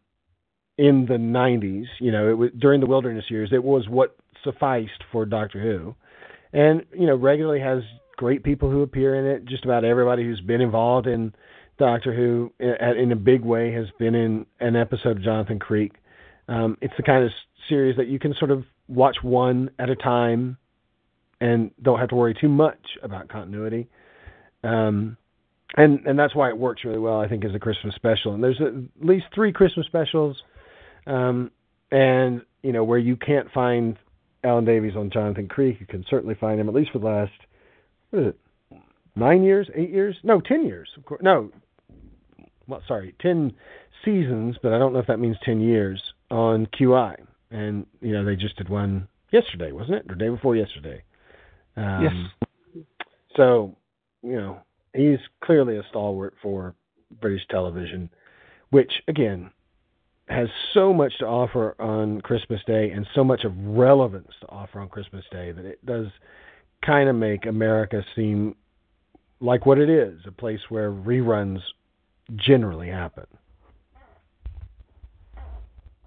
in 0.79 1.07
the 1.07 1.15
90s, 1.15 1.87
you 2.01 2.13
know, 2.13 2.29
it 2.29 2.35
was 2.35 2.51
during 2.59 2.81
the 2.81 2.87
Wilderness 2.87 3.25
years, 3.31 3.51
it 3.53 3.65
was 3.65 3.89
what 3.89 4.17
sufficed 4.45 5.03
for 5.11 5.25
Doctor 5.25 5.61
Who, 5.61 5.95
and 6.53 6.85
you 6.93 7.07
know, 7.07 7.17
regularly 7.17 7.61
has 7.61 7.83
great 8.17 8.45
people 8.45 8.71
who 8.71 8.83
appear 8.83 9.15
in 9.15 9.27
it. 9.27 9.47
Just 9.47 9.65
about 9.65 9.85
everybody 9.85 10.23
who's 10.25 10.41
been 10.41 10.61
involved 10.61 11.07
in 11.07 11.35
Doctor 11.79 12.15
Who 12.15 12.53
in, 12.59 12.75
in 12.99 13.13
a 13.13 13.17
big 13.17 13.43
way 13.43 13.73
has 13.73 13.87
been 13.99 14.15
in 14.15 14.47
an 14.61 14.77
episode 14.77 15.17
of 15.17 15.23
Jonathan 15.23 15.59
Creek. 15.59 15.93
Um, 16.49 16.77
it's 16.81 16.95
the 16.97 17.03
kind 17.03 17.25
of 17.25 17.31
series 17.69 17.97
that 17.97 18.09
you 18.09 18.19
can 18.19 18.35
sort 18.39 18.51
of 18.51 18.65
watch 18.89 19.17
one 19.23 19.71
at 19.79 19.91
a 19.91 19.97
time 19.97 20.57
and 21.41 21.71
don't 21.83 21.99
have 21.99 22.09
to 22.11 22.15
worry 22.15 22.35
too 22.41 22.49
much 22.49 22.79
about 23.03 23.29
continuity. 23.29 23.89
Um, 24.63 25.17
and 25.77 26.07
and 26.07 26.19
that's 26.19 26.35
why 26.35 26.49
it 26.49 26.57
works 26.57 26.85
really 26.85 26.99
well, 26.99 27.21
I 27.21 27.29
think, 27.29 27.45
as 27.45 27.55
a 27.55 27.59
Christmas 27.59 27.95
special. 27.95 28.35
And 28.35 28.43
there's 28.43 28.61
at 28.61 29.05
least 29.05 29.27
three 29.35 29.53
Christmas 29.53 29.87
specials, 29.87 30.37
um, 31.07 31.51
and 31.91 32.43
you 32.63 32.73
know 32.73 32.85
where 32.85 32.99
you 32.99 33.17
can't 33.17 33.51
find 33.53 33.99
Alan 34.47 34.65
Davies 34.65 34.95
on 34.97 35.11
Jonathan 35.11 35.49
Creek, 35.49 35.79
you 35.81 35.87
can 35.87 36.05
certainly 36.09 36.37
find 36.37 36.61
him 36.61 36.69
at 36.69 36.75
least 36.75 36.93
for 36.93 37.01
the 37.01 37.07
last 37.07 37.33
what 38.11 38.23
is 38.23 38.29
it, 38.29 38.81
nine 39.17 39.43
years, 39.43 39.69
eight 39.75 39.91
years? 39.91 40.17
No, 40.23 40.41
ten 40.41 40.65
years. 40.65 40.89
Of 40.97 41.05
course, 41.05 41.21
no. 41.23 41.51
Well, 42.69 42.83
sorry, 42.87 43.15
ten 43.21 43.53
seasons, 44.05 44.57
but 44.63 44.73
I 44.73 44.79
don't 44.79 44.93
know 44.93 45.01
if 45.01 45.09
that 45.09 45.19
means 45.19 45.37
ten 45.45 45.61
years 45.61 46.01
on 46.31 46.67
QI. 46.67 47.17
And 47.51 47.87
you 48.01 48.13
know 48.13 48.25
they 48.25 48.37
just 48.37 48.57
did 48.57 48.69
one 48.69 49.09
yesterday, 49.31 49.73
wasn't 49.73 49.99
it, 49.99 50.07
or 50.11 50.15
day 50.15 50.29
before 50.29 50.57
yesterday? 50.57 51.03
Um, 51.77 52.35
yes. 52.75 52.85
So 53.37 53.77
you 54.23 54.37
know 54.37 54.59
he's 54.95 55.19
clearly 55.45 55.77
a 55.77 55.83
stalwart 55.91 56.35
for 56.43 56.75
British 57.21 57.47
television, 57.49 58.11
which 58.71 58.91
again 59.09 59.51
has 60.29 60.49
so 60.75 60.93
much 60.93 61.17
to 61.19 61.25
offer 61.25 61.81
on 61.81 62.21
Christmas 62.21 62.61
Day 62.67 62.91
and 62.91 63.07
so 63.15 63.23
much 63.23 63.45
of 63.45 63.53
relevance 63.57 64.33
to 64.41 64.49
offer 64.49 64.81
on 64.81 64.89
Christmas 64.89 65.25
Day 65.31 65.53
that 65.53 65.65
it 65.65 65.85
does 65.87 66.07
kind 66.85 67.09
of 67.09 67.15
make 67.15 67.47
America 67.47 68.05
seem 68.17 68.57
like 69.41 69.67
what 69.67 69.79
it 69.79 69.89
is 69.89 70.19
a 70.27 70.33
place 70.33 70.61
where 70.69 70.91
reruns 70.91 71.61
generally 72.35 72.89
happen. 72.89 73.27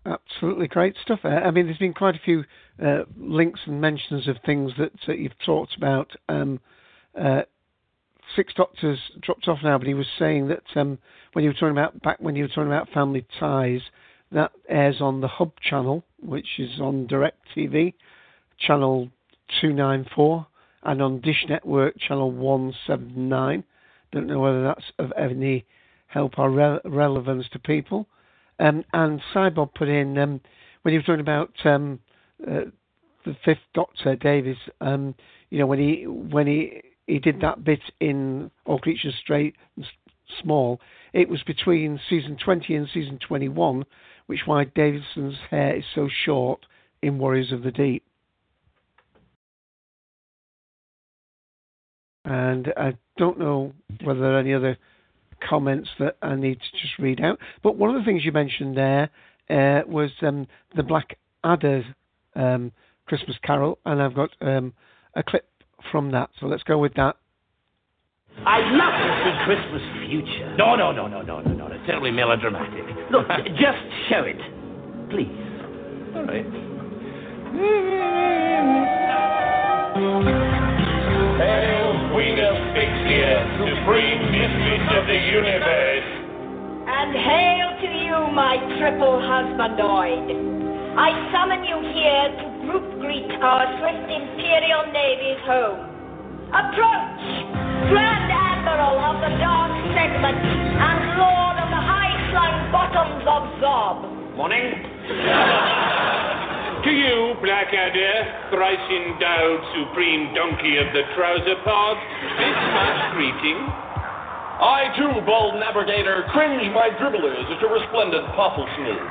Absolutely 0.06 0.68
great 0.68 0.96
stuff. 1.02 1.20
I 1.24 1.52
mean, 1.52 1.66
there's 1.66 1.78
been 1.78 1.94
quite 1.94 2.16
a 2.16 2.22
few 2.24 2.44
uh, 2.84 3.04
links 3.18 3.60
and 3.66 3.82
mentions 3.82 4.28
of 4.28 4.38
things 4.46 4.72
that 4.78 4.94
uh, 5.08 5.14
you've 5.14 5.38
talked 5.46 5.76
about. 5.76 6.12
Um, 6.28 6.60
uh, 7.20 7.42
Six 8.36 8.54
Doctors 8.54 9.00
dropped 9.22 9.48
off 9.48 9.60
now, 9.64 9.78
but 9.78 9.88
he 9.88 9.94
was 9.94 10.08
saying 10.18 10.48
that 10.48 10.64
um, 10.76 11.00
when 11.34 11.44
you 11.44 11.50
were 11.50 11.54
talking 11.56 11.72
about 11.72 12.02
back 12.02 12.18
when 12.20 12.36
you 12.36 12.44
were 12.44 12.50
talking 12.50 12.68
about 12.68 12.90
Family 12.90 13.26
Ties, 13.40 13.82
that 14.32 14.52
airs 14.70 15.02
on 15.02 15.22
the 15.22 15.28
Hub 15.28 15.52
channel, 15.62 16.04
which 16.22 16.60
is 16.60 16.80
on 16.80 17.08
Direct 17.08 17.40
TV, 17.56 17.94
channel 18.60 19.10
two 19.60 19.74
nine 19.74 20.06
four 20.16 20.48
and 20.84 21.02
on 21.02 21.20
Dish 21.22 21.46
Network 21.48 22.00
channel 22.00 22.32
179. 22.32 23.64
Don't 24.12 24.28
know 24.28 24.40
whether 24.40 24.64
that's 24.64 24.92
of 24.98 25.12
any 25.18 25.66
help 26.08 26.40
or 26.40 26.50
re- 26.50 26.80
relevance 26.86 27.46
to 27.52 27.60
people. 27.60 28.08
Um, 28.60 28.84
and 28.94 29.22
Cybob 29.34 29.74
put 29.74 29.88
in 29.88 30.18
um, 30.18 30.42
when 30.82 30.92
he 30.92 30.98
was 30.98 31.06
talking 31.06 31.22
about 31.22 31.52
um, 31.66 32.00
uh, 32.46 32.66
the 33.26 33.36
Fifth 33.46 33.60
Doctor 33.74 34.16
Davison. 34.16 34.74
Um, 34.82 35.16
you 35.50 35.60
know 35.60 35.66
when 35.66 35.80
he 35.80 36.06
when 36.08 36.48
he 36.48 36.82
he 37.08 37.20
did 37.20 37.42
that 37.42 37.64
bit 37.64 37.82
in 38.00 38.52
All 38.66 38.80
Creatures 38.80 39.16
Great 39.26 39.56
and 39.76 39.86
Small. 40.42 40.80
It 41.12 41.28
was 41.28 41.42
between 41.44 42.00
season 42.08 42.38
20 42.44 42.76
and 42.76 42.88
season 42.94 43.18
21, 43.28 43.84
which 44.28 44.42
why 44.46 44.66
Davison's 44.66 45.38
hair 45.50 45.78
is 45.78 45.84
so 45.96 46.08
short 46.26 46.66
in 47.02 47.18
Warriors 47.18 47.52
of 47.52 47.64
the 47.64 47.72
Deep. 47.72 48.04
And 52.26 52.72
I 52.78 52.96
don't 53.18 53.40
know 53.40 53.74
whether 54.04 54.20
there 54.20 54.36
are 54.36 54.40
any 54.40 54.54
other 54.54 54.78
comments 55.48 55.90
that 56.00 56.18
I 56.22 56.36
need 56.36 56.60
to 56.60 56.78
just 56.82 56.98
read 57.00 57.22
out. 57.22 57.40
But 57.64 57.76
one 57.78 57.90
of 57.96 58.02
the 58.02 58.06
things 58.06 58.26
you 58.26 58.32
mentioned 58.32 58.78
there 58.78 59.10
uh, 59.50 59.82
was 59.88 60.12
um, 60.22 60.48
the 60.76 60.84
Black 60.84 61.18
Adder 61.44 61.84
um, 62.36 62.72
Christmas 63.06 63.38
Carol, 63.44 63.80
and 63.86 64.02
I've 64.02 64.14
got 64.16 64.30
um, 64.42 64.74
a 65.16 65.24
clip 65.24 65.50
from 65.92 66.12
that. 66.12 66.30
So 66.40 66.48
let's 66.48 66.64
go 66.64 66.78
with 66.78 66.94
that. 66.96 67.16
I'd 68.46 68.72
love 68.72 68.94
to 68.94 69.10
see 69.26 69.34
Christmas 69.46 69.82
future. 70.08 70.56
No, 70.58 70.76
no, 70.76 70.92
no, 70.92 71.08
no, 71.08 71.22
no, 71.22 71.42
no, 71.42 71.54
no. 71.54 71.68
It's 71.68 71.86
terribly 71.86 72.12
melodramatic. 72.12 72.86
Look, 73.12 73.28
just 73.58 73.78
show 74.10 74.24
it, 74.24 74.40
please. 75.10 75.28
All 76.16 76.26
right. 76.26 76.46
supreme 83.90 84.22
mistress 84.30 84.86
of 85.02 85.08
the 85.10 85.18
universe. 85.18 86.10
And 86.86 87.10
hail 87.10 87.70
to 87.82 87.90
you, 87.90 88.18
my 88.38 88.62
triple 88.78 89.18
husbandoid. 89.18 90.30
I 90.94 91.10
summon 91.34 91.66
you 91.66 91.82
here 91.90 92.30
to 92.38 92.46
group 92.70 92.86
greet 93.02 93.34
our 93.42 93.66
swift 93.82 94.06
Imperial 94.06 94.94
Navy's 94.94 95.42
home. 95.42 95.90
Approach, 96.54 97.26
Grand 97.90 98.30
Admiral 98.30 98.94
of 99.10 99.16
the 99.26 99.34
Dark 99.42 99.74
Segment 99.98 100.38
and 100.38 101.18
Lord 101.18 101.58
of 101.58 101.70
the 101.74 101.82
high-slung 101.82 102.70
bottoms 102.70 103.26
of 103.26 103.42
Zob. 103.58 104.38
Morning. 104.38 104.86
To 107.90 107.98
you, 107.98 108.22
thrice 108.54 108.86
endowed 108.86 109.66
supreme 109.74 110.30
donkey 110.36 110.78
of 110.78 110.94
the 110.94 111.02
trouser 111.18 111.58
pod, 111.66 111.98
this 112.38 112.58
much 112.70 113.18
greeting. 113.18 113.66
I 114.62 114.94
too, 114.94 115.26
bold 115.26 115.56
navigator, 115.56 116.22
cringe 116.30 116.70
my 116.70 116.94
dribblers 117.02 117.50
at 117.50 117.58
your 117.60 117.74
resplendent 117.74 118.28
poffle 118.38 118.70
snood. 118.78 119.02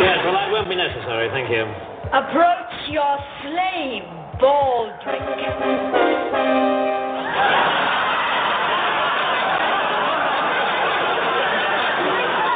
Yes, 0.00 0.24
well, 0.24 0.32
that 0.32 0.48
won't 0.50 0.70
be 0.70 0.76
necessary, 0.76 1.28
thank 1.36 1.50
you. 1.50 1.68
Approach 2.16 2.72
your 2.88 3.18
slave, 3.44 4.08
Baldric. 4.40 5.20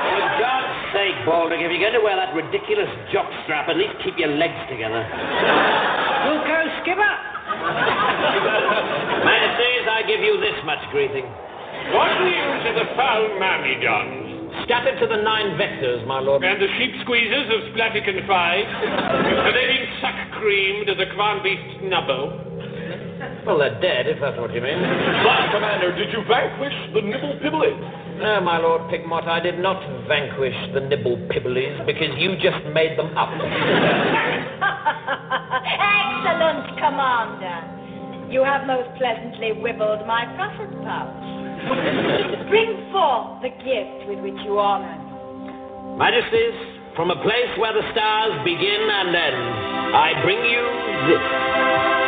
For 0.01 0.23
God's 0.41 0.77
sake, 0.97 1.13
Baldric, 1.29 1.61
if 1.61 1.69
you're 1.69 1.85
going 1.85 1.93
to 1.93 2.01
wear 2.01 2.17
that 2.17 2.33
ridiculous 2.33 2.89
jock 3.13 3.29
strap, 3.45 3.69
at 3.69 3.77
least 3.77 4.01
keep 4.01 4.17
your 4.17 4.33
legs 4.33 4.57
together. 4.73 5.05
We'll 6.25 6.41
go, 6.49 6.61
Skipper. 6.81 7.05
Majesties, 9.29 9.85
I 9.93 10.01
give 10.09 10.25
you 10.25 10.41
this 10.41 10.57
much 10.65 10.81
greeting. 10.89 11.29
What 11.93 12.17
news 12.25 12.63
of 12.73 12.81
the 12.81 12.89
foul 12.97 13.29
Myrmidons? 13.37 14.65
Scattered 14.65 14.97
to 15.05 15.07
the 15.07 15.21
nine 15.21 15.61
vectors, 15.61 16.01
my 16.09 16.19
lord. 16.19 16.43
And 16.43 16.57
the 16.57 16.73
sheep 16.81 16.97
squeezers 17.05 17.53
of 17.53 17.77
Splaticon 17.77 18.27
Five? 18.27 18.65
Have 18.65 19.53
they 19.53 19.69
been 19.69 19.87
suck 20.01 20.17
creamed 20.41 20.89
as 20.89 20.97
a 20.97 21.13
Kwan 21.15 21.45
Beast 21.45 21.85
Nubbo? 21.85 22.46
Well, 23.47 23.59
they're 23.63 23.81
dead, 23.81 24.11
if 24.11 24.19
that's 24.21 24.37
what 24.43 24.53
you 24.53 24.61
mean. 24.61 24.83
But, 24.83 25.55
Commander, 25.55 25.95
did 25.95 26.11
you 26.11 26.27
vanquish 26.27 26.75
the 26.93 27.01
Nibble 27.01 27.39
Pibbly? 27.39 27.79
No, 28.19 28.41
my 28.41 28.59
lord 28.59 28.91
Pigmot, 28.91 29.29
I 29.29 29.39
did 29.39 29.61
not 29.61 29.79
vanquish 30.09 30.57
the 30.75 30.81
Nibble 30.81 31.29
Pibblies 31.31 31.79
because 31.87 32.11
you 32.19 32.35
just 32.43 32.59
made 32.75 32.99
them 32.99 33.15
up. 33.15 33.31
Excellent, 35.63 36.75
Commander. 36.75 37.77
You 38.35 38.43
have 38.43 38.67
most 38.67 38.91
pleasantly 38.99 39.55
wibbled 39.63 40.05
my 40.11 40.27
prophet 40.35 40.75
pouch. 40.83 41.15
Bring 42.51 42.91
forth 42.91 43.47
the 43.47 43.55
gift 43.63 44.11
with 44.11 44.27
which 44.27 44.43
you 44.43 44.59
honor 44.59 44.91
me. 44.91 45.99
Majesties, 45.99 46.59
from 46.97 47.15
a 47.15 47.23
place 47.23 47.55
where 47.63 47.73
the 47.73 47.87
stars 47.93 48.43
begin 48.43 48.91
and 48.91 49.15
end, 49.15 49.39
I 49.95 50.19
bring 50.27 50.43
you 50.43 50.67
this. 51.07 52.06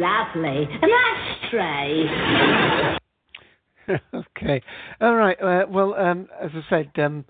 Lovely. 0.00 0.68
An 0.80 0.90
ashtray. 0.90 2.98
okay. 4.14 4.62
All 5.00 5.14
right. 5.14 5.40
Uh, 5.40 5.66
well, 5.68 5.94
um, 5.94 6.28
as 6.40 6.50
I 6.54 6.62
said, 6.70 6.90
um, 7.02 7.24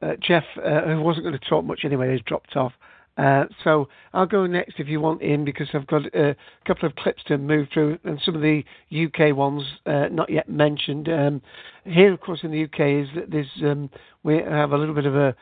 uh, 0.00 0.12
Jeff, 0.22 0.44
uh, 0.56 0.82
who 0.86 1.02
wasn't 1.02 1.24
going 1.24 1.38
to 1.38 1.48
talk 1.48 1.64
much 1.64 1.80
anyway, 1.84 2.10
has 2.10 2.20
dropped 2.22 2.56
off. 2.56 2.72
Uh, 3.18 3.46
so 3.64 3.88
I'll 4.14 4.26
go 4.26 4.46
next 4.46 4.78
if 4.78 4.88
you 4.88 5.00
want 5.00 5.22
in 5.22 5.44
because 5.44 5.68
I've 5.74 5.88
got 5.88 6.06
uh, 6.14 6.30
a 6.30 6.36
couple 6.66 6.88
of 6.88 6.94
clips 6.94 7.24
to 7.24 7.36
move 7.36 7.66
through 7.74 7.98
and 8.04 8.20
some 8.24 8.36
of 8.36 8.42
the 8.42 8.62
UK 8.94 9.36
ones 9.36 9.64
uh, 9.86 10.06
not 10.10 10.30
yet 10.30 10.48
mentioned. 10.48 11.08
Um, 11.08 11.42
here, 11.84 12.12
of 12.12 12.20
course, 12.20 12.40
in 12.42 12.52
the 12.52 12.64
UK 12.64 13.04
is 13.04 13.08
that 13.16 13.30
there's 13.30 13.50
um, 13.64 13.90
we 14.22 14.36
have 14.36 14.70
a 14.70 14.78
little 14.78 14.94
bit 14.94 15.06
of 15.06 15.16
a 15.16 15.34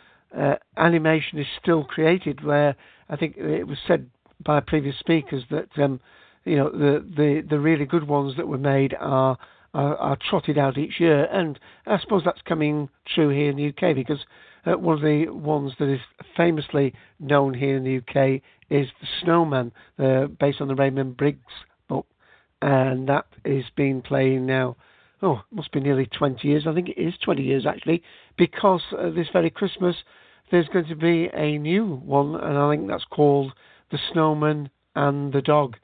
animation 0.77 1.39
is 1.39 1.47
still 1.63 1.85
created 1.85 2.45
where 2.45 2.77
I 3.09 3.17
think 3.17 3.37
it 3.37 3.67
was 3.67 3.79
said 3.87 4.11
by 4.45 4.61
previous 4.61 4.99
speakers 4.99 5.45
that 5.51 5.69
um, 5.79 6.01
you 6.47 6.57
know 6.57 6.71
the, 6.71 7.05
the 7.17 7.45
the 7.49 7.59
really 7.59 7.85
good 7.85 8.07
ones 8.07 8.37
that 8.37 8.49
were 8.49 8.59
made 8.59 8.95
are, 8.99 9.37
are 9.75 9.97
are 9.97 10.19
trotted 10.31 10.57
out 10.59 10.79
each 10.79 11.01
year, 11.01 11.25
and 11.25 11.59
I 11.87 11.99
suppose 11.99 12.23
that's 12.25 12.43
coming 12.43 12.89
true 13.15 13.29
here 13.29 13.51
in 13.51 13.57
the 13.57 13.69
UK 13.69 13.95
because 13.95 14.21
uh, 14.67 14.79
one 14.79 14.97
of 14.97 15.03
the 15.03 15.29
ones 15.29 15.73
that 15.79 15.93
is 15.93 16.01
famously 16.37 16.95
known 17.21 17.55
here 17.55 17.77
in 17.77 17.85
the 17.85 17.99
UK 17.99 18.43
is 18.69 18.89
The 19.01 19.07
Snowman, 19.23 19.73
uh, 19.99 20.27
based 20.27 20.61
on 20.61 20.69
the 20.69 20.75
Raymond 20.75 21.17
Briggs 21.17 21.39
book. 21.89 22.07
And 22.61 23.09
that 23.09 23.27
is 23.45 23.65
being 23.77 24.03
playing 24.03 24.47
now, 24.47 24.77
oh, 25.23 25.43
must 25.53 25.71
be 25.71 25.81
nearly 25.81 26.07
20 26.07 26.49
years. 26.49 26.67
I 26.67 26.75
think 26.75 26.89
it 26.89 27.01
is 27.01 27.15
20 27.23 27.43
years 27.43 27.65
actually, 27.65 28.03
because 28.37 28.83
uh, 28.99 29.11
this 29.11 29.29
very 29.33 29.51
Christmas 29.51 29.95
there's 30.51 30.69
going 30.69 30.87
to 30.87 30.97
be 30.97 31.29
a 31.35 31.59
new 31.59 31.85
one, 31.85 32.37
and 32.37 32.57
I 32.57 32.71
think 32.71 32.89
that's 32.89 33.05
called 33.11 33.53
The 33.91 33.99
Snowman 34.13 34.71
and 34.95 35.33
the 35.33 35.43
Dog, 35.43 35.77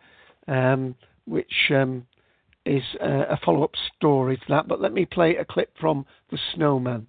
um, 0.48 0.94
which 1.26 1.70
um, 1.70 2.06
is 2.64 2.82
uh, 3.00 3.26
a 3.30 3.38
follow 3.44 3.64
up 3.64 3.72
story 3.96 4.36
to 4.36 4.44
that. 4.48 4.68
But 4.68 4.80
let 4.80 4.92
me 4.92 5.06
play 5.06 5.36
a 5.36 5.44
clip 5.44 5.72
from 5.80 6.06
The 6.30 6.38
Snowman. 6.54 7.06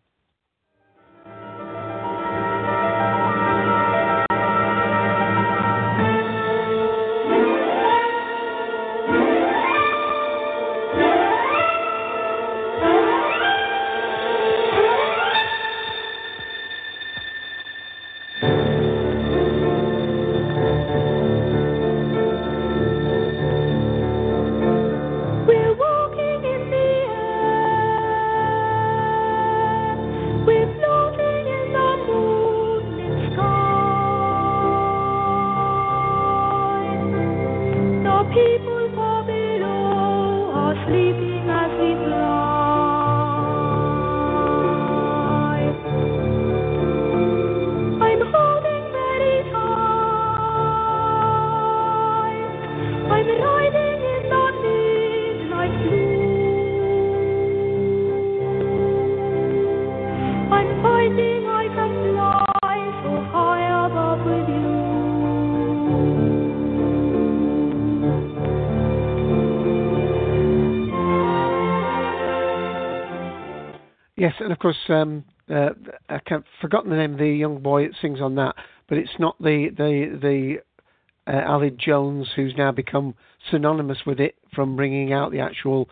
Course, 74.63 74.77
um, 74.87 75.25
uh, 75.49 75.71
I 76.07 76.19
can't 76.19 76.45
forgotten 76.61 76.89
the 76.89 76.95
name 76.95 77.11
of 77.11 77.19
the 77.19 77.27
young 77.27 77.61
boy 77.61 77.85
that 77.85 77.97
sings 78.01 78.21
on 78.21 78.35
that, 78.35 78.55
but 78.87 78.97
it's 78.97 79.19
not 79.19 79.35
the 79.41 79.67
the 79.75 80.17
the 80.21 81.29
uh, 81.29 81.51
Aled 81.51 81.77
Jones 81.77 82.29
who's 82.33 82.53
now 82.57 82.71
become 82.71 83.13
synonymous 83.51 83.97
with 84.05 84.21
it 84.21 84.35
from 84.55 84.77
bringing 84.77 85.11
out 85.11 85.33
the 85.33 85.41
actual 85.41 85.89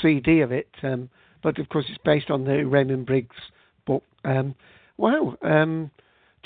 CD 0.00 0.40
of 0.40 0.52
it. 0.52 0.68
Um, 0.84 1.10
but 1.42 1.58
of 1.58 1.68
course, 1.68 1.86
it's 1.88 1.98
based 2.04 2.30
on 2.30 2.44
the 2.44 2.62
Raymond 2.62 3.06
Briggs 3.06 3.34
book. 3.86 4.04
Um, 4.24 4.54
wow, 4.98 5.36
um, 5.42 5.90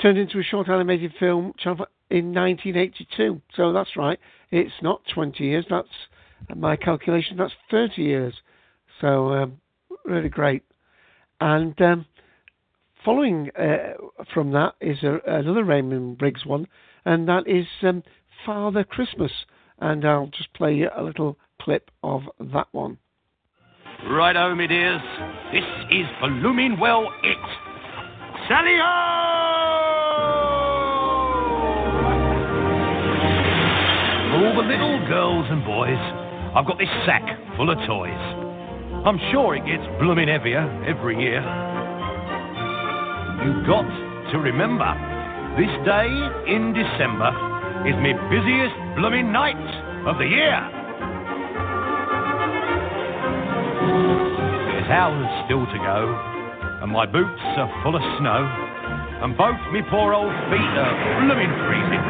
turned 0.00 0.16
into 0.16 0.38
a 0.38 0.42
short 0.42 0.70
animated 0.70 1.12
film 1.20 1.52
in 2.08 2.32
1982. 2.32 3.42
So 3.54 3.74
that's 3.74 3.98
right, 3.98 4.18
it's 4.50 4.72
not 4.80 5.02
20 5.12 5.44
years. 5.44 5.66
That's 5.68 5.88
my 6.54 6.76
calculation. 6.76 7.36
That's 7.36 7.52
30 7.70 8.00
years. 8.00 8.34
So 8.98 9.34
um, 9.34 9.60
really 10.06 10.30
great. 10.30 10.62
And 11.40 11.80
um, 11.82 12.06
following 13.04 13.50
uh, 13.58 13.94
from 14.32 14.52
that 14.52 14.74
is 14.80 15.02
a, 15.02 15.18
another 15.26 15.64
Raymond 15.64 16.18
Briggs 16.18 16.46
one, 16.46 16.66
and 17.04 17.28
that 17.28 17.46
is 17.46 17.66
um, 17.82 18.02
Father 18.44 18.84
Christmas. 18.84 19.32
And 19.78 20.04
I'll 20.06 20.28
just 20.28 20.52
play 20.54 20.82
a 20.84 21.02
little 21.02 21.38
clip 21.60 21.90
of 22.02 22.22
that 22.40 22.68
one. 22.72 22.98
Righto, 24.08 24.54
me 24.54 24.66
dears. 24.66 25.00
This 25.52 25.64
is 25.90 26.06
Blooming 26.20 26.78
Well 26.78 27.10
It. 27.22 27.36
Sally 28.48 28.76
For 34.30 34.46
all 34.46 34.54
the 34.54 34.68
little 34.68 35.06
girls 35.08 35.46
and 35.50 35.64
boys, 35.64 35.98
I've 36.54 36.66
got 36.66 36.78
this 36.78 36.88
sack 37.04 37.22
full 37.56 37.70
of 37.70 37.78
toys. 37.86 38.45
I'm 39.06 39.22
sure 39.30 39.54
it 39.54 39.62
gets 39.62 39.86
blooming 40.02 40.26
heavier 40.26 40.66
every 40.82 41.14
year. 41.14 41.38
You've 43.38 43.62
got 43.62 43.86
to 44.34 44.36
remember, 44.42 44.90
this 45.54 45.70
day 45.86 46.10
in 46.50 46.74
December 46.74 47.30
is 47.86 47.94
my 48.02 48.18
busiest 48.26 48.74
blooming 48.98 49.30
night 49.30 49.62
of 50.10 50.18
the 50.18 50.26
year. 50.26 50.58
There's 54.74 54.90
hours 54.90 55.30
still 55.46 55.62
to 55.70 55.78
go, 55.86 56.00
and 56.82 56.90
my 56.90 57.06
boots 57.06 57.46
are 57.62 57.70
full 57.86 57.94
of 57.94 58.02
snow, 58.18 58.42
and 59.22 59.38
both 59.38 59.62
me 59.70 59.86
poor 59.86 60.18
old 60.18 60.34
feet 60.50 60.74
are 60.82 61.22
blooming 61.22 61.54
freezing. 61.70 62.02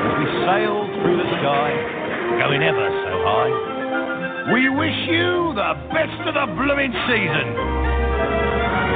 As 0.00 0.16
we 0.16 0.26
sail 0.48 0.88
through 0.96 1.20
the 1.20 1.28
sky, 1.44 2.40
going 2.40 2.64
ever 2.64 2.88
so 3.04 3.12
high, 3.20 3.71
we 4.50 4.68
wish 4.68 4.96
you 5.08 5.52
the 5.54 5.74
best 5.94 6.18
of 6.26 6.34
the 6.34 6.46
blooming 6.58 6.92
season. 7.06 7.46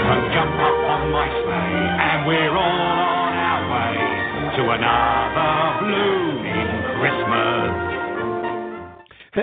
So 0.06 0.14
jump 0.34 0.54
up 0.58 0.78
on 0.90 1.10
my 1.12 1.28
sleigh, 1.30 1.86
and 2.02 2.26
we're 2.26 2.50
all 2.50 2.80
on 2.80 3.32
our 3.34 3.62
way 3.70 3.94
to 4.56 4.62
another 4.74 5.86
blooming 5.86 6.70
Christmas. 6.98 7.70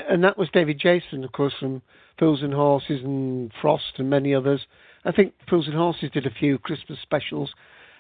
And 0.09 0.23
that 0.23 0.37
was 0.37 0.49
David 0.51 0.79
Jason, 0.79 1.23
of 1.23 1.31
course, 1.31 1.53
from 1.59 1.81
Fools 2.19 2.41
and 2.41 2.53
Horses 2.53 3.01
and 3.03 3.51
Frost 3.61 3.93
and 3.97 4.09
many 4.09 4.33
others. 4.33 4.61
I 5.05 5.11
think 5.11 5.33
Fools 5.49 5.67
and 5.67 5.75
Horses 5.75 6.09
did 6.13 6.25
a 6.25 6.31
few 6.31 6.57
Christmas 6.57 6.99
specials. 7.01 7.53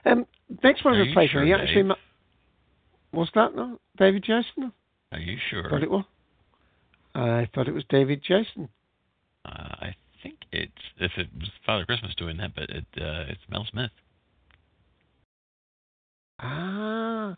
Um, 0.05 0.25
next 0.63 0.83
one 0.83 0.97
was 0.97 1.07
a 1.09 1.13
pleasure. 1.13 1.31
sure, 1.33 1.45
he 1.45 1.53
actually 1.53 1.83
ma- 1.83 1.95
was 3.13 3.29
that 3.35 3.77
David 3.97 4.23
Jason? 4.23 4.73
Are 5.11 5.19
you 5.19 5.37
sure? 5.49 5.69
Thought 5.69 5.83
it 5.83 5.91
was. 5.91 6.03
I 7.15 7.47
thought 7.53 7.67
it 7.67 7.73
was 7.73 7.83
David 7.89 8.21
Jason. 8.25 8.69
Uh, 9.45 9.49
I 9.49 9.95
think 10.21 10.35
it's 10.51 10.71
if 10.99 11.11
it 11.17 11.27
was 11.37 11.49
Father 11.65 11.85
Christmas 11.85 12.13
doing 12.15 12.37
that, 12.37 12.55
but 12.55 12.69
it 12.69 12.85
uh, 12.97 13.25
it's 13.29 13.41
Mel 13.49 13.65
Smith. 13.69 13.91
Ah, 16.39 17.35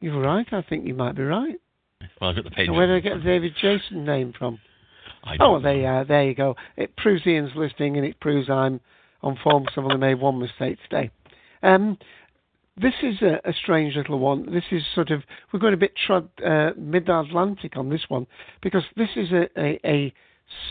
you're 0.00 0.20
right. 0.20 0.46
I 0.52 0.62
think 0.62 0.86
you 0.86 0.94
might 0.94 1.14
be 1.14 1.22
right. 1.22 1.56
Well, 2.20 2.30
I've 2.30 2.36
got 2.36 2.44
the 2.44 2.50
page. 2.50 2.66
So 2.66 2.72
where 2.72 2.86
did 2.86 2.96
I 2.96 3.00
get 3.00 3.18
the 3.18 3.24
David 3.24 3.52
Jason 3.60 4.04
name 4.04 4.32
from? 4.38 4.58
Oh, 5.40 5.60
there 5.60 5.76
you 5.76 5.86
are. 5.86 6.04
There 6.04 6.24
you 6.24 6.34
go. 6.34 6.54
It 6.76 6.96
proves 6.96 7.26
Ian's 7.26 7.50
listening, 7.56 7.96
and 7.96 8.06
it 8.06 8.20
proves 8.20 8.48
I'm 8.48 8.80
on 9.22 9.36
form 9.42 9.66
I've 9.76 9.98
made 9.98 10.20
one 10.20 10.38
mistake 10.38 10.78
today. 10.88 11.10
Um, 11.62 11.98
this 12.80 12.94
is 13.02 13.22
a, 13.22 13.40
a 13.48 13.52
strange 13.52 13.96
little 13.96 14.18
one. 14.18 14.52
This 14.52 14.64
is 14.70 14.82
sort 14.94 15.10
of 15.10 15.22
we're 15.52 15.60
going 15.60 15.74
a 15.74 15.78
bit 15.78 15.94
trod, 16.06 16.28
uh, 16.44 16.70
mid-Atlantic 16.76 17.76
on 17.76 17.88
this 17.88 18.04
one 18.08 18.26
because 18.62 18.84
this 18.96 19.08
is 19.16 19.32
a, 19.32 19.48
a, 19.58 19.80
a 19.84 20.12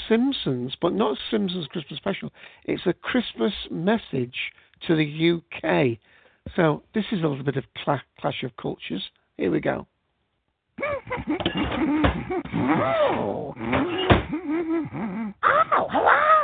Simpsons, 0.08 0.76
but 0.82 0.94
not 0.94 1.18
Simpsons 1.30 1.68
Christmas 1.68 1.98
special. 1.98 2.32
It's 2.64 2.86
a 2.86 2.94
Christmas 2.94 3.54
message 3.70 4.36
to 4.88 4.96
the 4.96 5.42
UK. 5.42 5.98
So 6.56 6.84
this 6.94 7.06
is 7.12 7.24
a 7.24 7.28
little 7.28 7.44
bit 7.44 7.58
of 7.58 7.66
cla- 7.84 8.04
clash 8.20 8.44
of 8.44 8.56
cultures. 8.58 9.04
Here 9.38 9.52
we 9.52 9.60
go. 9.60 9.88
Oh, 15.78 15.88
hello. 15.92 16.35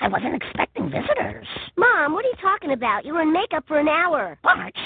I 0.00 0.08
wasn't 0.08 0.34
expecting 0.34 0.90
visitors. 0.90 1.46
Mom, 1.76 2.12
what 2.12 2.24
are 2.24 2.28
you 2.28 2.36
talking 2.40 2.72
about? 2.72 3.04
You 3.04 3.14
were 3.14 3.22
in 3.22 3.32
makeup 3.32 3.64
for 3.66 3.78
an 3.78 3.88
hour. 3.88 4.38
March. 4.44 4.76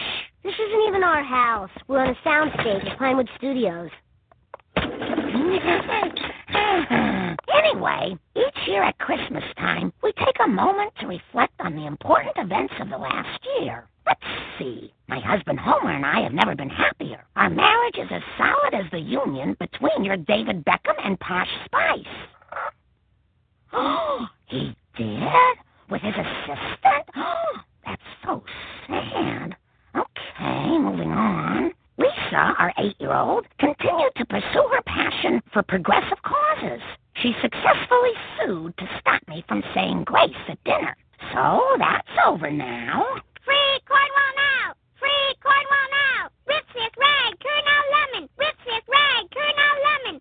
This 0.43 0.55
isn't 0.55 0.89
even 0.89 1.05
our 1.05 1.23
house. 1.23 1.71
We're 1.87 2.01
on 2.05 2.11
a 2.11 2.29
soundstage 2.29 2.91
at 2.91 2.99
Pinewood 2.99 3.29
Studios. 3.37 3.91
anyway, 7.55 8.17
each 8.35 8.67
year 8.67 8.83
at 8.83 8.99
Christmas 8.99 9.45
time, 9.59 9.93
we 10.03 10.13
take 10.13 10.37
a 10.45 10.49
moment 10.49 10.93
to 11.01 11.07
reflect 11.07 11.55
on 11.61 11.77
the 11.77 11.87
important 11.87 12.33
events 12.39 12.75
of 12.81 12.89
the 12.89 12.99
last 12.99 13.39
year. 13.61 13.87
Let's 14.07 14.21
see. 14.59 14.93
My 15.09 15.21
husband 15.21 15.61
Homer 15.61 15.93
and 15.93 16.05
I 16.05 16.23
have 16.23 16.33
never 16.33 16.55
been 16.57 16.71
happier. 16.71 17.25
Our 17.37 17.51
marriage 17.51 17.99
is 17.99 18.09
as 18.11 18.23
solid 18.37 18.75
as 18.75 18.91
the 18.91 18.99
union 18.99 19.57
between 19.61 20.05
your 20.05 20.17
David 20.17 20.65
Beckham 20.65 20.97
and 21.05 21.21
Posh 21.21 21.49
Spice. 21.67 22.07
Oh, 23.73 24.27
he 24.47 24.75
did? 24.97 25.57
With 25.91 26.03
his 26.03 26.15
assistant? 26.15 27.05
Oh, 27.17 27.59
that's 27.87 28.03
so 28.25 28.43
sad. 28.87 29.57
Okay, 29.95 30.79
moving 30.79 31.13
on. 31.13 31.73
Lisa, 31.99 32.55
our 32.59 32.73
eight 32.79 32.97
year 32.99 33.13
old, 33.15 33.47
continued 33.59 34.13
to 34.17 34.25
pursue 34.27 34.69
her 34.73 34.83
passion 34.87 35.43
for 35.53 35.63
progressive 35.63 36.23
causes. 36.23 36.81
She 37.23 37.35
successfully 37.43 38.13
sued 38.41 38.77
to 38.79 38.89
stop 39.01 39.21
me 39.29 39.45
from 39.47 39.63
saying 39.75 40.05
grace 40.05 40.31
at 40.49 40.63
dinner. 40.65 40.97
So 41.33 41.61
that's 41.79 42.09
over 42.27 42.51
now. 42.51 43.05
Free 43.45 43.79
Cornwall 43.87 44.35
now! 44.37 44.75
Free 44.99 45.35
Cornwall 45.43 45.89
now! 45.93 46.29
Ripsick 46.49 46.97
rag, 46.99 47.39
Colonel 47.39 47.85
Lemon! 47.93 48.29
Ripsick 48.39 48.85
rag, 48.89 49.31
Colonel 49.31 49.77
Lemon! 49.87 50.21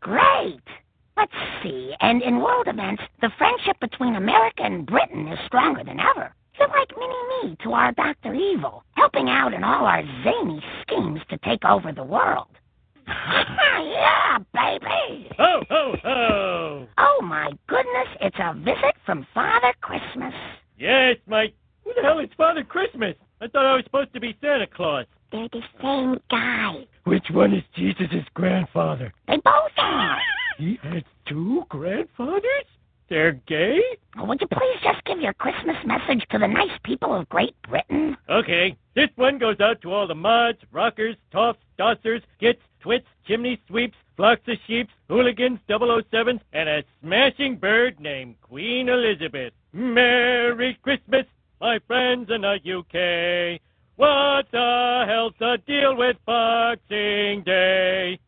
Great! 0.00 0.81
Let's 1.22 1.62
see. 1.62 1.94
And 2.00 2.20
in 2.20 2.40
world 2.40 2.66
events, 2.66 3.00
the 3.20 3.30
friendship 3.38 3.78
between 3.80 4.16
America 4.16 4.64
and 4.64 4.84
Britain 4.84 5.28
is 5.28 5.38
stronger 5.46 5.84
than 5.84 6.00
ever. 6.00 6.34
You're 6.58 6.66
like 6.66 6.90
mini 6.98 7.48
me 7.50 7.56
to 7.62 7.72
our 7.74 7.92
Dr. 7.92 8.34
Evil, 8.34 8.82
helping 8.96 9.28
out 9.28 9.54
in 9.54 9.62
all 9.62 9.86
our 9.86 10.02
zany 10.24 10.60
schemes 10.82 11.20
to 11.30 11.38
take 11.44 11.64
over 11.64 11.92
the 11.92 12.02
world. 12.02 12.48
yeah, 13.06 14.38
baby! 14.52 15.30
Ho, 15.38 15.62
ho, 15.70 15.94
ho! 16.02 16.88
Oh 16.98 17.20
my 17.22 17.52
goodness, 17.68 18.08
it's 18.20 18.36
a 18.40 18.54
visit 18.54 18.96
from 19.06 19.24
Father 19.32 19.72
Christmas. 19.80 20.34
Yes, 20.76 21.18
Mike. 21.28 21.54
Who 21.84 21.92
the 21.94 22.02
hell 22.02 22.18
is 22.18 22.30
Father 22.36 22.64
Christmas? 22.64 23.14
I 23.40 23.46
thought 23.46 23.66
I 23.66 23.76
was 23.76 23.84
supposed 23.84 24.12
to 24.14 24.20
be 24.20 24.36
Santa 24.40 24.66
Claus. 24.66 25.06
They're 25.30 25.48
the 25.52 25.62
same 25.80 26.18
guy. 26.30 26.84
Which 27.04 27.26
one 27.30 27.54
is 27.54 27.62
Jesus' 27.76 28.26
grandfather? 28.34 29.12
They 29.28 29.36
both 29.36 29.70
are. 29.78 30.18
He 30.62 30.78
has 30.84 31.02
two 31.26 31.64
grandfathers? 31.68 32.68
They're 33.08 33.32
gay? 33.48 33.80
Would 34.16 34.40
you 34.40 34.46
please 34.46 34.78
just 34.80 35.02
give 35.06 35.20
your 35.20 35.32
Christmas 35.32 35.74
message 35.84 36.24
to 36.30 36.38
the 36.38 36.46
nice 36.46 36.78
people 36.84 37.12
of 37.12 37.28
Great 37.28 37.56
Britain? 37.68 38.16
Okay. 38.30 38.76
This 38.94 39.08
one 39.16 39.38
goes 39.38 39.58
out 39.58 39.82
to 39.82 39.92
all 39.92 40.06
the 40.06 40.14
mods, 40.14 40.58
rockers, 40.70 41.16
toffs, 41.34 41.58
dossers, 41.80 42.22
gits, 42.38 42.62
twits, 42.78 43.08
chimney 43.26 43.60
sweeps, 43.66 43.96
flocks 44.16 44.42
of 44.46 44.56
sheep, 44.68 44.88
hooligans, 45.08 45.58
007s, 45.68 46.40
and 46.52 46.68
a 46.68 46.84
smashing 47.02 47.56
bird 47.56 47.98
named 47.98 48.36
Queen 48.40 48.88
Elizabeth. 48.88 49.52
Merry 49.72 50.78
Christmas, 50.80 51.26
my 51.60 51.80
friends 51.88 52.30
in 52.30 52.42
the 52.42 52.60
UK. 52.62 53.60
What 53.96 54.46
the 54.52 55.06
hell's 55.08 55.34
the 55.40 55.58
deal 55.66 55.96
with 55.96 56.18
Boxing 56.24 57.42
Day? 57.42 58.20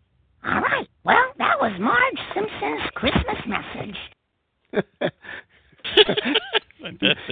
All 0.45 0.61
right. 0.61 0.89
Well, 1.05 1.33
that 1.37 1.61
was 1.61 1.73
Marge 1.79 2.19
Simpson's 2.35 2.91
Christmas 2.95 3.37
message. 3.47 3.97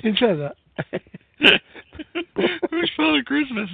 Enjoy 0.05 0.37
that. 0.37 0.57
Who's 2.71 2.91
Father 2.97 3.23
Christmas? 3.23 3.71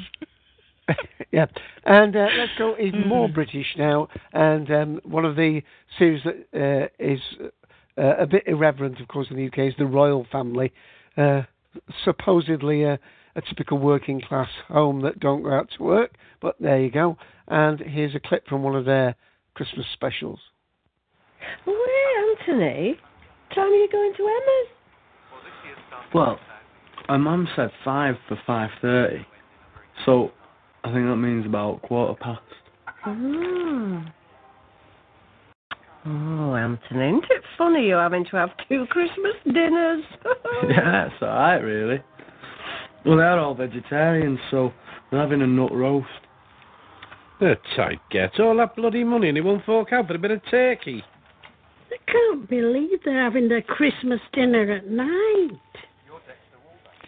yeah, 1.32 1.46
and 1.84 2.14
uh, 2.14 2.28
let's 2.38 2.52
go 2.58 2.76
even 2.78 3.02
Hmm. 3.02 3.08
more 3.08 3.28
British 3.28 3.66
now. 3.76 4.08
And 4.32 4.70
um, 4.70 5.00
one 5.04 5.24
of 5.24 5.34
the 5.34 5.62
series 5.98 6.22
that 6.24 6.46
uh, 6.54 6.88
is 7.04 7.20
uh, 7.98 8.16
a 8.18 8.26
bit 8.26 8.44
irreverent, 8.46 9.00
of 9.00 9.08
course, 9.08 9.26
in 9.30 9.36
the 9.36 9.46
UK 9.46 9.58
is 9.70 9.74
the 9.78 9.86
royal 9.86 10.26
family. 10.30 10.72
Uh, 11.16 11.42
supposedly 12.04 12.84
a, 12.84 12.98
a 13.34 13.42
typical 13.42 13.78
working 13.78 14.20
class 14.20 14.48
home 14.68 15.02
that 15.02 15.18
don't 15.18 15.42
go 15.42 15.52
out 15.52 15.68
to 15.76 15.82
work, 15.82 16.12
but 16.40 16.54
there 16.60 16.80
you 16.80 16.90
go. 16.90 17.16
And 17.48 17.80
here's 17.80 18.14
a 18.14 18.20
clip 18.20 18.46
from 18.46 18.62
one 18.62 18.76
of 18.76 18.84
their 18.84 19.16
Christmas 19.58 19.86
specials. 19.92 20.38
Well, 21.66 21.76
Anthony, 22.30 22.96
time 23.52 23.66
are 23.66 23.74
you 23.74 23.88
going 23.90 24.12
to 24.16 24.22
Emma's? 24.22 26.14
Well, 26.14 26.38
my 27.08 27.16
mum 27.16 27.48
said 27.56 27.70
five 27.84 28.14
for 28.28 28.38
five 28.46 28.70
thirty, 28.80 29.26
so 30.06 30.30
I 30.84 30.92
think 30.92 31.08
that 31.08 31.16
means 31.16 31.44
about 31.44 31.82
quarter 31.82 32.14
past. 32.14 32.40
Oh. 33.04 34.04
Oh, 36.06 36.54
Anthony, 36.54 37.08
isn't 37.08 37.24
it 37.24 37.42
funny 37.58 37.86
you're 37.88 38.00
having 38.00 38.24
to 38.26 38.36
have 38.36 38.50
two 38.68 38.86
Christmas 38.90 39.34
dinners? 39.44 40.04
yeah, 40.68 41.06
it's 41.06 41.20
alright, 41.20 41.64
really. 41.64 42.00
Well, 43.04 43.16
they're 43.16 43.40
all 43.40 43.56
vegetarians, 43.56 44.38
so 44.52 44.72
they're 45.10 45.20
having 45.20 45.42
a 45.42 45.46
nut 45.48 45.72
roast. 45.72 46.06
The 47.40 47.56
tight 47.76 48.00
gets 48.10 48.34
all 48.40 48.56
that 48.56 48.74
bloody 48.74 49.04
money 49.04 49.28
and 49.28 49.36
he 49.36 49.40
won't 49.40 49.64
fork 49.64 49.92
out 49.92 50.08
for 50.08 50.14
a 50.14 50.18
bit 50.18 50.32
of 50.32 50.40
turkey. 50.50 51.04
I 51.90 51.96
can't 52.10 52.48
believe 52.48 52.98
they're 53.04 53.22
having 53.22 53.48
their 53.48 53.62
Christmas 53.62 54.20
dinner 54.32 54.72
at 54.72 54.88
night. 54.88 55.60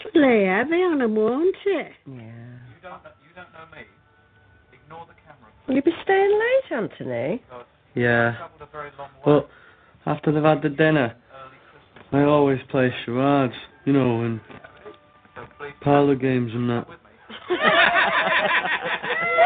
It'll 0.06 0.22
lay 0.22 0.44
heavy 0.46 0.76
on 0.76 1.02
'em, 1.02 1.14
won't 1.14 1.56
it? 1.66 1.92
Yeah. 2.06 2.12
Will 2.12 2.14
you 2.14 3.34
don't 3.34 3.52
know 3.52 3.66
me. 3.72 3.84
Ignore 4.72 5.06
the 5.06 5.14
camera. 5.26 5.50
Please. 5.66 5.74
You'll 5.74 5.84
be 5.84 5.94
staying 6.02 6.38
late, 6.38 6.72
Anthony? 6.72 7.42
Yeah. 7.94 8.48
But 9.24 9.48
after 10.06 10.32
they've 10.32 10.42
had 10.42 10.62
the 10.62 10.70
dinner, 10.70 11.14
I 12.12 12.22
always 12.22 12.60
play 12.70 12.94
charades, 13.04 13.54
you 13.84 13.92
know, 13.92 14.22
and 14.22 14.40
parlour 15.80 16.14
games 16.14 16.54
and 16.54 16.70
that. 16.70 16.86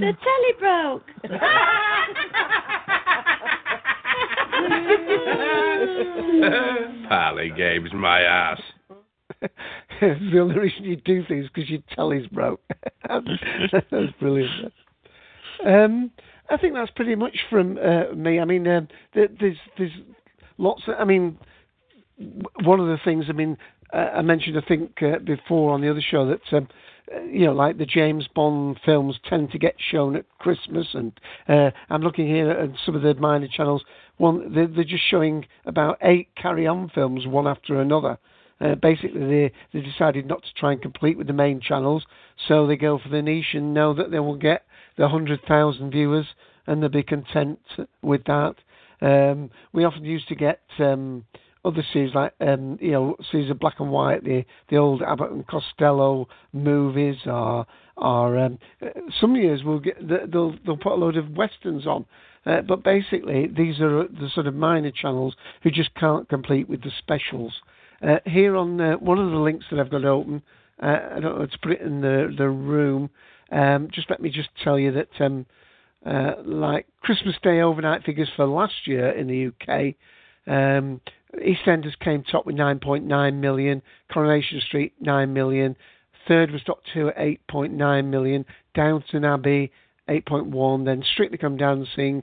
the 0.00 0.12
telly 0.22 0.52
broke. 0.58 1.10
Pally 7.08 7.50
games, 7.56 7.90
my 7.92 8.20
ass. 8.20 8.60
the 10.00 10.38
only 10.38 10.58
reason 10.58 10.84
you 10.84 10.96
do 10.96 11.24
things 11.26 11.46
because 11.52 11.68
your 11.68 11.80
telly's 11.94 12.26
broke. 12.28 12.60
that's 13.08 14.12
brilliant. 14.20 14.72
Um, 15.66 16.10
I 16.50 16.56
think 16.56 16.74
that's 16.74 16.90
pretty 16.92 17.14
much 17.14 17.36
from 17.50 17.78
uh, 17.78 18.14
me. 18.14 18.38
I 18.38 18.44
mean, 18.44 18.66
um, 18.68 18.88
there, 19.14 19.28
there's 19.40 19.56
there's 19.78 19.92
lots. 20.58 20.82
Of, 20.86 20.94
I 20.98 21.04
mean, 21.04 21.22
w- 21.32 21.53
one 22.62 22.80
of 22.80 22.86
the 22.86 22.98
things. 23.04 23.26
I 23.28 23.32
mean, 23.32 23.56
uh, 23.92 24.10
I 24.14 24.22
mentioned 24.22 24.56
I 24.58 24.66
think 24.66 25.02
uh, 25.02 25.18
before 25.18 25.72
on 25.72 25.80
the 25.80 25.90
other 25.90 26.02
show 26.02 26.26
that. 26.26 26.40
Um, 26.52 26.68
uh, 27.14 27.20
you 27.24 27.44
know, 27.44 27.52
like 27.52 27.76
the 27.76 27.84
James 27.84 28.26
Bond 28.34 28.80
films 28.82 29.18
tend 29.28 29.50
to 29.50 29.58
get 29.58 29.74
shown 29.78 30.16
at 30.16 30.24
Christmas, 30.38 30.86
and 30.94 31.12
uh, 31.48 31.70
I'm 31.90 32.00
looking 32.00 32.26
here 32.26 32.50
at 32.50 32.70
some 32.86 32.96
of 32.96 33.02
the 33.02 33.12
minor 33.14 33.46
channels. 33.46 33.84
One, 34.16 34.54
they're, 34.54 34.66
they're 34.66 34.84
just 34.84 35.02
showing 35.10 35.44
about 35.66 35.98
eight 36.00 36.28
carry-on 36.34 36.90
films, 36.94 37.26
one 37.26 37.46
after 37.46 37.78
another. 37.78 38.16
Uh, 38.60 38.74
basically, 38.76 39.20
they 39.20 39.52
they 39.72 39.84
decided 39.84 40.26
not 40.26 40.42
to 40.44 40.54
try 40.56 40.72
and 40.72 40.80
complete 40.80 41.18
with 41.18 41.26
the 41.26 41.34
main 41.34 41.60
channels, 41.60 42.06
so 42.48 42.66
they 42.66 42.76
go 42.76 42.98
for 42.98 43.10
the 43.10 43.20
niche 43.20 43.52
and 43.52 43.74
know 43.74 43.92
that 43.92 44.10
they 44.10 44.20
will 44.20 44.36
get 44.36 44.64
the 44.96 45.08
hundred 45.08 45.40
thousand 45.46 45.90
viewers, 45.90 46.26
and 46.66 46.80
they'll 46.80 46.88
be 46.88 47.02
content 47.02 47.58
with 48.00 48.24
that. 48.24 48.54
Um, 49.02 49.50
we 49.74 49.84
often 49.84 50.04
used 50.04 50.28
to 50.28 50.34
get 50.34 50.60
um, 50.78 51.24
other 51.64 51.84
series 51.92 52.14
like 52.14 52.32
um, 52.40 52.78
you 52.80 52.92
know 52.92 53.16
series 53.30 53.50
of 53.50 53.58
black 53.58 53.80
and 53.80 53.90
white, 53.90 54.24
the 54.24 54.44
the 54.70 54.76
old 54.76 55.02
Abbott 55.02 55.30
and 55.30 55.46
Costello 55.46 56.28
movies, 56.52 57.16
or 57.26 57.66
or 57.96 58.38
um, 58.38 58.58
some 59.20 59.36
years 59.36 59.62
we'll 59.64 59.80
get 59.80 59.96
they'll 60.06 60.54
they'll 60.64 60.76
put 60.76 60.92
a 60.92 60.96
load 60.96 61.16
of 61.16 61.30
westerns 61.30 61.86
on. 61.86 62.04
Uh, 62.46 62.60
but 62.60 62.82
basically, 62.84 63.46
these 63.46 63.80
are 63.80 64.06
the 64.06 64.28
sort 64.34 64.46
of 64.46 64.54
minor 64.54 64.90
channels 64.90 65.34
who 65.62 65.70
just 65.70 65.94
can't 65.94 66.28
complete 66.28 66.68
with 66.68 66.82
the 66.82 66.90
specials. 66.98 67.54
Uh, 68.02 68.16
here 68.26 68.54
on 68.54 68.78
uh, 68.80 68.94
one 68.94 69.18
of 69.18 69.30
the 69.30 69.38
links 69.38 69.64
that 69.70 69.80
I've 69.80 69.90
got 69.90 70.04
open, 70.04 70.42
uh, 70.82 70.98
I 71.16 71.20
don't 71.20 71.38
know 71.38 71.46
to 71.46 71.58
put 71.58 71.72
it 71.72 71.80
in 71.80 72.00
the 72.02 72.34
the 72.36 72.48
room. 72.48 73.08
Um, 73.50 73.88
just 73.92 74.10
let 74.10 74.20
me 74.20 74.30
just 74.30 74.48
tell 74.62 74.78
you 74.78 74.92
that, 74.92 75.20
um, 75.20 75.46
uh, 76.04 76.32
like 76.44 76.86
Christmas 77.02 77.36
Day 77.42 77.60
overnight 77.60 78.04
figures 78.04 78.28
for 78.36 78.46
last 78.46 78.86
year 78.86 79.10
in 79.10 79.26
the 79.26 79.46
UK, 79.48 79.94
um, 80.46 81.00
EastEnders 81.34 81.98
came 81.98 82.22
top 82.22 82.46
with 82.46 82.56
9.9 82.56 83.34
million, 83.34 83.82
Coronation 84.12 84.60
Street 84.60 84.94
9 85.00 85.32
million, 85.32 85.76
third 86.28 86.50
was 86.50 86.62
Doctor 86.62 86.90
Who 86.94 87.08
at 87.08 87.16
8.9 87.16 88.06
million, 88.06 88.44
Downton 88.74 89.24
Abbey 89.24 89.72
8.1, 90.08 90.84
then 90.84 91.02
Strictly 91.12 91.38
Come 91.38 91.56
Dancing, 91.56 92.22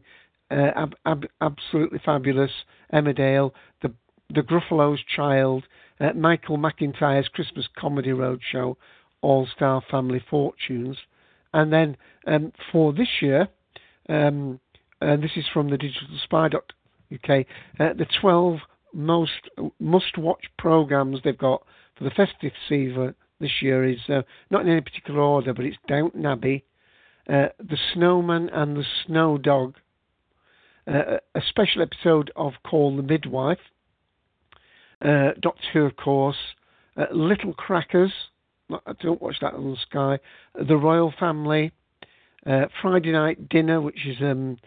uh, 0.49 0.71
ab- 0.75 0.95
ab- 1.05 1.29
absolutely 1.39 1.99
fabulous, 2.03 2.51
Emmerdale, 2.93 3.51
the 3.81 3.93
the 4.33 4.41
Gruffalo's 4.41 5.01
Child, 5.13 5.65
uh, 5.99 6.13
Michael 6.13 6.57
McIntyre's 6.57 7.27
Christmas 7.27 7.67
Comedy 7.77 8.11
Roadshow, 8.11 8.77
All 9.21 9.45
Star 9.53 9.81
Family 9.91 10.23
Fortunes, 10.29 10.97
and 11.53 11.71
then 11.73 11.97
um, 12.27 12.53
for 12.71 12.93
this 12.93 13.09
year, 13.21 13.49
um, 14.07 14.59
and 15.01 15.21
this 15.21 15.31
is 15.35 15.45
from 15.53 15.69
the 15.69 15.77
Digital 15.77 16.17
Spy.uk, 17.11 17.45
uh, 17.79 17.93
the 17.93 18.07
12 18.21 18.59
most 18.93 19.49
must-watch 19.79 20.45
programs 20.57 21.19
they've 21.23 21.37
got 21.37 21.63
for 21.97 22.03
the 22.03 22.11
festive 22.11 22.51
season 22.67 23.15
this 23.39 23.61
year 23.61 23.83
is 23.85 23.99
uh, 24.09 24.21
not 24.49 24.61
in 24.61 24.69
any 24.69 24.81
particular 24.81 25.19
order, 25.19 25.53
but 25.53 25.65
it's 25.65 25.77
Downton 25.87 26.25
Abbey, 26.25 26.63
uh, 27.27 27.47
The 27.59 27.77
Snowman 27.93 28.49
and 28.49 28.75
the 28.75 28.85
Snow 29.05 29.37
Dog, 29.37 29.75
uh, 30.87 31.17
a 31.35 31.41
special 31.49 31.81
episode 31.81 32.31
of 32.35 32.53
Call 32.65 32.95
the 32.95 33.03
Midwife, 33.03 33.59
uh, 35.03 35.31
Doctor 35.39 35.63
Who, 35.73 35.85
of 35.85 35.95
course, 35.95 36.37
uh, 36.97 37.05
Little 37.11 37.53
Crackers. 37.53 38.11
I 38.69 38.93
don't 39.01 39.21
watch 39.21 39.37
that 39.41 39.53
on 39.53 39.77
Sky. 39.89 40.19
The 40.55 40.77
Royal 40.77 41.13
Family, 41.19 41.71
uh, 42.45 42.65
Friday 42.81 43.11
Night 43.11 43.49
Dinner, 43.49 43.81
which 43.81 44.05
is 44.05 44.17
um, 44.21 44.57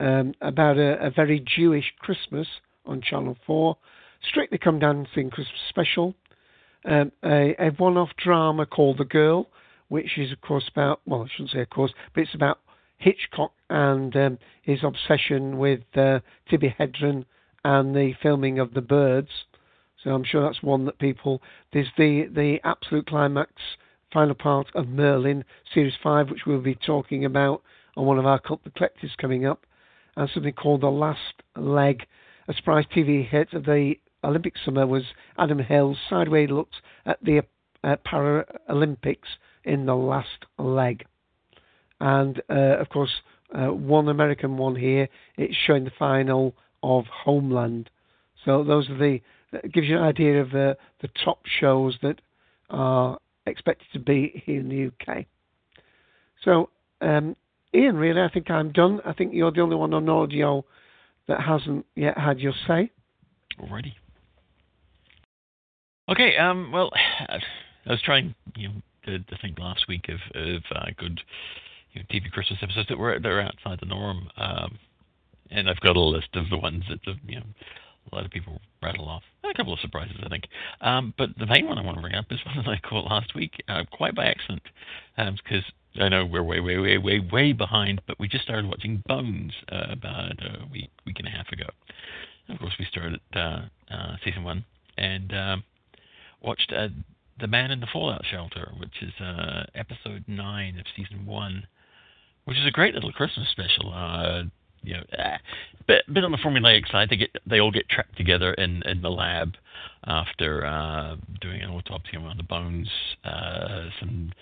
um, 0.00 0.34
about 0.40 0.78
a, 0.78 1.06
a, 1.06 1.10
very 1.10 1.40
Jewish 1.40 1.92
Christmas 1.98 2.46
on 2.84 3.00
Channel 3.00 3.36
4. 3.46 3.76
Strictly 4.28 4.58
Come 4.58 4.78
Dancing 4.78 5.30
Christmas 5.30 5.60
Special. 5.68 6.14
Um, 6.84 7.12
a, 7.24 7.54
a 7.58 7.70
one 7.76 7.96
off 7.96 8.10
drama 8.22 8.66
called 8.66 8.98
The 8.98 9.04
Girl, 9.04 9.48
which 9.88 10.18
is, 10.18 10.32
of 10.32 10.40
course, 10.40 10.68
about, 10.70 11.00
well, 11.06 11.22
I 11.22 11.26
shouldn't 11.32 11.50
say, 11.50 11.60
of 11.60 11.70
course, 11.70 11.92
but 12.14 12.22
it's 12.22 12.34
about 12.34 12.58
Hitchcock 12.98 13.52
and 13.68 14.14
um, 14.16 14.38
his 14.62 14.80
obsession 14.82 15.58
with 15.58 15.80
uh, 15.94 16.20
Tippi 16.50 16.74
Hedren 16.76 17.24
and 17.64 17.94
the 17.94 18.14
filming 18.22 18.58
of 18.58 18.74
The 18.74 18.80
Birds. 18.80 19.30
So 20.02 20.10
I'm 20.10 20.24
sure 20.24 20.42
that's 20.42 20.62
one 20.62 20.84
that 20.84 20.98
people. 20.98 21.42
There's 21.72 21.90
the 21.98 22.28
the 22.32 22.58
absolute 22.62 23.06
climax, 23.08 23.50
final 24.12 24.36
part 24.36 24.68
of 24.74 24.86
Merlin 24.86 25.44
series 25.74 25.94
five, 26.00 26.30
which 26.30 26.46
we'll 26.46 26.60
be 26.60 26.76
talking 26.76 27.24
about 27.24 27.62
on 27.96 28.06
one 28.06 28.18
of 28.18 28.26
our 28.26 28.38
cult 28.38 28.60
collectives 28.64 29.16
coming 29.20 29.46
up, 29.46 29.65
and 30.16 30.30
something 30.32 30.52
called 30.52 30.80
the 30.80 30.90
Last 30.90 31.42
Leg. 31.56 32.06
A 32.48 32.54
surprise 32.54 32.84
TV 32.94 33.26
hit 33.26 33.52
of 33.52 33.64
the 33.64 33.94
Olympic 34.24 34.54
summer 34.64 34.86
was 34.86 35.04
Adam 35.38 35.58
Hills' 35.58 35.98
sideways 36.08 36.50
looks 36.50 36.76
at 37.04 37.18
the 37.22 37.42
uh, 37.84 37.96
Paralympics 38.06 39.36
in 39.64 39.86
the 39.86 39.94
last 39.94 40.46
leg, 40.58 41.04
and 42.00 42.40
uh, 42.48 42.78
of 42.78 42.88
course 42.88 43.10
uh, 43.54 43.66
one 43.66 44.08
American 44.08 44.56
one 44.56 44.76
here. 44.76 45.08
It's 45.36 45.54
showing 45.54 45.84
the 45.84 45.92
final 45.98 46.54
of 46.82 47.04
Homeland. 47.06 47.90
So 48.44 48.64
those 48.64 48.88
are 48.88 48.96
the 48.98 49.20
that 49.52 49.72
gives 49.72 49.86
you 49.86 49.96
an 49.96 50.02
idea 50.02 50.40
of 50.40 50.50
the, 50.50 50.76
the 51.00 51.08
top 51.24 51.40
shows 51.46 51.96
that 52.02 52.20
are 52.70 53.18
expected 53.46 53.86
to 53.92 53.98
be 53.98 54.42
here 54.44 54.60
in 54.60 54.68
the 54.68 54.86
UK. 54.86 55.24
So, 56.42 56.70
um, 57.00 57.36
Ian, 57.76 57.96
really, 57.96 58.20
I 58.20 58.28
think 58.28 58.50
I'm 58.50 58.72
done. 58.72 59.00
I 59.04 59.12
think 59.12 59.34
you're 59.34 59.52
the 59.52 59.60
only 59.60 59.76
one 59.76 59.92
on 59.92 60.08
audio 60.08 60.64
that 61.28 61.40
hasn't 61.40 61.84
yet 61.94 62.16
had 62.16 62.40
your 62.40 62.54
say. 62.66 62.90
Alrighty. 63.60 63.92
Okay. 66.08 66.36
Um. 66.36 66.72
Well, 66.72 66.90
I 67.28 67.38
was 67.90 68.02
trying, 68.02 68.34
you 68.56 68.68
know, 68.68 68.74
to, 69.04 69.18
to 69.18 69.38
think 69.42 69.58
last 69.58 69.86
week 69.88 70.08
of 70.08 70.20
of 70.34 70.62
uh, 70.74 70.86
good, 70.96 71.20
you 71.92 72.00
know, 72.00 72.06
TV 72.10 72.30
Christmas 72.30 72.58
episodes 72.62 72.88
that 72.88 72.98
were 72.98 73.18
that 73.18 73.28
are 73.28 73.40
outside 73.40 73.78
the 73.80 73.86
norm. 73.86 74.28
Um, 74.36 74.78
and 75.50 75.68
I've 75.68 75.80
got 75.80 75.96
a 75.96 76.00
list 76.00 76.28
of 76.34 76.50
the 76.50 76.58
ones 76.58 76.84
that 76.88 77.00
the, 77.04 77.14
you 77.26 77.40
know 77.40 77.46
a 78.10 78.14
lot 78.14 78.24
of 78.24 78.30
people 78.30 78.60
rattle 78.82 79.08
off. 79.08 79.22
A 79.44 79.54
couple 79.54 79.72
of 79.72 79.80
surprises, 79.80 80.16
I 80.24 80.28
think. 80.28 80.44
Um, 80.80 81.14
but 81.18 81.30
the 81.38 81.46
main 81.46 81.66
one 81.66 81.78
I 81.78 81.82
want 81.82 81.96
to 81.96 82.02
bring 82.02 82.14
up 82.14 82.26
is 82.30 82.38
one 82.46 82.56
that 82.58 82.68
I 82.68 82.78
caught 82.88 83.04
last 83.04 83.34
week, 83.34 83.52
uh, 83.68 83.82
quite 83.92 84.14
by 84.14 84.26
accident, 84.26 84.62
because 85.16 85.64
um, 85.66 85.74
I 86.00 86.08
know 86.08 86.26
we're 86.26 86.42
way, 86.42 86.60
way, 86.60 86.78
way, 86.78 86.98
way, 86.98 87.20
way 87.20 87.52
behind, 87.52 88.02
but 88.06 88.18
we 88.18 88.28
just 88.28 88.44
started 88.44 88.66
watching 88.68 89.02
Bones 89.06 89.52
uh, 89.70 89.86
about 89.90 90.32
a 90.42 90.66
week, 90.70 90.90
week 91.04 91.16
and 91.18 91.28
a 91.28 91.30
half 91.30 91.48
ago. 91.52 91.66
And 92.48 92.56
of 92.56 92.60
course, 92.60 92.74
we 92.78 92.84
started 92.86 93.20
uh, 93.34 93.62
uh, 93.90 94.16
season 94.24 94.44
one 94.44 94.64
and 94.98 95.32
um, 95.34 95.64
watched 96.42 96.72
uh, 96.76 96.88
The 97.40 97.46
Man 97.46 97.70
in 97.70 97.80
the 97.80 97.86
Fallout 97.92 98.24
Shelter, 98.30 98.72
which 98.78 99.02
is 99.02 99.12
uh, 99.20 99.64
episode 99.74 100.24
nine 100.26 100.78
of 100.78 100.86
season 100.96 101.26
one, 101.26 101.66
which 102.44 102.56
is 102.56 102.66
a 102.66 102.70
great 102.70 102.94
little 102.94 103.12
Christmas 103.12 103.48
special. 103.50 103.92
Uh, 103.92 104.42
you 104.82 104.94
know, 104.94 105.02
eh, 105.18 105.38
bit 105.88 106.04
bit 106.12 106.24
on 106.24 106.30
the 106.30 106.38
formulaic 106.38 106.90
side. 106.90 107.08
They 107.10 107.16
get 107.16 107.30
they 107.44 107.60
all 107.60 107.72
get 107.72 107.88
trapped 107.88 108.16
together 108.16 108.54
in 108.54 108.82
in 108.84 109.02
the 109.02 109.10
lab 109.10 109.54
after 110.04 110.64
uh, 110.64 111.16
doing 111.40 111.60
an 111.60 111.70
autopsy 111.70 112.16
on 112.16 112.22
one 112.22 112.32
of 112.32 112.36
the 112.38 112.44
bones. 112.44 112.88
Uh, 113.24 113.88
some 113.98 114.32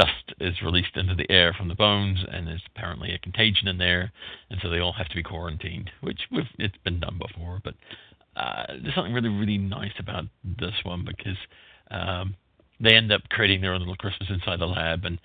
dust 0.00 0.34
is 0.40 0.62
released 0.62 0.96
into 0.96 1.14
the 1.14 1.30
air 1.30 1.52
from 1.52 1.68
the 1.68 1.74
bones, 1.74 2.18
and 2.30 2.46
there's 2.46 2.62
apparently 2.74 3.12
a 3.12 3.18
contagion 3.18 3.68
in 3.68 3.78
there, 3.78 4.12
and 4.50 4.58
so 4.62 4.70
they 4.70 4.78
all 4.78 4.92
have 4.94 5.08
to 5.08 5.16
be 5.16 5.22
quarantined. 5.22 5.90
Which 6.00 6.20
it's 6.58 6.76
been 6.84 7.00
done 7.00 7.18
before, 7.18 7.60
but 7.62 7.74
uh, 8.36 8.66
there's 8.82 8.94
something 8.94 9.12
really 9.12 9.28
really 9.28 9.58
nice 9.58 9.98
about 9.98 10.24
this 10.44 10.74
one 10.82 11.04
because. 11.04 11.38
Um, 11.90 12.36
they 12.82 12.94
end 12.94 13.12
up 13.12 13.20
creating 13.28 13.60
their 13.60 13.74
own 13.74 13.80
little 13.80 13.96
Christmas 13.96 14.30
inside 14.30 14.58
the 14.58 14.66
lab 14.66 15.04
and 15.04 15.18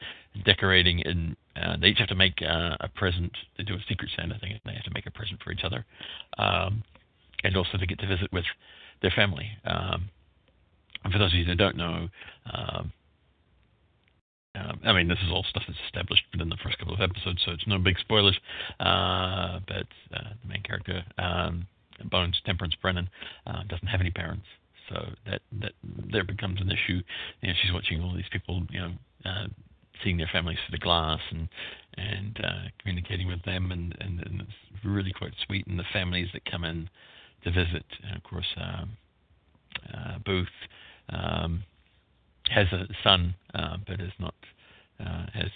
decorating 0.43 1.02
and 1.06 1.38
uh, 1.56 1.77
they 1.80 1.88
each 1.88 1.99
have 1.99 2.10
to 2.10 2.15
make 2.15 2.41
uh, 2.41 2.76
a 2.81 2.89
present. 2.89 3.31
They 3.57 3.64
do 3.64 3.76
a 3.76 3.80
secret 3.88 4.11
Santa 4.15 4.38
thing. 4.39 4.52
And 4.52 4.60
they 4.65 4.73
have 4.73 4.84
to 4.84 4.91
make 4.93 5.06
a 5.06 5.11
present 5.11 5.41
for 5.41 5.52
each 5.52 5.64
other, 5.64 5.85
um, 6.38 6.84
and 7.43 7.56
also 7.56 7.77
they 7.80 7.85
get 7.85 7.99
to 7.99 8.07
visit 8.07 8.31
with 8.34 8.45
their 9.02 9.11
family. 9.11 9.47
Um, 9.64 10.10
and 11.03 11.14
for 11.14 11.19
those 11.19 11.34
of 11.34 11.39
you 11.39 11.45
that 11.45 11.57
don't 11.57 11.77
know, 11.77 12.10
um, 12.52 12.91
uh, 14.56 14.73
I 14.84 14.94
mean, 14.94 15.07
this 15.07 15.19
is 15.26 15.32
all 15.32 15.44
stuff 15.49 15.64
that's 15.68 15.80
established 15.86 16.23
within 16.32 16.49
the 16.49 16.57
first 16.64 16.77
couple 16.77 16.94
of 16.94 17.02
episodes, 17.02 17.41
so 17.45 17.52
it's 17.52 17.68
no 17.68 17.77
big 17.77 17.98
spoilers. 17.99 18.38
Uh, 18.80 19.60
but 19.68 19.88
uh, 20.14 20.34
the 20.41 20.48
main 20.48 20.64
character, 20.64 21.03
um, 21.18 21.68
Bones 22.06 22.40
Temperance 22.45 22.76
Brennan, 22.82 23.10
uh, 23.48 23.64
doesn't 23.68 23.88
have 23.88 24.02
any 24.02 24.11
parents, 24.11 24.45
so 24.90 25.14
that 25.26 25.41
that 25.61 25.73
there 26.11 26.23
becomes 26.23 26.61
an 26.61 26.69
issue. 26.69 27.02
You 27.41 27.49
know, 27.49 27.53
she's 27.61 27.73
watching 27.73 28.02
all 28.02 28.14
these 28.14 28.30
people, 28.32 28.64
you 28.69 28.80
know, 28.80 28.91
uh, 29.26 29.48
seeing 30.03 30.18
their 30.18 30.30
families 30.32 30.57
through 30.65 30.77
the 30.77 30.84
glass 30.84 31.22
and 31.32 31.48
and 31.98 32.40
uh, 32.44 32.64
communicating 32.80 33.27
with 33.27 33.41
them, 33.44 33.72
and, 33.72 33.95
and, 33.99 34.19
and 34.19 34.41
it's 34.41 34.86
really 34.86 35.11
quite 35.11 35.34
sweet. 35.45 35.65
And 35.68 35.80
the 35.80 35.86
families 35.94 36.27
that 36.34 36.44
come 36.49 36.65
in 36.65 36.90
to 37.44 37.52
visit, 37.52 37.86
and 38.06 38.18
of 38.18 38.23
course, 38.23 38.48
um, 38.57 38.98
uh, 39.94 40.18
Booth 40.26 40.48
um, 41.10 41.64
has 42.49 42.67
a 42.72 42.88
son, 43.03 43.35
uh, 43.53 43.77
but 43.88 43.99
is 43.99 44.13
not 44.19 44.35
uh, 44.99 45.26
has 45.34 45.49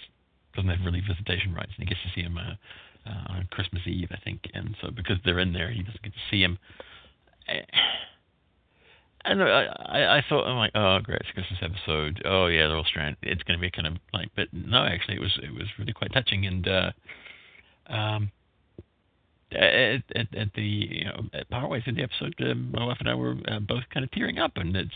doesn't 0.54 0.70
have 0.70 0.84
really 0.84 1.00
visitation 1.00 1.54
rights, 1.54 1.72
and 1.76 1.88
he 1.88 1.94
gets 1.94 2.02
to 2.02 2.10
see 2.14 2.22
him 2.22 2.36
uh, 2.36 2.54
uh, 3.08 3.34
on 3.34 3.48
Christmas 3.50 3.82
Eve, 3.86 4.08
I 4.10 4.18
think. 4.24 4.40
And 4.54 4.76
so 4.80 4.90
because 4.90 5.16
they're 5.24 5.38
in 5.38 5.52
there, 5.52 5.70
he 5.70 5.82
doesn't 5.82 6.02
get 6.02 6.12
to 6.12 6.18
see 6.30 6.42
him. 6.42 6.58
And 9.22 9.42
I, 9.42 9.66
I, 9.66 10.16
I 10.16 10.24
thought, 10.30 10.46
I'm 10.46 10.56
like, 10.56 10.70
oh, 10.74 10.98
great, 11.02 11.20
it's 11.20 11.30
Christmas 11.32 11.58
episode. 11.60 12.22
Oh, 12.24 12.46
yeah, 12.46 12.66
they're 12.66 12.76
all 12.78 12.86
stranded. 12.86 13.18
It's 13.20 13.42
going 13.42 13.58
to 13.58 13.60
be 13.60 13.70
kind 13.70 13.86
of 13.86 13.98
like, 14.14 14.30
but 14.34 14.48
no, 14.50 14.82
actually, 14.82 15.16
it 15.16 15.20
was 15.20 15.38
it 15.42 15.52
was 15.52 15.66
really 15.78 15.92
quite 15.92 16.10
touching. 16.14 16.46
And 16.46 16.66
uh, 16.66 16.90
um, 17.86 18.32
at, 19.52 20.02
at, 20.16 20.34
at 20.34 20.48
the 20.54 20.62
you 20.62 21.04
know 21.04 21.24
at 21.34 21.50
partway 21.50 21.82
through 21.82 21.96
the 21.96 22.02
episode, 22.02 22.34
uh, 22.40 22.54
my 22.54 22.86
wife 22.86 22.96
and 23.00 23.10
I 23.10 23.14
were 23.14 23.36
uh, 23.46 23.60
both 23.60 23.84
kind 23.92 24.04
of 24.04 24.10
tearing 24.10 24.38
up, 24.38 24.52
and 24.56 24.74
it's 24.74 24.88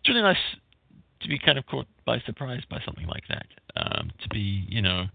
it's 0.00 0.08
really 0.08 0.22
nice 0.22 0.38
to 1.20 1.28
be 1.28 1.38
kind 1.38 1.58
of 1.58 1.66
caught 1.66 1.86
by 2.04 2.20
surprise 2.20 2.62
by 2.70 2.80
something 2.84 3.06
like 3.06 3.24
that. 3.28 3.46
Um, 3.76 4.10
to 4.22 4.28
be, 4.28 4.66
you 4.68 4.82
know, 4.82 5.06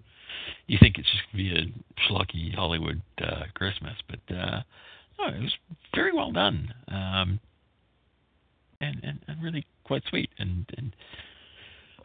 you 0.67 0.77
think 0.80 0.97
it's 0.97 1.09
just 1.09 1.23
going 1.31 1.45
to 1.45 1.53
be 1.53 1.59
a 1.59 2.09
schlocky 2.09 2.55
Hollywood 2.55 3.01
uh, 3.21 3.43
Christmas, 3.53 3.95
but 4.09 4.35
uh, 4.35 4.61
no, 5.19 5.27
it 5.27 5.41
was 5.41 5.55
very 5.95 6.13
well 6.13 6.31
done. 6.31 6.73
Um, 6.88 7.39
and, 8.81 8.99
and, 9.03 9.19
and 9.27 9.43
really 9.43 9.65
quite 9.84 10.03
sweet. 10.09 10.30
And, 10.38 10.65
and 10.77 10.95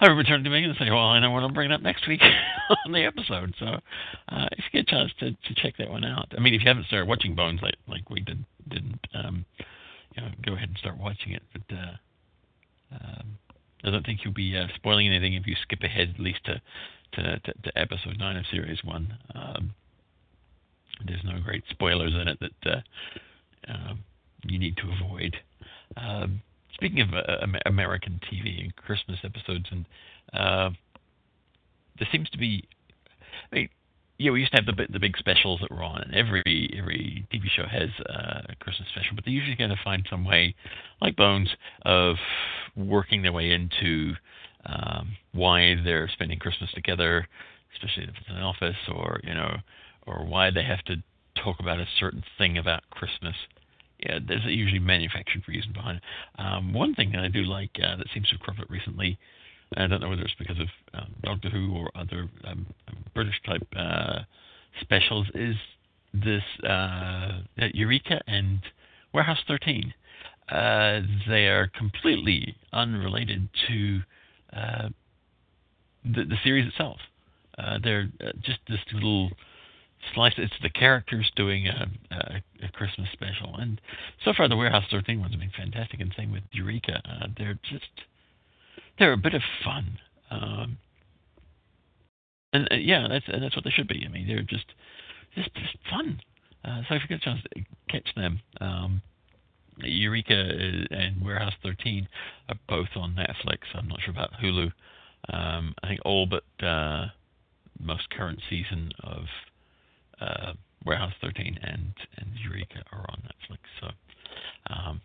I 0.00 0.08
returned 0.08 0.44
to 0.44 0.50
Megan 0.50 0.70
and 0.70 0.78
say, 0.78 0.90
"Well, 0.90 0.98
I 0.98 1.18
know 1.18 1.30
what 1.30 1.42
I'm 1.42 1.52
bringing 1.52 1.72
up 1.72 1.82
next 1.82 2.06
week 2.06 2.20
on 2.86 2.92
the 2.92 3.04
episode." 3.04 3.54
So, 3.58 3.66
uh, 3.66 4.46
if 4.52 4.64
you 4.72 4.82
get 4.82 4.92
a 4.92 4.96
chance 4.96 5.12
to, 5.20 5.30
to 5.32 5.54
check 5.56 5.76
that 5.78 5.90
one 5.90 6.04
out, 6.04 6.32
I 6.36 6.40
mean, 6.40 6.54
if 6.54 6.62
you 6.62 6.68
haven't 6.68 6.86
started 6.86 7.08
watching 7.08 7.34
Bones 7.34 7.60
like 7.62 7.74
like 7.88 8.08
we 8.08 8.20
did, 8.20 8.44
didn't, 8.68 9.00
um, 9.14 9.44
you 10.14 10.22
know, 10.22 10.28
go 10.44 10.54
ahead 10.54 10.68
and 10.68 10.78
start 10.78 10.98
watching 10.98 11.32
it. 11.32 11.42
But 11.52 11.76
uh, 11.76 12.94
um, 12.94 13.38
I 13.84 13.90
don't 13.90 14.04
think 14.04 14.20
you'll 14.24 14.34
be 14.34 14.56
uh, 14.56 14.66
spoiling 14.74 15.06
anything 15.06 15.34
if 15.34 15.46
you 15.46 15.54
skip 15.62 15.82
ahead 15.82 16.14
at 16.14 16.20
least 16.20 16.44
to 16.46 16.60
to, 17.12 17.38
to, 17.40 17.52
to 17.64 17.78
episode 17.78 18.18
nine 18.18 18.36
of 18.36 18.44
series 18.50 18.84
one. 18.84 19.16
Um, 19.34 19.74
there's 21.06 21.24
no 21.24 21.40
great 21.42 21.64
spoilers 21.70 22.12
in 22.14 22.28
it 22.28 22.38
that 22.40 22.72
uh, 22.72 23.72
um, 23.72 24.00
you 24.44 24.58
need 24.58 24.76
to 24.78 24.90
avoid. 25.00 25.36
Um, 25.96 26.42
speaking 26.74 27.00
of 27.00 27.08
uh, 27.14 27.46
American 27.66 28.20
TV 28.30 28.62
and 28.62 28.74
Christmas 28.76 29.18
episodes, 29.24 29.66
and 29.70 29.84
uh, 30.34 30.70
there 31.98 32.08
seems 32.12 32.28
to 32.30 32.38
be, 32.38 32.64
I 33.52 33.54
mean, 33.54 33.68
yeah, 34.18 34.32
we 34.32 34.40
used 34.40 34.52
to 34.52 34.62
have 34.62 34.66
the 34.66 34.86
the 34.92 34.98
big 34.98 35.16
specials 35.16 35.60
that 35.60 35.70
were 35.70 35.82
on, 35.82 36.02
and 36.02 36.14
every 36.14 36.74
every 36.76 37.26
TV 37.32 37.48
show 37.48 37.66
has 37.66 37.88
a 38.06 38.54
Christmas 38.60 38.88
special, 38.90 39.14
but 39.14 39.24
they 39.24 39.30
usually 39.30 39.56
got 39.56 39.68
to 39.68 39.80
find 39.82 40.06
some 40.10 40.24
way, 40.24 40.54
like 41.00 41.16
Bones, 41.16 41.50
of 41.82 42.16
working 42.76 43.22
their 43.22 43.32
way 43.32 43.52
into 43.52 44.14
um, 44.66 45.16
why 45.32 45.76
they're 45.84 46.08
spending 46.12 46.38
Christmas 46.38 46.70
together, 46.72 47.28
especially 47.74 48.04
if 48.04 48.10
it's 48.10 48.28
an 48.28 48.42
office, 48.42 48.76
or 48.92 49.20
you 49.22 49.34
know, 49.34 49.56
or 50.06 50.26
why 50.26 50.50
they 50.50 50.64
have 50.64 50.82
to 50.84 50.96
talk 51.42 51.60
about 51.60 51.78
a 51.78 51.86
certain 51.98 52.24
thing 52.38 52.58
about 52.58 52.82
Christmas 52.90 53.36
yeah, 54.00 54.18
there's 54.26 54.44
a 54.46 54.52
usually 54.52 54.78
manufactured 54.78 55.42
reason 55.48 55.72
behind 55.72 55.98
it. 55.98 56.02
Um, 56.40 56.72
one 56.72 56.94
thing 56.94 57.10
that 57.12 57.24
I 57.24 57.28
do 57.28 57.42
like 57.42 57.70
uh, 57.82 57.96
that 57.96 58.06
seems 58.14 58.28
to 58.28 58.36
have 58.36 58.40
cropped 58.40 58.60
up 58.60 58.70
recently, 58.70 59.18
I 59.76 59.86
don't 59.86 60.00
know 60.00 60.08
whether 60.08 60.22
it's 60.22 60.34
because 60.38 60.58
of 60.58 60.68
um, 60.94 61.14
Doctor 61.22 61.50
Who 61.50 61.74
or 61.74 61.90
other 61.94 62.28
um, 62.44 62.66
British 63.14 63.40
type 63.44 63.66
uh, 63.76 64.20
specials, 64.80 65.26
is 65.34 65.56
this 66.14 66.42
uh, 66.64 67.40
Eureka 67.74 68.20
and 68.26 68.60
Warehouse 69.12 69.38
13. 69.46 69.92
Uh, 70.50 71.00
they 71.28 71.46
are 71.46 71.70
completely 71.76 72.56
unrelated 72.72 73.48
to 73.68 74.00
uh, 74.54 74.88
the, 76.04 76.24
the 76.24 76.36
series 76.42 76.66
itself. 76.66 76.98
Uh, 77.58 77.78
they're 77.82 78.08
just 78.42 78.60
this 78.68 78.78
little 78.94 79.30
slice. 80.14 80.32
It's 80.38 80.54
the 80.62 80.70
characters 80.70 81.30
doing 81.36 81.66
a, 81.66 81.90
a, 82.10 82.42
a, 82.66 82.72
Christmas 82.72 83.08
special, 83.12 83.56
and 83.56 83.80
so 84.24 84.32
far 84.34 84.48
the 84.48 84.56
Warehouse 84.56 84.84
13 84.90 85.20
ones 85.20 85.32
have 85.32 85.40
been 85.40 85.50
fantastic. 85.56 86.00
And 86.00 86.14
same 86.16 86.32
with 86.32 86.44
Eureka. 86.52 87.02
Uh, 87.04 87.26
they're 87.36 87.58
just 87.68 87.90
they're 88.98 89.12
a 89.12 89.16
bit 89.16 89.34
of 89.34 89.42
fun, 89.64 89.98
um, 90.30 90.78
and 92.52 92.68
uh, 92.70 92.76
yeah, 92.76 93.06
that's 93.08 93.24
and 93.28 93.42
that's 93.42 93.56
what 93.56 93.64
they 93.64 93.70
should 93.70 93.88
be. 93.88 94.04
I 94.04 94.08
mean, 94.10 94.26
they're 94.26 94.42
just 94.42 94.66
just 95.34 95.54
just 95.54 95.76
fun. 95.90 96.20
Uh, 96.64 96.82
so 96.88 96.94
if 96.94 97.02
you 97.02 97.08
get 97.08 97.22
a 97.22 97.24
chance 97.24 97.40
to 97.54 97.64
catch 97.88 98.08
them, 98.16 98.40
um, 98.60 99.02
Eureka 99.78 100.34
and 100.90 101.24
Warehouse 101.24 101.52
13 101.62 102.08
are 102.48 102.56
both 102.68 102.88
on 102.96 103.14
Netflix. 103.14 103.58
I'm 103.74 103.88
not 103.88 104.00
sure 104.02 104.12
about 104.12 104.32
Hulu. 104.42 104.72
Um, 105.32 105.74
I 105.82 105.88
think 105.88 106.00
all 106.04 106.26
but 106.26 106.66
uh, 106.66 107.06
most 107.80 108.10
current 108.10 108.40
season 108.50 108.92
of 109.02 109.24
uh, 110.20 110.52
Warehouse 110.84 111.12
13 111.20 111.58
and 111.62 111.92
and 112.16 112.30
Eureka 112.44 112.82
are 112.92 113.06
on 113.08 113.22
Netflix. 113.22 113.58
So, 113.80 113.88
um, 114.74 115.00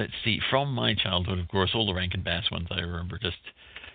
let's 0.00 0.12
see. 0.24 0.40
From 0.48 0.72
my 0.72 0.94
childhood, 0.94 1.38
of 1.38 1.48
course, 1.48 1.72
all 1.74 1.86
the 1.86 1.94
Rankin 1.94 2.22
Bass 2.22 2.50
ones 2.50 2.68
I 2.70 2.80
remember 2.80 3.18
just, 3.18 3.36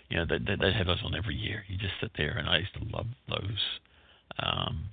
you 0.10 0.18
know, 0.18 0.26
they, 0.30 0.38
they, 0.38 0.56
they 0.56 0.72
have 0.72 0.86
those 0.86 1.02
on 1.04 1.16
every 1.16 1.36
year. 1.36 1.64
You 1.68 1.78
just 1.78 1.96
sit 2.00 2.12
there, 2.16 2.38
and 2.38 2.48
I 2.48 2.60
used 2.60 2.76
to 2.76 2.96
love 2.96 3.08
those. 3.28 3.62
Um, 4.38 4.86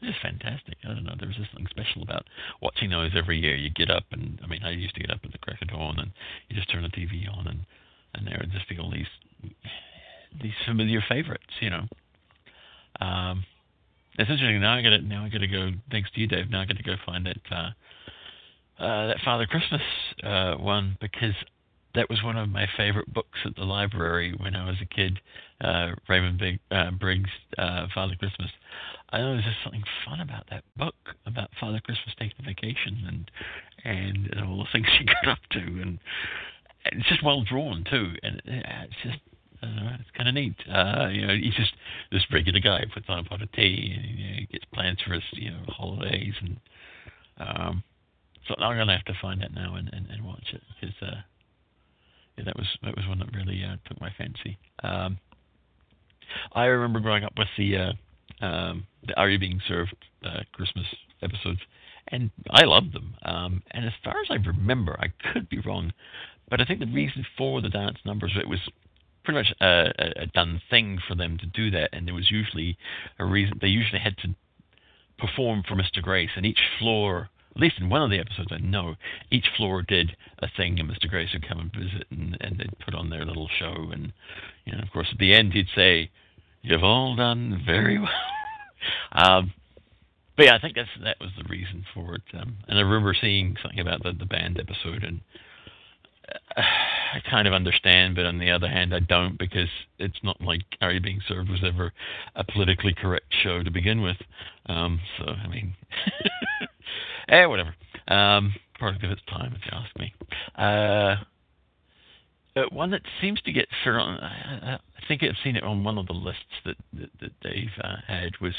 it's 0.00 0.16
fantastic. 0.22 0.78
I 0.84 0.88
don't 0.88 1.04
know. 1.04 1.14
There 1.18 1.28
was 1.28 1.36
just 1.36 1.50
something 1.52 1.68
special 1.68 2.02
about 2.02 2.24
watching 2.62 2.88
those 2.88 3.10
every 3.14 3.38
year. 3.38 3.54
You 3.54 3.68
get 3.68 3.90
up, 3.90 4.04
and 4.12 4.40
I 4.42 4.46
mean, 4.46 4.62
I 4.64 4.70
used 4.70 4.94
to 4.94 5.00
get 5.00 5.10
up 5.10 5.20
at 5.24 5.32
the 5.32 5.38
crack 5.38 5.60
of 5.60 5.68
dawn, 5.68 5.98
and 5.98 6.10
you 6.48 6.56
just 6.56 6.70
turn 6.72 6.82
the 6.82 6.88
TV 6.88 7.28
on, 7.30 7.46
and 7.46 7.60
and 8.14 8.26
there 8.26 8.38
would 8.40 8.52
just 8.52 8.68
be 8.68 8.78
all 8.78 8.90
these 8.90 9.12
these 10.42 10.56
familiar 10.64 11.02
favorites, 11.06 11.52
you 11.60 11.68
know. 11.68 11.84
Um, 13.00 13.44
it's 14.18 14.30
interesting. 14.30 14.60
Now 14.60 14.74
I 14.74 14.82
got 14.82 14.90
to 14.90 15.00
now 15.02 15.24
I 15.24 15.28
got 15.28 15.38
to 15.38 15.46
go. 15.48 15.70
Thanks 15.90 16.10
to 16.12 16.20
you, 16.20 16.26
Dave. 16.26 16.50
Now 16.50 16.62
I 16.62 16.64
got 16.64 16.76
to 16.78 16.82
go 16.82 16.96
find 17.04 17.26
that 17.26 17.40
uh, 17.50 17.70
uh, 18.78 19.06
that 19.08 19.18
Father 19.24 19.46
Christmas 19.46 19.82
uh, 20.22 20.54
one 20.54 20.96
because 21.00 21.34
that 21.94 22.10
was 22.10 22.22
one 22.22 22.36
of 22.36 22.48
my 22.48 22.66
favorite 22.76 23.12
books 23.12 23.38
at 23.44 23.56
the 23.56 23.64
library 23.64 24.34
when 24.38 24.54
I 24.54 24.66
was 24.66 24.76
a 24.82 24.86
kid. 24.86 25.18
Uh, 25.60 25.92
Raymond 26.08 26.38
Big, 26.38 26.60
uh, 26.70 26.90
Briggs' 26.90 27.30
uh, 27.56 27.86
Father 27.94 28.14
Christmas. 28.18 28.50
I 29.10 29.18
know 29.18 29.32
there's 29.32 29.44
just 29.44 29.62
something 29.64 29.84
fun 30.04 30.20
about 30.20 30.44
that 30.50 30.64
book 30.76 30.94
about 31.24 31.48
Father 31.58 31.80
Christmas 31.80 32.14
taking 32.18 32.44
vacation 32.44 33.04
and 33.08 33.30
and, 33.84 34.28
and 34.32 34.46
all 34.46 34.58
the 34.58 34.66
things 34.72 34.86
he 34.98 35.04
got 35.04 35.28
up 35.28 35.38
to, 35.52 35.58
and 35.58 35.98
it's 36.92 37.08
just 37.08 37.24
well 37.24 37.42
drawn 37.42 37.84
too, 37.90 38.12
and 38.22 38.42
it's 38.44 38.94
just 39.02 39.18
uh, 39.62 39.96
it's 39.98 40.10
kind 40.16 40.28
of 40.28 40.34
neat. 40.34 40.56
Uh, 40.70 41.08
you 41.10 41.26
know, 41.26 41.34
he's 41.34 41.54
just 41.54 41.72
this 42.12 42.22
regular 42.30 42.60
guy 42.60 42.84
puts 42.92 43.06
on 43.08 43.20
a 43.20 43.24
pot 43.24 43.42
of 43.42 43.50
tea 43.52 43.94
and 43.96 44.18
you 44.18 44.30
know, 44.30 44.46
gets 44.52 44.64
plans 44.74 44.98
for 45.06 45.14
his 45.14 45.22
you 45.32 45.50
know 45.50 45.62
holidays 45.68 46.34
and 46.40 46.56
um, 47.38 47.84
so 48.48 48.54
I'm 48.58 48.76
gonna 48.76 48.96
have 48.96 49.04
to 49.06 49.18
find 49.20 49.40
that 49.42 49.54
now 49.54 49.74
and, 49.76 49.90
and, 49.92 50.08
and 50.10 50.24
watch 50.24 50.52
it 50.52 50.62
because 50.80 50.94
uh, 51.02 51.20
yeah, 52.36 52.44
that 52.44 52.56
was 52.56 52.66
that 52.82 52.96
was 52.96 53.06
one 53.06 53.18
that 53.18 53.34
really 53.34 53.62
uh, 53.64 53.76
took 53.88 54.00
my 54.00 54.10
fancy. 54.16 54.58
Um, 54.82 55.18
I 56.52 56.64
remember 56.64 57.00
growing 57.00 57.24
up 57.24 57.32
with 57.36 57.48
the 57.56 57.76
uh, 57.76 58.44
um, 58.44 58.86
the 59.06 59.18
Are 59.18 59.28
You 59.28 59.38
Being 59.38 59.60
Served 59.66 59.94
uh, 60.24 60.40
Christmas 60.52 60.86
episodes, 61.22 61.60
and 62.08 62.30
I 62.50 62.64
loved 62.64 62.92
them. 62.92 63.14
Um, 63.24 63.62
and 63.70 63.86
as 63.86 63.92
far 64.04 64.14
as 64.20 64.26
I 64.30 64.34
remember, 64.34 64.98
I 65.00 65.08
could 65.32 65.48
be 65.48 65.60
wrong, 65.60 65.92
but 66.50 66.60
I 66.60 66.64
think 66.64 66.80
the 66.80 66.86
reason 66.86 67.24
for 67.36 67.60
the 67.60 67.68
dance 67.68 67.98
numbers 68.04 68.32
it 68.36 68.48
was 68.48 68.60
pretty 69.24 69.38
much 69.38 69.54
a, 69.60 70.22
a, 70.22 70.26
done 70.26 70.62
thing 70.70 70.98
for 71.08 71.16
them 71.16 71.36
to 71.38 71.46
do 71.46 71.70
that, 71.72 71.90
and 71.92 72.06
there 72.06 72.14
was 72.14 72.30
usually 72.30 72.78
a 73.18 73.24
reason. 73.24 73.58
They 73.60 73.68
usually 73.68 73.98
had 73.98 74.16
to 74.18 74.34
perform 75.18 75.64
for 75.66 75.74
Mr. 75.74 76.00
Grace, 76.00 76.30
and 76.36 76.46
each 76.46 76.60
floor, 76.78 77.28
at 77.56 77.62
least 77.62 77.78
in 77.80 77.88
one 77.88 78.02
of 78.02 78.10
the 78.10 78.18
episodes, 78.18 78.48
I 78.50 78.58
know 78.58 78.96
each 79.30 79.46
floor 79.56 79.82
did 79.82 80.14
a 80.40 80.48
thing, 80.56 80.78
and 80.78 80.90
Mr. 80.90 81.08
Grace 81.08 81.30
would 81.32 81.48
come 81.48 81.58
and 81.58 81.72
visit, 81.72 82.06
and, 82.10 82.36
and 82.40 82.58
they'd 82.58 82.78
put 82.84 82.94
on 82.94 83.08
their 83.08 83.24
little 83.24 83.48
show, 83.58 83.90
and 83.92 84.12
you 84.66 84.72
know, 84.72 84.82
of 84.82 84.90
course, 84.92 85.08
at 85.10 85.18
the 85.18 85.34
end 85.34 85.54
he'd 85.54 85.66
say, 85.74 86.10
"You've 86.62 86.84
all 86.84 87.16
done 87.16 87.62
very 87.64 87.98
well." 87.98 88.10
um, 89.12 89.54
but 90.36 90.46
yeah, 90.46 90.54
I 90.54 90.60
think 90.60 90.76
that's 90.76 90.88
that 91.02 91.16
was 91.18 91.30
the 91.38 91.48
reason 91.48 91.84
for 91.94 92.16
it. 92.16 92.22
Um, 92.34 92.58
and 92.68 92.78
I 92.78 92.82
remember 92.82 93.16
seeing 93.18 93.56
something 93.62 93.80
about 93.80 94.02
the 94.02 94.12
the 94.12 94.26
band 94.26 94.60
episode, 94.60 95.02
and 95.02 95.22
I 96.56 97.20
kind 97.30 97.48
of 97.48 97.54
understand, 97.54 98.16
but 98.16 98.26
on 98.26 98.38
the 98.38 98.50
other 98.50 98.68
hand, 98.68 98.94
I 98.94 99.00
don't 99.00 99.38
because 99.38 99.68
it's 99.98 100.18
not 100.22 100.40
like 100.40 100.62
Are 100.82 100.92
You 100.92 101.00
Being 101.00 101.20
Served 101.26 101.48
was 101.48 101.64
ever 101.64 101.92
a 102.34 102.44
politically 102.44 102.94
correct 102.94 103.34
show 103.42 103.62
to 103.62 103.70
begin 103.70 104.02
with. 104.02 104.16
Um, 104.66 105.00
so 105.18 105.24
I 105.24 105.48
mean, 105.48 105.74
eh, 107.28 107.46
whatever. 107.46 107.74
Um, 108.08 108.54
product 108.78 109.04
of 109.04 109.10
its 109.10 109.22
time, 109.28 109.54
if 109.54 109.62
you 109.64 109.72
ask 109.72 109.98
me. 109.98 110.14
Uh, 110.56 111.16
uh, 112.56 112.64
one 112.70 112.90
that 112.90 113.02
seems 113.20 113.40
to 113.42 113.52
get 113.52 113.66
thrown. 113.84 114.18
I, 114.18 114.74
I 114.74 115.06
think 115.08 115.22
I've 115.22 115.36
seen 115.44 115.56
it 115.56 115.62
on 115.62 115.84
one 115.84 115.98
of 115.98 116.06
the 116.06 116.14
lists 116.14 116.42
that 116.64 116.76
that, 116.94 117.10
that 117.20 117.40
Dave 117.40 117.68
uh, 117.82 117.96
had 118.06 118.32
was 118.40 118.54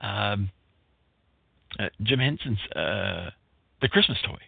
um, 0.00 0.50
uh, 1.78 1.88
Jim 2.02 2.20
Henson's 2.20 2.60
uh, 2.76 3.30
"The 3.80 3.88
Christmas 3.88 4.18
Toy," 4.24 4.38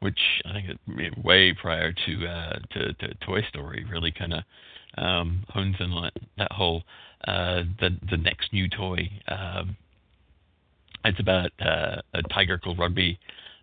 which 0.00 0.18
I 0.44 0.52
think 0.52 0.68
it, 0.68 1.24
way 1.24 1.54
prior 1.54 1.92
to, 1.92 2.16
to 2.72 2.92
to 2.92 3.14
Toy 3.24 3.42
Story 3.48 3.86
really 3.90 4.12
kind 4.12 4.34
of 4.34 4.42
um, 4.98 5.44
hones 5.48 5.76
in 5.80 5.90
on 5.92 6.10
that 6.36 6.52
whole 6.52 6.82
the 7.26 7.96
the 8.10 8.18
next 8.18 8.52
new 8.52 8.68
toy. 8.68 9.10
Um, 9.28 9.76
it's 11.04 11.20
about 11.20 11.50
uh, 11.60 12.00
a 12.14 12.22
tiger 12.34 12.58
called 12.58 12.78
Rugby, 12.78 13.18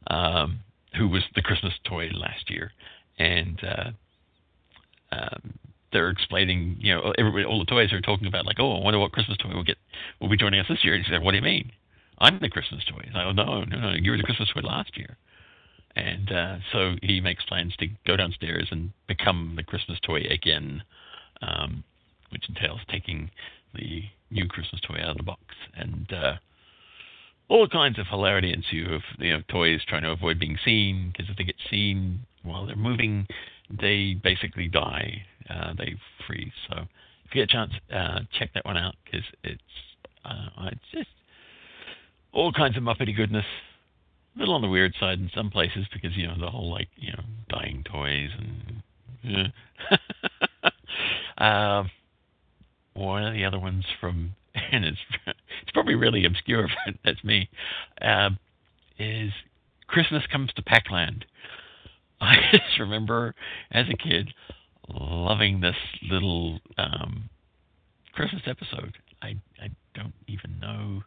um, 0.08 0.60
who 0.98 1.08
was 1.08 1.24
the 1.36 1.42
Christmas 1.42 1.74
toy 1.84 2.10
last 2.14 2.50
year, 2.50 2.72
and 3.18 3.62
uh, 3.64 3.92
um, 5.12 5.54
they're 5.92 6.10
explaining, 6.10 6.78
you 6.80 6.94
know, 6.94 7.14
everybody, 7.18 7.46
all 7.46 7.60
the 7.60 7.66
toys 7.66 7.94
are 7.94 8.02
talking 8.02 8.28
about, 8.28 8.46
like, 8.46 8.60
oh, 8.60 8.78
I 8.78 8.84
wonder 8.84 9.00
what 9.00 9.12
Christmas 9.12 9.38
toy 9.38 9.54
will 9.54 9.64
get 9.64 9.78
will 10.20 10.30
be 10.30 10.38
joining 10.38 10.60
us 10.60 10.68
this 10.68 10.84
year. 10.84 10.94
And 10.94 11.06
he 11.06 11.12
said, 11.12 11.22
what 11.22 11.32
do 11.32 11.38
you 11.38 11.44
mean? 11.44 11.72
I'm 12.20 12.40
the 12.40 12.50
Christmas 12.50 12.84
toy. 12.86 13.02
He's 13.06 13.14
like, 13.14 13.26
oh 13.26 13.32
no, 13.32 13.64
no, 13.64 13.80
no, 13.80 13.92
you 13.92 14.12
were 14.12 14.18
the 14.18 14.24
Christmas 14.24 14.50
toy 14.54 14.62
last 14.62 14.98
year. 14.98 15.18
And 15.96 16.32
uh, 16.32 16.58
so 16.72 16.96
he 17.02 17.22
makes 17.22 17.46
plans 17.46 17.76
to 17.78 17.88
go 18.06 18.18
downstairs 18.18 18.68
and 18.72 18.92
become 19.08 19.54
the 19.56 19.64
Christmas 19.64 20.00
toy 20.06 20.22
again, 20.30 20.84
um, 21.42 21.84
which 22.30 22.44
entails 22.50 22.82
taking 22.90 23.32
the 23.74 24.04
new 24.32 24.48
Christmas 24.48 24.82
toy 24.82 24.98
out 25.02 25.12
of 25.12 25.18
the 25.18 25.24
box 25.24 25.42
and 25.76 26.12
uh, 26.12 26.34
all 27.48 27.68
kinds 27.68 28.00
of 28.00 28.08
hilarity 28.08 28.54
ensue 28.54 28.94
of 28.94 29.02
you 29.20 29.34
know 29.34 29.42
toys 29.50 29.82
trying 29.88 30.04
to 30.04 30.12
avoid 30.12 30.40
being 30.40 30.58
seen 30.64 31.12
because 31.12 31.30
if 31.30 31.38
they 31.38 31.44
get 31.44 31.56
seen 31.70 32.20
while 32.44 32.66
they're 32.66 32.76
moving, 32.76 33.28
they 33.70 34.16
basically 34.24 34.68
die. 34.68 35.26
Uh, 35.50 35.74
they 35.78 35.96
freeze. 36.26 36.52
So 36.70 36.78
if 37.26 37.36
you 37.36 37.42
get 37.42 37.50
a 37.50 37.54
chance, 37.54 37.74
uh, 37.94 38.20
check 38.38 38.52
that 38.54 38.66
one 38.66 38.78
out 38.78 38.96
because 39.04 39.26
it's 39.44 39.62
uh, 40.24 40.70
it's 40.72 40.92
just 40.92 41.10
all 42.32 42.52
kinds 42.52 42.78
of 42.78 42.84
muppety 42.84 43.16
goodness. 43.16 43.46
A 44.36 44.40
little 44.40 44.56
on 44.56 44.62
the 44.62 44.68
weird 44.68 44.94
side 45.00 45.20
in 45.20 45.30
some 45.34 45.50
places 45.50 45.86
because 45.94 46.16
you 46.18 46.28
know 46.28 46.36
the 46.40 46.50
whole 46.50 46.72
like 46.72 46.90
you 46.96 47.12
know 47.12 47.24
dying 47.50 47.84
toys 47.90 48.30
and. 48.38 48.82
Yeah. 49.28 49.48
um, 51.40 51.90
one 52.94 53.24
of 53.24 53.34
the 53.34 53.44
other 53.44 53.60
ones 53.60 53.84
from 54.00 54.36
and 54.72 54.86
it's 54.86 54.98
it's 55.26 55.72
probably 55.74 55.96
really 55.96 56.26
obscure, 56.26 56.68
but 56.86 56.96
that's 57.04 57.24
me. 57.24 57.50
Uh, 58.02 58.32
is 58.98 59.32
Christmas 59.88 60.24
comes 60.32 60.52
to 60.54 60.62
Pac-Land. 60.62 61.26
I 62.22 62.36
just 62.52 62.80
remember 62.80 63.36
as 63.72 63.86
a 63.90 63.98
kid 63.98 64.34
loving 64.90 65.62
this 65.62 65.76
little 66.10 66.60
um, 66.78 67.30
Christmas 68.14 68.44
episode. 68.46 68.98
I 69.22 69.36
I 69.62 69.70
don't 69.94 70.14
even 70.28 70.60
know. 70.60 71.02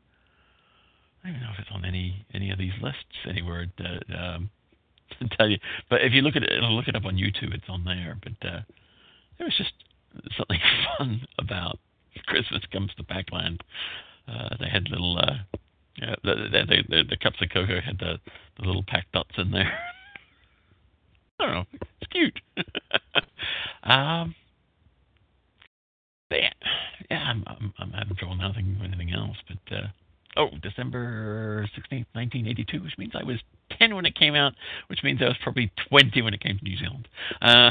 I 1.22 1.28
don't 1.28 1.36
even 1.36 1.42
know 1.42 1.52
if 1.54 1.60
it's 1.60 1.70
on 1.72 1.84
any 1.84 2.26
any 2.34 2.50
of 2.50 2.58
these 2.58 2.72
lists 2.82 3.26
anywhere 3.28 3.66
to, 3.78 4.00
um, 4.18 4.50
to 5.18 5.36
tell 5.36 5.48
you. 5.48 5.58
But 5.88 6.02
if 6.02 6.12
you 6.12 6.22
look 6.22 6.36
at 6.36 6.42
it, 6.42 6.62
look 6.62 6.88
it 6.88 6.96
up 6.96 7.06
on 7.06 7.16
YouTube. 7.16 7.54
It's 7.54 7.68
on 7.68 7.84
there. 7.84 8.18
But 8.22 8.48
uh, 8.48 8.60
there 9.38 9.46
was 9.46 9.56
just 9.56 9.72
something 10.36 10.60
fun 10.98 11.26
about 11.38 11.78
Christmas 12.26 12.62
comes 12.72 12.90
to 12.96 13.04
Pac-Land. 13.04 13.62
Uh, 14.26 14.56
they 14.60 14.68
had 14.68 14.88
little, 14.90 15.18
uh, 15.18 15.38
the, 16.22 16.34
the, 16.50 16.82
the, 16.88 17.02
the 17.10 17.16
cups 17.16 17.36
of 17.40 17.48
cocoa 17.50 17.80
had 17.80 17.98
the, 17.98 18.18
the 18.58 18.66
little 18.66 18.84
pack 18.86 19.06
dots 19.12 19.34
in 19.38 19.50
there. 19.50 19.72
I 21.40 21.46
don't 21.46 21.54
know, 21.54 21.64
it's 22.00 22.12
cute. 22.12 22.40
um, 23.84 24.34
yeah, 26.30 26.52
yeah, 27.10 27.22
I'm, 27.26 27.44
I'm, 27.46 27.72
I'm 27.78 27.90
having 27.92 28.16
trouble 28.16 28.36
now 28.36 28.52
thinking 28.54 28.76
of 28.76 28.82
anything 28.82 29.12
else, 29.12 29.36
but 29.48 29.76
uh, 29.76 29.86
oh, 30.36 30.50
December 30.62 31.62
16th, 31.76 32.06
1982, 32.12 32.82
which 32.82 32.98
means 32.98 33.12
I 33.14 33.24
was 33.24 33.38
10 33.78 33.94
when 33.94 34.06
it 34.06 34.14
came 34.14 34.34
out, 34.34 34.54
which 34.88 35.02
means 35.02 35.20
I 35.22 35.26
was 35.26 35.36
probably 35.42 35.70
20 35.88 36.22
when 36.22 36.34
it 36.34 36.40
came 36.40 36.58
to 36.58 36.64
New 36.64 36.76
Zealand. 36.76 37.08
Uh, 37.40 37.70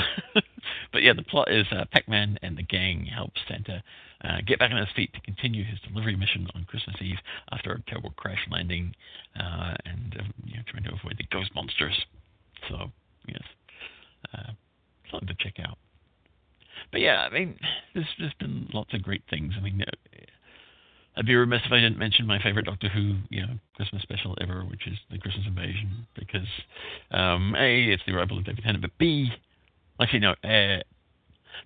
but 0.92 1.04
yeah, 1.04 1.14
the 1.14 1.24
plot 1.24 1.52
is 1.52 1.66
uh, 1.72 1.86
Pac-Man 1.92 2.40
and 2.42 2.58
the 2.58 2.64
gang 2.64 3.06
help 3.06 3.32
Santa 3.48 3.84
uh, 4.24 4.38
get 4.46 4.60
back 4.60 4.72
on 4.72 4.78
his 4.78 4.88
feet 4.96 5.14
to 5.14 5.22
continue 5.22 5.64
his 5.64 5.80
delivery 5.88 6.16
mission 6.16 6.48
on 6.56 6.66
Christmas 6.66 6.96
Eve 7.02 7.18
after 7.52 7.72
a 7.74 7.82
terrible 7.90 8.12
crash 8.18 8.40
landing 8.50 8.94
uh, 9.40 9.74
and 9.86 10.18
uh, 10.20 10.24
you 10.46 10.56
know, 10.56 10.64
trying 10.68 10.84
to 10.84 10.94
avoid 10.94 11.18
the 11.18 11.26
ghost 11.32 11.52
monsters. 11.56 12.06
So, 12.70 12.92
yes, 13.28 13.44
uh, 14.34 14.52
something 15.12 15.28
to 15.28 15.36
check 15.40 15.56
out. 15.60 15.78
But 16.92 17.02
yeah, 17.02 17.28
I 17.30 17.34
mean, 17.34 17.58
there's, 17.94 18.08
there's 18.20 18.34
been 18.40 18.70
lots 18.74 18.94
of 18.94 19.02
great 19.02 19.24
things. 19.30 19.54
I 19.58 19.62
mean, 19.62 19.84
uh, 19.86 20.18
I'd 21.18 21.26
be 21.26 21.36
remiss 21.36 21.62
if 21.66 21.72
I 21.72 21.80
didn't 21.80 21.98
mention 21.98 22.28
my 22.28 22.42
favorite 22.42 22.66
Doctor 22.66 22.90
Who, 22.90 23.16
you 23.30 23.42
know, 23.42 23.54
Christmas 23.76 24.04
special 24.04 24.38
ever, 24.40 24.64
which 24.64 24.86
is 24.88 24.98
the 25.10 25.18
Christmas 25.18 25.46
Invasion, 25.48 26.08
because 26.16 26.48
um, 27.12 27.56
a 27.58 27.86
it's 27.86 28.04
the 28.06 28.14
arrival 28.14 28.38
of 28.38 28.46
David 28.46 28.64
Tennant, 28.64 28.82
but 28.82 28.92
b 29.00 29.32
actually 30.00 30.20
no, 30.20 30.36
uh, 30.44 30.82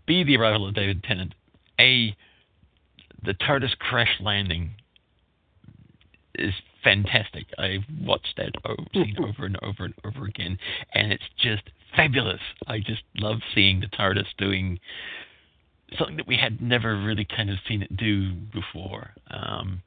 b 0.05 0.23
the 0.23 0.37
arrival 0.37 0.67
of 0.67 0.73
David 0.73 1.03
Tennant, 1.03 1.33
a 1.79 2.15
the 3.23 3.33
TARDIS 3.33 3.77
crash 3.77 4.19
landing 4.19 4.71
is 6.35 6.53
fantastic. 6.83 7.45
I've 7.57 7.83
watched 8.03 8.35
that 8.37 8.53
scene 8.93 9.17
over 9.19 9.45
and 9.45 9.57
over 9.61 9.85
and 9.85 9.93
over 10.03 10.25
again, 10.25 10.57
and 10.93 11.11
it's 11.11 11.23
just 11.37 11.63
fabulous. 11.95 12.41
I 12.67 12.79
just 12.79 13.03
love 13.17 13.39
seeing 13.53 13.81
the 13.81 13.87
TARDIS 13.87 14.27
doing 14.37 14.79
something 15.97 16.17
that 16.17 16.27
we 16.27 16.37
had 16.37 16.61
never 16.61 16.95
really 16.97 17.25
kind 17.25 17.49
of 17.49 17.57
seen 17.67 17.81
it 17.81 17.95
do 17.97 18.33
before. 18.53 19.11
Um, 19.29 19.81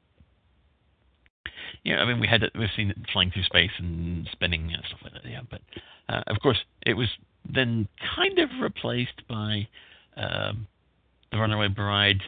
you 1.83 1.95
know, 1.95 2.01
I 2.01 2.05
mean, 2.05 2.19
we 2.19 2.27
had 2.27 2.43
it, 2.43 2.51
we've 2.57 2.69
seen 2.75 2.91
it 2.91 2.97
flying 3.11 3.31
through 3.31 3.43
space 3.43 3.71
and 3.77 4.27
spinning 4.31 4.71
and 4.73 4.83
stuff 4.87 4.99
like 5.03 5.13
that. 5.13 5.25
Yeah, 5.29 5.41
but 5.49 5.61
uh, 6.09 6.21
of 6.27 6.39
course, 6.41 6.57
it 6.85 6.93
was 6.93 7.09
then 7.51 7.87
kind 8.15 8.39
of 8.39 8.49
replaced 8.61 9.27
by 9.27 9.67
um, 10.15 10.67
the 11.31 11.37
Runaway 11.37 11.67
Bride 11.69 12.21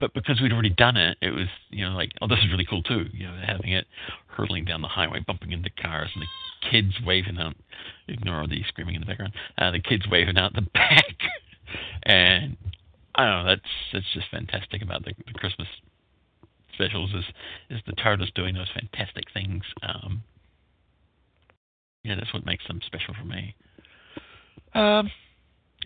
but 0.00 0.14
because 0.14 0.40
we'd 0.40 0.52
already 0.52 0.70
done 0.70 0.96
it, 0.96 1.18
it 1.20 1.30
was 1.30 1.48
you 1.70 1.84
know 1.84 1.94
like 1.94 2.10
oh 2.20 2.28
this 2.28 2.38
is 2.38 2.50
really 2.50 2.66
cool 2.68 2.82
too. 2.82 3.06
You 3.12 3.26
know 3.26 3.40
having 3.44 3.72
it 3.72 3.86
hurtling 4.26 4.64
down 4.64 4.82
the 4.82 4.88
highway, 4.88 5.20
bumping 5.26 5.52
into 5.52 5.70
cars, 5.70 6.10
and 6.14 6.22
the 6.22 6.70
kids 6.70 6.94
waving 7.04 7.38
out. 7.38 7.54
Ignore 8.08 8.46
the 8.48 8.62
screaming 8.68 8.94
in 8.94 9.00
the 9.00 9.06
background. 9.06 9.34
Uh, 9.58 9.70
the 9.70 9.80
kids 9.80 10.04
waving 10.10 10.38
out 10.38 10.54
the 10.54 10.62
back, 10.74 11.16
and 12.04 12.56
I 13.14 13.24
don't 13.24 13.44
know. 13.44 13.50
That's 13.50 13.70
that's 13.92 14.12
just 14.14 14.26
fantastic 14.30 14.82
about 14.82 15.04
the, 15.04 15.12
the 15.26 15.34
Christmas 15.34 15.68
specials 16.72 17.12
is 17.12 17.24
is 17.70 17.82
the 17.86 17.92
TARDIS 17.92 18.32
doing 18.34 18.54
those 18.54 18.70
fantastic 18.72 19.24
things. 19.32 19.64
Um, 19.82 20.22
yeah, 22.04 22.14
that's 22.14 22.32
what 22.32 22.46
makes 22.46 22.66
them 22.66 22.80
special 22.86 23.14
for 23.14 23.26
me. 23.26 23.54
Um, 24.74 25.10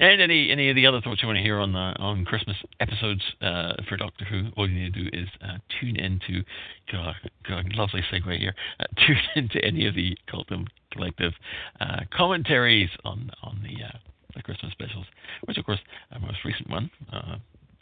and 0.00 0.22
any 0.22 0.50
any 0.50 0.70
of 0.70 0.76
the 0.76 0.86
other 0.86 1.00
thoughts 1.00 1.20
you 1.22 1.28
want 1.28 1.36
to 1.36 1.42
hear 1.42 1.58
on 1.58 1.72
the 1.72 1.78
on 1.78 2.24
Christmas 2.24 2.56
episodes 2.80 3.22
uh, 3.42 3.74
for 3.88 3.96
Doctor 3.96 4.24
Who, 4.24 4.48
all 4.56 4.68
you 4.68 4.80
need 4.80 4.94
to 4.94 5.02
do 5.02 5.10
is 5.12 5.28
uh, 5.42 5.58
tune 5.80 5.96
into 5.96 6.42
God, 6.90 7.14
God, 7.48 7.66
lovely 7.74 8.02
segue 8.10 8.38
here. 8.38 8.54
Uh, 8.80 8.84
tune 9.06 9.18
into 9.36 9.62
any 9.64 9.86
of 9.86 9.94
the 9.94 10.16
Cultdom 10.32 10.66
Collective 10.92 11.32
uh, 11.80 12.00
commentaries 12.12 12.90
on 13.04 13.30
on 13.42 13.62
the 13.62 13.84
uh, 13.84 13.98
the 14.34 14.42
Christmas 14.42 14.72
specials, 14.72 15.06
which 15.44 15.58
of 15.58 15.66
course 15.66 15.80
our 16.12 16.20
most 16.20 16.38
recent 16.44 16.70
one 16.70 16.90
uh, 17.12 17.36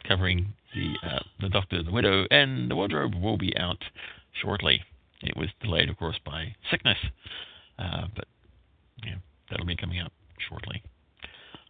covering 0.05 0.53
the 0.75 0.93
the 1.39 1.49
Doctor, 1.49 1.81
the 1.81 1.91
Widow, 1.91 2.25
and 2.29 2.69
the 2.69 2.75
Wardrobe 2.75 3.15
will 3.15 3.37
be 3.37 3.55
out 3.57 3.83
shortly. 4.41 4.81
It 5.21 5.37
was 5.37 5.49
delayed, 5.61 5.87
of 5.87 5.97
course, 5.97 6.19
by 6.25 6.55
sickness, 6.71 6.97
but 7.77 8.25
yeah, 9.05 9.15
that'll 9.49 9.67
be 9.67 9.75
coming 9.75 9.99
out 9.99 10.11
shortly. 10.49 10.83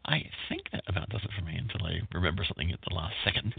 I 0.06 0.24
think 0.50 0.64
that 0.72 0.84
about 0.88 1.10
does 1.10 1.22
it 1.24 1.32
for 1.38 1.46
me 1.46 1.56
until 1.58 1.86
I 1.86 2.02
remember 2.14 2.44
something 2.48 2.72
at 2.72 2.80
the 2.88 2.96
last 2.96 3.16
second. 3.24 3.54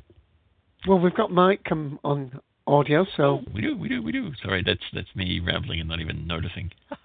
Well, 0.86 0.98
we've 0.98 1.14
got 1.14 1.30
Mike 1.30 1.62
come 1.64 2.00
on 2.02 2.40
audio, 2.66 3.06
so 3.16 3.22
oh, 3.22 3.44
we 3.54 3.60
do, 3.60 3.76
we 3.76 3.88
do, 3.88 4.02
we 4.02 4.12
do. 4.12 4.32
Sorry, 4.42 4.62
that's 4.64 4.82
that's 4.92 5.14
me 5.14 5.40
rambling 5.40 5.80
and 5.80 5.88
not 5.88 6.00
even 6.00 6.26
noticing. 6.26 6.70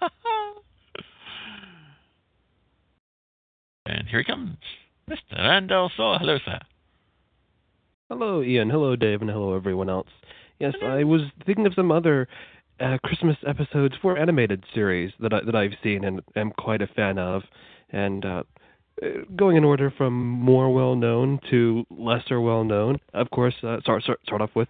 and 3.86 4.08
here 4.08 4.18
he 4.18 4.24
comes, 4.24 4.56
Mr. 5.08 5.38
Randall 5.38 5.90
Saw. 5.96 6.18
Hello, 6.18 6.38
sir. 6.44 6.58
Hello, 8.08 8.42
Ian. 8.42 8.70
Hello, 8.70 8.96
Dave, 8.96 9.20
and 9.20 9.30
hello, 9.30 9.54
everyone 9.54 9.90
else. 9.90 10.08
Yes, 10.58 10.74
I 10.82 11.04
was 11.04 11.20
thinking 11.46 11.66
of 11.66 11.74
some 11.74 11.92
other 11.92 12.26
uh, 12.80 12.98
Christmas 13.04 13.36
episodes 13.46 13.94
for 14.02 14.18
animated 14.18 14.64
series 14.74 15.12
that 15.20 15.32
I, 15.32 15.40
that 15.44 15.54
I've 15.54 15.74
seen 15.82 16.04
and 16.04 16.20
am 16.34 16.50
quite 16.50 16.82
a 16.82 16.88
fan 16.88 17.18
of, 17.18 17.42
and 17.90 18.24
uh, 18.24 18.42
going 19.36 19.56
in 19.56 19.64
order 19.64 19.92
from 19.96 20.14
more 20.14 20.72
well 20.72 20.96
known 20.96 21.40
to 21.50 21.84
lesser 21.90 22.40
well 22.40 22.64
known. 22.64 22.98
Of 23.14 23.30
course, 23.30 23.54
uh, 23.62 23.80
start, 23.80 24.02
start 24.02 24.20
start 24.24 24.42
off 24.42 24.50
with 24.54 24.68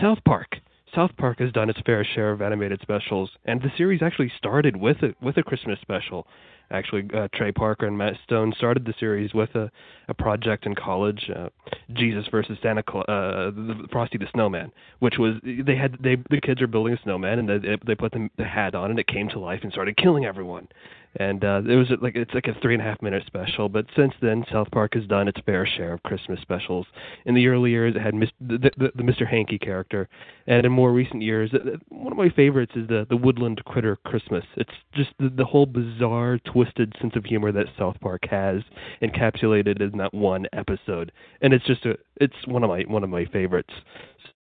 South 0.00 0.18
Park. 0.24 0.56
South 0.94 1.10
Park 1.16 1.38
has 1.38 1.52
done 1.52 1.70
its 1.70 1.78
fair 1.86 2.04
share 2.04 2.32
of 2.32 2.42
animated 2.42 2.80
specials, 2.82 3.30
and 3.44 3.62
the 3.62 3.70
series 3.76 4.02
actually 4.02 4.32
started 4.36 4.76
with 4.76 4.96
a 5.02 5.14
with 5.22 5.36
a 5.36 5.42
Christmas 5.42 5.78
special. 5.80 6.26
Actually, 6.72 7.08
uh, 7.12 7.26
Trey 7.34 7.50
Parker 7.50 7.86
and 7.86 7.98
Matt 7.98 8.14
Stone 8.22 8.52
started 8.56 8.84
the 8.84 8.94
series 9.00 9.34
with 9.34 9.52
a, 9.56 9.68
a 10.06 10.14
project 10.14 10.66
in 10.66 10.76
college, 10.76 11.28
uh, 11.34 11.48
Jesus 11.94 12.26
versus 12.30 12.56
Santa 12.62 12.84
Claus, 12.84 13.06
uh, 13.08 13.50
the, 13.50 13.88
Frosty 13.90 14.18
the 14.18 14.28
Snowman, 14.32 14.70
which 15.00 15.14
was 15.18 15.34
they 15.42 15.74
had 15.74 15.96
they 16.00 16.16
the 16.30 16.40
kids 16.40 16.62
are 16.62 16.68
building 16.68 16.94
a 16.94 17.02
snowman 17.02 17.40
and 17.40 17.48
they 17.48 17.76
they 17.84 17.94
put 17.96 18.12
the, 18.12 18.28
the 18.36 18.44
hat 18.44 18.76
on 18.76 18.90
and 18.90 19.00
it 19.00 19.08
came 19.08 19.28
to 19.30 19.40
life 19.40 19.60
and 19.62 19.72
started 19.72 19.96
killing 19.96 20.24
everyone 20.24 20.68
and 21.16 21.44
uh, 21.44 21.62
it 21.68 21.74
was 21.76 21.88
like 22.00 22.14
it's 22.14 22.32
like 22.34 22.46
a 22.46 22.58
three 22.60 22.74
and 22.74 22.82
a 22.82 22.84
half 22.86 23.02
minute 23.02 23.24
special. 23.26 23.68
But 23.68 23.86
since 23.96 24.12
then, 24.22 24.44
South 24.52 24.70
Park 24.70 24.94
has 24.94 25.06
done 25.06 25.28
its 25.28 25.40
fair 25.44 25.66
share 25.66 25.92
of 25.92 26.02
Christmas 26.04 26.40
specials. 26.40 26.86
In 27.26 27.34
the 27.34 27.48
early 27.48 27.70
years, 27.70 27.94
it 27.96 28.02
had 28.02 28.14
Mis- 28.14 28.30
the, 28.40 28.58
the, 28.58 28.92
the 28.94 29.02
Mr. 29.02 29.26
Hanky 29.26 29.58
character, 29.58 30.08
and 30.46 30.64
in 30.64 30.72
more 30.72 30.92
recent 30.92 31.22
years, 31.22 31.50
one 31.88 32.12
of 32.12 32.18
my 32.18 32.30
favorites 32.30 32.72
is 32.76 32.86
the 32.88 33.06
the 33.10 33.16
Woodland 33.16 33.62
Critter 33.64 33.96
Christmas. 34.04 34.44
It's 34.56 34.70
just 34.94 35.10
the, 35.18 35.28
the 35.28 35.44
whole 35.44 35.66
bizarre, 35.66 36.38
twisted 36.38 36.94
sense 37.00 37.16
of 37.16 37.24
humor 37.24 37.50
that 37.52 37.66
South 37.78 37.98
Park 38.00 38.22
has 38.30 38.62
encapsulated 39.02 39.80
in 39.80 39.98
that 39.98 40.14
one 40.14 40.46
episode, 40.52 41.12
and 41.40 41.52
it's 41.52 41.66
just 41.66 41.84
a 41.86 41.96
it's 42.20 42.46
one 42.46 42.62
of 42.62 42.70
my 42.70 42.82
one 42.86 43.02
of 43.02 43.10
my 43.10 43.24
favorites. 43.26 43.72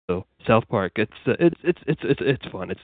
So 0.09 0.25
South 0.47 0.69
Park, 0.69 0.93
it's 0.97 1.13
uh, 1.27 1.33
it's 1.41 1.57
it's 1.65 1.81
it's 1.87 2.01
it's 2.05 2.21
it's 2.23 2.47
fun. 2.53 2.71
It's 2.71 2.81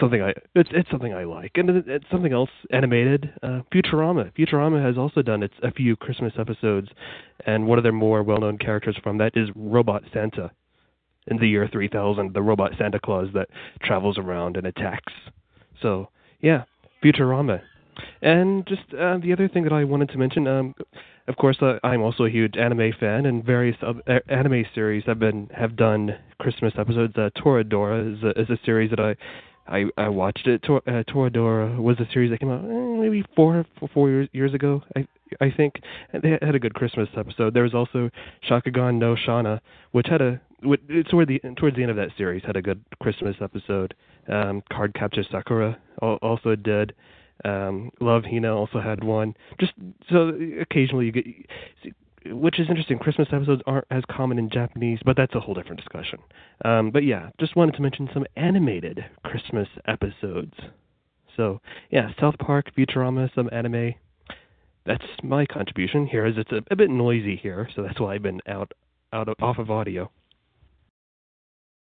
something 0.00 0.22
I 0.22 0.34
it's 0.54 0.70
it's 0.72 0.90
something 0.90 1.14
I 1.14 1.24
like, 1.24 1.52
and 1.56 1.70
it's 1.70 2.04
something 2.10 2.32
else 2.32 2.50
animated. 2.70 3.32
Uh, 3.42 3.60
Futurama. 3.72 4.32
Futurama 4.34 4.84
has 4.84 4.98
also 4.98 5.22
done 5.22 5.42
its 5.42 5.54
a 5.62 5.70
few 5.70 5.96
Christmas 5.96 6.32
episodes, 6.38 6.88
and 7.46 7.66
one 7.66 7.78
of 7.78 7.84
their 7.84 7.92
more 7.92 8.22
well-known 8.22 8.58
characters 8.58 8.96
from 9.02 9.18
that 9.18 9.36
is 9.36 9.48
Robot 9.54 10.02
Santa. 10.12 10.50
In 11.26 11.36
the 11.36 11.48
year 11.48 11.68
3000, 11.70 12.32
the 12.32 12.40
robot 12.40 12.72
Santa 12.78 12.98
Claus 12.98 13.28
that 13.34 13.48
travels 13.82 14.16
around 14.16 14.56
and 14.56 14.66
attacks. 14.66 15.12
So 15.82 16.08
yeah, 16.40 16.64
Futurama. 17.04 17.60
And 18.22 18.66
just 18.66 18.82
uh, 18.94 19.18
the 19.18 19.32
other 19.32 19.48
thing 19.48 19.64
that 19.64 19.72
I 19.72 19.84
wanted 19.84 20.08
to 20.10 20.18
mention, 20.18 20.46
um, 20.46 20.74
of 21.26 21.36
course, 21.36 21.58
uh, 21.60 21.78
I'm 21.82 22.00
also 22.00 22.24
a 22.24 22.30
huge 22.30 22.56
anime 22.56 22.92
fan, 22.98 23.26
and 23.26 23.44
various 23.44 23.76
uh, 23.82 23.92
anime 24.28 24.64
series 24.74 25.04
have 25.06 25.18
been 25.18 25.50
have 25.54 25.76
done 25.76 26.16
Christmas 26.38 26.72
episodes. 26.78 27.14
Uh, 27.16 27.30
Toradora 27.36 28.16
is 28.16 28.22
a, 28.22 28.40
is 28.40 28.50
a 28.50 28.58
series 28.64 28.90
that 28.90 29.00
I 29.00 29.16
I 29.68 29.84
I 29.96 30.08
watched 30.08 30.46
it. 30.46 30.62
Tor, 30.62 30.82
uh, 30.86 31.02
Toradora 31.08 31.78
was 31.78 31.98
a 32.00 32.08
series 32.12 32.30
that 32.30 32.40
came 32.40 32.50
out 32.50 32.64
eh, 32.64 33.02
maybe 33.02 33.24
four 33.36 33.64
four 33.92 34.08
years 34.08 34.28
years 34.32 34.54
ago. 34.54 34.82
I 34.96 35.06
I 35.40 35.50
think 35.54 35.74
and 36.12 36.22
they 36.22 36.38
had 36.40 36.54
a 36.54 36.58
good 36.58 36.74
Christmas 36.74 37.08
episode. 37.16 37.54
There 37.54 37.62
was 37.62 37.74
also 37.74 38.10
Shakugan 38.48 38.98
no 38.98 39.14
Shana, 39.14 39.60
which 39.92 40.06
had 40.08 40.22
a 40.22 40.40
toward 41.10 41.28
the 41.28 41.40
towards 41.56 41.76
the 41.76 41.82
end 41.82 41.90
of 41.90 41.96
that 41.96 42.10
series 42.16 42.42
had 42.44 42.56
a 42.56 42.62
good 42.62 42.82
Christmas 43.00 43.36
episode. 43.40 43.94
Um, 44.28 44.62
Cardcaptor 44.72 45.30
Sakura 45.30 45.78
also 46.00 46.54
did. 46.54 46.94
Um, 47.44 47.90
Love 48.00 48.24
Hina 48.24 48.54
also 48.54 48.80
had 48.80 49.04
one. 49.04 49.34
Just 49.60 49.72
so 50.10 50.32
occasionally 50.60 51.06
you 51.06 51.12
get 51.12 51.26
which 52.30 52.58
is 52.58 52.68
interesting. 52.68 52.98
Christmas 52.98 53.28
episodes 53.32 53.62
aren't 53.66 53.86
as 53.90 54.02
common 54.10 54.38
in 54.38 54.50
Japanese, 54.50 54.98
but 55.04 55.16
that's 55.16 55.34
a 55.34 55.40
whole 55.40 55.54
different 55.54 55.78
discussion. 55.78 56.18
Um, 56.64 56.90
but 56.90 57.04
yeah, 57.04 57.30
just 57.40 57.56
wanted 57.56 57.74
to 57.76 57.82
mention 57.82 58.08
some 58.12 58.26
animated 58.36 59.04
Christmas 59.24 59.68
episodes. 59.86 60.54
So 61.36 61.60
yeah, 61.90 62.10
South 62.20 62.36
Park, 62.38 62.72
Futurama, 62.76 63.32
some 63.34 63.48
anime. 63.52 63.94
That's 64.86 65.04
my 65.22 65.46
contribution 65.46 66.06
here. 66.06 66.26
Is 66.26 66.34
it's 66.36 66.52
a, 66.52 66.62
a 66.70 66.76
bit 66.76 66.90
noisy 66.90 67.36
here, 67.36 67.68
so 67.74 67.82
that's 67.82 68.00
why 68.00 68.14
I've 68.14 68.22
been 68.22 68.40
out 68.46 68.72
out 69.12 69.28
of, 69.28 69.36
off 69.40 69.58
of 69.58 69.70
audio. 69.70 70.10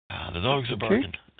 Ah, 0.09 0.31
the 0.33 0.41
dogs 0.41 0.69
are 0.71 0.77
barking. 0.77 1.13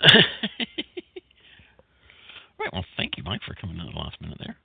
right. 2.58 2.72
Well, 2.72 2.84
thank 2.96 3.16
you, 3.16 3.22
Mike, 3.22 3.42
for 3.46 3.54
coming 3.54 3.76
in 3.76 3.86
at 3.86 3.92
the 3.92 3.98
last 3.98 4.20
minute 4.20 4.38
there. 4.38 4.56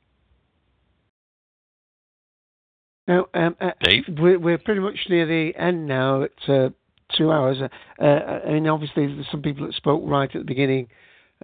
Now, 3.07 3.27
um, 3.34 3.55
uh, 3.61 3.71
Dave? 3.81 4.03
We're, 4.07 4.39
we're 4.39 4.57
pretty 4.57 4.81
much 4.81 4.97
near 5.09 5.25
the 5.25 5.57
end 5.57 5.88
now. 5.88 6.23
At 6.23 6.49
uh, 6.49 6.69
two 7.15 7.31
hours. 7.31 7.57
Uh, 7.61 8.03
uh, 8.03 8.41
I 8.45 8.51
mean, 8.51 8.67
obviously, 8.67 9.07
there's 9.07 9.27
some 9.31 9.41
people 9.41 9.65
that 9.65 9.75
spoke 9.75 10.01
right 10.05 10.29
at 10.34 10.39
the 10.39 10.45
beginning, 10.45 10.88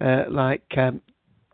uh, 0.00 0.24
like 0.28 0.64
um, 0.76 1.00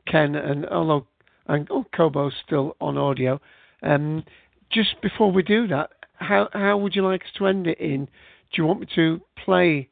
Ken, 0.06 0.34
and 0.34 0.66
although 0.66 1.06
and 1.46 1.66
oh, 1.70 1.84
Kobo's 1.94 2.34
still 2.44 2.76
on 2.80 2.96
audio. 2.96 3.40
Um, 3.82 4.24
just 4.70 5.00
before 5.02 5.32
we 5.32 5.42
do 5.42 5.66
that, 5.68 5.90
how 6.14 6.48
how 6.52 6.78
would 6.78 6.94
you 6.94 7.04
like 7.04 7.22
us 7.22 7.30
to 7.38 7.46
end 7.46 7.66
it 7.66 7.78
in? 7.80 8.06
Do 8.06 8.62
you 8.62 8.66
want 8.66 8.80
me 8.80 8.86
to 8.94 9.20
play 9.44 9.88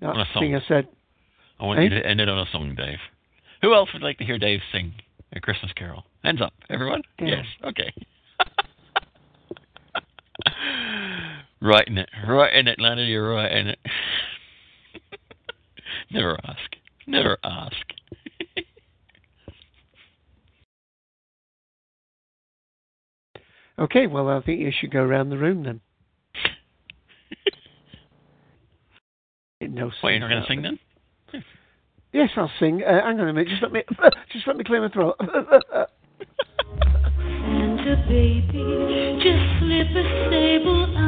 that 0.00 0.26
thing 0.38 0.54
I 0.54 0.60
said? 0.66 0.88
I 1.60 1.64
want 1.64 1.80
eh? 1.80 1.84
you 1.84 1.88
to 1.90 2.06
end 2.06 2.20
it 2.20 2.28
on 2.28 2.38
a 2.38 2.46
song, 2.50 2.74
Dave. 2.76 2.98
Who 3.62 3.74
else 3.74 3.90
would 3.92 4.02
like 4.02 4.18
to 4.18 4.24
hear 4.24 4.38
Dave 4.38 4.60
sing 4.72 4.94
a 5.32 5.40
Christmas 5.40 5.72
carol? 5.72 6.04
Hands 6.22 6.40
up, 6.40 6.52
everyone. 6.70 7.02
Yeah. 7.18 7.28
Yes. 7.28 7.46
Okay. 7.64 7.92
Right 11.60 11.86
in 11.86 11.98
it, 11.98 12.08
right 12.26 12.54
in 12.54 12.68
it, 12.68 12.78
Leonard. 12.80 13.08
You're 13.08 13.32
right 13.32 13.52
in 13.52 13.68
it. 13.68 13.78
Never 16.10 16.38
ask. 16.44 16.76
Never 17.06 17.38
ask. 17.44 17.76
Okay, 23.78 24.08
well, 24.08 24.28
I 24.28 24.40
think 24.40 24.60
you 24.60 24.72
should 24.76 24.90
go 24.90 24.98
around 25.02 25.30
the 25.30 25.38
room 25.38 25.62
then. 25.62 25.80
no, 29.60 29.92
Wait, 30.02 30.16
you're 30.16 30.20
not 30.20 30.30
going 30.30 30.42
to 30.42 30.48
sing 30.48 30.62
then? 30.62 30.80
Yes, 32.12 32.30
I'll 32.36 32.50
sing. 32.58 32.82
Uh, 32.82 33.04
hang 33.04 33.20
on 33.20 33.28
a 33.28 33.32
minute. 33.32 33.48
Just 33.48 33.62
let 33.62 33.70
me 33.70 33.84
just 34.32 34.46
let 34.48 34.56
me 34.56 34.64
clear 34.64 34.80
my 34.80 34.88
throat. 34.88 35.14
Santa 37.18 38.04
baby, 38.08 39.18
just 39.22 39.44
slip 39.60 39.88
a 39.94 40.02
sable 40.30 41.07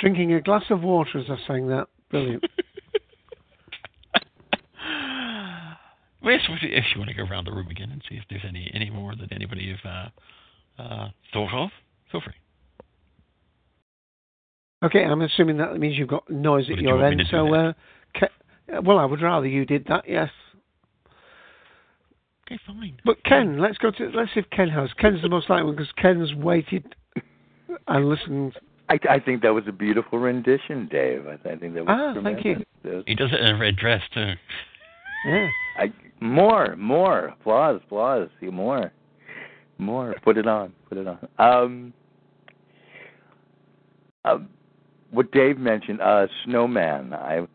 drinking 0.00 0.32
a 0.32 0.40
glass 0.40 0.64
of 0.70 0.82
water 0.82 1.18
as 1.18 1.26
I 1.28 1.36
sang 1.46 1.68
that. 1.68 1.88
Brilliant. 2.10 2.44
If 6.22 6.84
you- 6.92 6.98
want 6.98 7.08
to 7.10 7.16
go 7.16 7.24
around 7.24 7.46
the 7.46 7.52
room 7.52 7.68
again 7.68 7.90
and 7.90 8.02
see 8.08 8.16
if 8.16 8.24
there's 8.28 8.44
any 8.46 8.70
any 8.74 8.90
more 8.90 9.14
that 9.16 9.32
anybody 9.32 9.74
have 9.74 10.10
uh, 10.78 10.82
uh, 10.82 11.08
thought 11.32 11.52
of, 11.52 11.70
feel 12.12 12.20
free. 12.20 12.34
Okay, 14.82 15.04
I'm 15.04 15.20
assuming 15.22 15.58
that 15.58 15.76
means 15.78 15.98
you've 15.98 16.08
got 16.08 16.28
noise 16.30 16.68
Or 16.68 16.72
at 16.72 16.76
did 16.76 16.82
you 16.84 16.88
your 16.88 17.04
end. 17.04 17.22
So, 17.30 17.54
uh, 17.54 17.72
Ke- 18.14 18.32
uh, 18.72 18.80
well, 18.82 18.98
I 18.98 19.04
would 19.04 19.20
rather 19.22 19.46
you 19.46 19.64
did 19.66 19.86
that. 19.88 20.04
Yes. 20.08 20.30
Okay, 22.46 22.58
fine. 22.66 23.00
But 23.04 23.22
Ken, 23.24 23.58
let's 23.58 23.78
go 23.78 23.90
to 23.90 24.10
let's 24.14 24.32
see 24.34 24.40
if 24.40 24.50
Ken 24.50 24.68
has. 24.68 24.90
Ken's 24.98 25.22
the 25.22 25.28
most 25.28 25.48
likely 25.50 25.64
one 25.66 25.76
because 25.76 25.92
Ken's 25.92 26.34
waited 26.34 26.94
and 27.88 28.08
listened. 28.08 28.56
I, 28.90 28.98
I 29.08 29.20
think 29.20 29.42
that 29.42 29.54
was 29.54 29.64
a 29.68 29.72
beautiful 29.72 30.18
rendition, 30.18 30.88
Dave. 30.90 31.24
I, 31.26 31.34
I 31.48 31.56
think 31.56 31.74
that 31.74 31.86
was 31.86 31.88
Ah, 31.88 32.20
thank 32.22 32.44
you. 32.44 32.64
tremendous. 32.82 33.04
He 33.06 33.14
does 33.14 33.30
it 33.32 33.40
in 33.40 33.54
a 33.54 33.58
red 33.58 33.76
dress 33.76 34.02
too. 34.12 34.32
Yeah. 35.26 35.48
I, 35.78 35.92
more, 36.20 36.74
more 36.76 37.26
applause, 37.28 37.80
applause. 37.84 38.28
See 38.40 38.46
more, 38.48 38.92
more. 39.78 40.14
Put 40.24 40.36
it 40.38 40.46
on, 40.48 40.72
put 40.88 40.98
it 40.98 41.06
on. 41.06 41.28
Um, 41.38 41.92
uh, 44.24 44.38
what 45.12 45.30
Dave 45.32 45.56
mentioned, 45.58 46.00
uh, 46.00 46.26
Snowman. 46.44 47.12
I've 47.12 47.48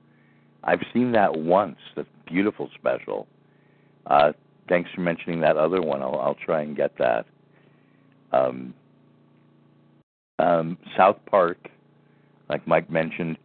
I've 0.63 0.81
seen 0.93 1.11
that 1.11 1.35
once. 1.37 1.77
That's 1.95 2.07
a 2.27 2.29
beautiful 2.31 2.69
special. 2.75 3.27
Uh, 4.07 4.31
thanks 4.69 4.89
for 4.95 5.01
mentioning 5.01 5.41
that 5.41 5.57
other 5.57 5.81
one. 5.81 6.01
I'll 6.01 6.19
I'll 6.19 6.37
try 6.45 6.61
and 6.61 6.75
get 6.77 6.97
that. 6.97 7.25
Um, 8.31 8.73
um, 10.39 10.77
South 10.97 11.17
Park, 11.29 11.57
like 12.49 12.67
Mike 12.67 12.89
mentioned. 12.89 13.37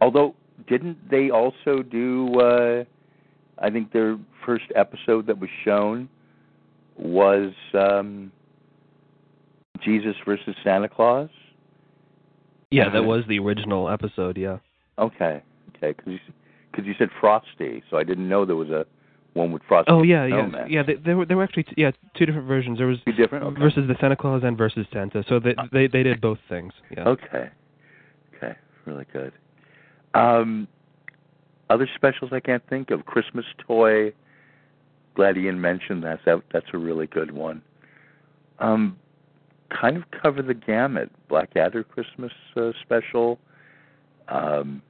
Although, 0.00 0.34
didn't 0.68 1.10
they 1.10 1.30
also 1.30 1.82
do? 1.82 2.32
Uh, 2.40 2.84
I 3.58 3.70
think 3.70 3.92
their 3.92 4.18
first 4.44 4.66
episode 4.74 5.26
that 5.26 5.38
was 5.38 5.50
shown 5.64 6.08
was 6.98 7.52
um, 7.74 8.30
Jesus 9.82 10.14
versus 10.24 10.54
Santa 10.62 10.88
Claus. 10.88 11.30
Yeah, 12.70 12.90
that 12.90 13.04
was 13.04 13.22
the 13.28 13.38
original 13.38 13.88
episode. 13.88 14.36
Yeah. 14.36 14.58
Okay, 14.98 15.42
okay, 15.76 15.92
because 15.92 16.12
you, 16.12 16.18
cause 16.74 16.84
you 16.84 16.94
said 16.98 17.08
Frosty, 17.20 17.82
so 17.90 17.96
I 17.96 18.02
didn't 18.02 18.28
know 18.28 18.44
there 18.44 18.56
was 18.56 18.70
a 18.70 18.86
one 19.36 19.52
with 19.52 19.62
Frosty. 19.68 19.90
Oh 19.92 20.02
yeah, 20.02 20.24
yeah, 20.26 20.48
Snowman. 20.48 20.70
yeah. 20.70 20.82
They, 20.82 20.94
there 20.94 21.16
were 21.16 21.26
there 21.26 21.36
were 21.36 21.44
actually 21.44 21.64
t- 21.64 21.74
yeah 21.76 21.90
two 22.16 22.26
different 22.26 22.48
versions. 22.48 22.78
There 22.78 22.86
was 22.86 22.98
Two 23.04 23.12
different. 23.12 23.44
Okay. 23.44 23.60
versus 23.60 23.86
the 23.86 23.94
Santa 24.00 24.16
Claus 24.16 24.42
and 24.44 24.56
versus 24.56 24.86
Santa. 24.92 25.22
So 25.28 25.38
they 25.38 25.54
they 25.72 25.86
they 25.86 26.02
did 26.02 26.20
both 26.20 26.38
things. 26.48 26.72
Yeah. 26.90 27.04
Okay. 27.08 27.50
Okay. 28.36 28.54
Really 28.86 29.06
good. 29.12 29.32
Um, 30.14 30.66
other 31.70 31.88
specials 31.94 32.30
I 32.32 32.40
can't 32.40 32.66
think 32.68 32.90
of. 32.90 33.04
Christmas 33.06 33.44
toy. 33.66 34.12
Glad 35.14 35.36
Ian 35.36 35.60
mentioned 35.60 36.02
that. 36.04 36.20
That 36.24 36.42
that's 36.52 36.66
a 36.72 36.78
really 36.78 37.06
good 37.06 37.30
one. 37.32 37.62
Um, 38.58 38.96
kind 39.70 39.96
of 39.96 40.04
cover 40.22 40.42
the 40.42 40.54
gamut. 40.54 41.10
Blackadder 41.28 41.84
Christmas 41.84 42.32
uh, 42.56 42.70
special. 42.82 43.38
Um, 44.28 44.82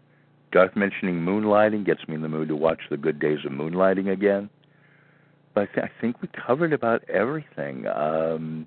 Garth 0.53 0.77
mentioning 0.77 1.17
moonlighting 1.21 1.85
gets 1.85 2.07
me 2.09 2.15
in 2.15 2.23
the 2.23 2.29
mood 2.29 2.49
to 2.49 2.57
watch 2.57 2.81
the 2.91 2.97
good 2.97 3.19
days 3.19 3.39
of 3.45 3.53
moonlighting 3.53 4.11
again. 4.11 4.49
But 5.55 5.63
I, 5.63 5.75
th- 5.75 5.87
I 5.87 6.01
think 6.01 6.23
we 6.23 6.29
covered 6.29 6.73
about 6.73 7.03
everything. 7.09 7.87
Um, 7.87 8.67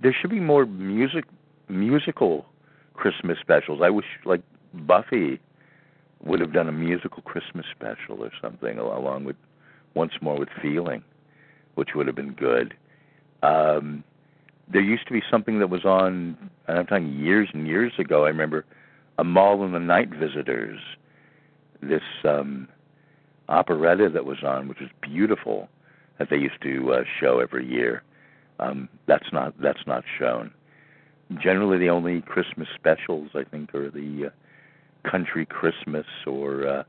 there 0.00 0.14
should 0.20 0.30
be 0.30 0.40
more 0.40 0.66
music 0.66 1.24
musical 1.68 2.46
Christmas 2.94 3.38
specials. 3.40 3.80
I 3.82 3.90
wish 3.90 4.04
like 4.24 4.42
Buffy 4.74 5.40
would 6.22 6.40
have 6.40 6.52
done 6.52 6.68
a 6.68 6.72
musical 6.72 7.22
Christmas 7.22 7.66
special 7.70 8.22
or 8.22 8.30
something 8.42 8.78
along 8.78 9.24
with 9.24 9.36
once 9.94 10.12
more 10.20 10.36
with 10.38 10.48
feeling, 10.60 11.02
which 11.74 11.90
would 11.94 12.06
have 12.06 12.16
been 12.16 12.32
good. 12.34 12.74
Um 13.42 14.04
there 14.66 14.82
used 14.82 15.06
to 15.06 15.12
be 15.12 15.22
something 15.30 15.58
that 15.58 15.68
was 15.68 15.84
on 15.84 16.36
and 16.66 16.78
I'm 16.78 16.86
talking 16.86 17.12
years 17.14 17.48
and 17.52 17.66
years 17.66 17.92
ago, 17.98 18.24
I 18.24 18.28
remember 18.28 18.64
Amahl 19.18 19.62
and 19.64 19.74
the 19.74 19.78
Night 19.80 20.10
Visitors, 20.10 20.80
this 21.82 22.02
um 22.24 22.68
operetta 23.48 24.08
that 24.08 24.24
was 24.24 24.42
on, 24.42 24.68
which 24.68 24.80
was 24.80 24.90
beautiful, 25.00 25.68
that 26.18 26.30
they 26.30 26.36
used 26.36 26.60
to 26.62 26.92
uh, 26.92 27.04
show 27.20 27.40
every 27.40 27.66
year. 27.66 28.02
Um, 28.58 28.88
that's 29.06 29.32
not 29.32 29.54
that's 29.60 29.86
not 29.86 30.04
shown. 30.18 30.52
Generally, 31.42 31.78
the 31.78 31.90
only 31.90 32.20
Christmas 32.22 32.68
specials 32.74 33.30
I 33.34 33.44
think 33.44 33.74
are 33.74 33.90
the 33.90 34.26
uh, 34.26 35.10
Country 35.10 35.46
Christmas 35.46 36.06
or 36.26 36.66
uh, 36.66 36.82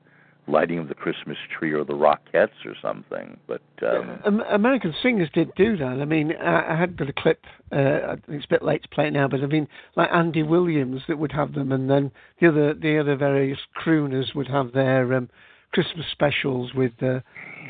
Lighting 0.47 0.77
of 0.77 0.87
the 0.87 0.93
Christmas 0.93 1.37
Tree 1.57 1.71
or 1.73 1.83
the 1.83 1.93
Rockettes 1.93 2.65
or 2.65 2.75
something. 2.81 3.37
But 3.47 3.61
um, 3.81 4.19
Am- 4.25 4.41
American 4.41 4.93
singers 5.01 5.29
did 5.33 5.53
do 5.55 5.75
that. 5.77 5.99
I 6.01 6.05
mean, 6.05 6.33
I, 6.35 6.73
I 6.73 6.79
had 6.79 6.97
got 6.97 7.09
a 7.09 7.13
clip. 7.13 7.41
Uh, 7.71 7.75
I 7.77 8.09
think 8.11 8.23
it's 8.27 8.45
a 8.45 8.49
bit 8.49 8.63
late 8.63 8.83
to 8.83 8.89
play 8.89 9.07
it 9.07 9.11
now, 9.13 9.27
but 9.27 9.41
I 9.41 9.47
mean, 9.47 9.67
like 9.95 10.09
Andy 10.13 10.43
Williams 10.43 11.01
that 11.07 11.17
would 11.17 11.31
have 11.31 11.53
them, 11.53 11.71
and 11.71 11.89
then 11.89 12.11
the 12.39 12.47
other 12.49 12.73
the 12.73 12.99
other 12.99 13.15
various 13.15 13.59
crooners 13.83 14.35
would 14.35 14.47
have 14.47 14.71
their 14.73 15.13
um, 15.15 15.29
Christmas 15.73 16.05
specials 16.11 16.73
with 16.73 16.93
uh, 17.01 17.19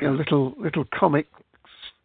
you 0.02 0.08
know, 0.08 0.14
little 0.14 0.54
little 0.58 0.86
comic 0.94 1.28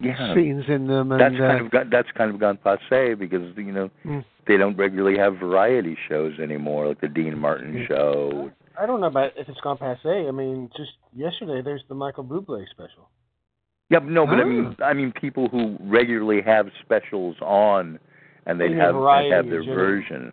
yeah, 0.01 0.35
scenes 0.35 0.65
in 0.69 0.87
them, 0.87 1.13
and 1.13 1.21
that's 1.21 1.35
uh, 1.35 1.39
kind 1.49 1.61
of 1.67 1.71
got, 1.71 1.91
that's 1.91 2.09
kind 2.17 2.31
of 2.33 2.41
gone 2.41 2.59
passe 2.63 3.15
because 3.15 3.55
you 3.57 3.73
know 3.73 3.91
Mm. 4.07 4.25
they 4.47 4.57
don't 4.57 4.77
regularly 4.77 5.19
have 5.19 5.37
variety 5.37 5.97
shows 6.09 6.39
anymore, 6.39 6.89
like 6.89 7.01
the 7.01 7.09
Dean 7.09 7.39
Martin 7.39 7.85
show. 7.87 8.51
I 8.81 8.87
don't 8.87 9.01
know 9.01 9.09
about 9.09 9.33
if 9.37 9.49
it's 9.49 9.61
gone 9.61 9.77
passe. 9.77 10.27
I 10.27 10.31
mean, 10.31 10.71
just 10.77 10.93
yesterday 11.15 11.61
there's 11.63 11.83
the 11.89 11.95
Michael 11.95 12.25
Bublé 12.25 12.65
special. 12.71 13.11
Yeah, 13.91 13.99
no, 14.03 14.25
but 14.27 14.39
I 14.39 14.43
Ah. 14.43 14.47
mean, 14.47 14.77
I 14.83 14.93
mean 14.95 15.13
people 15.13 15.49
who 15.49 15.77
regularly 15.81 16.41
have 16.43 16.71
specials 16.81 17.37
on, 17.43 17.99
and 18.47 18.61
they'd 18.61 18.73
have 18.77 18.95
they'd 18.95 19.33
have 19.33 19.51
their 19.51 19.63
version. 19.65 20.33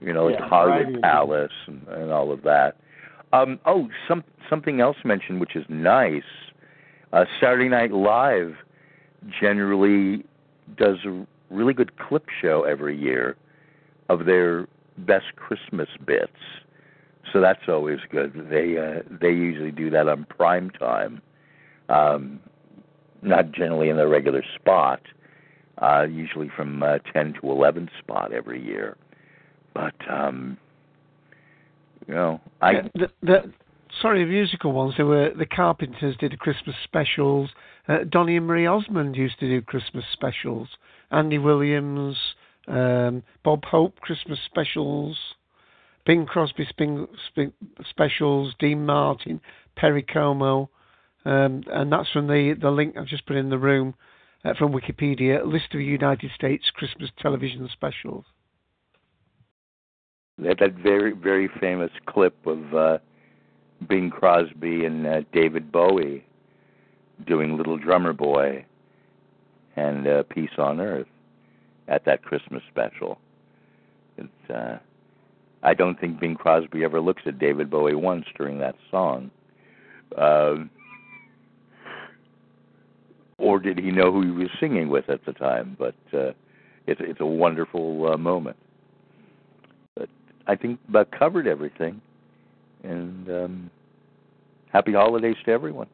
You 0.00 0.12
know, 0.12 0.26
like 0.26 0.38
Yeah, 0.38 0.46
Hollywood 0.48 0.80
in 0.80 0.86
general. 0.86 1.02
Palace 1.02 1.52
and, 1.66 1.88
and 1.88 2.12
all 2.12 2.30
of 2.30 2.42
that. 2.42 2.76
Um, 3.32 3.58
oh, 3.64 3.88
some 4.06 4.22
something 4.48 4.80
else 4.80 4.98
mentioned, 5.04 5.40
which 5.40 5.56
is 5.56 5.64
nice. 5.68 6.22
Uh, 7.12 7.24
Saturday 7.40 7.68
Night 7.68 7.92
Live 7.92 8.54
generally 9.40 10.24
does 10.76 10.98
a 11.04 11.26
really 11.50 11.72
good 11.72 11.96
clip 11.96 12.26
show 12.40 12.62
every 12.64 12.96
year 12.96 13.36
of 14.08 14.26
their 14.26 14.68
best 14.98 15.34
Christmas 15.36 15.88
bits. 16.04 16.38
So 17.36 17.42
that's 17.42 17.68
always 17.68 17.98
good. 18.10 18.48
They 18.48 18.78
uh, 18.78 19.02
they 19.20 19.28
usually 19.28 19.70
do 19.70 19.90
that 19.90 20.08
on 20.08 20.24
prime 20.24 20.70
time, 20.70 21.20
um, 21.90 22.40
not 23.20 23.52
generally 23.52 23.90
in 23.90 23.98
the 23.98 24.06
regular 24.08 24.42
spot. 24.54 25.02
Uh, 25.76 26.06
usually 26.10 26.50
from 26.56 26.82
uh, 26.82 26.96
10 27.12 27.34
to 27.34 27.50
11 27.50 27.90
spot 27.98 28.32
every 28.32 28.64
year. 28.64 28.96
But 29.74 29.92
um, 30.10 30.56
you 32.08 32.14
know, 32.14 32.40
I 32.62 32.70
Yeah, 32.70 32.88
the, 32.94 33.10
the 33.20 33.52
sorry, 34.00 34.24
the 34.24 34.30
musical 34.30 34.72
ones. 34.72 34.94
There 34.96 35.04
were 35.04 35.34
the 35.36 35.44
Carpenters 35.44 36.16
did 36.16 36.38
Christmas 36.38 36.74
specials. 36.84 37.50
Uh, 37.86 37.98
Donny 38.08 38.38
and 38.38 38.46
Marie 38.46 38.66
Osmond 38.66 39.14
used 39.14 39.38
to 39.40 39.46
do 39.46 39.60
Christmas 39.60 40.06
specials. 40.14 40.68
Andy 41.10 41.36
Williams, 41.36 42.16
um, 42.66 43.22
Bob 43.44 43.62
Hope 43.66 44.00
Christmas 44.00 44.38
specials. 44.46 45.18
Bing 46.06 46.24
Crosby 46.24 46.66
sping, 46.68 47.06
specials. 47.90 48.54
Dean 48.58 48.86
Martin, 48.86 49.40
Perry 49.76 50.02
Como, 50.02 50.70
um, 51.24 51.64
and 51.70 51.92
that's 51.92 52.10
from 52.10 52.28
the 52.28 52.56
the 52.60 52.70
link 52.70 52.96
I've 52.96 53.06
just 53.06 53.26
put 53.26 53.36
in 53.36 53.50
the 53.50 53.58
room 53.58 53.94
uh, 54.44 54.54
from 54.54 54.72
Wikipedia. 54.72 55.44
List 55.44 55.74
of 55.74 55.80
United 55.80 56.30
States 56.34 56.64
Christmas 56.74 57.10
television 57.20 57.68
specials. 57.72 58.24
that 60.38 60.58
that 60.60 60.74
very 60.74 61.12
very 61.12 61.48
famous 61.60 61.90
clip 62.06 62.36
of 62.46 62.74
uh, 62.74 62.98
Bing 63.88 64.10
Crosby 64.10 64.84
and 64.84 65.06
uh, 65.06 65.20
David 65.32 65.72
Bowie 65.72 66.24
doing 67.26 67.56
Little 67.56 67.78
Drummer 67.78 68.12
Boy 68.12 68.64
and 69.76 70.06
uh, 70.06 70.22
Peace 70.24 70.50
on 70.58 70.80
Earth 70.80 71.06
at 71.88 72.04
that 72.04 72.22
Christmas 72.22 72.62
special. 72.70 73.18
It's, 74.18 74.50
uh, 74.50 74.78
I 75.66 75.74
don't 75.74 75.98
think 75.98 76.20
Bing 76.20 76.36
Crosby 76.36 76.84
ever 76.84 77.00
looks 77.00 77.22
at 77.26 77.40
David 77.40 77.68
Bowie 77.68 77.96
once 77.96 78.24
during 78.38 78.56
that 78.60 78.76
song. 78.88 79.32
Um, 80.16 80.70
or 83.38 83.58
did 83.58 83.76
he 83.76 83.90
know 83.90 84.12
who 84.12 84.22
he 84.22 84.30
was 84.30 84.48
singing 84.60 84.88
with 84.88 85.10
at 85.10 85.24
the 85.26 85.32
time? 85.32 85.76
But 85.76 85.96
uh, 86.14 86.30
it's 86.86 87.00
it's 87.02 87.20
a 87.20 87.26
wonderful 87.26 88.12
uh, 88.12 88.16
moment. 88.16 88.56
But 89.96 90.08
I 90.46 90.54
think 90.54 90.78
about 90.88 91.10
covered 91.10 91.48
everything, 91.48 92.00
and 92.84 93.28
um, 93.28 93.70
happy 94.72 94.92
holidays 94.92 95.36
to 95.46 95.50
everyone. 95.50 95.88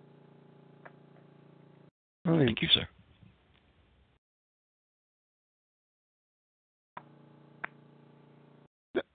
Thank 2.26 2.60
you, 2.60 2.68
sir. 2.68 2.86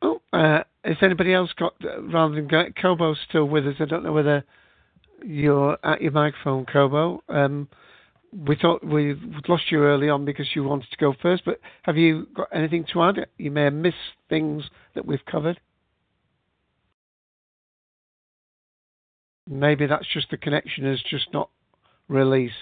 Oh, 0.02 0.20
uh, 0.38 0.64
has 0.84 0.98
anybody 1.02 1.34
else 1.34 1.50
got 1.58 1.74
rather 2.02 2.36
than 2.36 2.48
go, 2.48 3.16
still 3.28 3.46
with 3.46 3.66
us? 3.66 3.76
I 3.80 3.86
don't 3.86 4.04
know 4.04 4.14
whether 4.14 4.44
you're 5.26 5.78
at 5.84 6.02
your 6.02 6.12
microphone, 6.12 6.66
Kobo. 6.66 7.24
Um, 7.28 7.68
we 8.32 8.56
thought 8.56 8.86
we 8.86 9.16
lost 9.48 9.72
you 9.72 9.84
early 9.84 10.10
on 10.10 10.26
because 10.26 10.48
you 10.54 10.64
wanted 10.64 10.92
to 10.92 10.98
go 10.98 11.16
first, 11.22 11.44
but 11.44 11.60
have 11.84 11.98
you 11.98 12.28
got 12.36 12.50
anything 12.54 12.86
to 12.94 13.02
add? 13.02 13.16
You 13.38 13.50
may 13.50 13.64
have 13.64 13.74
missed 13.74 13.96
things 14.30 14.64
that 14.94 15.08
we've 15.08 15.26
covered. 15.26 15.60
Maybe 19.50 19.88
that's 19.88 20.06
just 20.14 20.30
the 20.30 20.38
connection 20.38 20.86
is 20.86 21.02
just 21.10 21.34
not 21.34 21.50
released. 22.10 22.54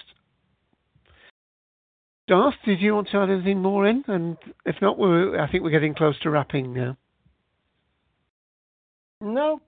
Darth, 2.26 2.54
did 2.64 2.80
you 2.80 2.94
want 2.94 3.08
to 3.10 3.18
add 3.18 3.30
anything 3.30 3.60
more 3.60 3.86
in? 3.86 4.02
And 4.06 4.38
if 4.64 4.76
not, 4.80 4.98
I 4.98 5.46
think 5.50 5.62
we're 5.62 5.70
getting 5.70 5.94
close 5.94 6.18
to 6.20 6.30
wrapping 6.30 6.72
now. 6.72 6.96
No. 9.20 9.60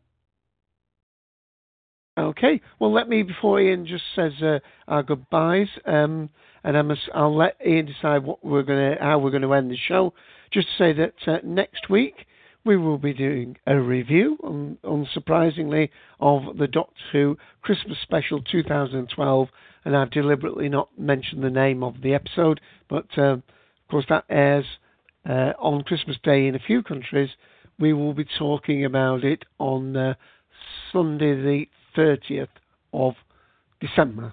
Okay. 2.19 2.61
Well, 2.81 2.93
let 2.93 3.09
me 3.09 3.23
before 3.23 3.61
Ian 3.61 3.87
just 3.87 4.05
says 4.17 4.33
uh, 4.43 4.59
our 4.89 5.03
goodbyes, 5.03 5.69
um, 5.87 6.31
and 6.65 6.77
I 6.77 6.83
must, 6.83 7.03
I'll 7.15 7.37
let 7.37 7.57
Ian 7.65 7.87
decide 7.87 8.25
what 8.25 8.45
we're 8.45 8.65
gonna, 8.65 8.97
how 9.01 9.19
we're 9.19 9.31
going 9.31 9.43
to 9.43 9.55
end 9.55 9.71
the 9.71 9.77
show. 9.77 10.13
Just 10.53 10.69
to 10.69 10.75
say 10.83 10.93
that 10.95 11.15
uh, 11.27 11.39
next 11.45 11.89
week 11.89 12.27
we 12.65 12.77
will 12.77 12.99
be 12.99 13.15
doing 13.15 13.57
a 13.67 13.79
review, 13.81 14.37
un, 14.43 14.79
unsurprisingly, 14.85 15.91
of 16.19 16.59
the 16.59 16.67
Doctor 16.67 17.01
Who 17.13 17.39
Christmas 17.63 17.99
Special 18.03 18.43
2012, 18.43 19.49
and 19.85 19.97
I've 19.97 20.11
deliberately 20.11 20.69
not 20.69 20.89
mentioned 20.99 21.45
the 21.45 21.51
name 21.51 21.85
of 21.85 22.03
the 22.03 22.15
episode, 22.15 22.61
but 22.91 23.07
uh, 23.17 23.35
of 23.35 23.43
course 23.91 24.07
that 24.09 24.25
airs 24.29 24.67
uh, 25.29 25.53
on 25.59 25.85
Christmas 25.85 26.17
Day 26.25 26.49
in 26.49 26.57
a 26.57 26.61
few 26.67 26.83
countries. 26.83 27.31
We 27.79 27.93
will 27.93 28.15
be 28.15 28.27
talking 28.39 28.85
about 28.85 29.25
it 29.25 29.45
on 29.59 29.97
uh, 29.97 30.15
Sunday 30.93 31.35
the 31.35 31.67
30th 31.97 32.49
of 32.93 33.15
December. 33.81 34.33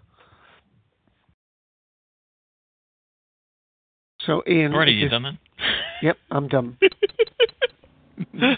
So, 4.25 4.41
Ian. 4.47 4.73
Already, 4.73 4.93
you 4.93 5.09
done 5.09 5.23
then? 5.23 5.37
Yep, 6.01 6.17
I'm 6.31 6.47
done. 6.47 6.77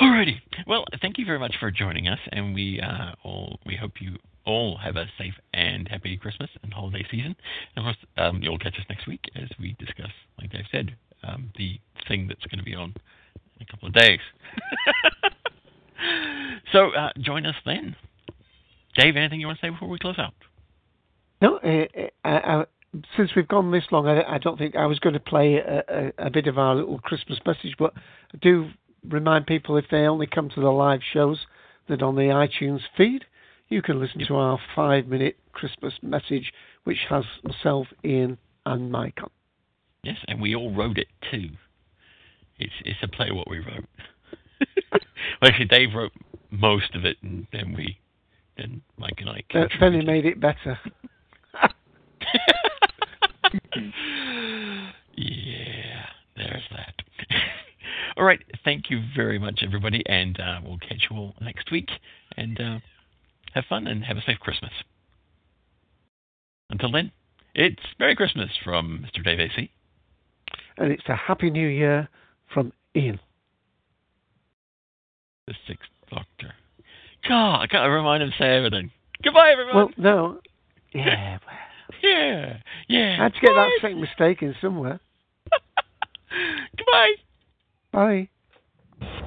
Alrighty. 0.00 0.36
Well, 0.66 0.84
thank 1.02 1.18
you 1.18 1.26
very 1.26 1.38
much 1.38 1.56
for 1.58 1.70
joining 1.70 2.08
us, 2.08 2.18
and 2.32 2.54
we 2.54 2.80
uh, 2.80 3.12
all 3.22 3.58
we 3.66 3.76
hope 3.76 4.00
you 4.00 4.16
all 4.46 4.78
have 4.78 4.96
a 4.96 5.06
safe 5.18 5.34
and 5.52 5.86
happy 5.88 6.16
Christmas 6.16 6.48
and 6.62 6.72
holiday 6.72 7.04
season. 7.10 7.36
And 7.76 7.86
of 7.86 7.94
course, 7.94 7.96
um, 8.16 8.40
you'll 8.42 8.58
catch 8.58 8.74
us 8.78 8.84
next 8.88 9.06
week 9.06 9.20
as 9.36 9.48
we 9.58 9.76
discuss, 9.78 10.10
like 10.38 10.50
Dave 10.52 10.64
said, 10.72 10.96
um, 11.22 11.50
the 11.56 11.80
thing 12.08 12.28
that's 12.28 12.44
going 12.46 12.58
to 12.58 12.64
be 12.64 12.74
on 12.74 12.94
in 13.58 13.66
a 13.68 13.70
couple 13.70 13.88
of 13.88 13.94
days. 13.94 14.20
so 16.72 16.90
uh, 16.90 17.10
join 17.18 17.46
us 17.46 17.56
then. 17.64 17.96
Dave, 18.96 19.16
anything 19.16 19.40
you 19.40 19.46
want 19.46 19.60
to 19.60 19.66
say 19.66 19.70
before 19.70 19.88
we 19.88 19.98
close 19.98 20.18
out? 20.18 20.34
No, 21.40 21.58
uh, 21.58 22.28
uh, 22.28 22.64
since 23.16 23.30
we've 23.34 23.48
gone 23.48 23.70
this 23.70 23.84
long, 23.90 24.06
I, 24.06 24.34
I, 24.34 24.38
don't 24.38 24.58
think 24.58 24.76
I 24.76 24.86
was 24.86 24.98
going 24.98 25.14
to 25.14 25.20
play 25.20 25.56
a, 25.56 25.84
a, 25.88 26.26
a, 26.26 26.30
bit 26.30 26.46
of 26.46 26.58
our 26.58 26.74
little 26.74 26.98
Christmas 26.98 27.38
message, 27.46 27.76
but 27.78 27.94
I 28.34 28.38
do 28.42 28.70
remind 29.08 29.46
people 29.46 29.76
if 29.76 29.86
they 29.90 29.98
only 29.98 30.26
come 30.26 30.50
to 30.50 30.60
the 30.60 30.70
live 30.70 31.00
shows 31.12 31.38
that 31.88 32.02
on 32.02 32.16
the 32.16 32.22
iTunes 32.22 32.80
feed, 32.96 33.24
you 33.68 33.80
can 33.80 34.00
listen 34.00 34.26
to 34.26 34.34
our 34.34 34.58
five 34.74 35.06
minute 35.06 35.36
Christmas 35.52 35.94
message, 36.02 36.52
which 36.84 36.98
has 37.08 37.24
myself, 37.44 37.86
Ian, 38.04 38.38
and 38.66 38.90
Mike 38.90 39.18
on. 39.22 39.30
Yes, 40.02 40.16
and 40.28 40.40
we 40.40 40.54
all 40.54 40.72
wrote 40.74 40.98
it 40.98 41.08
too. 41.30 41.50
It's 42.58 42.72
it's 42.84 43.02
a 43.02 43.08
play 43.08 43.30
what 43.30 43.48
we 43.48 43.58
wrote. 43.58 43.84
well, 44.92 45.00
actually, 45.42 45.66
Dave 45.66 45.94
wrote 45.94 46.12
most 46.50 46.94
of 46.94 47.04
it, 47.04 47.16
and 47.22 47.46
then 47.52 47.74
we, 47.76 47.98
then 48.56 48.82
Mike 48.98 49.18
and 49.18 49.30
I. 49.30 49.42
Uh, 49.54 49.66
then 49.78 49.94
he 49.94 50.02
made 50.02 50.26
it 50.26 50.40
better. 50.40 50.78
yeah, 55.16 56.06
there's 56.36 56.62
that. 56.70 56.94
all 58.16 58.24
right, 58.24 58.40
thank 58.64 58.90
you 58.90 59.02
very 59.14 59.38
much, 59.38 59.60
everybody, 59.62 60.02
and 60.06 60.38
uh, 60.40 60.60
we'll 60.64 60.78
catch 60.78 61.06
you 61.10 61.16
all 61.16 61.34
next 61.40 61.70
week. 61.70 61.90
And 62.36 62.60
uh, 62.60 62.78
have 63.54 63.64
fun 63.68 63.86
and 63.86 64.04
have 64.04 64.16
a 64.16 64.22
safe 64.22 64.38
Christmas. 64.38 64.72
Until 66.70 66.92
then, 66.92 67.10
it's 67.54 67.82
Merry 67.98 68.14
Christmas 68.14 68.50
from 68.62 69.04
Mr. 69.04 69.24
Dave 69.24 69.40
AC. 69.40 69.70
And 70.80 70.90
it's 70.90 71.02
a 71.08 71.14
Happy 71.14 71.50
New 71.50 71.68
Year 71.68 72.08
from 72.52 72.72
Ian. 72.96 73.20
The 75.46 75.54
Sixth 75.68 75.90
Doctor. 76.10 76.54
God, 77.28 77.60
I 77.60 77.66
gotta 77.66 77.90
remind 77.90 78.22
him 78.22 78.30
to 78.30 78.36
say 78.42 78.56
everything. 78.56 78.90
Goodbye, 79.22 79.50
everyone. 79.50 79.74
Well, 79.76 79.90
no. 79.98 80.40
Yeah. 80.94 81.38
yeah. 82.02 82.56
Yeah. 82.88 83.16
I 83.20 83.24
had 83.24 83.34
to 83.34 83.40
get 83.40 83.48
Bye. 83.50 83.54
that 83.54 83.70
second 83.82 84.00
mistake 84.00 84.42
in 84.42 84.54
somewhere. 84.62 85.00
Goodbye. 86.78 87.14
Bye. 87.92 89.26